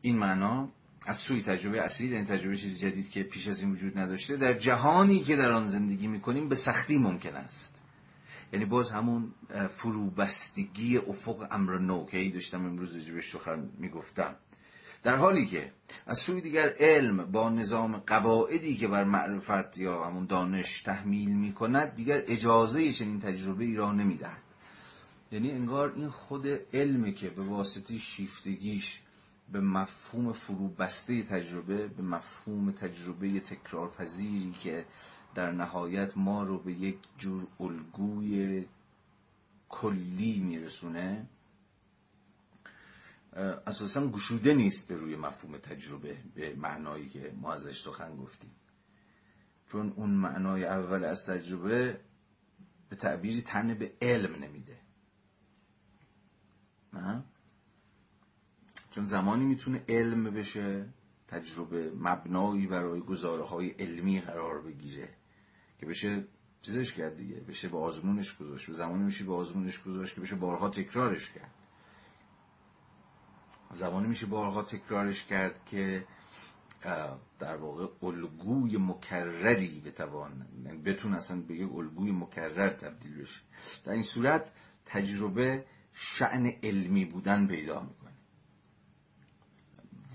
این 0.00 0.18
معنا 0.18 0.68
از 1.06 1.16
سوی 1.16 1.42
تجربه 1.42 1.82
اصیل 1.82 2.14
این 2.14 2.24
تجربه 2.24 2.56
چیزی 2.56 2.90
جدید 2.90 3.10
که 3.10 3.22
پیش 3.22 3.48
از 3.48 3.60
این 3.60 3.72
وجود 3.72 3.98
نداشته 3.98 4.36
در 4.36 4.58
جهانی 4.58 5.20
که 5.20 5.36
در 5.36 5.50
آن 5.50 5.66
زندگی 5.66 6.06
می‌کنیم 6.06 6.48
به 6.48 6.54
سختی 6.54 6.98
ممکن 6.98 7.34
است. 7.36 7.82
یعنی 8.52 8.64
باز 8.64 8.90
همون 8.90 9.34
فروبستگی 9.70 10.98
افق 10.98 11.48
امر 11.50 11.78
نو 11.78 12.06
که 12.06 12.18
ای 12.18 12.30
داشتم 12.30 12.66
امروز 12.66 13.06
به 13.06 13.20
سخن 13.20 13.70
می‌گفتم. 13.78 14.36
در 15.02 15.16
حالی 15.16 15.46
که 15.46 15.72
از 16.06 16.18
سوی 16.18 16.40
دیگر 16.40 16.74
علم 16.78 17.32
با 17.32 17.50
نظام 17.50 17.96
قواعدی 17.96 18.76
که 18.76 18.88
بر 18.88 19.04
معرفت 19.04 19.78
یا 19.78 20.04
همون 20.04 20.26
دانش 20.26 20.82
تحمیل 20.82 21.34
می 21.34 21.52
کند 21.52 21.94
دیگر 21.94 22.22
اجازه 22.26 22.92
چنین 22.92 23.20
تجربه 23.20 23.64
ای 23.64 23.74
را 23.74 23.92
نمی 23.92 24.16
دهد. 24.16 24.42
یعنی 25.32 25.50
انگار 25.50 25.92
این 25.96 26.08
خود 26.08 26.46
علمه 26.72 27.12
که 27.12 27.30
به 27.30 27.42
واسطه 27.42 27.98
شیفتگیش 27.98 29.00
به 29.52 29.60
مفهوم 29.60 30.32
فروبسته 30.32 31.22
تجربه 31.22 31.86
به 31.86 32.02
مفهوم 32.02 32.70
تجربه 32.70 33.40
تکرارپذیری 33.40 34.54
که 34.60 34.84
در 35.34 35.52
نهایت 35.52 36.16
ما 36.16 36.42
رو 36.42 36.58
به 36.58 36.72
یک 36.72 36.98
جور 37.18 37.46
الگوی 37.60 38.64
کلی 39.68 40.40
میرسونه 40.40 41.26
اساسا 43.32 44.06
گشوده 44.08 44.54
نیست 44.54 44.88
به 44.88 44.96
روی 44.96 45.16
مفهوم 45.16 45.58
تجربه 45.58 46.18
به 46.34 46.54
معنایی 46.54 47.08
که 47.08 47.32
ما 47.40 47.52
ازش 47.52 47.82
سخن 47.82 48.16
گفتیم. 48.16 48.50
چون 49.68 49.92
اون 49.96 50.10
معنای 50.10 50.64
اول 50.64 51.04
از 51.04 51.26
تجربه 51.26 52.00
به 52.88 52.96
تعبیری 52.96 53.42
تن 53.42 53.74
به 53.74 53.92
علم 54.00 54.44
نمیده. 54.44 54.78
نه؟ 56.92 57.24
چون 58.90 59.04
زمانی 59.04 59.44
می‌تونه 59.44 59.84
علم 59.88 60.24
بشه 60.24 60.88
تجربه 61.28 61.92
مبنایی 61.96 62.66
برای 62.66 63.00
گزاره 63.00 63.44
های 63.44 63.68
علمی 63.68 64.20
قرار 64.20 64.62
بگیره 64.62 65.08
که 65.78 65.86
بشه 65.86 66.24
چیزش 66.62 66.92
کرد 66.92 67.16
دیگه 67.16 67.34
بشه 67.34 67.68
به 67.68 67.78
آزمونش 67.78 68.36
گذاشت. 68.36 68.66
به 68.66 68.72
زمانی 68.72 69.04
میشه 69.04 69.24
به 69.24 69.34
آزمونش 69.34 69.82
گذاشت 69.82 70.14
که 70.14 70.20
بشه 70.20 70.36
بارها 70.36 70.68
تکرارش 70.68 71.30
کرد. 71.30 71.61
زمانی 73.74 74.06
میشه 74.06 74.26
بارها 74.26 74.62
تکرارش 74.62 75.24
کرد 75.24 75.64
که 75.66 76.04
در 77.38 77.56
واقع 77.56 77.86
الگوی 78.02 78.76
مکرری 78.76 79.82
بتوان 79.86 80.46
بتون 80.84 81.14
اصلا 81.14 81.40
به 81.40 81.54
یک 81.54 81.72
الگوی 81.74 82.12
مکرر 82.12 82.68
تبدیل 82.68 83.22
بشه. 83.22 83.40
در 83.84 83.92
این 83.92 84.02
صورت 84.02 84.52
تجربه 84.86 85.64
شعن 85.92 86.46
علمی 86.62 87.04
بودن 87.04 87.46
پیدا 87.46 87.80
می‌کنه. 87.80 88.12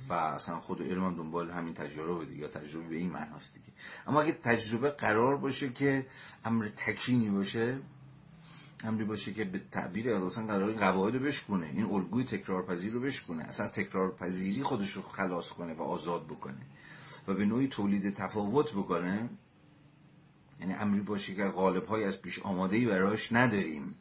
و 0.10 0.14
اصلا 0.14 0.60
خود 0.60 0.82
علم 0.82 1.06
هم 1.06 1.16
دنبال 1.16 1.52
همین 1.52 1.74
تجربه 1.74 2.26
دیگه 2.26 2.42
یا 2.42 2.48
تجربه 2.48 2.90
به 2.90 2.96
این 2.96 3.12
معناست 3.12 3.54
دیگه. 3.54 3.68
اما 4.08 4.22
اگه 4.22 4.32
تجربه 4.32 4.90
قرار 4.90 5.38
باشه 5.38 5.70
که 5.70 6.08
امر 6.46 6.68
تکینی 6.68 7.30
باشه 7.30 7.80
امری 8.84 9.06
باشه 9.06 9.34
که 9.34 9.44
به 9.44 9.62
تعبیر 9.72 10.10
اصلا 10.10 10.46
قرار 10.46 10.74
قواعد 10.74 11.14
رو 11.14 11.20
بشکنه 11.20 11.68
این 11.68 11.86
الگوی 11.86 12.24
تکرارپذیر 12.24 12.94
رو 12.94 13.00
بشکنه 13.00 13.44
اصلا 13.44 13.68
تکرارپذیری 13.68 14.64
خودش 14.64 14.92
رو 14.92 15.02
خلاص 15.02 15.50
کنه 15.50 15.74
و 15.74 15.82
آزاد 15.82 16.26
بکنه. 16.26 16.62
و 17.28 17.34
به 17.34 17.46
نوعی 17.46 17.68
تولید 17.68 18.14
تفاوت 18.14 18.74
بکنه. 18.74 19.30
یعنی 20.60 20.74
امری 20.74 21.02
باشه 21.02 21.36
که 21.36 21.44
قالب 21.44 21.86
های 21.86 22.04
از 22.04 22.22
پیش 22.22 22.40
آماده 22.40 22.76
ای 22.76 22.86
براش 22.86 23.32
نداریم 23.32 23.96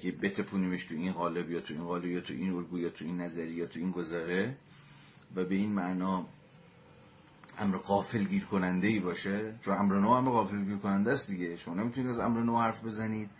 که 0.00 0.12
بتپونیمش 0.12 0.84
تو 0.84 0.94
این 0.94 1.12
قالب 1.12 1.50
یا 1.50 1.60
تو 1.60 1.74
این 1.74 1.84
قالب 1.84 2.04
یا 2.04 2.20
تو 2.20 2.34
این 2.34 2.52
الگو 2.52 2.78
یا 2.78 2.90
تو 2.90 3.04
این 3.04 3.20
نظری 3.20 3.52
یا 3.52 3.66
تو 3.66 3.80
این 3.80 3.90
گذره 3.90 4.56
و 5.34 5.44
به 5.44 5.54
این 5.54 5.72
معنا 5.72 6.26
امر 7.58 7.76
قافل 7.76 8.24
گیر 8.24 8.44
کننده 8.44 8.86
ای 8.86 9.00
باشه. 9.00 9.54
چون 9.60 9.74
امر 9.78 9.98
نو 9.98 10.08
امر 10.08 10.30
قافل 10.30 10.64
گیر 10.64 10.76
کننده 10.76 11.12
است 11.12 11.30
دیگه. 11.30 11.56
شما 11.56 11.74
نمی‌تونید 11.74 12.10
از 12.10 12.18
امر 12.18 12.40
نو 12.40 12.58
حرف 12.58 12.84
بزنید. 12.84 13.30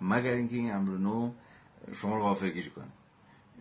مگر 0.00 0.32
اینکه 0.32 0.56
این 0.56 0.72
امر 0.72 0.90
نو 0.90 1.32
شما 1.92 2.16
رو 2.16 2.22
غافل 2.22 2.50
گیر 2.50 2.68
کنه. 2.68 2.92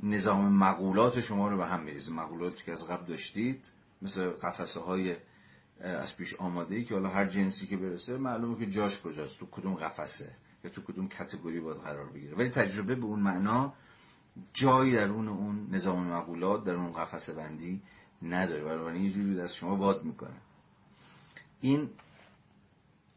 نظام 0.03 0.53
مقولات 0.53 1.19
شما 1.19 1.49
رو 1.49 1.57
به 1.57 1.65
هم 1.65 1.83
میریزه. 1.83 2.13
مقولاتی 2.13 2.63
که 2.65 2.71
از 2.71 2.87
قبل 2.87 3.05
داشتید 3.05 3.71
مثل 4.01 4.29
قفسه 4.29 4.79
های 4.79 5.15
از 5.83 6.17
پیش 6.17 6.33
آماده 6.33 6.75
ای 6.75 6.83
که 6.83 6.93
حالا 6.93 7.09
هر 7.09 7.25
جنسی 7.25 7.67
که 7.67 7.77
برسه 7.77 8.17
معلومه 8.17 8.65
که 8.65 8.71
جاش 8.71 9.01
کجاست 9.01 9.39
تو 9.39 9.45
کدوم 9.45 9.75
قفسه 9.75 10.35
یا 10.63 10.71
تو 10.71 10.81
کدوم 10.81 11.07
کتگوری 11.07 11.59
باید 11.59 11.77
قرار 11.77 12.09
بگیره. 12.09 12.35
ولی 12.35 12.49
تجربه 12.49 12.95
به 12.95 13.05
اون 13.05 13.19
معنا 13.19 13.73
جایی 14.53 14.93
در 14.93 15.09
اون 15.09 15.27
اون 15.27 15.67
نظام 15.71 16.07
مقولات 16.07 16.63
در 16.63 16.73
اون 16.73 16.91
قفسه 16.91 17.33
بندی 17.33 17.81
نداره. 18.21 18.63
بنابراین 18.63 19.03
یه 19.03 19.09
جوری 19.09 19.41
از 19.41 19.55
شما 19.55 19.75
باد 19.75 20.03
می‌کنه. 20.03 20.37
این 21.61 21.89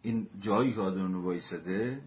این 0.03 0.28
جایی 0.41 0.73
که 0.73 0.81
آدورنو 0.81 1.23
وایساده 1.23 2.03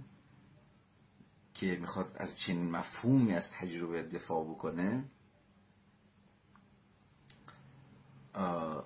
که 1.60 1.78
می‌خواد 1.82 2.12
از 2.16 2.40
چنین 2.40 2.72
مفهومی 2.72 3.34
از 3.34 3.52
تجربه 3.52 4.04
دفاع 4.04 4.46
بکنه 4.46 5.04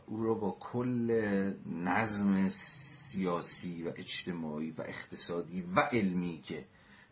او 0.05 0.17
رو 0.17 0.35
با 0.35 0.57
کل 0.59 1.11
نظم 1.65 2.49
سیاسی 2.49 3.83
و 3.83 3.93
اجتماعی 3.95 4.71
و 4.71 4.81
اقتصادی 4.81 5.61
و 5.61 5.79
علمی 5.79 6.41
که 6.41 6.65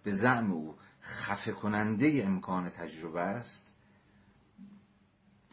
به 0.03 0.11
زعم 0.11 0.51
او 0.51 0.75
خفه 1.01 1.51
کننده 1.51 2.23
امکان 2.25 2.69
تجربه 2.69 3.21
است 3.21 3.73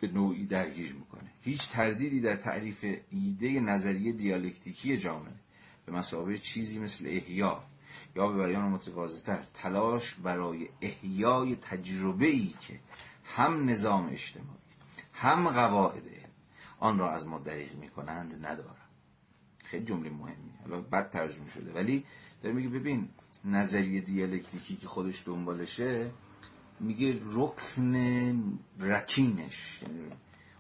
به 0.01 0.09
نوعی 0.09 0.47
درگیر 0.47 0.95
می‌کنه. 0.95 1.31
هیچ 1.41 1.69
تردیدی 1.69 2.21
در 2.21 2.37
تعریف 2.37 2.85
ایده 3.11 3.61
نظریه 3.61 4.13
دیالکتیکی 4.13 4.97
جامعه 4.97 5.35
به 5.87 5.93
مسابقه 5.93 6.39
چیزی 6.39 6.79
مثل 6.79 7.07
احیا 7.07 7.65
یا 8.17 8.29
به 8.29 8.47
بیان 8.47 8.63
متواضعتر 8.63 9.43
تلاش 9.55 10.15
برای 10.15 10.69
احیای 10.81 11.57
تجربه 11.57 12.27
ای 12.27 12.55
که 12.61 12.81
هم 13.25 13.71
نظام 13.71 14.09
اجتماعی 14.09 14.59
هم 15.13 15.49
قواعد 15.49 16.03
آن 16.79 16.99
را 16.99 17.11
از 17.11 17.27
ما 17.27 17.39
دریغ 17.39 17.75
می‌کنند 17.75 18.47
ندارم. 18.47 18.77
خیلی 19.65 19.85
جمله 19.85 20.11
مهمی 20.11 20.53
حالا 20.63 20.81
بد 20.81 21.11
ترجمه 21.11 21.49
شده 21.49 21.73
ولی 21.73 22.05
داره 22.43 22.55
میگه 22.55 22.69
ببین 22.69 23.09
نظریه 23.45 24.01
دیالکتیکی 24.01 24.77
که 24.77 24.87
خودش 24.87 25.27
دنبالشه 25.27 26.11
میگه 26.81 27.21
رکن 27.25 28.59
رکینش 28.79 29.83
یعنی 29.83 30.11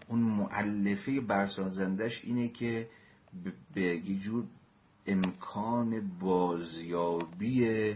اون 0.09 0.21
معلفه 0.21 1.21
برسازندش 1.21 2.25
اینه 2.25 2.49
که 2.49 2.89
به 3.75 3.83
یه 3.83 4.19
جور 4.19 4.45
امکان 5.07 6.19
بازیابی 6.21 7.95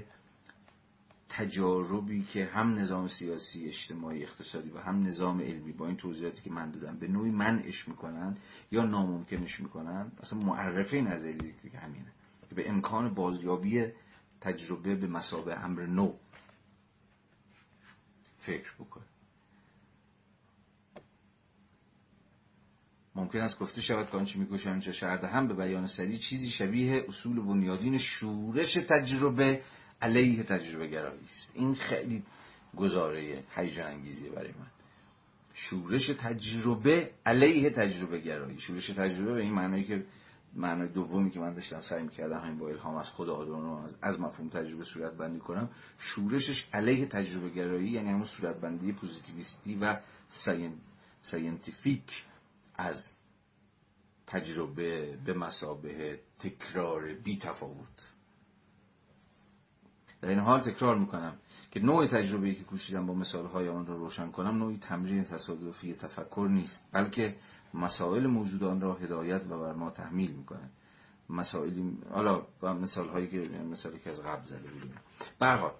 تجاربی 1.28 2.22
که 2.22 2.46
هم 2.46 2.78
نظام 2.78 3.08
سیاسی 3.08 3.66
اجتماعی 3.66 4.22
اقتصادی 4.22 4.70
و 4.70 4.78
هم 4.78 5.06
نظام 5.06 5.40
علمی 5.40 5.72
با 5.72 5.86
این 5.86 5.96
توضیحاتی 5.96 6.42
که 6.42 6.50
من 6.50 6.70
دادم 6.70 6.96
به 6.96 7.08
نوعی 7.08 7.30
منعش 7.30 7.88
می‌کنن 7.88 8.36
یا 8.72 8.84
ناممکنش 8.84 9.60
می‌کنن 9.60 10.12
اصلا 10.20 10.38
معرفه 10.38 11.00
نظری 11.00 11.54
که 11.72 11.78
همینه 11.78 12.12
که 12.48 12.54
به 12.54 12.68
امکان 12.68 13.14
بازیابی 13.14 13.86
تجربه 14.40 14.94
به 14.94 15.06
مسابه 15.06 15.64
امر 15.64 15.86
نو 15.86 16.12
فکر 18.38 18.72
بکنه. 18.72 19.04
ممکن 23.14 23.38
است 23.38 23.58
گفته 23.58 23.80
شود 23.80 24.10
که 24.10 24.16
آنچه 24.16 24.38
میگوشم 24.38 24.70
اینجا 24.70 24.92
شرده 24.92 25.26
هم 25.26 25.48
به 25.48 25.54
بیان 25.54 25.86
سریع 25.86 26.18
چیزی 26.18 26.50
شبیه 26.50 27.04
اصول 27.08 27.40
بنیادین 27.40 27.98
شورش 27.98 28.74
تجربه 28.74 29.62
علیه 30.02 30.42
تجربه 30.42 30.86
گرایی 30.86 31.24
است. 31.24 31.52
این 31.54 31.74
خیلی 31.74 32.22
گزاره 32.76 33.44
هیجان 33.56 33.86
انگیزیه 33.86 34.30
برای 34.30 34.48
من. 34.48 34.66
شورش 35.54 36.06
تجربه 36.06 37.10
علیه 37.26 37.70
تجربه 37.70 38.18
گرایی. 38.18 38.58
شورش 38.58 38.86
تجربه 38.86 39.32
به 39.32 39.40
این 39.40 39.54
معنی 39.54 39.84
که 39.84 40.04
معنای 40.54 40.88
دومی 40.88 41.30
که 41.30 41.40
من 41.40 41.54
داشتم 41.54 41.80
سعی 41.80 42.02
می‌کردم 42.02 42.40
همین 42.40 42.58
با 42.58 42.68
الهام 42.68 42.96
از 42.96 43.08
خود 43.08 43.28
آدورنو 43.28 43.88
از 44.02 44.20
مفهوم 44.20 44.48
تجربه 44.48 44.84
صورت 44.84 45.12
بندی 45.12 45.38
کنم. 45.38 45.70
شورشش 45.98 46.66
علیه 46.72 47.06
تجربه 47.06 47.50
گرایی 47.50 47.90
یعنی 47.90 48.08
همون 48.08 48.24
صورت 48.24 48.60
بندی 48.60 48.92
پوزیتیویستی 48.92 49.74
و 49.74 50.00
scientific. 51.22 52.24
از 52.80 53.18
تجربه 54.26 55.18
به 55.24 55.34
مثابه 55.34 56.20
تکرار 56.38 57.14
بی 57.14 57.38
تفاوت. 57.38 58.12
در 60.22 60.28
عین 60.28 60.38
حال 60.38 60.60
تکرار 60.60 60.98
می‌کنم 60.98 61.38
که 61.70 61.80
نوع 61.80 62.06
تجربه 62.06 62.54
که 62.54 62.64
کوشیدم 62.64 63.06
با 63.06 63.14
مثال 63.14 63.46
های 63.46 63.68
آن 63.68 63.86
را 63.86 63.96
روشن 63.96 64.30
کنم 64.30 64.58
نوعی 64.58 64.78
تمرین 64.78 65.24
تصادفی 65.24 65.94
تفکر 65.94 66.48
نیست 66.50 66.82
بلکه 66.92 67.36
مسائل 67.74 68.26
موجود 68.26 68.64
آن 68.64 68.80
را 68.80 68.94
هدایت 68.94 69.46
و 69.46 69.58
بر 69.58 69.72
ما 69.72 69.90
تحمیل 69.90 70.30
می‌کنند 70.30 70.72
مسائلی 71.28 71.98
حالا 72.10 72.42
با 72.60 72.72
مثال 72.72 73.08
هایی 73.08 73.28
که 73.28 73.38
مثالی 73.70 73.98
که 73.98 74.10
از 74.10 74.20
قبل 74.22 74.46
زده 74.46 74.70
بودیم. 74.70 74.94
برحال 75.38 75.72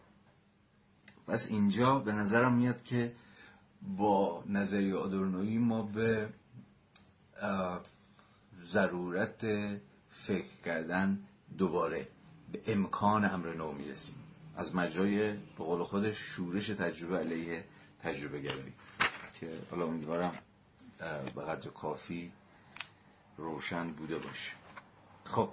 پس 1.27 1.49
اینجا 1.49 1.99
به 1.99 2.13
نظرم 2.13 2.55
میاد 2.55 2.83
که 2.83 3.13
با 3.83 4.45
نظریه 4.47 4.95
آدورنویی 4.95 5.59
ما 5.59 5.83
به 5.83 6.29
ضرورت 8.63 9.41
فکر 10.11 10.57
کردن 10.65 11.25
دوباره 11.59 12.09
به 12.53 12.63
امکان 12.67 13.25
امر 13.25 13.55
نو 13.55 13.73
می‌رسیم. 13.73 14.15
از 14.57 14.75
مجرای 14.75 15.33
به 15.33 15.65
قول 15.65 15.83
خودش 15.83 16.19
شورش 16.19 16.67
تجربه 16.67 17.19
علیه 17.19 17.65
تجربه 18.03 18.41
گرایی. 18.41 18.73
که 19.41 19.59
حالا 19.71 19.87
امیدوارم 19.87 20.33
به 21.35 21.43
قدر 21.43 21.71
کافی 21.71 22.33
روشن 23.37 23.93
بوده 23.93 24.19
باشه. 24.19 24.51
خب. 25.25 25.51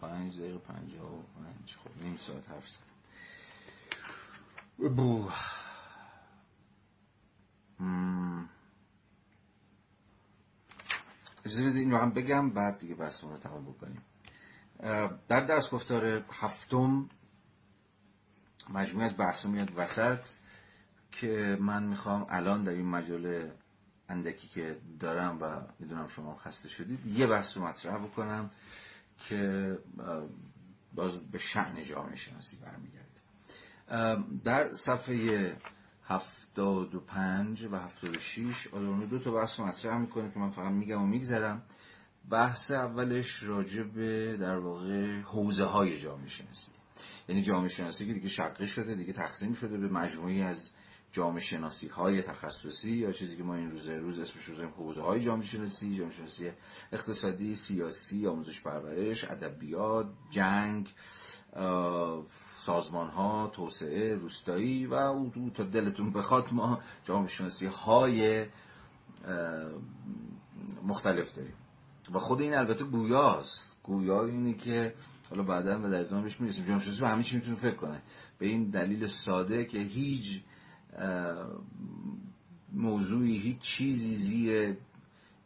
پنج 0.00 0.38
دقیقه 0.38 0.58
پنجاه 0.58 1.14
و 1.14 1.22
پنج. 1.22 1.76
خب 1.84 2.02
نیم 2.02 2.16
ساعت 2.16 2.50
حرف 2.50 2.68
زد 2.68 2.90
اجازه 11.44 11.62
این 11.78 11.90
رو 11.90 11.98
هم 11.98 12.10
بگم 12.10 12.50
بعد 12.50 12.78
دیگه 12.78 12.94
بحث 12.94 13.24
رو 13.24 13.38
تمام 13.38 13.64
بکنیم. 13.64 14.02
در 15.28 15.46
درس 15.46 15.70
گفتار 15.70 16.24
هفتم 16.32 17.08
مجموعه 18.70 19.10
بحث 19.10 19.46
میاد 19.46 19.72
وسط 19.76 20.18
که 21.12 21.56
من 21.60 21.82
می‌خوام 21.82 22.26
الان 22.30 22.64
در 22.64 22.72
این 22.72 22.86
مجال 22.86 23.50
اندکی 24.08 24.48
که 24.48 24.80
دارم 25.00 25.42
و 25.42 25.60
می‌دونم 25.78 26.06
شما 26.06 26.36
خسته 26.36 26.68
شدید 26.68 27.06
یه 27.06 27.26
بحث 27.26 27.56
رو 27.56 27.64
مطرح 27.64 27.98
بکنم 27.98 28.50
که 29.18 29.78
باز 30.92 31.30
به 31.30 31.38
شعن 31.38 31.84
جامعه 31.84 32.16
شناسی 32.16 32.56
برمیگرده. 32.56 33.20
در 34.44 34.72
صفحه 34.74 35.56
هفتاد 36.50 36.94
و 36.94 37.00
پنج 37.00 37.64
و 37.64 37.76
هفتاد 37.76 38.16
و 38.16 38.18
شیش. 38.18 38.66
آدورنو 38.66 39.06
دو 39.06 39.18
تا 39.18 39.30
بحث 39.30 39.60
مطرح 39.60 39.98
می‌کنه 39.98 40.30
که 40.30 40.38
من 40.38 40.50
فقط 40.50 40.72
میگم 40.72 41.02
و 41.02 41.06
میگذرم. 41.06 41.62
بحث 42.30 42.70
اولش 42.70 43.42
راجع 43.42 43.82
به 43.82 44.36
در 44.36 44.56
واقع 44.56 45.20
حوزه 45.20 45.64
های 45.64 45.98
جامعه 45.98 46.26
شناسی 46.26 46.70
یعنی 47.28 47.42
جامعه 47.42 47.68
شناسی 47.68 48.06
که 48.06 48.12
دیگه 48.12 48.28
شقه 48.28 48.66
شده 48.66 48.94
دیگه 48.94 49.12
تقسیم 49.12 49.52
شده 49.52 49.78
به 49.78 49.88
مجموعی 49.88 50.42
از 50.42 50.74
جامعه 51.12 51.40
شناسی 51.40 51.88
های 51.88 52.22
تخصصی 52.22 52.92
یا 52.92 53.12
چیزی 53.12 53.36
که 53.36 53.42
ما 53.42 53.54
این 53.54 53.70
روز 53.70 53.88
روز 53.88 54.18
اسمش 54.18 54.44
رو 54.44 54.68
حوزه 54.68 55.02
های 55.02 55.20
جامعه 55.20 55.46
شناسی 55.46 55.96
جامعه 55.96 56.14
شناسی 56.14 56.50
اقتصادی 56.92 57.54
سیاسی 57.54 58.26
آموزش 58.26 58.62
پرورش 58.62 59.24
ادبیات 59.24 60.06
جنگ 60.30 60.94
سازمان 62.62 63.08
ها 63.08 63.50
توسعه 63.54 64.14
روستایی 64.14 64.86
و 64.86 64.94
او 64.94 65.50
تا 65.54 65.62
دلتون 65.62 66.12
بخواد 66.12 66.48
ما 66.52 66.80
جامعه 67.04 67.28
شناسی 67.28 67.66
های 67.66 68.46
مختلف 70.82 71.32
داریم. 71.32 71.54
و 72.14 72.18
خود 72.18 72.40
این 72.40 72.54
البته 72.54 72.84
گویاست. 72.84 73.76
گویا 73.82 74.24
اینه 74.24 74.54
که 74.54 74.94
حالا 75.30 75.42
بعدا 75.42 75.78
به 75.78 75.88
در 75.88 76.00
ادامه 76.00 76.22
بهش 76.22 76.40
می‌رسیم. 76.40 76.64
جامعه 76.64 76.80
شناسی 76.80 77.00
به 77.00 77.08
همه 77.08 77.22
چی 77.22 77.36
می‌تونه 77.36 77.56
فکر 77.56 77.76
کنه. 77.76 78.02
به 78.38 78.46
این 78.46 78.70
دلیل 78.70 79.06
ساده 79.06 79.64
که 79.64 79.78
هیچ 79.78 80.40
موضوعی 82.72 83.38
هیچ 83.38 83.58
چیزی 83.58 84.14
زیر 84.14 84.76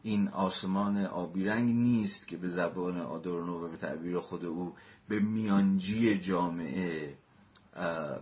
این 0.05 0.29
آسمان 0.29 1.07
آبی 1.07 1.45
رنگ 1.45 1.75
نیست 1.75 2.29
که 2.29 2.37
به 2.37 2.49
زبان 2.49 3.01
آدورنو 3.01 3.65
و 3.65 3.69
به 3.69 3.77
تعبیر 3.77 4.21
خود 4.21 4.45
او 4.45 4.75
به 5.09 5.21
میانجی 5.21 6.19
جامعه 6.19 7.17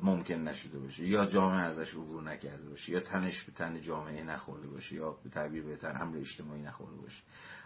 ممکن 0.02 0.34
نشده 0.34 0.78
باشه. 0.78 1.06
یا 1.06 1.26
جامعه 1.26 1.60
ازش 1.60 1.94
عبور 1.94 2.22
نکرده 2.22 2.68
باشه 2.68 2.92
یا 2.92 3.00
تنش 3.00 3.42
به 3.42 3.52
تن 3.52 3.80
جامعه 3.80 4.22
نخورده 4.22 4.68
باشه 4.68 4.96
یا 4.96 5.10
به 5.24 5.30
تعبیر 5.30 5.62
بهتر 5.62 6.02
امر 6.02 6.16
اجتماعی 6.16 6.62
نخورده 6.62 6.96
باشه. 6.96 7.22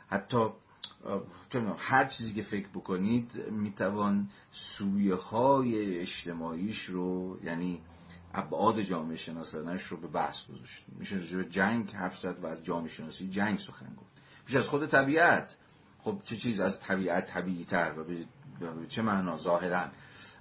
حتی 0.06 0.46
هر 1.78 2.04
چیزی 2.04 2.34
که 2.34 2.42
فکر 2.42 2.68
بکنید 2.68 3.50
می‌توان 3.50 4.28
سویه 4.50 5.14
های 5.14 5.98
اجتماعیش 6.00 6.84
رو 6.84 7.38
یعنی 7.44 7.80
ابعاد 8.36 8.80
جامعه 8.80 9.16
شناسانش 9.16 9.82
رو 9.82 9.96
به 9.96 10.08
بحث 10.08 10.46
گذاشت. 10.46 10.84
میشه 10.98 11.16
راجع 11.16 11.42
جنگ 11.42 11.92
حرف 11.92 12.18
زد 12.18 12.38
و 12.42 12.46
از 12.46 12.64
جامعه 12.64 12.88
شناسی 12.88 13.28
جنگ 13.28 13.58
سخن 13.58 13.94
گفت. 13.96 14.12
میشه 14.46 14.58
از 14.58 14.68
خود 14.68 14.86
طبیعت. 14.86 15.56
خب 15.98 16.20
چه 16.24 16.36
چیز 16.36 16.60
از 16.60 16.80
طبیعت 16.80 17.26
طبیعی 17.26 17.64
تر 17.64 17.94
و 17.98 18.04
به 18.04 18.26
چه 18.88 19.02
معنا؟ 19.02 19.36
ظاهرا 19.36 19.90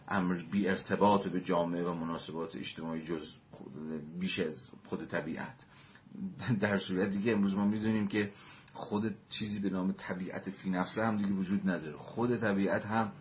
امر 0.08 0.36
بی 0.52 0.68
ارتباط 0.68 1.28
به 1.28 1.42
جامعه 1.42 1.84
و 1.84 1.94
مناسبات 1.94 2.56
اجتماعی 2.56 3.02
جز 3.02 3.34
بیش 4.20 4.40
از 4.40 4.70
خود 4.86 5.06
طبیعت. 5.08 5.66
در 6.60 6.78
صورت 6.78 7.10
دیگه 7.10 7.32
امروز 7.32 7.54
ما 7.54 7.66
می‌دونیم 7.66 8.08
که 8.08 8.32
خود 8.74 9.16
چیزی 9.30 9.60
به 9.60 9.70
نام 9.70 9.92
طبیعت 9.92 10.50
فی 10.50 10.70
نفسه 10.70 11.06
هم 11.06 11.18
دیگه 11.18 11.30
وجود 11.30 11.70
نداره. 11.70 11.98
خود 11.98 12.38
طبیعت 12.38 12.86
هم 12.86 13.12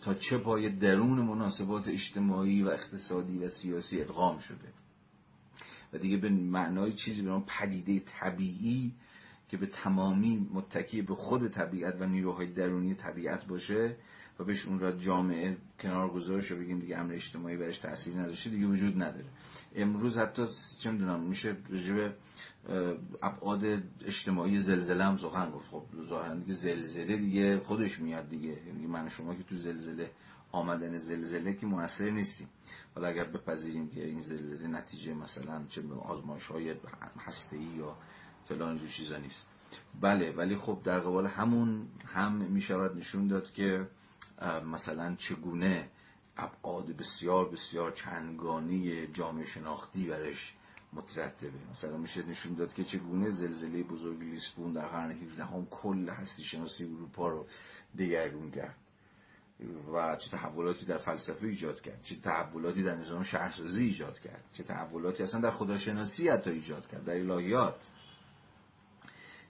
تا 0.00 0.14
چه 0.14 0.38
پای 0.38 0.70
درون 0.70 1.20
مناسبات 1.20 1.88
اجتماعی 1.88 2.62
و 2.62 2.68
اقتصادی 2.68 3.38
و 3.38 3.48
سیاسی 3.48 4.00
ادغام 4.00 4.38
شده. 4.38 4.72
و 5.92 5.98
دیگه 5.98 6.16
به 6.16 6.28
معنای 6.28 6.92
چیزی 6.92 7.22
به 7.22 7.28
نام 7.28 7.44
پدیده 7.46 8.00
طبیعی 8.00 8.94
که 9.48 9.56
به 9.56 9.66
تمامی 9.66 10.48
متکی 10.52 11.02
به 11.02 11.14
خود 11.14 11.48
طبیعت 11.48 11.94
و 12.00 12.06
نیروهای 12.06 12.46
درونی 12.46 12.94
طبیعت 12.94 13.46
باشه 13.46 13.96
و 14.38 14.44
بهش 14.44 14.66
اون 14.66 14.78
را 14.78 14.92
جامعه 14.92 15.56
کنار 15.80 16.08
گذاشت 16.08 16.52
و 16.52 16.56
بگیم 16.56 16.78
دیگه 16.78 16.98
امر 16.98 17.12
اجتماعی 17.12 17.56
برش 17.56 17.78
تاثیر 17.78 18.14
نداشته 18.14 18.50
دیگه 18.50 18.66
وجود 18.66 19.02
نداره. 19.02 19.26
امروز 19.74 20.16
حتی 20.18 20.46
چه 20.80 20.90
می‌دونم 20.90 21.20
میشه 21.20 21.56
رجوع 21.70 22.10
ابعاد 23.22 23.64
اجتماعی 24.04 24.58
زلزله 24.58 25.04
هم 25.04 25.16
سخن 25.16 25.50
گفت. 25.50 25.68
خب 25.70 25.84
ظاهرا 26.02 26.34
دیگه 26.34 26.52
زلزله 26.52 27.16
دیگه 27.16 27.60
خودش 27.60 28.00
میاد 28.00 28.28
دیگه. 28.28 28.66
یعنی 28.66 28.86
من 28.86 29.08
شما 29.08 29.34
که 29.34 29.42
تو 29.42 29.56
زلزله 29.56 30.10
آمدن 30.52 30.98
زلزله 30.98 31.54
که 31.54 31.66
موثر 31.66 32.10
نیستیم. 32.10 32.48
حالا 32.94 33.08
اگر 33.08 33.24
بپذیریم 33.24 33.88
که 33.88 34.04
این 34.04 34.20
زلزله 34.20 34.68
نتیجه 34.68 35.14
مثلا 35.14 35.64
چه 35.68 35.82
آزمایش 36.02 36.46
های 36.46 36.74
هسته 37.18 37.58
یا 37.58 37.96
فلان 38.44 38.76
جو 38.76 39.18
نیست. 39.22 39.46
بله 40.00 40.32
ولی 40.32 40.56
خب 40.56 40.80
در 40.84 41.00
قبال 41.00 41.26
همون 41.26 41.86
هم 42.06 42.32
می‌شود 42.32 42.96
نشون 42.96 43.26
داد 43.26 43.52
که 43.52 43.86
مثلا 44.42 45.14
چگونه 45.14 45.90
ابعاد 46.36 46.96
بسیار 46.96 47.48
بسیار 47.48 47.90
چندگانی 47.90 49.06
جامعه 49.06 49.44
شناختی 49.44 50.06
برش 50.06 50.54
مترتبه. 50.92 51.70
مثلا 51.70 51.96
میشه 51.96 52.22
نشون 52.22 52.54
داد 52.54 52.72
که 52.72 52.84
چگونه 52.84 53.30
زلزله 53.30 53.82
بزرگ 53.82 54.22
لیسبون 54.22 54.72
در 54.72 54.86
قرن 54.86 55.10
17 55.10 55.44
هم 55.44 55.66
کل 55.70 56.08
هستی 56.08 56.44
شناسی 56.44 56.84
اروپا 56.84 57.28
رو 57.28 57.46
دگرگون 57.98 58.50
کرد 58.50 58.76
و 59.92 60.16
چه 60.16 60.30
تحولاتی 60.30 60.86
در 60.86 60.96
فلسفه 60.96 61.46
ایجاد 61.46 61.80
کرد 61.80 62.02
چه 62.02 62.16
تحولاتی 62.16 62.82
در 62.82 62.94
نظام 62.94 63.22
شهرسازی 63.22 63.84
ایجاد 63.84 64.18
کرد 64.18 64.44
چه 64.52 64.62
تحولاتی 64.62 65.22
اصلا 65.22 65.40
در 65.40 65.50
خداشناسی 65.50 66.28
حتی 66.28 66.50
ایجاد 66.50 66.88
کرد 66.88 67.04
در 67.04 67.14
الهیات. 67.14 67.90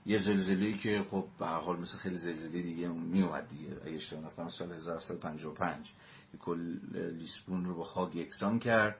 یه 0.06 0.18
زلزله 0.18 0.72
که 0.72 1.04
خب 1.10 1.24
به 1.38 1.46
حال 1.46 1.80
مثل 1.80 1.96
خیلی 1.96 2.16
زلزله 2.16 2.62
دیگه 2.62 2.88
می 2.88 3.22
اومد 3.22 3.48
دیگه. 3.48 3.76
اگه 3.86 3.94
اشتباه 3.94 4.24
نکنم 4.24 4.48
سال 4.48 4.72
1755 4.72 5.92
کل 6.38 6.78
لیسبون 6.94 7.64
رو 7.64 7.74
با 7.74 7.84
خاک 7.84 8.16
یکسان 8.16 8.58
کرد 8.58 8.96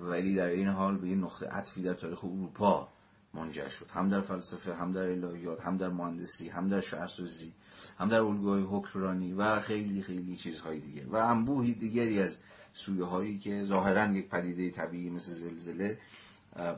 ولی 0.00 0.34
در 0.34 0.46
این 0.46 0.68
حال 0.68 0.98
به 0.98 1.08
یه 1.08 1.16
نقطه 1.16 1.46
عطفی 1.46 1.82
در 1.82 1.94
تاریخ 1.94 2.24
اروپا 2.24 2.88
منجر 3.34 3.68
شد. 3.68 3.90
هم 3.90 4.08
در 4.08 4.20
فلسفه 4.20 4.74
هم 4.74 4.92
در 4.92 5.02
الهیات 5.02 5.60
هم 5.60 5.76
در 5.76 5.88
مهندسی 5.88 6.48
هم 6.48 6.68
در 6.68 6.80
شهرسازی 6.80 7.52
هم 7.98 8.08
در 8.08 8.20
الگوهای 8.20 8.62
حکمرانی 8.62 9.32
و 9.32 9.60
خیلی 9.60 10.02
خیلی 10.02 10.36
چیزهای 10.36 10.80
دیگه 10.80 11.06
و 11.06 11.16
انبوهی 11.16 11.74
دیگری 11.74 12.22
از 12.22 12.38
سویه 12.72 13.04
هایی 13.04 13.38
که 13.38 13.64
ظاهرا 13.64 14.12
یک 14.12 14.28
پدیده 14.28 14.70
طبیعی 14.70 15.10
مثل 15.10 15.32
زلزله 15.32 15.98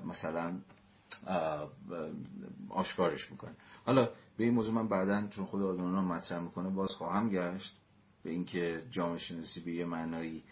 مثلا 0.04 0.58
آشکارش 2.68 3.30
می‌کنه. 3.30 3.54
حالا 3.86 4.04
به 4.36 4.44
این 4.44 4.54
موضوع 4.54 4.74
من 4.74 4.88
بعدا 4.88 5.26
چون 5.26 5.44
خود 5.44 5.62
آدمان 5.62 6.04
مطرح 6.04 6.40
می‌کنه 6.40 6.70
باز 6.70 6.90
خواهم 6.90 7.28
گشت 7.28 7.76
به 8.22 8.30
اینکه 8.30 8.86
جامعه 8.90 9.18
شناسی 9.18 9.60
به 9.60 9.72
یه 9.72 9.84
معنایی 9.84 10.44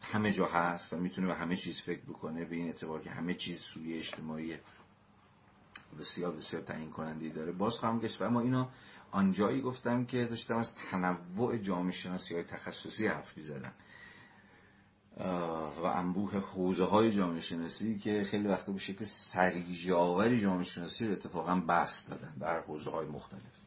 همه 0.00 0.32
جا 0.32 0.46
هست 0.46 0.92
و 0.92 0.96
می‌تونه 0.96 1.26
به 1.26 1.34
همه 1.34 1.56
چیز 1.56 1.80
فکر 1.80 2.00
بکنه 2.00 2.44
به 2.44 2.56
این 2.56 2.66
اعتبار 2.66 3.00
که 3.00 3.10
همه 3.10 3.34
چیز 3.34 3.60
سوی 3.60 3.98
اجتماعی 3.98 4.56
بسیار 5.98 6.32
بسیار 6.32 6.62
تعیین 6.62 6.90
کننده 6.90 7.28
داره. 7.28 7.52
باز 7.52 7.78
خواهم 7.78 7.98
گشت. 7.98 8.20
و 8.20 8.24
اما 8.24 8.40
اینو 8.40 8.66
آنجایی 9.10 9.60
گفتم 9.60 10.04
که 10.04 10.24
داشتم 10.24 10.56
از 10.56 10.74
تنوع 10.74 11.56
جامعه 11.56 11.92
شناسی 11.92 12.34
های 12.34 12.44
تخصصی 12.44 13.06
حرف 13.06 13.36
می‌زدم. 13.36 13.72
و 15.16 15.84
انبوه 15.84 16.38
حوزه 16.38 16.84
های 16.84 17.12
جامعه 17.12 17.40
شناسی 17.40 17.98
که 17.98 18.24
خیلی 18.30 18.48
وقتا 18.48 18.72
به 18.72 18.78
شکل 18.78 19.04
سریجاوری 19.04 20.40
جامعه 20.40 20.64
شناسی 20.64 21.06
رو 21.06 21.12
اتفاقا 21.12 21.54
بحث 21.54 22.08
دادن 22.08 22.34
بر 22.38 22.60
حوزه 22.60 22.90
های 22.90 23.06
مختلف. 23.06 23.60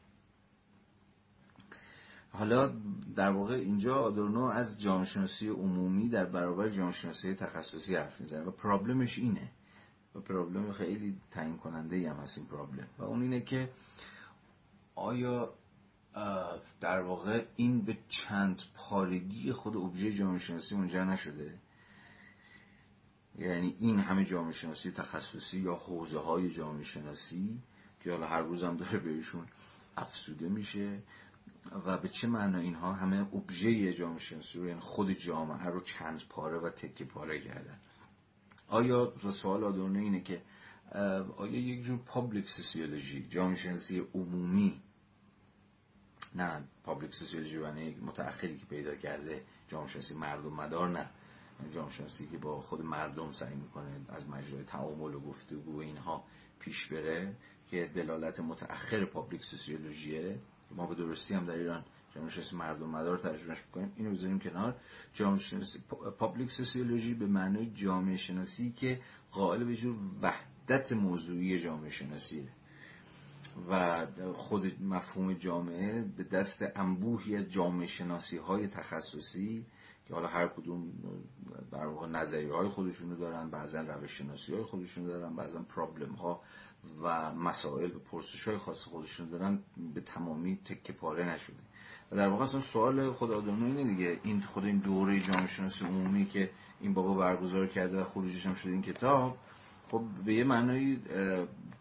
حالا 2.29 2.73
در 3.15 3.31
واقع 3.31 3.53
اینجا 3.53 3.95
آدورنو 3.95 4.43
از 4.43 4.81
جامعه 4.81 5.05
شناسی 5.05 5.49
عمومی 5.49 6.09
در 6.09 6.25
برابر 6.25 6.69
جامعه 6.69 6.93
شناسی 6.93 7.33
تخصصی 7.33 7.95
حرف 7.95 8.21
می‌زنه 8.21 8.43
و 8.43 8.51
پرابلمش 8.51 9.19
اینه. 9.19 9.51
و 10.15 10.19
پرابلم 10.19 10.71
خیلی 10.73 11.21
تعیین 11.31 11.57
کننده 11.57 12.09
هم 12.09 12.15
هست 12.15 12.37
این 12.37 12.47
پرابلم. 12.47 12.87
و 12.97 13.03
اون 13.03 13.21
اینه 13.21 13.41
که 13.41 13.69
آیا 14.95 15.53
در 16.81 17.01
واقع 17.01 17.45
این 17.55 17.81
به 17.81 17.97
چند 18.09 18.61
پارگی 18.75 19.51
خود 19.51 19.77
ابژه 19.77 20.11
جامعه 20.11 20.39
شناسی 20.39 20.75
منجر 20.75 21.03
نشده. 21.03 21.59
یعنی 23.35 23.75
این 23.79 23.99
همه 23.99 24.25
جامعه 24.25 24.51
شناسی 24.51 24.91
تخصصی 24.91 25.59
یا 25.59 25.75
حوزه 25.75 26.19
های 26.19 26.49
جامعه 26.49 26.83
شناسی 26.83 27.61
که 28.03 28.11
حالا 28.11 28.27
هر 28.27 28.41
روزم 28.41 28.77
داره 28.77 28.99
بهشون 28.99 29.45
افسوده 29.97 30.49
میشه 30.49 30.99
و 31.85 31.97
به 31.97 32.09
چه 32.09 32.27
معنا 32.27 32.57
اینها 32.57 32.93
همه 32.93 33.35
ابژه 33.35 33.93
جامعه 33.93 34.19
شناسی 34.19 34.59
رو 34.59 34.67
یعنی 34.67 34.79
خود 34.79 35.11
جامعه 35.11 35.65
رو 35.67 35.79
چند 35.79 36.21
پاره 36.29 36.57
و 36.57 36.69
تکه 36.69 37.05
پاره 37.05 37.39
کردن. 37.39 37.79
آیا 38.67 39.13
سوال 39.29 39.63
آدورنو 39.63 39.99
اینه 39.99 40.21
که 40.21 40.41
آیا 41.37 41.59
یک 41.59 41.83
جور 41.83 41.99
public 42.05 42.49
sociology 42.49 43.27
جامعه 43.29 43.55
شناسی 43.55 43.99
عمومی 43.99 44.81
نه 46.35 46.63
public 46.83 47.13
sociology 47.13 47.61
یعنی 47.61 47.95
متأخری 47.95 48.57
که 48.57 48.65
پیدا 48.65 48.95
کرده 48.95 49.43
جامعه 49.67 49.87
شناسی 49.89 50.15
مردم 50.15 50.53
مدار 50.53 50.89
نه. 50.89 51.09
جامعه 51.71 51.91
شناسی 51.91 52.27
که 52.27 52.37
با 52.37 52.61
خود 52.61 52.81
مردم 52.81 53.31
سعی 53.31 53.55
می‌کنه 53.55 54.01
از 54.09 54.29
مجرای 54.29 54.63
تعامل 54.63 55.13
و 55.13 55.19
گفتگو 55.19 55.79
اینها 55.79 56.23
پیش 56.59 56.87
بره 56.87 57.35
که 57.67 57.91
دلالت 57.95 58.39
متأخر 58.39 59.05
public 59.05 59.43
sociology 59.43 60.30
ه 60.30 60.39
ما 60.75 60.85
به 60.85 60.95
درستی 60.95 61.33
هم 61.33 61.45
در 61.45 61.53
ایران 61.53 61.83
جامعه 62.15 62.29
شناسی 62.29 62.55
مردم 62.55 62.89
مدار 62.89 63.17
ترجمهش 63.17 63.61
بکنیم 63.61 63.93
اینو 63.95 64.11
بذاریم 64.11 64.39
کنار. 64.39 64.75
جامعه 65.13 65.39
شناسی 65.39 65.79
پابلیک 66.19 66.51
سوسیولوژی 66.51 67.13
به 67.13 67.25
معنای 67.25 67.71
جامعه 67.71 68.15
شناسی 68.15 68.71
که 68.71 69.01
قائل 69.31 69.63
به 69.63 69.75
جور 69.75 69.95
وحدت 70.21 70.93
موضوعی 70.93 71.59
جامعه 71.59 71.89
شناسیه 71.89 72.49
و 73.69 74.05
خود 74.33 74.83
مفهوم 74.83 75.33
جامعه 75.33 76.01
به 76.01 76.23
دست 76.23 76.63
انبوهی 76.75 77.35
از 77.35 77.51
جامعه 77.51 77.87
شناسی 77.87 78.37
های 78.37 78.67
تخصصی 78.67 79.65
که 80.07 80.13
حالا 80.13 80.27
هر 80.27 80.47
کدوم 80.47 80.91
در 81.71 81.85
واقع 81.85 82.07
نظریه 82.07 82.53
های 82.53 82.67
خودشونو 82.67 83.15
دارن 83.15 83.49
بعضا 83.49 83.81
روش 83.81 84.11
شناسی 84.11 84.53
های 84.53 84.63
خودشونو 84.63 85.07
دارن 85.07 85.35
بعضا 85.35 85.61
پرابلم 85.61 86.13
ها 86.13 86.41
و 87.03 87.35
مسائل 87.35 87.95
و 87.95 87.99
پرسش 87.99 88.47
های 88.47 88.57
خاص 88.57 88.83
خودشونو 88.83 89.29
دارن 89.29 89.59
به 89.93 90.01
تمامی 90.01 90.57
تکه 90.65 90.93
پاره 90.93 91.25
نشده. 91.25 91.57
و 92.11 92.15
در 92.15 92.27
واقع 92.27 92.43
اصلا 92.43 92.61
سوال 92.61 93.11
خود 93.11 93.31
آدانو 93.31 93.65
اینه 93.65 93.83
دیگه 93.83 94.19
این 94.23 94.41
خود 94.41 94.65
این 94.65 94.77
دوره 94.77 95.19
جامعه 95.19 95.47
شناسی 95.47 95.85
عمومی 95.85 96.25
که 96.25 96.49
این 96.81 96.93
بابا 96.93 97.13
برگزار 97.13 97.67
کرده 97.67 98.01
و 98.01 98.03
خروجش 98.03 98.45
هم 98.45 98.53
شده 98.53 98.71
این 98.71 98.81
کتاب 98.81 99.37
خب 99.91 100.01
به 100.25 100.33
یه 100.33 100.43
معنی 100.43 101.01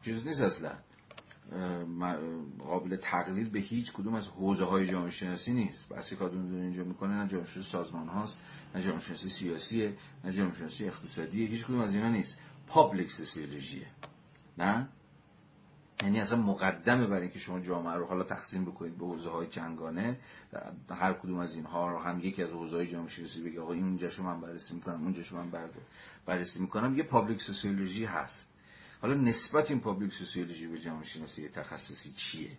چیز 0.02 0.26
نیست 0.26 0.40
اصلا. 0.40 0.72
قابل 2.58 2.96
تقلیل 2.96 3.50
به 3.50 3.58
هیچ 3.58 3.92
کدوم 3.92 4.14
از 4.14 4.28
حوزه 4.28 4.64
های 4.64 4.86
جامعه 4.86 5.10
شناسی 5.10 5.52
نیست. 5.52 5.88
بحثی 5.88 6.16
که 6.16 6.24
اینجا 6.24 6.84
می‌کنه 6.84 7.14
نه 7.14 7.28
جامعه 7.28 7.46
شناسی 7.46 7.70
سازمان 7.70 8.08
هاست 8.08 8.38
نه 8.74 8.82
جامعه 8.82 9.00
شناسی 9.00 9.28
سیاسیه 9.28 9.96
نه 10.24 10.32
جامعه 10.32 10.54
شناسی 10.54 10.84
اقتصادیه 10.84 11.48
هیچ 11.48 11.64
کدوم 11.64 11.80
از 11.80 11.94
اینا 11.94 12.10
نیست. 12.10 12.38
پابلیک 12.66 13.12
سوسیولوژیه 13.12 13.86
نه؟ 14.58 14.88
یعنی 16.02 16.20
اصلا 16.20 16.38
مقدمه 16.38 17.06
برای 17.06 17.22
اینکه 17.22 17.38
شما 17.38 17.60
جامعه 17.60 17.94
رو 17.94 18.06
حالا 18.06 18.24
تقسیم 18.24 18.64
بکنید 18.64 18.98
به 18.98 19.06
حوزه 19.06 19.30
های 19.30 19.46
چندگانه 19.46 20.18
هر 20.90 21.12
کدوم 21.12 21.38
از 21.38 21.54
اینها 21.54 21.90
رو 21.90 21.98
هم 21.98 22.20
یکی 22.20 22.42
از 22.42 22.50
حوزه 22.50 22.76
های 22.76 22.86
جامعه 22.86 23.08
شناسی 23.08 23.42
بگه 23.42 23.60
آقا 23.60 23.72
این 23.72 23.84
اونجاشو 23.84 24.22
من 24.22 24.40
بررسی 24.40 24.74
می‌کنم 24.74 25.02
اونجاشو 25.02 25.36
من 25.36 25.70
بررسی 26.26 26.60
می‌کنم. 26.60 26.96
یه 26.96 27.02
public 27.02 27.40
sociology 27.40 28.04
هست. 28.04 28.48
حالا 29.06 29.20
نسبت 29.20 29.70
این 29.70 29.80
public 29.80 30.12
sociology 30.12 30.66
به 30.66 30.78
جامعه 30.78 31.04
شناسی 31.04 31.48
تخصصی 31.48 32.12
چیه؟ 32.12 32.58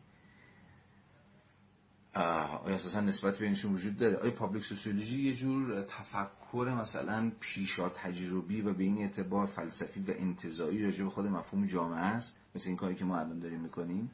آیا 2.16 2.76
اساسا 2.76 3.02
نسبت 3.02 3.40
بینشون 3.40 3.74
وجود 3.74 3.98
داره؟ 3.98 4.18
آیا 4.18 4.32
public 4.32 4.64
sociology 4.64 5.22
یه 5.24 5.34
جور 5.34 5.82
تفکر 5.82 6.76
مثلا 6.82 7.32
پیشا 7.40 7.90
تجربی 7.90 8.62
و 8.62 8.74
به 8.74 8.84
این 8.84 8.98
اعتبار 8.98 9.46
فلسفی 9.46 10.00
و 10.00 10.12
انتزاعی 10.18 10.84
راجع 10.84 11.04
به 11.04 11.10
خود 11.10 11.26
مفهوم 11.26 11.66
جامعه 11.66 12.00
است؟ 12.00 12.38
مثل 12.56 12.70
این 12.70 12.78
کاری 12.78 12.96
که 12.96 13.06
ما 13.06 13.20
الان 13.20 13.40
داریم 13.40 13.60
می‌کنیم؟ 13.60 14.12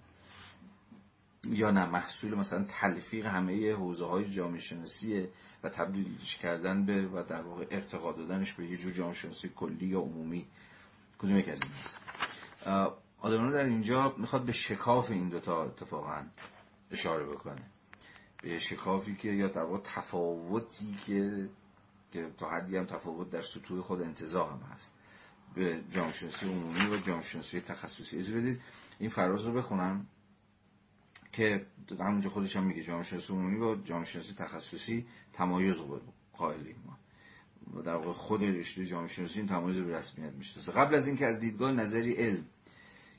یا 1.49 1.71
نه 1.71 1.85
محصول 1.85 2.35
مثلا 2.35 2.63
تلفیق 2.63 3.25
همه 3.25 3.73
حوزه 3.73 4.05
های 4.05 4.29
جامعه 4.29 4.59
شناسیه 4.59 5.29
و 5.63 5.69
تبدیلش 5.69 6.37
کردن 6.37 6.85
به 6.85 7.07
و 7.07 7.23
در 7.23 7.41
واقع 7.41 7.67
ارتقا 7.71 8.11
دادنش 8.11 8.53
به 8.53 8.65
یه 8.65 8.77
جور 8.77 8.93
جامعه 8.93 9.13
شناسی 9.13 9.49
کلی 9.55 9.85
یا 9.85 9.99
عمومی. 9.99 10.45
کدوم 11.17 11.37
یک 11.37 11.49
از 11.49 11.61
این 11.63 11.71
هست؟ 11.71 12.02
آدمانو 13.21 13.51
در 13.51 13.63
اینجا 13.63 14.15
می‌خواد 14.17 14.45
به 14.45 14.51
شکاف 14.51 15.11
این 15.11 15.29
دوتا 15.29 15.63
اتفاقا 15.63 16.23
اشاره 16.91 17.25
بکنه. 17.25 17.61
به 18.41 18.59
شکافی 18.59 19.15
که 19.15 19.31
یا 19.31 19.47
در 19.47 19.77
تفاوتی 19.83 20.97
که 21.05 21.49
که 22.11 22.31
تا 22.37 22.49
حدی 22.49 22.77
هم 22.77 22.85
تفاوت 22.85 23.29
در 23.29 23.41
سطوح 23.41 23.81
خود 23.81 24.01
انتظار 24.01 24.49
هم 24.49 24.59
هست. 24.73 24.93
به 25.55 25.83
جامعه 25.91 26.11
شناسی 26.11 26.45
عمومی 26.45 26.95
و 26.95 26.97
جامعه 26.97 27.23
شناسی 27.23 27.61
تخصصی 27.61 28.17
اجازه 28.17 28.37
بدید. 28.37 28.61
این 28.99 29.09
فراز 29.09 29.45
رو 29.45 29.53
بخونم 29.53 30.07
که 31.31 31.65
همونجا 31.99 32.29
خودش 32.29 32.55
هم 32.55 32.63
میگه 32.63 32.83
جامعه 32.83 33.03
شناسی 33.03 33.33
عمومی 33.33 33.59
و 33.59 33.75
جامعه 33.75 34.05
شناسی 34.05 34.33
تخصصی 34.33 35.07
تمایز 35.33 35.77
رو 35.77 36.01
قائلیم 36.33 36.83
ما. 36.85 36.97
در 37.85 37.95
واقع 37.95 38.11
خود 38.11 38.43
رشته 38.43 38.85
جامعه 38.85 39.07
شناسی 39.07 39.39
این 39.39 39.47
تمایز 39.47 39.79
به 39.79 39.97
رسمیت 39.97 40.33
می‌شناسه. 40.33 40.71
قبل 40.71 40.95
از 40.95 41.07
اینکه 41.07 41.25
از 41.25 41.39
دیدگاه 41.39 41.71
نظری 41.71 42.13
علم 42.13 42.45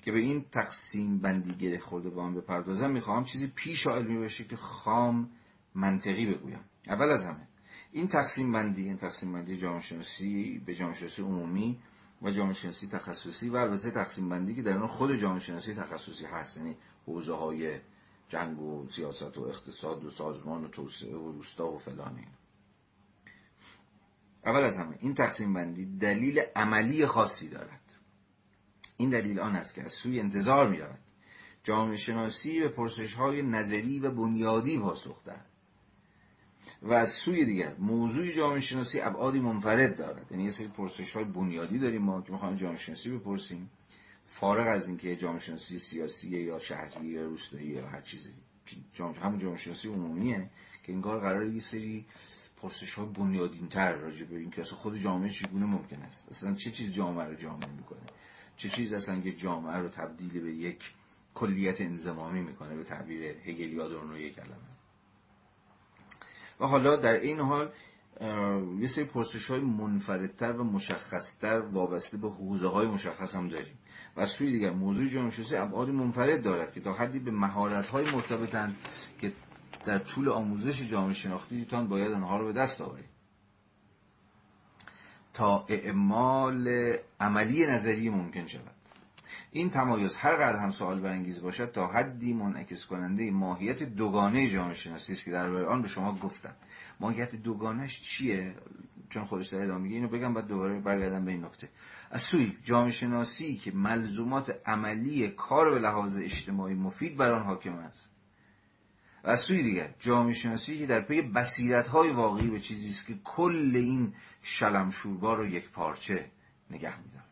که 0.03 0.13
به 0.13 0.19
این 0.19 0.45
تقسیم 0.53 1.19
بندی 1.19 1.55
گره 1.55 1.79
خورده 1.79 2.11
با 2.11 2.27
هم 2.27 2.35
بپردازم 2.35 2.91
می‌خواهم 2.91 3.25
چیزی 3.25 3.47
پیش 3.47 3.87
علمی 3.87 4.19
باشه 4.19 4.45
که 4.45 4.57
خام 4.57 5.31
منطقی 5.75 6.27
بگویم. 6.27 6.61
اول 6.87 7.11
از 7.11 7.25
همه 7.25 7.49
این 7.93 8.09
تقسیم 8.09 8.53
بندی 8.53 8.85
این 8.85 8.97
تقسیم 8.97 9.33
بندی 9.33 9.57
جامعه 9.57 9.81
شناسی 9.81 10.63
به 10.67 10.75
جامعه 10.75 10.95
شناسی 10.95 11.23
عمومی 11.23 11.79
و 12.23 12.31
جامعه 12.31 12.53
شناسی 12.53 12.87
تخصصی 12.87 13.49
و 13.49 13.57
البته 13.57 13.91
تقسیم 13.91 14.29
بندی 14.29 14.55
که 14.55 14.63
در 14.63 14.77
اون 14.77 14.87
خود 14.87 15.17
جامعه 15.17 15.41
شناسی 15.41 15.75
تخصصی 15.75 16.27
هست 16.27 16.57
یعنی 16.57 16.77
حوزه 17.07 17.35
های 17.35 17.79
جنگ 18.29 18.61
و 18.61 18.89
سیاست 18.89 19.39
و 19.39 19.43
اقتصاد 19.43 20.05
و 20.05 20.11
سازمان 20.11 20.65
و 20.65 20.69
توسعه 20.69 21.17
و 21.17 21.33
روستا 21.33 21.73
و 21.73 21.79
فلانی. 21.79 22.27
اول 24.47 24.63
از 24.63 24.79
همه 24.79 24.97
این 25.01 25.15
تقسیم 25.15 25.55
بندی 25.55 25.87
دلیل 25.87 26.41
عملی 26.57 27.07
خاصی 27.07 27.49
دارد. 27.49 27.81
این 28.97 29.11
دلیل 29.11 29.41
آن 29.41 29.57
است 29.57 29.75
که 29.75 29.83
از 29.83 29.93
سوی 29.93 30.21
انتظار 30.21 30.71
می 30.71 30.79
رود 30.79 30.99
جامعه 31.63 31.97
شناسی 31.97 32.61
به 32.61 32.69
پرسش 32.69 33.15
های 33.15 33.43
نظری 33.43 33.99
و 33.99 34.11
بنیادی 34.11 34.79
پاسخ 34.79 35.25
دهد. 35.25 35.47
و 36.83 36.93
از 36.93 37.09
سوی 37.09 37.45
دیگر 37.45 37.75
موضوع 37.79 38.31
جامعه 38.31 38.61
شناسی 38.61 39.01
ابعادی 39.01 39.41
منفرد 39.41 39.97
دارد. 39.97 40.27
یعنی 40.31 40.45
یه 40.45 40.51
سری 40.51 40.69
پرسش 40.69 41.13
های 41.13 41.25
بنیادی 41.25 41.79
داریم 41.79 42.03
ما 42.03 42.23
که 42.23 42.33
می‌خوایم 42.33 42.57
جامعه 42.57 42.79
شناسی 42.79 43.11
بپرسیم. 43.11 43.71
فارغ 44.25 44.67
از 44.67 44.89
اینکه 44.89 45.17
جامعه 45.17 45.41
شناسی 45.41 45.79
سیاسی 45.79 46.29
یا 46.29 46.59
شهری 46.59 47.07
یا 47.07 47.25
روستایی 47.25 47.67
یا 47.67 47.87
هر 47.87 48.01
چیزی 48.01 48.33
همون 49.21 49.39
جامعه 49.39 49.57
شناسی 49.57 49.89
عمومیه 49.89 50.51
که 50.83 50.93
انگار 50.93 51.21
قرار 51.21 51.47
یه 51.47 51.61
سری 51.61 52.07
پرسش 52.65 52.95
های 52.95 53.07
بنیادین 53.07 53.69
تر 53.69 53.93
راجع 53.93 54.27
به 54.27 54.37
اینکه 54.37 54.61
اصلا 54.61 54.79
خود 54.79 54.97
جامعه 54.97 55.31
چگونه 55.31 55.67
ممکن 55.67 56.03
است؟ 56.03 56.29
اصلا 56.29 56.55
چه 56.55 56.71
چیز 56.71 56.95
جامعه 56.95 57.25
رو 57.25 57.35
جامعه 57.35 57.71
می‌کنه؟ 57.71 58.01
چه 58.57 58.69
چیز 58.69 58.93
اصلا 58.93 59.21
که 59.21 59.33
جامعه 59.33 59.77
رو 59.77 59.89
تبدیل 59.89 60.41
به 60.41 60.53
یک 60.55 60.93
کلیت 61.35 61.81
انزمامی 61.81 62.41
می‌کنه 62.41 62.77
به 62.77 62.85
تعبیر 62.85 63.23
هگل 63.23 63.81
آدورنو 63.81 64.29
کلمه؟ 64.29 64.57
و 66.61 66.67
حالا 66.67 66.97
در 66.97 67.21
این 67.21 67.41
حال 67.41 67.73
یه 68.81 68.87
سری 68.87 69.05
پرسش 69.05 69.47
های 69.47 69.61
منفردتر 69.61 70.53
و 70.53 70.65
مشخصتر 70.65 71.61
وابسته 71.61 72.17
به 72.17 72.31
حوزه 72.31 72.69
های 72.69 72.87
مشخص 72.87 73.35
هم 73.35 73.49
داریم. 73.49 73.79
و 74.17 74.27
سوی 74.27 74.53
دیگر 74.53 74.71
موضوع 74.71 75.09
جامعه 75.09 75.31
شناسی 75.31 75.57
ابعاد 75.57 75.91
منفرد 75.91 76.43
دارد 76.43 76.73
که 76.73 76.81
تا 76.81 76.93
حدی 76.93 77.19
به 77.19 77.31
مهارت 77.31 77.89
های 77.89 78.13
مرتبطند 78.13 78.77
که 79.19 79.33
در 79.85 79.99
طول 79.99 80.29
آموزش 80.29 80.83
جامعه 80.83 81.13
شناختی 81.13 81.65
تان 81.65 81.89
باید 81.89 82.13
آنها 82.13 82.39
رو 82.39 82.47
به 82.47 82.53
دست 82.53 82.81
آورید 82.81 83.15
تا 85.33 85.65
اعمال 85.69 86.97
عملی 87.21 87.67
نظری 87.67 88.11
ممکن 88.11 88.47
شود. 88.47 88.71
این 89.51 89.71
تمایز 89.71 90.15
هر 90.15 90.33
قدر 90.37 90.59
هم 90.59 90.71
سوال 90.71 91.01
برانگیز 91.01 91.43
باشد 91.43 91.73
تا 91.73 91.87
حدی 91.87 92.33
منعکس 92.33 92.87
کننده 92.87 93.31
ماهیت 93.31 93.83
دوگانه 93.83 94.51
جامعه 94.51 94.75
شناسی 94.75 95.13
است 95.13 95.25
که 95.25 95.31
در 95.31 95.49
آن 95.49 95.83
به 95.83 95.89
شما 95.89 96.13
گفتم. 96.13 96.55
ماهیت 97.01 97.35
دوگانش 97.35 98.01
چیه؟ 98.01 98.55
چون 99.09 99.25
خودش 99.25 99.47
در 99.47 99.63
ادامه 99.63 99.83
میگه 99.83 99.97
اینو 99.97 100.09
بگم 100.09 100.35
بعد 100.35 100.47
دوباره 100.47 100.81
برگردم 100.81 101.25
به 101.25 101.31
این 101.31 101.45
نکته. 101.45 101.69
از 102.11 102.23
سوی 102.23 102.57
جامعه 102.65 102.91
شناسی 102.91 103.57
که 103.57 103.73
ملزومات 103.73 104.61
عملی 104.67 105.29
کار 105.29 105.71
به 105.71 105.79
لحاظ 105.79 106.19
اجتماعی 106.19 106.75
مفید 106.75 107.17
بر 107.17 107.33
آن 107.33 107.47
حاکم 107.47 107.75
است. 107.75 108.14
و 109.25 109.29
از 109.31 109.41
سوی 109.41 109.63
دیگر 109.63 109.95
جامعه 109.99 110.35
شناسی 110.35 110.79
که 110.79 110.87
در 110.87 111.01
پی 111.01 111.23
بصیرت 111.23 111.89
های 111.89 112.11
واقعی 112.11 112.47
به 112.47 112.61
چیزی 112.61 112.89
است 112.89 113.07
که 113.07 113.15
کل 113.25 113.73
این 113.75 114.15
شلمشوربا 114.43 115.35
رو 115.35 115.47
یک 115.47 115.71
پارچه 115.71 116.31
نگه 116.71 117.01
میداره 117.01 117.25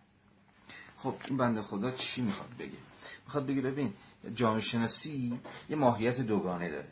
خب 0.97 1.15
این 1.29 1.37
بنده 1.37 1.63
خدا 1.63 1.91
چی 1.91 2.23
می‌خواد 2.23 2.57
بگه؟ 2.59 2.79
می‌خواد 3.25 3.47
بگه 3.47 3.61
ببین 3.61 3.93
جامعه 4.35 4.61
شناسی 4.61 5.41
یه 5.69 5.77
ماهیت 5.77 6.21
دوگانه 6.21 6.71
داره. 6.71 6.89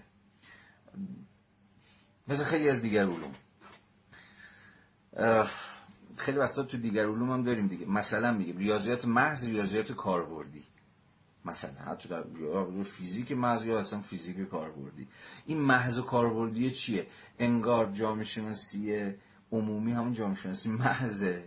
مثل 2.28 2.44
خیلی 2.44 2.68
از 2.68 2.82
دیگر 2.82 3.04
علوم. 3.04 3.34
خیلی 6.16 6.38
وقتا 6.38 6.62
تو 6.62 6.78
دیگر 6.78 7.02
علوم 7.02 7.30
هم 7.32 7.42
داریم 7.42 7.66
دیگه. 7.66 7.86
مثلا 7.86 8.32
میگه 8.32 8.58
ریاضیات 8.58 9.04
محض 9.04 9.44
ریاضیات 9.44 9.92
کاربردی. 9.92 10.64
مثلا 11.44 11.80
حتی 11.86 12.08
در 12.08 12.24
فیزیک 12.84 13.32
محض 13.32 13.64
یا 13.64 13.78
اصلا 13.78 14.00
فیزیک 14.00 14.48
کاربردی. 14.48 15.08
این 15.46 15.60
محض 15.60 15.96
و 15.96 16.02
کاربردی 16.02 16.70
چیه؟ 16.70 17.06
انگار 17.38 17.92
جامعه 17.92 18.24
شناسی 18.24 19.14
عمومی 19.52 19.92
همون 19.92 20.12
جامعه 20.12 20.34
شناسی 20.34 20.68
محضه 20.68 21.44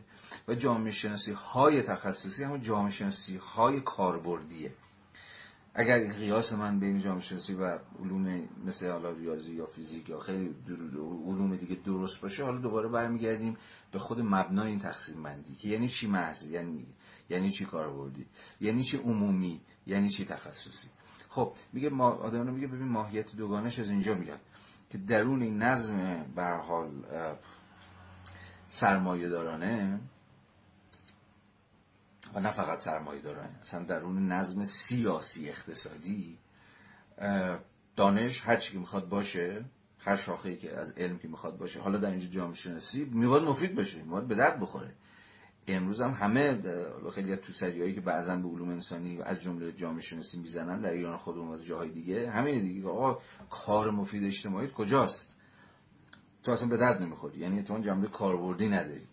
و 0.47 0.55
جامعه 0.55 0.91
شناسی 0.91 1.31
های 1.31 1.81
تخصصی 1.81 2.43
همون 2.43 2.61
جامعه 2.61 2.91
شناسی 2.91 3.37
های 3.37 3.81
کاربردیه. 3.81 4.71
اگر 5.75 6.13
قیاس 6.13 6.53
من 6.53 6.79
بین 6.79 6.97
جامعه 6.97 7.21
شناسی 7.21 7.53
و 7.53 7.79
علوم 7.99 8.49
مثل 8.65 8.91
حالا 8.91 9.11
ریاضی 9.11 9.53
یا 9.53 9.65
فیزیک 9.65 10.09
یا 10.09 10.19
خیلی 10.19 10.55
علوم 11.25 11.55
دیگه 11.55 11.75
درست 11.75 12.21
باشه 12.21 12.43
حالا 12.43 12.57
دوباره 12.57 12.89
برمیگردیم 12.89 13.57
به 13.91 13.99
خود 13.99 14.19
مبنای 14.19 14.69
این 14.69 14.79
تقسیم 14.79 15.23
بندی 15.23 15.55
که 15.55 15.67
یعنی 15.69 15.87
چی 15.87 16.07
محض 16.07 16.47
یعنی 16.47 16.85
یعنی 17.29 17.51
چی 17.51 17.65
کاربردی؟ 17.65 18.25
یعنی 18.61 18.83
چی 18.83 18.97
عمومی؟ 18.97 19.61
یعنی 19.87 20.09
چی 20.09 20.25
تخصصی؟ 20.25 20.87
خب 21.29 21.53
میگه 21.73 21.89
ما 21.89 22.09
آدم 22.09 22.53
میگه 22.53 22.67
ببین 22.67 22.87
ماهیت 22.87 23.35
دوگانش 23.35 23.79
از 23.79 23.89
اینجا 23.89 24.15
میاد 24.15 24.39
که 24.89 24.97
درون 24.97 25.41
این 25.41 25.57
نظم 25.57 26.23
به 26.35 26.43
حال 26.43 27.05
سرمایه 28.67 29.29
دارانه 29.29 29.99
و 32.33 32.39
نه 32.39 32.51
فقط 32.51 32.79
سرمایه 32.79 33.21
دارن 33.21 33.49
اصلا 33.61 33.83
درون 33.83 34.31
نظم 34.31 34.63
سیاسی 34.63 35.49
اقتصادی 35.49 36.39
دانش 37.95 38.41
هر 38.41 38.55
چی 38.55 38.71
که 38.71 38.79
می‌خواد 38.79 39.09
باشه 39.09 39.65
هر 39.99 40.15
شاخه 40.15 40.55
که 40.55 40.77
از 40.77 40.91
علم 40.91 41.17
که 41.17 41.27
می‌خواد 41.27 41.57
باشه 41.57 41.79
حالا 41.79 41.97
در 41.97 42.09
اینجا 42.09 42.27
جامعه 42.27 42.53
شناسی 42.53 43.05
میواد 43.05 43.43
مفید 43.43 43.75
باشه 43.75 44.01
میواد 44.03 44.27
به 44.27 44.35
درد 44.35 44.59
بخوره. 44.59 44.95
امروز 45.67 46.01
هم 46.01 46.11
همه 46.11 46.61
خیلی 47.13 47.33
از 47.33 47.39
توسریایی 47.39 47.93
که 47.93 48.01
بعضا 48.01 48.35
به 48.35 48.47
علوم 48.47 48.69
انسانی 48.69 49.21
از 49.21 49.41
جمله 49.41 49.71
جامعه 49.71 50.01
شناسی 50.01 50.39
می‌زنن 50.39 50.81
در 50.81 50.91
ایران 50.91 51.17
خودمون 51.17 51.55
و 51.55 51.57
جاهای 51.57 51.89
دیگه 51.89 52.31
همین 52.31 52.61
دیگه 52.61 52.87
آقا 52.87 53.19
کار 53.49 53.91
مفید 53.91 54.23
اجتماعی 54.23 54.69
کجاست؟ 54.75 55.35
تو 56.43 56.51
اصلا 56.51 56.67
به 56.67 56.77
درد 56.77 57.01
نمی‌خوری 57.01 57.39
یعنی 57.39 57.63
تو 57.63 57.73
اون 57.73 57.81
جنبه 57.81 58.07
کاربردی 58.07 58.69
نداری. 58.69 59.07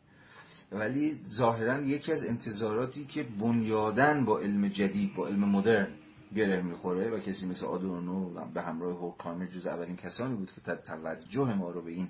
ولی 0.72 1.20
ظاهرا 1.24 1.80
یکی 1.80 2.12
از 2.12 2.24
انتظاراتی 2.24 3.04
که 3.04 3.22
بنیادن 3.22 4.24
با 4.24 4.38
علم 4.38 4.68
جدید 4.68 5.14
با 5.14 5.26
علم 5.26 5.48
مدرن 5.48 5.88
گره 6.36 6.62
می‌خوره 6.62 7.10
و 7.10 7.18
کسی 7.18 7.46
مثل 7.46 7.66
آدورنو 7.66 8.44
به 8.54 8.62
همراه 8.62 8.96
هورکامر 8.96 9.46
جز 9.46 9.66
اولین 9.66 9.96
کسانی 9.96 10.36
بود 10.36 10.52
که 10.52 10.60
توجه 10.60 11.54
ما 11.54 11.70
رو 11.70 11.82
به 11.82 11.90
این 11.90 12.08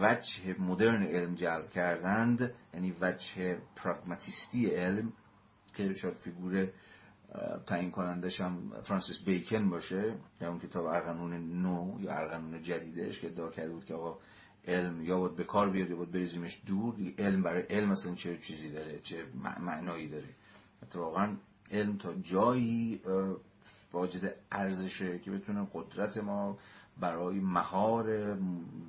وجه 0.00 0.56
مدرن 0.58 1.02
علم 1.02 1.34
جلب 1.34 1.70
کردند 1.70 2.54
یعنی 2.74 2.94
وجه 3.00 3.58
پراگماتیستی 3.76 4.66
علم 4.66 5.12
که 5.74 5.94
شاید 5.94 6.14
فیگور 6.14 6.68
تعیین 7.66 7.90
کنندش 7.90 8.40
هم 8.40 8.72
فرانسیس 8.82 9.24
بیکن 9.24 9.70
باشه 9.70 10.14
در 10.40 10.48
اون 10.48 10.58
کتاب 10.58 10.86
ارغنون 10.86 11.62
نو 11.62 12.00
یا 12.00 12.12
ارغنون 12.12 12.62
جدیدش 12.62 13.20
که 13.20 13.26
ادعا 13.26 13.48
کرده 13.48 13.70
بود 13.70 13.84
که 13.84 13.94
آقا 13.94 14.18
علم 14.66 15.04
یا 15.04 15.20
باید 15.20 15.36
به 15.36 15.44
کار 15.44 15.70
بیاد 15.70 15.90
یا 15.90 15.96
باید 15.96 16.10
بریزیمش 16.10 16.62
دور 16.66 16.94
علم 17.18 17.42
برای 17.42 17.62
علم 17.62 17.90
اصلا 17.90 18.14
چه 18.14 18.38
چیزی 18.38 18.70
داره 18.70 18.98
چه 18.98 19.24
معنایی 19.60 20.08
داره. 20.08 20.28
واقعا 20.94 21.36
علم 21.70 21.96
تا 21.96 22.14
جایی 22.14 23.00
واجد 23.92 24.34
ارزشه 24.52 25.18
که 25.18 25.30
بتونه 25.30 25.68
قدرت 25.74 26.18
ما 26.18 26.58
برای 27.00 27.40
مهار 27.40 28.36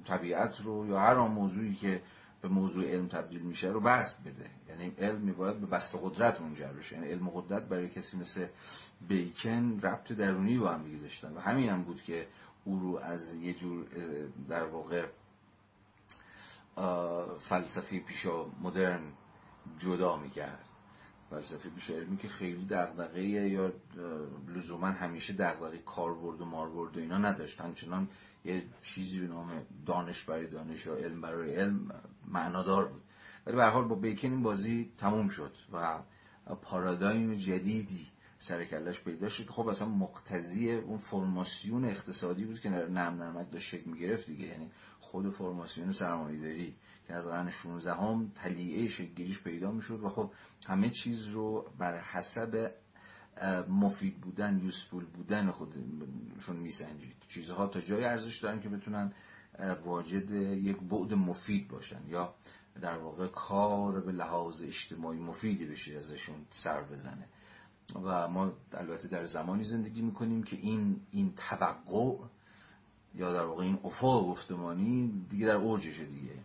طبیعت 0.05 0.61
رو 0.61 0.87
یا 0.87 0.99
هر 0.99 1.15
موضوعی 1.15 1.75
که 1.75 2.01
به 2.41 2.47
موضوع 2.47 2.85
علم 2.85 3.07
تبدیل 3.07 3.41
میشه 3.41 3.67
رو 3.67 3.79
بست 3.79 4.23
بده. 4.23 4.49
یعنی 4.69 4.93
علم 4.97 5.21
میباید 5.21 5.59
به 5.59 5.67
بست 5.67 5.95
قدرت 6.01 6.41
منجر 6.41 6.67
بشه. 6.67 6.95
یعنی 6.95 7.07
علم 7.07 7.27
و 7.27 7.31
قدرت 7.31 7.63
برای 7.63 7.89
کسی 7.89 8.17
مثل 8.17 8.47
بیکن 9.07 9.79
ربط 9.83 10.11
درونی 10.11 10.57
با 10.57 10.69
هم 10.69 10.97
داشتن. 11.01 11.33
و 11.33 11.39
همین 11.39 11.69
هم 11.69 11.83
بود 11.83 12.03
که 12.03 12.27
او 12.63 12.79
رو 12.79 12.97
از 12.97 13.33
یه 13.33 13.53
جور 13.53 13.85
در 14.49 14.63
واقع 14.63 15.05
فلسفه 17.39 17.99
پیشا 17.99 18.45
مدرن 18.61 19.01
جدا 19.77 20.17
می‌کرد. 20.17 20.68
فلسفه 21.29 21.69
پیش 21.69 21.89
علمی 21.89 22.17
که 22.17 22.27
خیلی 22.27 22.65
دغدغه 22.65 23.21
یا 23.21 23.73
لزوما 24.55 24.87
همیشه 24.87 25.33
دغدغه 25.33 25.77
کاربرد 25.77 26.41
و 26.41 26.45
ماربرد 26.45 26.97
و 26.97 26.99
اینا 26.99 27.17
نداشت 27.17 27.61
همچنان 27.61 28.07
یه 28.45 28.63
چیزی 28.81 29.19
به 29.19 29.27
نام 29.27 29.65
دانش 29.85 30.23
برای 30.23 30.47
دانش 30.47 30.85
یا 30.85 30.95
علم 30.95 31.21
برای 31.21 31.55
علم 31.55 31.91
معنادار 32.27 32.85
بود 32.85 33.01
ولی 33.45 33.55
به 33.55 33.65
حال 33.65 33.87
با 33.87 33.95
بیکن 33.95 34.27
این 34.27 34.43
بازی 34.43 34.91
تموم 34.97 35.29
شد 35.29 35.55
و 35.73 35.99
پارادایم 36.61 37.35
جدیدی 37.35 38.07
سر 38.39 38.65
کلش 38.65 38.99
پیدا 38.99 39.29
شد 39.29 39.49
خب 39.49 39.67
اصلا 39.67 39.87
مقتضی 39.87 40.71
اون 40.71 40.97
فرماسیون 40.97 41.85
اقتصادی 41.85 42.45
بود 42.45 42.59
که 42.59 42.69
نرم 42.69 43.23
نرمک 43.23 43.51
داشت 43.51 43.67
شکل 43.67 43.89
می‌گرفت 43.89 44.25
دیگه 44.25 44.45
یعنی 44.45 44.71
خود 44.99 45.29
فرماسیون 45.29 45.91
سرمایه‌داری 45.91 46.75
که 47.09 47.15
از 47.15 47.27
قرن 47.27 47.49
16 47.49 47.93
هم 47.93 48.31
تلیعه 48.35 48.89
شکلگیریش 48.89 49.43
پیدا 49.43 49.71
می‌شد 49.71 50.03
و 50.03 50.09
خب 50.09 50.31
همه 50.67 50.89
چیز 50.89 51.27
رو 51.27 51.65
بر 51.77 51.99
حسب 51.99 52.71
مفید 53.69 54.21
بودن 54.21 54.59
یوسفول 54.63 55.05
بودن 55.05 55.51
خودشون 55.51 56.55
میسنجید. 56.55 57.15
چیزها 57.27 57.67
تا 57.67 57.81
جای 57.81 58.03
ارزش 58.05 58.37
دارن 58.37 58.59
که 58.59 58.69
بتونن 58.69 59.13
واجد 59.85 60.31
یک 60.31 60.77
بعد 60.77 61.13
مفید 61.13 61.67
باشن 61.67 62.01
یا 62.07 62.35
در 62.81 62.97
واقع 62.97 63.27
کار 63.27 64.01
به 64.01 64.11
لحاظ 64.11 64.61
اجتماعی 64.61 65.19
مفیدی 65.19 65.65
بشه 65.65 65.97
ازشون 65.97 66.45
سر 66.49 66.83
بزنه. 66.83 67.27
و 68.03 68.27
ما 68.27 68.53
البته 68.73 69.07
در 69.07 69.25
زمانی 69.25 69.63
زندگی 69.63 70.01
می‌کنیم 70.01 70.43
که 70.43 70.55
این 70.55 71.01
این 71.11 71.33
توقع 71.35 72.17
یا 73.15 73.33
در 73.33 73.45
واقع 73.45 73.63
این 73.63 73.79
افاق 73.83 74.27
گفتمانی 74.27 75.25
دیگه 75.29 75.47
در 75.47 75.55
اوجشه 75.55 76.05
دیگه. 76.05 76.35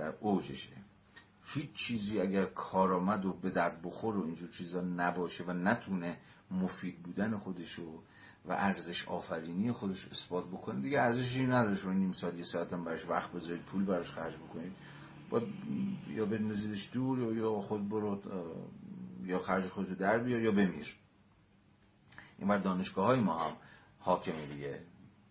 در 0.00 0.14
اوجشه 0.20 0.76
هیچ 1.44 1.72
چیزی 1.72 2.20
اگر 2.20 2.44
کارآمد 2.44 3.26
و 3.26 3.32
به 3.32 3.50
درد 3.50 3.82
بخور 3.82 4.16
و 4.16 4.24
اینجور 4.24 4.48
چیزا 4.48 4.80
نباشه 4.80 5.44
و 5.44 5.52
نتونه 5.52 6.16
مفید 6.50 7.02
بودن 7.02 7.38
خودشو 7.38 8.02
و 8.44 8.52
ارزش 8.52 9.08
آفرینی 9.08 9.72
خودش 9.72 10.08
اثبات 10.08 10.46
بکنه 10.46 10.80
دیگه 10.80 11.00
ارزشی 11.00 11.46
نداره. 11.46 11.76
شما 11.76 11.92
نیم 11.92 12.12
ساعت 12.12 12.34
یه 12.34 12.44
ساعت 12.44 12.72
هم 12.72 12.84
براش 12.84 13.06
وقت 13.08 13.32
بذارید 13.32 13.62
پول 13.62 13.84
براش 13.84 14.10
خرج 14.10 14.34
بکنید. 14.34 14.72
با 15.30 15.42
یا 16.08 16.26
بندازیدش 16.26 16.90
دور 16.92 17.36
یا 17.36 17.60
خود 17.60 17.88
برو 17.88 18.22
یا 19.24 19.38
خرج 19.38 19.64
خودتو 19.68 19.94
در 19.94 20.18
بیار 20.18 20.40
یا 20.40 20.50
بمیر. 20.50 20.96
این 22.38 22.48
بر 22.48 22.58
دانشگاه 22.58 23.06
های 23.06 23.20
ما 23.20 23.38
هم 23.38 23.52
حاکمه 23.98 24.46
دیگه. 24.46 24.82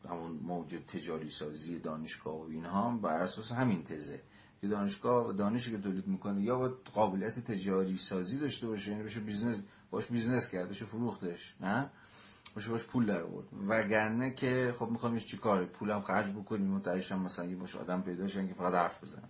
همون 0.09 0.31
موجب 0.31 0.85
تجاری 0.85 1.29
سازی 1.29 1.79
دانشگاه 1.79 2.35
و 2.35 2.43
اینها 2.49 2.89
هم 2.89 3.01
بر 3.01 3.21
اساس 3.21 3.51
همین 3.51 3.83
تزه. 3.83 4.21
که 4.61 4.67
دانشگاه 4.67 5.33
دانشی 5.33 5.71
که 5.71 5.77
تولید 5.77 6.07
می‌کنه 6.07 6.41
یا 6.41 6.57
باید 6.57 6.73
قابلیت 6.93 7.39
تجاری 7.39 7.97
سازی 7.97 8.39
داشته 8.39 8.67
باشه 8.67 8.91
یعنی 8.91 9.03
بشه 9.03 9.19
بیزنس 9.19 9.61
باش 9.91 10.07
بیزنس 10.07 10.47
کرد 10.47 10.69
بشه 10.69 10.85
فروختش 10.85 11.55
نه؟ 11.61 11.89
باشه 12.55 12.69
باش 12.69 12.83
پول 12.83 13.05
در 13.05 13.21
آورد. 13.21 13.47
وگرنه 13.67 14.31
که 14.33 14.73
خب 14.79 14.89
می‌خوام 14.89 15.17
چی 15.17 15.37
کاره 15.37 15.65
پولم 15.65 16.01
خرج 16.01 16.31
بکنیم 16.31 16.75
و 16.75 16.89
هم 17.09 17.21
مثلا 17.21 17.45
یه 17.45 17.55
باشه 17.55 17.79
آدم 17.79 18.01
پیدا 18.01 18.27
شن 18.27 18.47
که 18.47 18.53
فقط 18.53 18.73
حرف 18.73 19.03
بزنن 19.03 19.29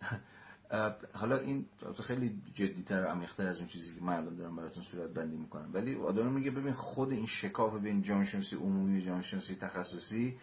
حالا 1.12 1.38
این 1.38 1.66
خیلی 2.02 2.42
جدیتر 2.54 3.04
و 3.04 3.06
عمیق‌تر 3.06 3.48
از 3.48 3.58
اون 3.58 3.66
چیزی 3.66 3.94
که 3.94 4.00
من 4.00 4.12
الان 4.12 4.36
دارم 4.36 4.56
براتون 4.56 4.82
صورت 4.82 5.10
بندی 5.10 5.36
می‌کنم. 5.36 5.70
ولی 5.72 5.94
آدم 5.94 6.32
میگه 6.32 6.50
ببین 6.50 6.72
خود 6.72 7.12
این 7.12 7.26
شکاف 7.26 7.74
بین 7.74 8.02
جامعه 8.02 8.56
عمومی 8.60 9.08
و 9.08 9.20
تخصصی 9.60 10.36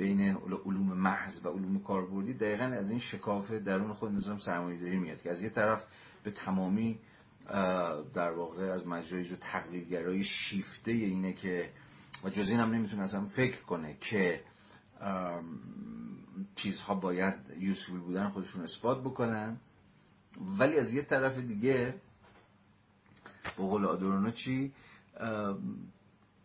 بین 0.00 0.20
علوم 0.66 0.92
محض 0.98 1.40
و 1.44 1.48
علوم 1.48 1.78
کاربردی 1.78 2.34
دقیقا 2.34 2.64
از 2.64 2.90
این 2.90 2.98
شکاف 2.98 3.50
درون 3.50 3.92
خود 3.92 4.12
نظام 4.12 4.38
سرمایه‌داری 4.38 4.98
میاد 4.98 5.22
که 5.22 5.30
از 5.30 5.42
یه 5.42 5.48
طرف 5.50 5.84
به 6.24 6.30
تمامی 6.30 6.98
در 8.14 8.32
واقع 8.32 8.62
از 8.62 8.86
مجرای 8.86 9.24
جو 9.24 9.36
تقلیلگرایی 9.36 10.24
شیفته 10.24 10.90
اینه 10.90 11.32
که 11.32 11.70
و 12.24 12.30
جز 12.30 12.48
این 12.50 12.60
هم 12.60 12.70
نمی‌تونه 12.70 13.02
اصلا 13.02 13.24
فکر 13.24 13.62
کنه 13.62 13.96
که 14.00 14.40
چیزها 16.56 16.94
باید 16.94 17.34
یوسفول 17.58 18.00
بودن 18.00 18.28
خودشون 18.28 18.62
اثبات 18.62 19.00
بکنن. 19.00 19.56
ولی 20.58 20.78
از 20.78 20.92
یه 20.92 21.02
طرف 21.02 21.38
دیگه 21.38 21.94
به 23.56 23.62
قول 23.62 24.30
چی؟ 24.30 24.72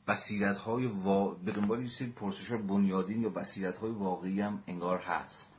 بصیرت 0.07 0.57
های 0.57 0.85
وا... 0.85 1.33
به 1.33 1.51
دنبال 1.51 1.87
سری 1.87 2.07
پرسش 2.07 2.51
های 2.51 2.61
بنیادین 2.61 3.21
یا 3.21 3.29
بصیرت 3.29 3.77
های 3.77 3.91
واقعی 3.91 4.41
هم 4.41 4.63
انگار 4.67 4.99
هست. 4.99 5.55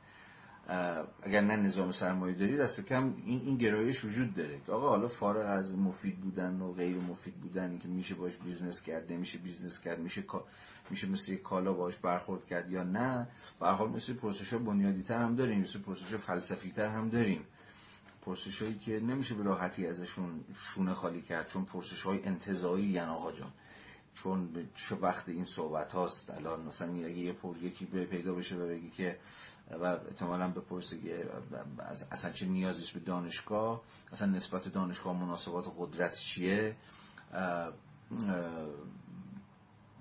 اگر 1.23 1.41
نه 1.41 1.55
نظام 1.55 1.91
سرمایه 1.91 2.35
داری 2.35 2.57
دست 2.57 2.81
کم 2.81 3.13
این, 3.25 3.41
این 3.41 3.57
گرایش 3.57 4.05
وجود 4.05 4.33
داره 4.33 4.61
آقا 4.67 4.89
حالا 4.89 5.07
فارغ 5.07 5.45
از 5.49 5.77
مفید 5.77 6.19
بودن 6.19 6.61
و 6.61 6.73
غیر 6.73 6.97
مفید 6.97 7.33
بودن 7.33 7.77
که 7.77 7.87
میشه 7.87 8.15
باش 8.15 8.37
بیزنس 8.37 8.81
کرد 8.81 9.11
میشه 9.11 9.37
بیزنس 9.37 9.79
کرد 9.79 9.99
میشه 9.99 10.23
میشه 10.89 11.09
مثل 11.09 11.31
یک 11.31 11.41
کالا 11.41 11.73
باش 11.73 11.97
برخورد 11.97 12.45
کرد 12.45 12.71
یا 12.71 12.83
نه 12.83 13.27
به 13.59 13.67
حال 13.67 13.89
مثل 13.89 14.13
پرسش 14.13 14.53
بنیادی 14.53 15.03
تر 15.03 15.17
هم 15.17 15.35
داریم 15.35 15.61
مثل 15.61 15.79
پرسش 15.79 16.13
فلسفی 16.13 16.71
تر 16.71 16.89
هم 16.89 17.09
داریم. 17.09 17.43
پرسش 18.21 18.61
هایی 18.61 18.77
که 18.77 18.99
نمیشه 18.99 19.35
به 19.35 19.43
راحتی 19.43 19.87
ازشون 19.87 20.43
شونه 20.53 20.93
خالی 20.93 21.21
کرد 21.21 21.47
چون 21.47 21.65
پرسش 21.65 22.01
های 22.01 22.23
انتزاعی 22.25 22.85
یعنی 22.85 23.11
آقا 23.11 23.31
جان. 23.31 23.51
چون 24.23 24.69
چه 24.75 24.95
وقت 24.95 25.29
این 25.29 25.45
صحبت 25.45 25.93
هاست 25.93 26.29
الان 26.29 26.61
مثلا 26.61 26.87
اگه 26.87 27.17
یه 27.17 27.33
پر 27.33 27.57
یکی 27.57 27.85
پیدا 27.85 28.33
بشه 28.33 28.55
و 28.55 28.67
بگی 28.67 28.89
که 28.89 29.19
و 29.71 29.83
احتمالا 29.83 30.51
بپرسه 30.51 30.97
که 30.99 31.29
اصلا 32.11 32.31
چه 32.31 32.45
نیازیست 32.45 32.93
به 32.93 32.99
دانشگاه؟ 32.99 33.81
اصلا 34.11 34.27
نسبت 34.27 34.67
دانشگاه 34.67 35.23
مناسبات 35.23 35.73
قدرت 35.77 36.13
چیه؟ 36.13 36.75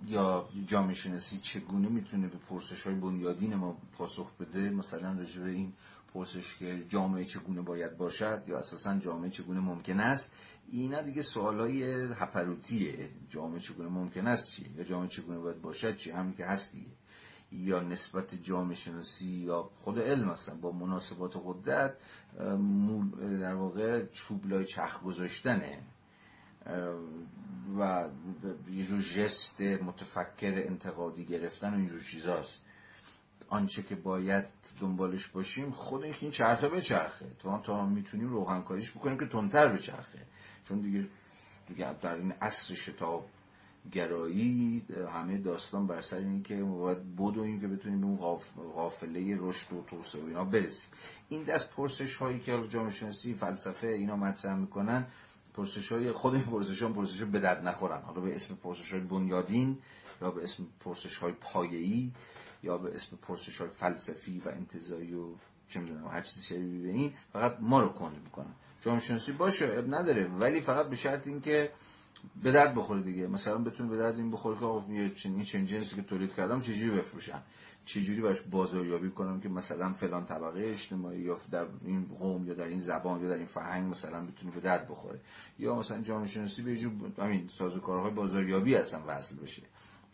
یا 0.06 0.48
جامعه 0.66 0.94
شناسی 0.94 1.38
چگونه 1.38 1.88
می‌تونه 1.88 2.28
به 2.28 2.38
پرسش 2.38 2.82
های 2.82 2.94
بنیادین 2.94 3.54
ما 3.54 3.76
پاسخ 3.98 4.30
بده؟ 4.40 4.70
مثلا 4.70 5.12
رجوع 5.12 5.46
این 5.46 5.72
پرسش 6.14 6.56
که 6.58 6.84
جامعه 6.88 7.24
چگونه 7.24 7.62
باید 7.62 7.96
باشد 7.96 8.42
یا 8.46 8.58
اساسا 8.58 8.98
جامعه 8.98 9.30
چگونه 9.30 9.60
ممکن 9.60 10.00
است؟ 10.00 10.30
اینا 10.70 11.02
دیگه 11.02 11.22
سوالای 11.22 11.82
هپروتیه. 12.14 13.08
جامعه 13.28 13.60
چگونه 13.60 13.88
ممکن 13.88 14.26
است 14.26 14.50
چیه؟ 14.50 14.76
یا 14.76 14.84
جامعه 14.84 15.08
چگونه 15.08 15.38
باید 15.38 15.62
باشد 15.62 15.96
چیه؟ 15.96 16.16
همین 16.16 16.34
که 16.34 16.46
هست 16.46 16.72
دیگه 16.72 16.90
یا 17.52 17.80
نسبت 17.80 18.34
جامعه 18.34 18.74
شناسی 18.74 19.26
یا 19.26 19.62
خود 19.62 19.98
علم 19.98 20.28
هستن 20.28 20.60
با 20.60 20.72
مناسبات 20.72 21.42
قدرت 21.44 21.96
در 23.40 23.54
واقع 23.54 24.06
چوبلای 24.06 24.64
چرخ 24.64 25.02
گذاشتنه. 25.02 25.82
و 27.78 28.08
یه 28.70 28.84
جور 28.84 29.00
جست 29.00 29.60
متفکر 29.60 30.52
انتقادی 30.66 31.24
گرفتن 31.24 31.74
و 31.74 31.76
اینجور 31.76 32.02
چیزاست. 32.02 32.62
آنچه 33.48 33.82
که 33.82 33.94
باید 33.94 34.44
دنبالش 34.80 35.28
باشیم 35.28 35.70
خود 35.70 36.04
این 36.04 36.30
چرخه 36.30 36.68
به 36.68 36.80
چرخه 36.80 37.26
تو 37.38 37.58
تا 37.58 37.86
می‌تونیم 37.86 38.28
روغنکاریش 38.28 38.90
بکنیم 38.92 39.18
که 39.18 39.26
تندتر 39.26 39.68
به 39.68 39.78
چرخه 39.78 40.26
چون 40.68 40.80
دیگه, 40.80 41.04
دیگه 41.68 41.92
در 41.92 42.14
این 42.14 42.32
عصر 42.32 42.74
شتاب 42.74 43.28
گرایی 43.92 44.84
همه 45.12 45.38
داستان 45.38 45.86
بر 45.86 46.00
سر 46.00 46.16
این 46.16 46.42
که 46.42 46.62
باید 46.62 47.16
بدویم 47.16 47.60
که 47.60 47.68
بتونیم 47.68 48.00
به 48.00 48.06
اون 48.06 48.16
غافله 48.74 49.36
رشد 49.38 49.72
و 49.72 49.82
توسعه 49.82 50.22
و 50.22 50.26
اینا 50.26 50.44
برسیم. 50.44 50.88
این 51.28 51.42
دست 51.42 51.70
پرسش 51.70 52.16
هایی 52.16 52.40
که 52.40 52.68
جامعه 52.68 52.90
شناسی 52.90 53.34
فلسفه 53.34 53.86
اینا 53.86 54.16
مطرح 54.16 54.56
می‌کنن 54.56 55.06
پرسش 55.54 55.92
های 55.92 56.12
خود 56.12 56.34
این 56.34 56.44
پرسش 56.44 56.82
ها 56.82 56.88
پرسش 56.88 57.22
به 57.22 57.40
درد 57.40 57.68
نخورن. 57.68 58.02
حالا 58.02 58.20
به 58.20 58.36
اسم 58.36 58.54
پرسش 58.54 58.92
های 58.92 59.00
بنیادین 59.00 59.78
یا 60.22 60.30
به 60.30 60.42
اسم 60.42 60.66
پرسش 60.80 61.16
های 61.16 61.32
پایه‌ای 61.32 62.12
یا 62.62 62.78
به 62.78 62.94
اسم 62.94 63.16
پرسش 63.16 63.60
های 63.60 63.70
فلسفی 63.70 64.42
و 64.44 64.48
انتظایی 64.48 65.14
و 65.14 65.24
چه 65.68 65.80
می‌دونم 65.80 66.08
هر 66.08 66.20
چیزی 66.20 66.46
شبیه 66.46 66.92
این 66.92 67.12
فقط 67.32 67.56
ما 67.60 67.80
رو 67.80 67.88
کند 67.88 68.22
می‌کنن. 68.24 68.54
جامعه 68.80 69.00
شناسی 69.00 69.32
باشه 69.32 69.74
اب 69.78 69.94
نداره. 69.94 70.28
ولی 70.28 70.60
فقط 70.60 70.88
به 70.88 70.96
شرط 70.96 71.26
اینکه 71.26 71.70
به 72.42 72.52
درد 72.52 72.74
بخوره 72.74 73.02
دیگه. 73.02 73.26
مثلا 73.26 73.58
بتونه 73.58 73.90
به 73.90 73.96
درد 73.96 74.16
این 74.16 74.30
بخوره 74.30 74.56
که 74.56 75.28
این 75.28 75.44
چنین 75.44 75.66
جنسی 75.66 75.96
که 75.96 76.02
تولید 76.02 76.34
کردم 76.34 76.60
چجوری 76.60 76.90
بفروشم 76.90 77.42
چجوری 77.86 78.20
باش 78.20 78.40
بازاریابی 78.40 79.10
کنم 79.10 79.40
که 79.40 79.48
مثلا 79.48 79.92
فلان 79.92 80.26
طبقه 80.26 80.60
اجتماعی 80.60 81.20
یا 81.20 81.38
در 81.50 81.66
این 81.84 82.04
قوم 82.18 82.46
یا 82.46 82.54
در 82.54 82.64
این 82.64 82.80
زبان 82.80 83.22
یا 83.22 83.28
در 83.28 83.34
این 83.34 83.46
فرهنگ 83.46 83.90
مثلا 83.90 84.26
بتونه 84.26 84.52
به 84.52 84.60
درد 84.60 84.88
بخوره؟ 84.88 85.20
یا 85.58 85.74
مثلا 85.74 86.02
جامعه 86.02 86.26
شناسی 86.26 86.62
به 86.62 86.76
جور 86.76 86.92
همین 87.18 87.48
سازوکارهای 87.48 88.10
بازاریابی 88.10 88.74
هستن 88.74 89.02
وصل 89.06 89.36
بشه. 89.36 89.62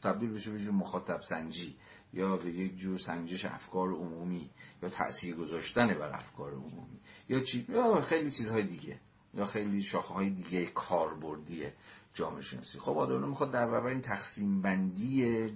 تبدیل 0.03 0.33
بشه 0.33 0.51
به 0.51 0.59
جور 0.59 0.73
مخاطب 0.73 1.21
سنجی. 1.21 1.77
یا 2.13 2.37
به 2.37 2.51
یک 2.51 2.77
جور 2.77 2.99
سنجش 2.99 3.45
افکار 3.45 3.89
عمومی 3.89 4.51
یا 4.83 4.89
تاثیر 4.89 5.37
گذاشتن 5.37 5.87
بر 5.87 6.15
افکار 6.15 6.53
عمومی 6.53 7.01
یا 7.29 7.41
چی 7.41 7.67
یا 7.69 8.01
خیلی 8.01 8.31
چیزهای 8.31 8.63
دیگه 8.63 9.01
یا 9.35 9.47
خیلی 9.47 9.83
شاخه 9.83 10.15
های 10.15 10.31
دیگه 10.31 10.67
کاربردیه 10.67 11.73
جامعه 12.15 12.41
شناسی. 12.41 12.79
خب 12.79 12.99
آدم 12.99 13.29
می‌خواد 13.29 13.51
در 13.51 13.67
برابر 13.67 13.89
این 13.89 14.01
تقسیم 14.01 14.63
بندی 14.63 15.51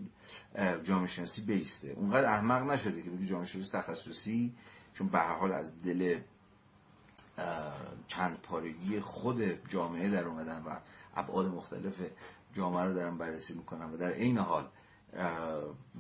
جامعه 0.83 1.07
شناسی 1.07 1.41
بیسته. 1.41 1.89
اونقدر 1.89 2.33
احمق 2.33 2.70
نشده 2.70 3.03
که 3.03 3.11
بگی 3.11 3.27
جامعه 3.27 3.47
شناسی 3.47 3.70
تخصصی 3.73 4.55
چون 4.95 5.09
به 5.09 5.19
حال 5.19 5.53
از 5.53 5.83
دل 5.83 6.20
چند 8.07 8.39
پارگی 8.43 9.01
خود 9.01 9.69
جامعه 9.69 10.11
در 10.11 10.24
اومدن 10.24 10.62
و 10.62 10.77
ابعاد 11.15 11.47
مختلف 11.47 12.01
جامعه 12.55 12.85
رو 12.85 12.95
دارن 12.95 13.19
بررسی 13.19 13.55
می‌کنن 13.55 13.93
و 13.93 13.97
در 13.97 14.11
عین 14.11 14.39
حال 14.39 14.69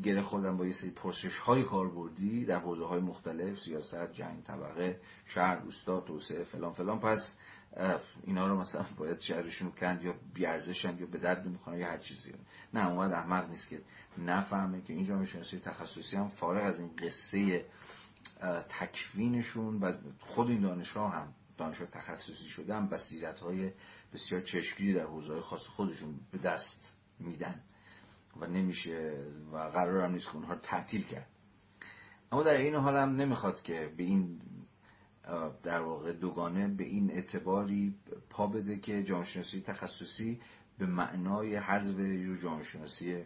گره 0.02 0.22
خودم 0.22 0.56
با 0.56 0.66
یه 0.66 0.72
سری 0.72 0.90
پرسش 0.90 1.38
های 1.38 1.62
کاربردی 1.62 2.44
در 2.44 2.58
حوزه 2.58 2.86
های 2.86 3.00
مختلف 3.00 3.60
سیاست 3.60 4.12
جنگ 4.12 4.42
طبقه 4.42 5.00
شهر 5.24 5.56
روستا 5.56 6.00
توسعه 6.00 6.44
فلان 6.44 6.72
فلان. 6.72 7.00
پس 7.00 7.34
اینا 8.22 8.46
رو 8.46 8.60
مثلا 8.60 8.84
باید 8.96 9.20
شهرشون 9.20 9.70
کند 9.70 10.02
یا 10.02 10.14
بیارزشن 10.34 10.98
یا 10.98 11.06
به 11.06 11.18
درد 11.18 11.46
می‌خوان 11.46 11.78
یا 11.78 11.86
هر 11.86 11.98
چیزی. 11.98 12.32
نه 12.74 12.88
اومد 12.88 13.12
احمق 13.12 13.50
نیست 13.50 13.68
که 13.68 13.82
نفهمه 14.18 14.82
که 14.82 14.92
اینجا 14.92 15.16
می‌شناسی 15.16 15.58
تخصصی 15.58 16.16
هم 16.16 16.28
فارغ 16.28 16.64
از 16.64 16.80
این 16.80 16.90
قصه 16.98 17.64
تکوینشون 18.68 19.80
و 19.80 19.92
خود 20.20 20.50
این 20.50 20.60
دانشها 20.60 21.08
هم 21.08 21.34
دانشگاه 21.58 21.88
تخصصی 21.88 22.44
شده 22.48 22.74
هم 22.74 22.90
های 23.42 23.72
بسیار 24.14 24.40
چشمگیری 24.40 24.94
در 24.94 25.04
حوزه 25.04 25.40
خاص 25.40 25.66
خودشون 25.66 26.20
به 26.32 26.38
دست 26.38 26.96
میدن. 27.18 27.60
و 28.40 28.46
نمیشه 28.46 29.24
و 29.52 29.56
قرار 29.56 30.04
هم 30.04 30.12
نیست 30.12 30.26
که 30.26 30.36
اونها 30.36 30.52
رو 30.52 30.58
تعطیل 30.58 31.04
کرد. 31.04 31.26
اما 32.32 32.42
در 32.42 32.54
این 32.54 32.74
حال 32.74 32.96
هم 32.96 33.16
نمی‌خواد 33.16 33.62
که 33.62 33.92
به 33.96 34.02
این 34.02 34.40
در 35.62 35.80
واقع 35.80 36.12
دوگانه 36.12 36.68
به 36.68 36.84
این 36.84 37.10
اعتباری 37.10 37.94
پا 38.30 38.46
بده 38.46 38.78
که 38.78 39.02
جامعه 39.02 39.24
شناسی 39.24 39.60
تخصصی 39.60 40.40
به 40.78 40.86
معنای 40.86 41.56
حذف 41.56 41.96
جامعه 42.42 42.62
شناسی 42.62 43.24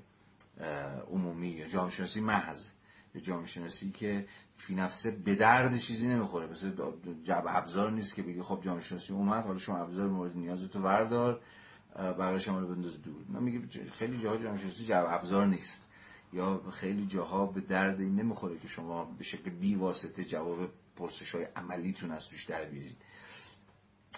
عمومی 1.10 1.48
یا 1.48 1.68
جامعه 1.68 2.20
محض 2.20 2.66
یا 3.14 3.20
جامعه 3.20 3.46
شناسی 3.46 3.90
که 3.90 4.26
فی 4.56 4.74
نفسه 4.74 5.10
به 5.10 5.34
درد 5.34 5.76
چیزی 5.76 6.08
نمی‌خوره. 6.08 6.46
مثل 6.46 6.72
جب 7.24 7.44
ابزار 7.48 7.90
نیست 7.90 8.14
که 8.14 8.22
بگی 8.22 8.42
خب 8.42 8.60
جامعه 8.62 8.82
اومد 9.10 9.44
حالا 9.44 9.58
شما 9.58 9.78
ابزار 9.78 10.08
مورد 10.08 10.36
نیازتو 10.36 10.82
بردار. 10.82 11.40
بقیه 11.96 12.38
شما 12.38 12.60
رو 12.60 12.74
بنداز 12.74 13.02
دور. 13.02 13.24
من 13.28 13.42
میگه 13.42 13.90
خیلی 13.90 14.18
جاها 14.18 14.36
جامعه 14.36 14.70
جب 14.70 15.06
ابزار 15.08 15.46
نیست. 15.46 15.88
یا 16.32 16.62
خیلی 16.70 17.06
جاها 17.06 17.46
به 17.46 17.60
درد 17.60 18.00
این 18.00 18.14
نمی‌خوره 18.14 18.58
که 18.58 18.68
شما 18.68 19.04
به 19.04 19.24
شکل 19.24 19.50
بی 19.50 19.74
واسطه 19.74 20.24
جواب 20.24 20.68
پرسش 20.96 21.34
های 21.34 21.44
عملیتون 21.44 22.10
از 22.10 22.26
توش 22.26 22.44
در 22.44 22.64
بیارید. 22.64 22.96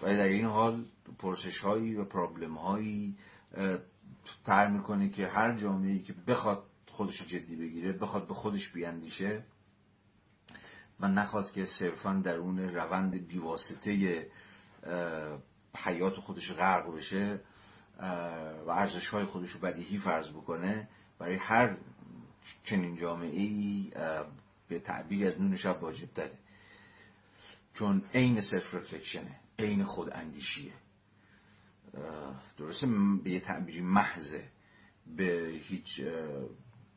ولی 0.02 0.16
در 0.16 0.24
این 0.24 0.44
حال 0.44 0.84
پرسش 1.18 1.58
هایی 1.58 1.94
و 1.94 2.04
پرابلم 2.04 2.54
هایی 2.54 3.16
تر 4.44 4.70
می‌کنه 4.70 5.08
که 5.08 5.26
هر 5.26 5.56
جامعه 5.56 5.98
که 5.98 6.12
بخواد 6.12 6.66
خودش 6.86 7.22
جدی 7.22 7.56
بگیره 7.56 7.92
بخواد 7.92 8.28
به 8.28 8.34
خودش 8.34 8.68
بیاندیشه 8.68 9.44
و 11.00 11.08
نخواد 11.08 11.52
که 11.52 11.64
صرفا 11.64 12.20
در 12.24 12.36
اون 12.36 12.58
روند 12.58 13.26
بیواسطه 13.26 14.30
حیات 15.76 16.14
خودش 16.14 16.52
غرق 16.52 16.94
بشه 16.96 17.40
و 18.66 18.70
ارزش 18.70 19.08
های 19.08 19.24
خودش 19.24 19.50
رو 19.50 19.60
بدیهی 19.60 19.98
فرض 19.98 20.28
بکنه 20.28 20.88
برای 21.18 21.36
هر 21.36 21.76
چنین 22.64 22.96
جامعه 22.96 23.40
ای 23.40 23.92
به 24.68 24.78
تعبیر 24.78 25.26
از 25.26 25.40
نون 25.40 25.56
شب 25.56 25.82
واجب 25.82 26.12
داره 26.14 26.38
چون 27.74 28.02
عین 28.14 28.40
self-reflection 28.40 28.74
ـه 28.74 29.40
عین 29.58 29.84
خود 29.84 30.12
اندیشیه 30.12 30.72
درسته 32.56 32.86
به 33.24 33.30
یه 33.30 33.40
تعبیری 33.40 33.80
محضه. 33.80 34.44
به 35.16 35.60
هیچ 35.62 36.00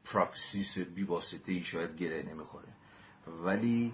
praxis 0.05 0.77
بیواسطه 0.77 1.51
ای 1.51 1.63
شاید 1.63 1.95
گره 1.95 2.23
نمی‌خوره. 2.23 2.67
ولی 3.27 3.93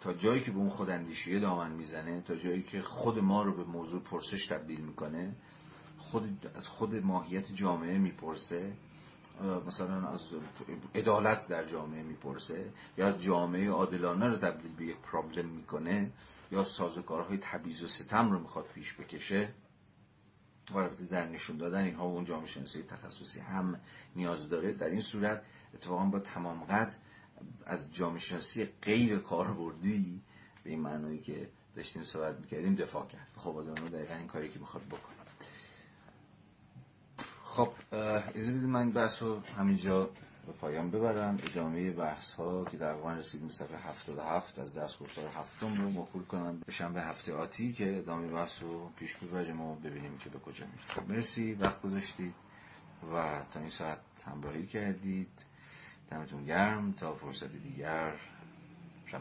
تا 0.00 0.12
جایی 0.12 0.40
که 0.42 0.50
به 0.50 0.58
اون 0.58 0.68
خود 0.68 0.90
اندیشیه 0.90 1.38
دامن 1.38 1.70
می‌زنه 1.70 2.20
تا 2.20 2.36
جایی 2.36 2.62
که 2.62 2.80
خود 2.80 3.18
ما 3.18 3.42
رو 3.42 3.56
به 3.56 3.64
موضوع 3.64 4.02
پرسش 4.02 4.46
تبدیل 4.46 4.80
می‌کنه 4.80 5.34
خود 6.12 6.50
از 6.54 6.68
خود 6.68 6.94
ماهیت 6.94 7.52
جامعه 7.54 7.98
می‌پرسه. 7.98 8.72
مثلا 9.66 10.08
از 10.08 10.26
عدالت 10.94 11.48
در 11.48 11.64
جامعه 11.64 12.02
می‌پرسه 12.02 12.70
یا 12.98 13.12
جامعه 13.12 13.70
عادلانه 13.70 14.28
رو 14.28 14.36
تبدیل 14.36 14.74
به 14.74 14.86
یک 14.86 14.96
پرابلم 14.96 15.46
می‌کنه 15.48 16.10
یا 16.50 16.64
سازوکارهای 16.64 17.38
تبعیض 17.38 17.82
و 17.82 17.86
ستم 17.86 18.30
رو 18.30 18.38
می‌خواد 18.38 18.64
پیش 18.74 18.94
بکشه. 18.94 19.54
و 20.74 20.88
در 21.10 21.28
نشون 21.28 21.56
دادن 21.56 21.84
اینها 21.84 22.08
و 22.08 22.14
اون 22.14 22.24
جامعه 22.24 22.46
شناسی 22.46 22.82
تخصصی 22.82 23.40
هم 23.40 23.80
نیاز 24.16 24.48
داره. 24.48 24.72
در 24.72 24.86
این 24.86 25.00
صورت 25.00 25.42
اتفاقا 25.74 26.04
با 26.04 26.18
تمام 26.18 26.64
قد 26.64 26.96
از 27.66 27.92
جامعه 27.92 28.18
شناسی 28.18 28.64
غیر 28.82 29.18
کاربردی 29.18 30.22
به 30.64 30.70
این 30.70 30.80
معنایی 30.80 31.18
که 31.18 31.48
داشتیم 31.76 32.04
صحبت 32.04 32.38
می‌کردیم 32.38 32.74
دفاع 32.74 33.06
کرد. 33.06 33.28
خب 33.36 33.56
آدم 33.56 33.74
دقیقا 33.74 34.14
این 34.14 34.26
کاری 34.26 34.48
که 34.48 34.58
می‌خواد 34.58 34.84
بکنه. 34.84 35.21
خب 37.52 37.68
اجازه 37.92 38.52
بدید 38.52 38.62
من 38.62 38.90
بحث 38.90 39.22
رو 39.22 39.40
همینجا 39.58 40.04
به 40.46 40.52
پایان 40.60 40.90
ببرم. 40.90 41.38
ادامه 41.42 41.90
بحث 41.90 42.32
ها 42.32 42.64
که 42.64 42.76
در 42.76 42.92
واقع 42.92 43.14
رسیدیم 43.14 43.48
صفحه 43.48 43.76
77 43.76 44.58
از 44.58 44.74
درس 44.74 44.98
گفتار 44.98 45.24
هفتم 45.26 45.74
رو 45.74 45.90
موکول 45.90 46.22
کنم 46.22 46.60
به 46.94 47.02
هفته 47.02 47.34
آتی 47.34 47.72
که 47.72 47.98
ادامه 47.98 48.28
بحث 48.28 48.62
رو 48.62 48.90
پیش 48.96 49.16
ببریم 49.16 49.60
و 49.60 49.74
ببینیم 49.74 50.18
که 50.18 50.30
به 50.30 50.38
کجا 50.38 50.66
می‌رسیم. 50.66 51.02
خب 51.02 51.10
مرسی. 51.10 51.52
وقت 51.54 51.82
گذاشتید 51.82 52.34
و 53.14 53.24
تا 53.52 53.60
این 53.60 53.70
ساعت 53.70 53.98
همراهی 54.26 54.66
کردید. 54.66 55.46
دمتون 56.10 56.44
گرم. 56.44 56.92
تا 56.92 57.14
فرصت 57.14 57.52
دیگر 57.52 58.12
شب 59.06 59.20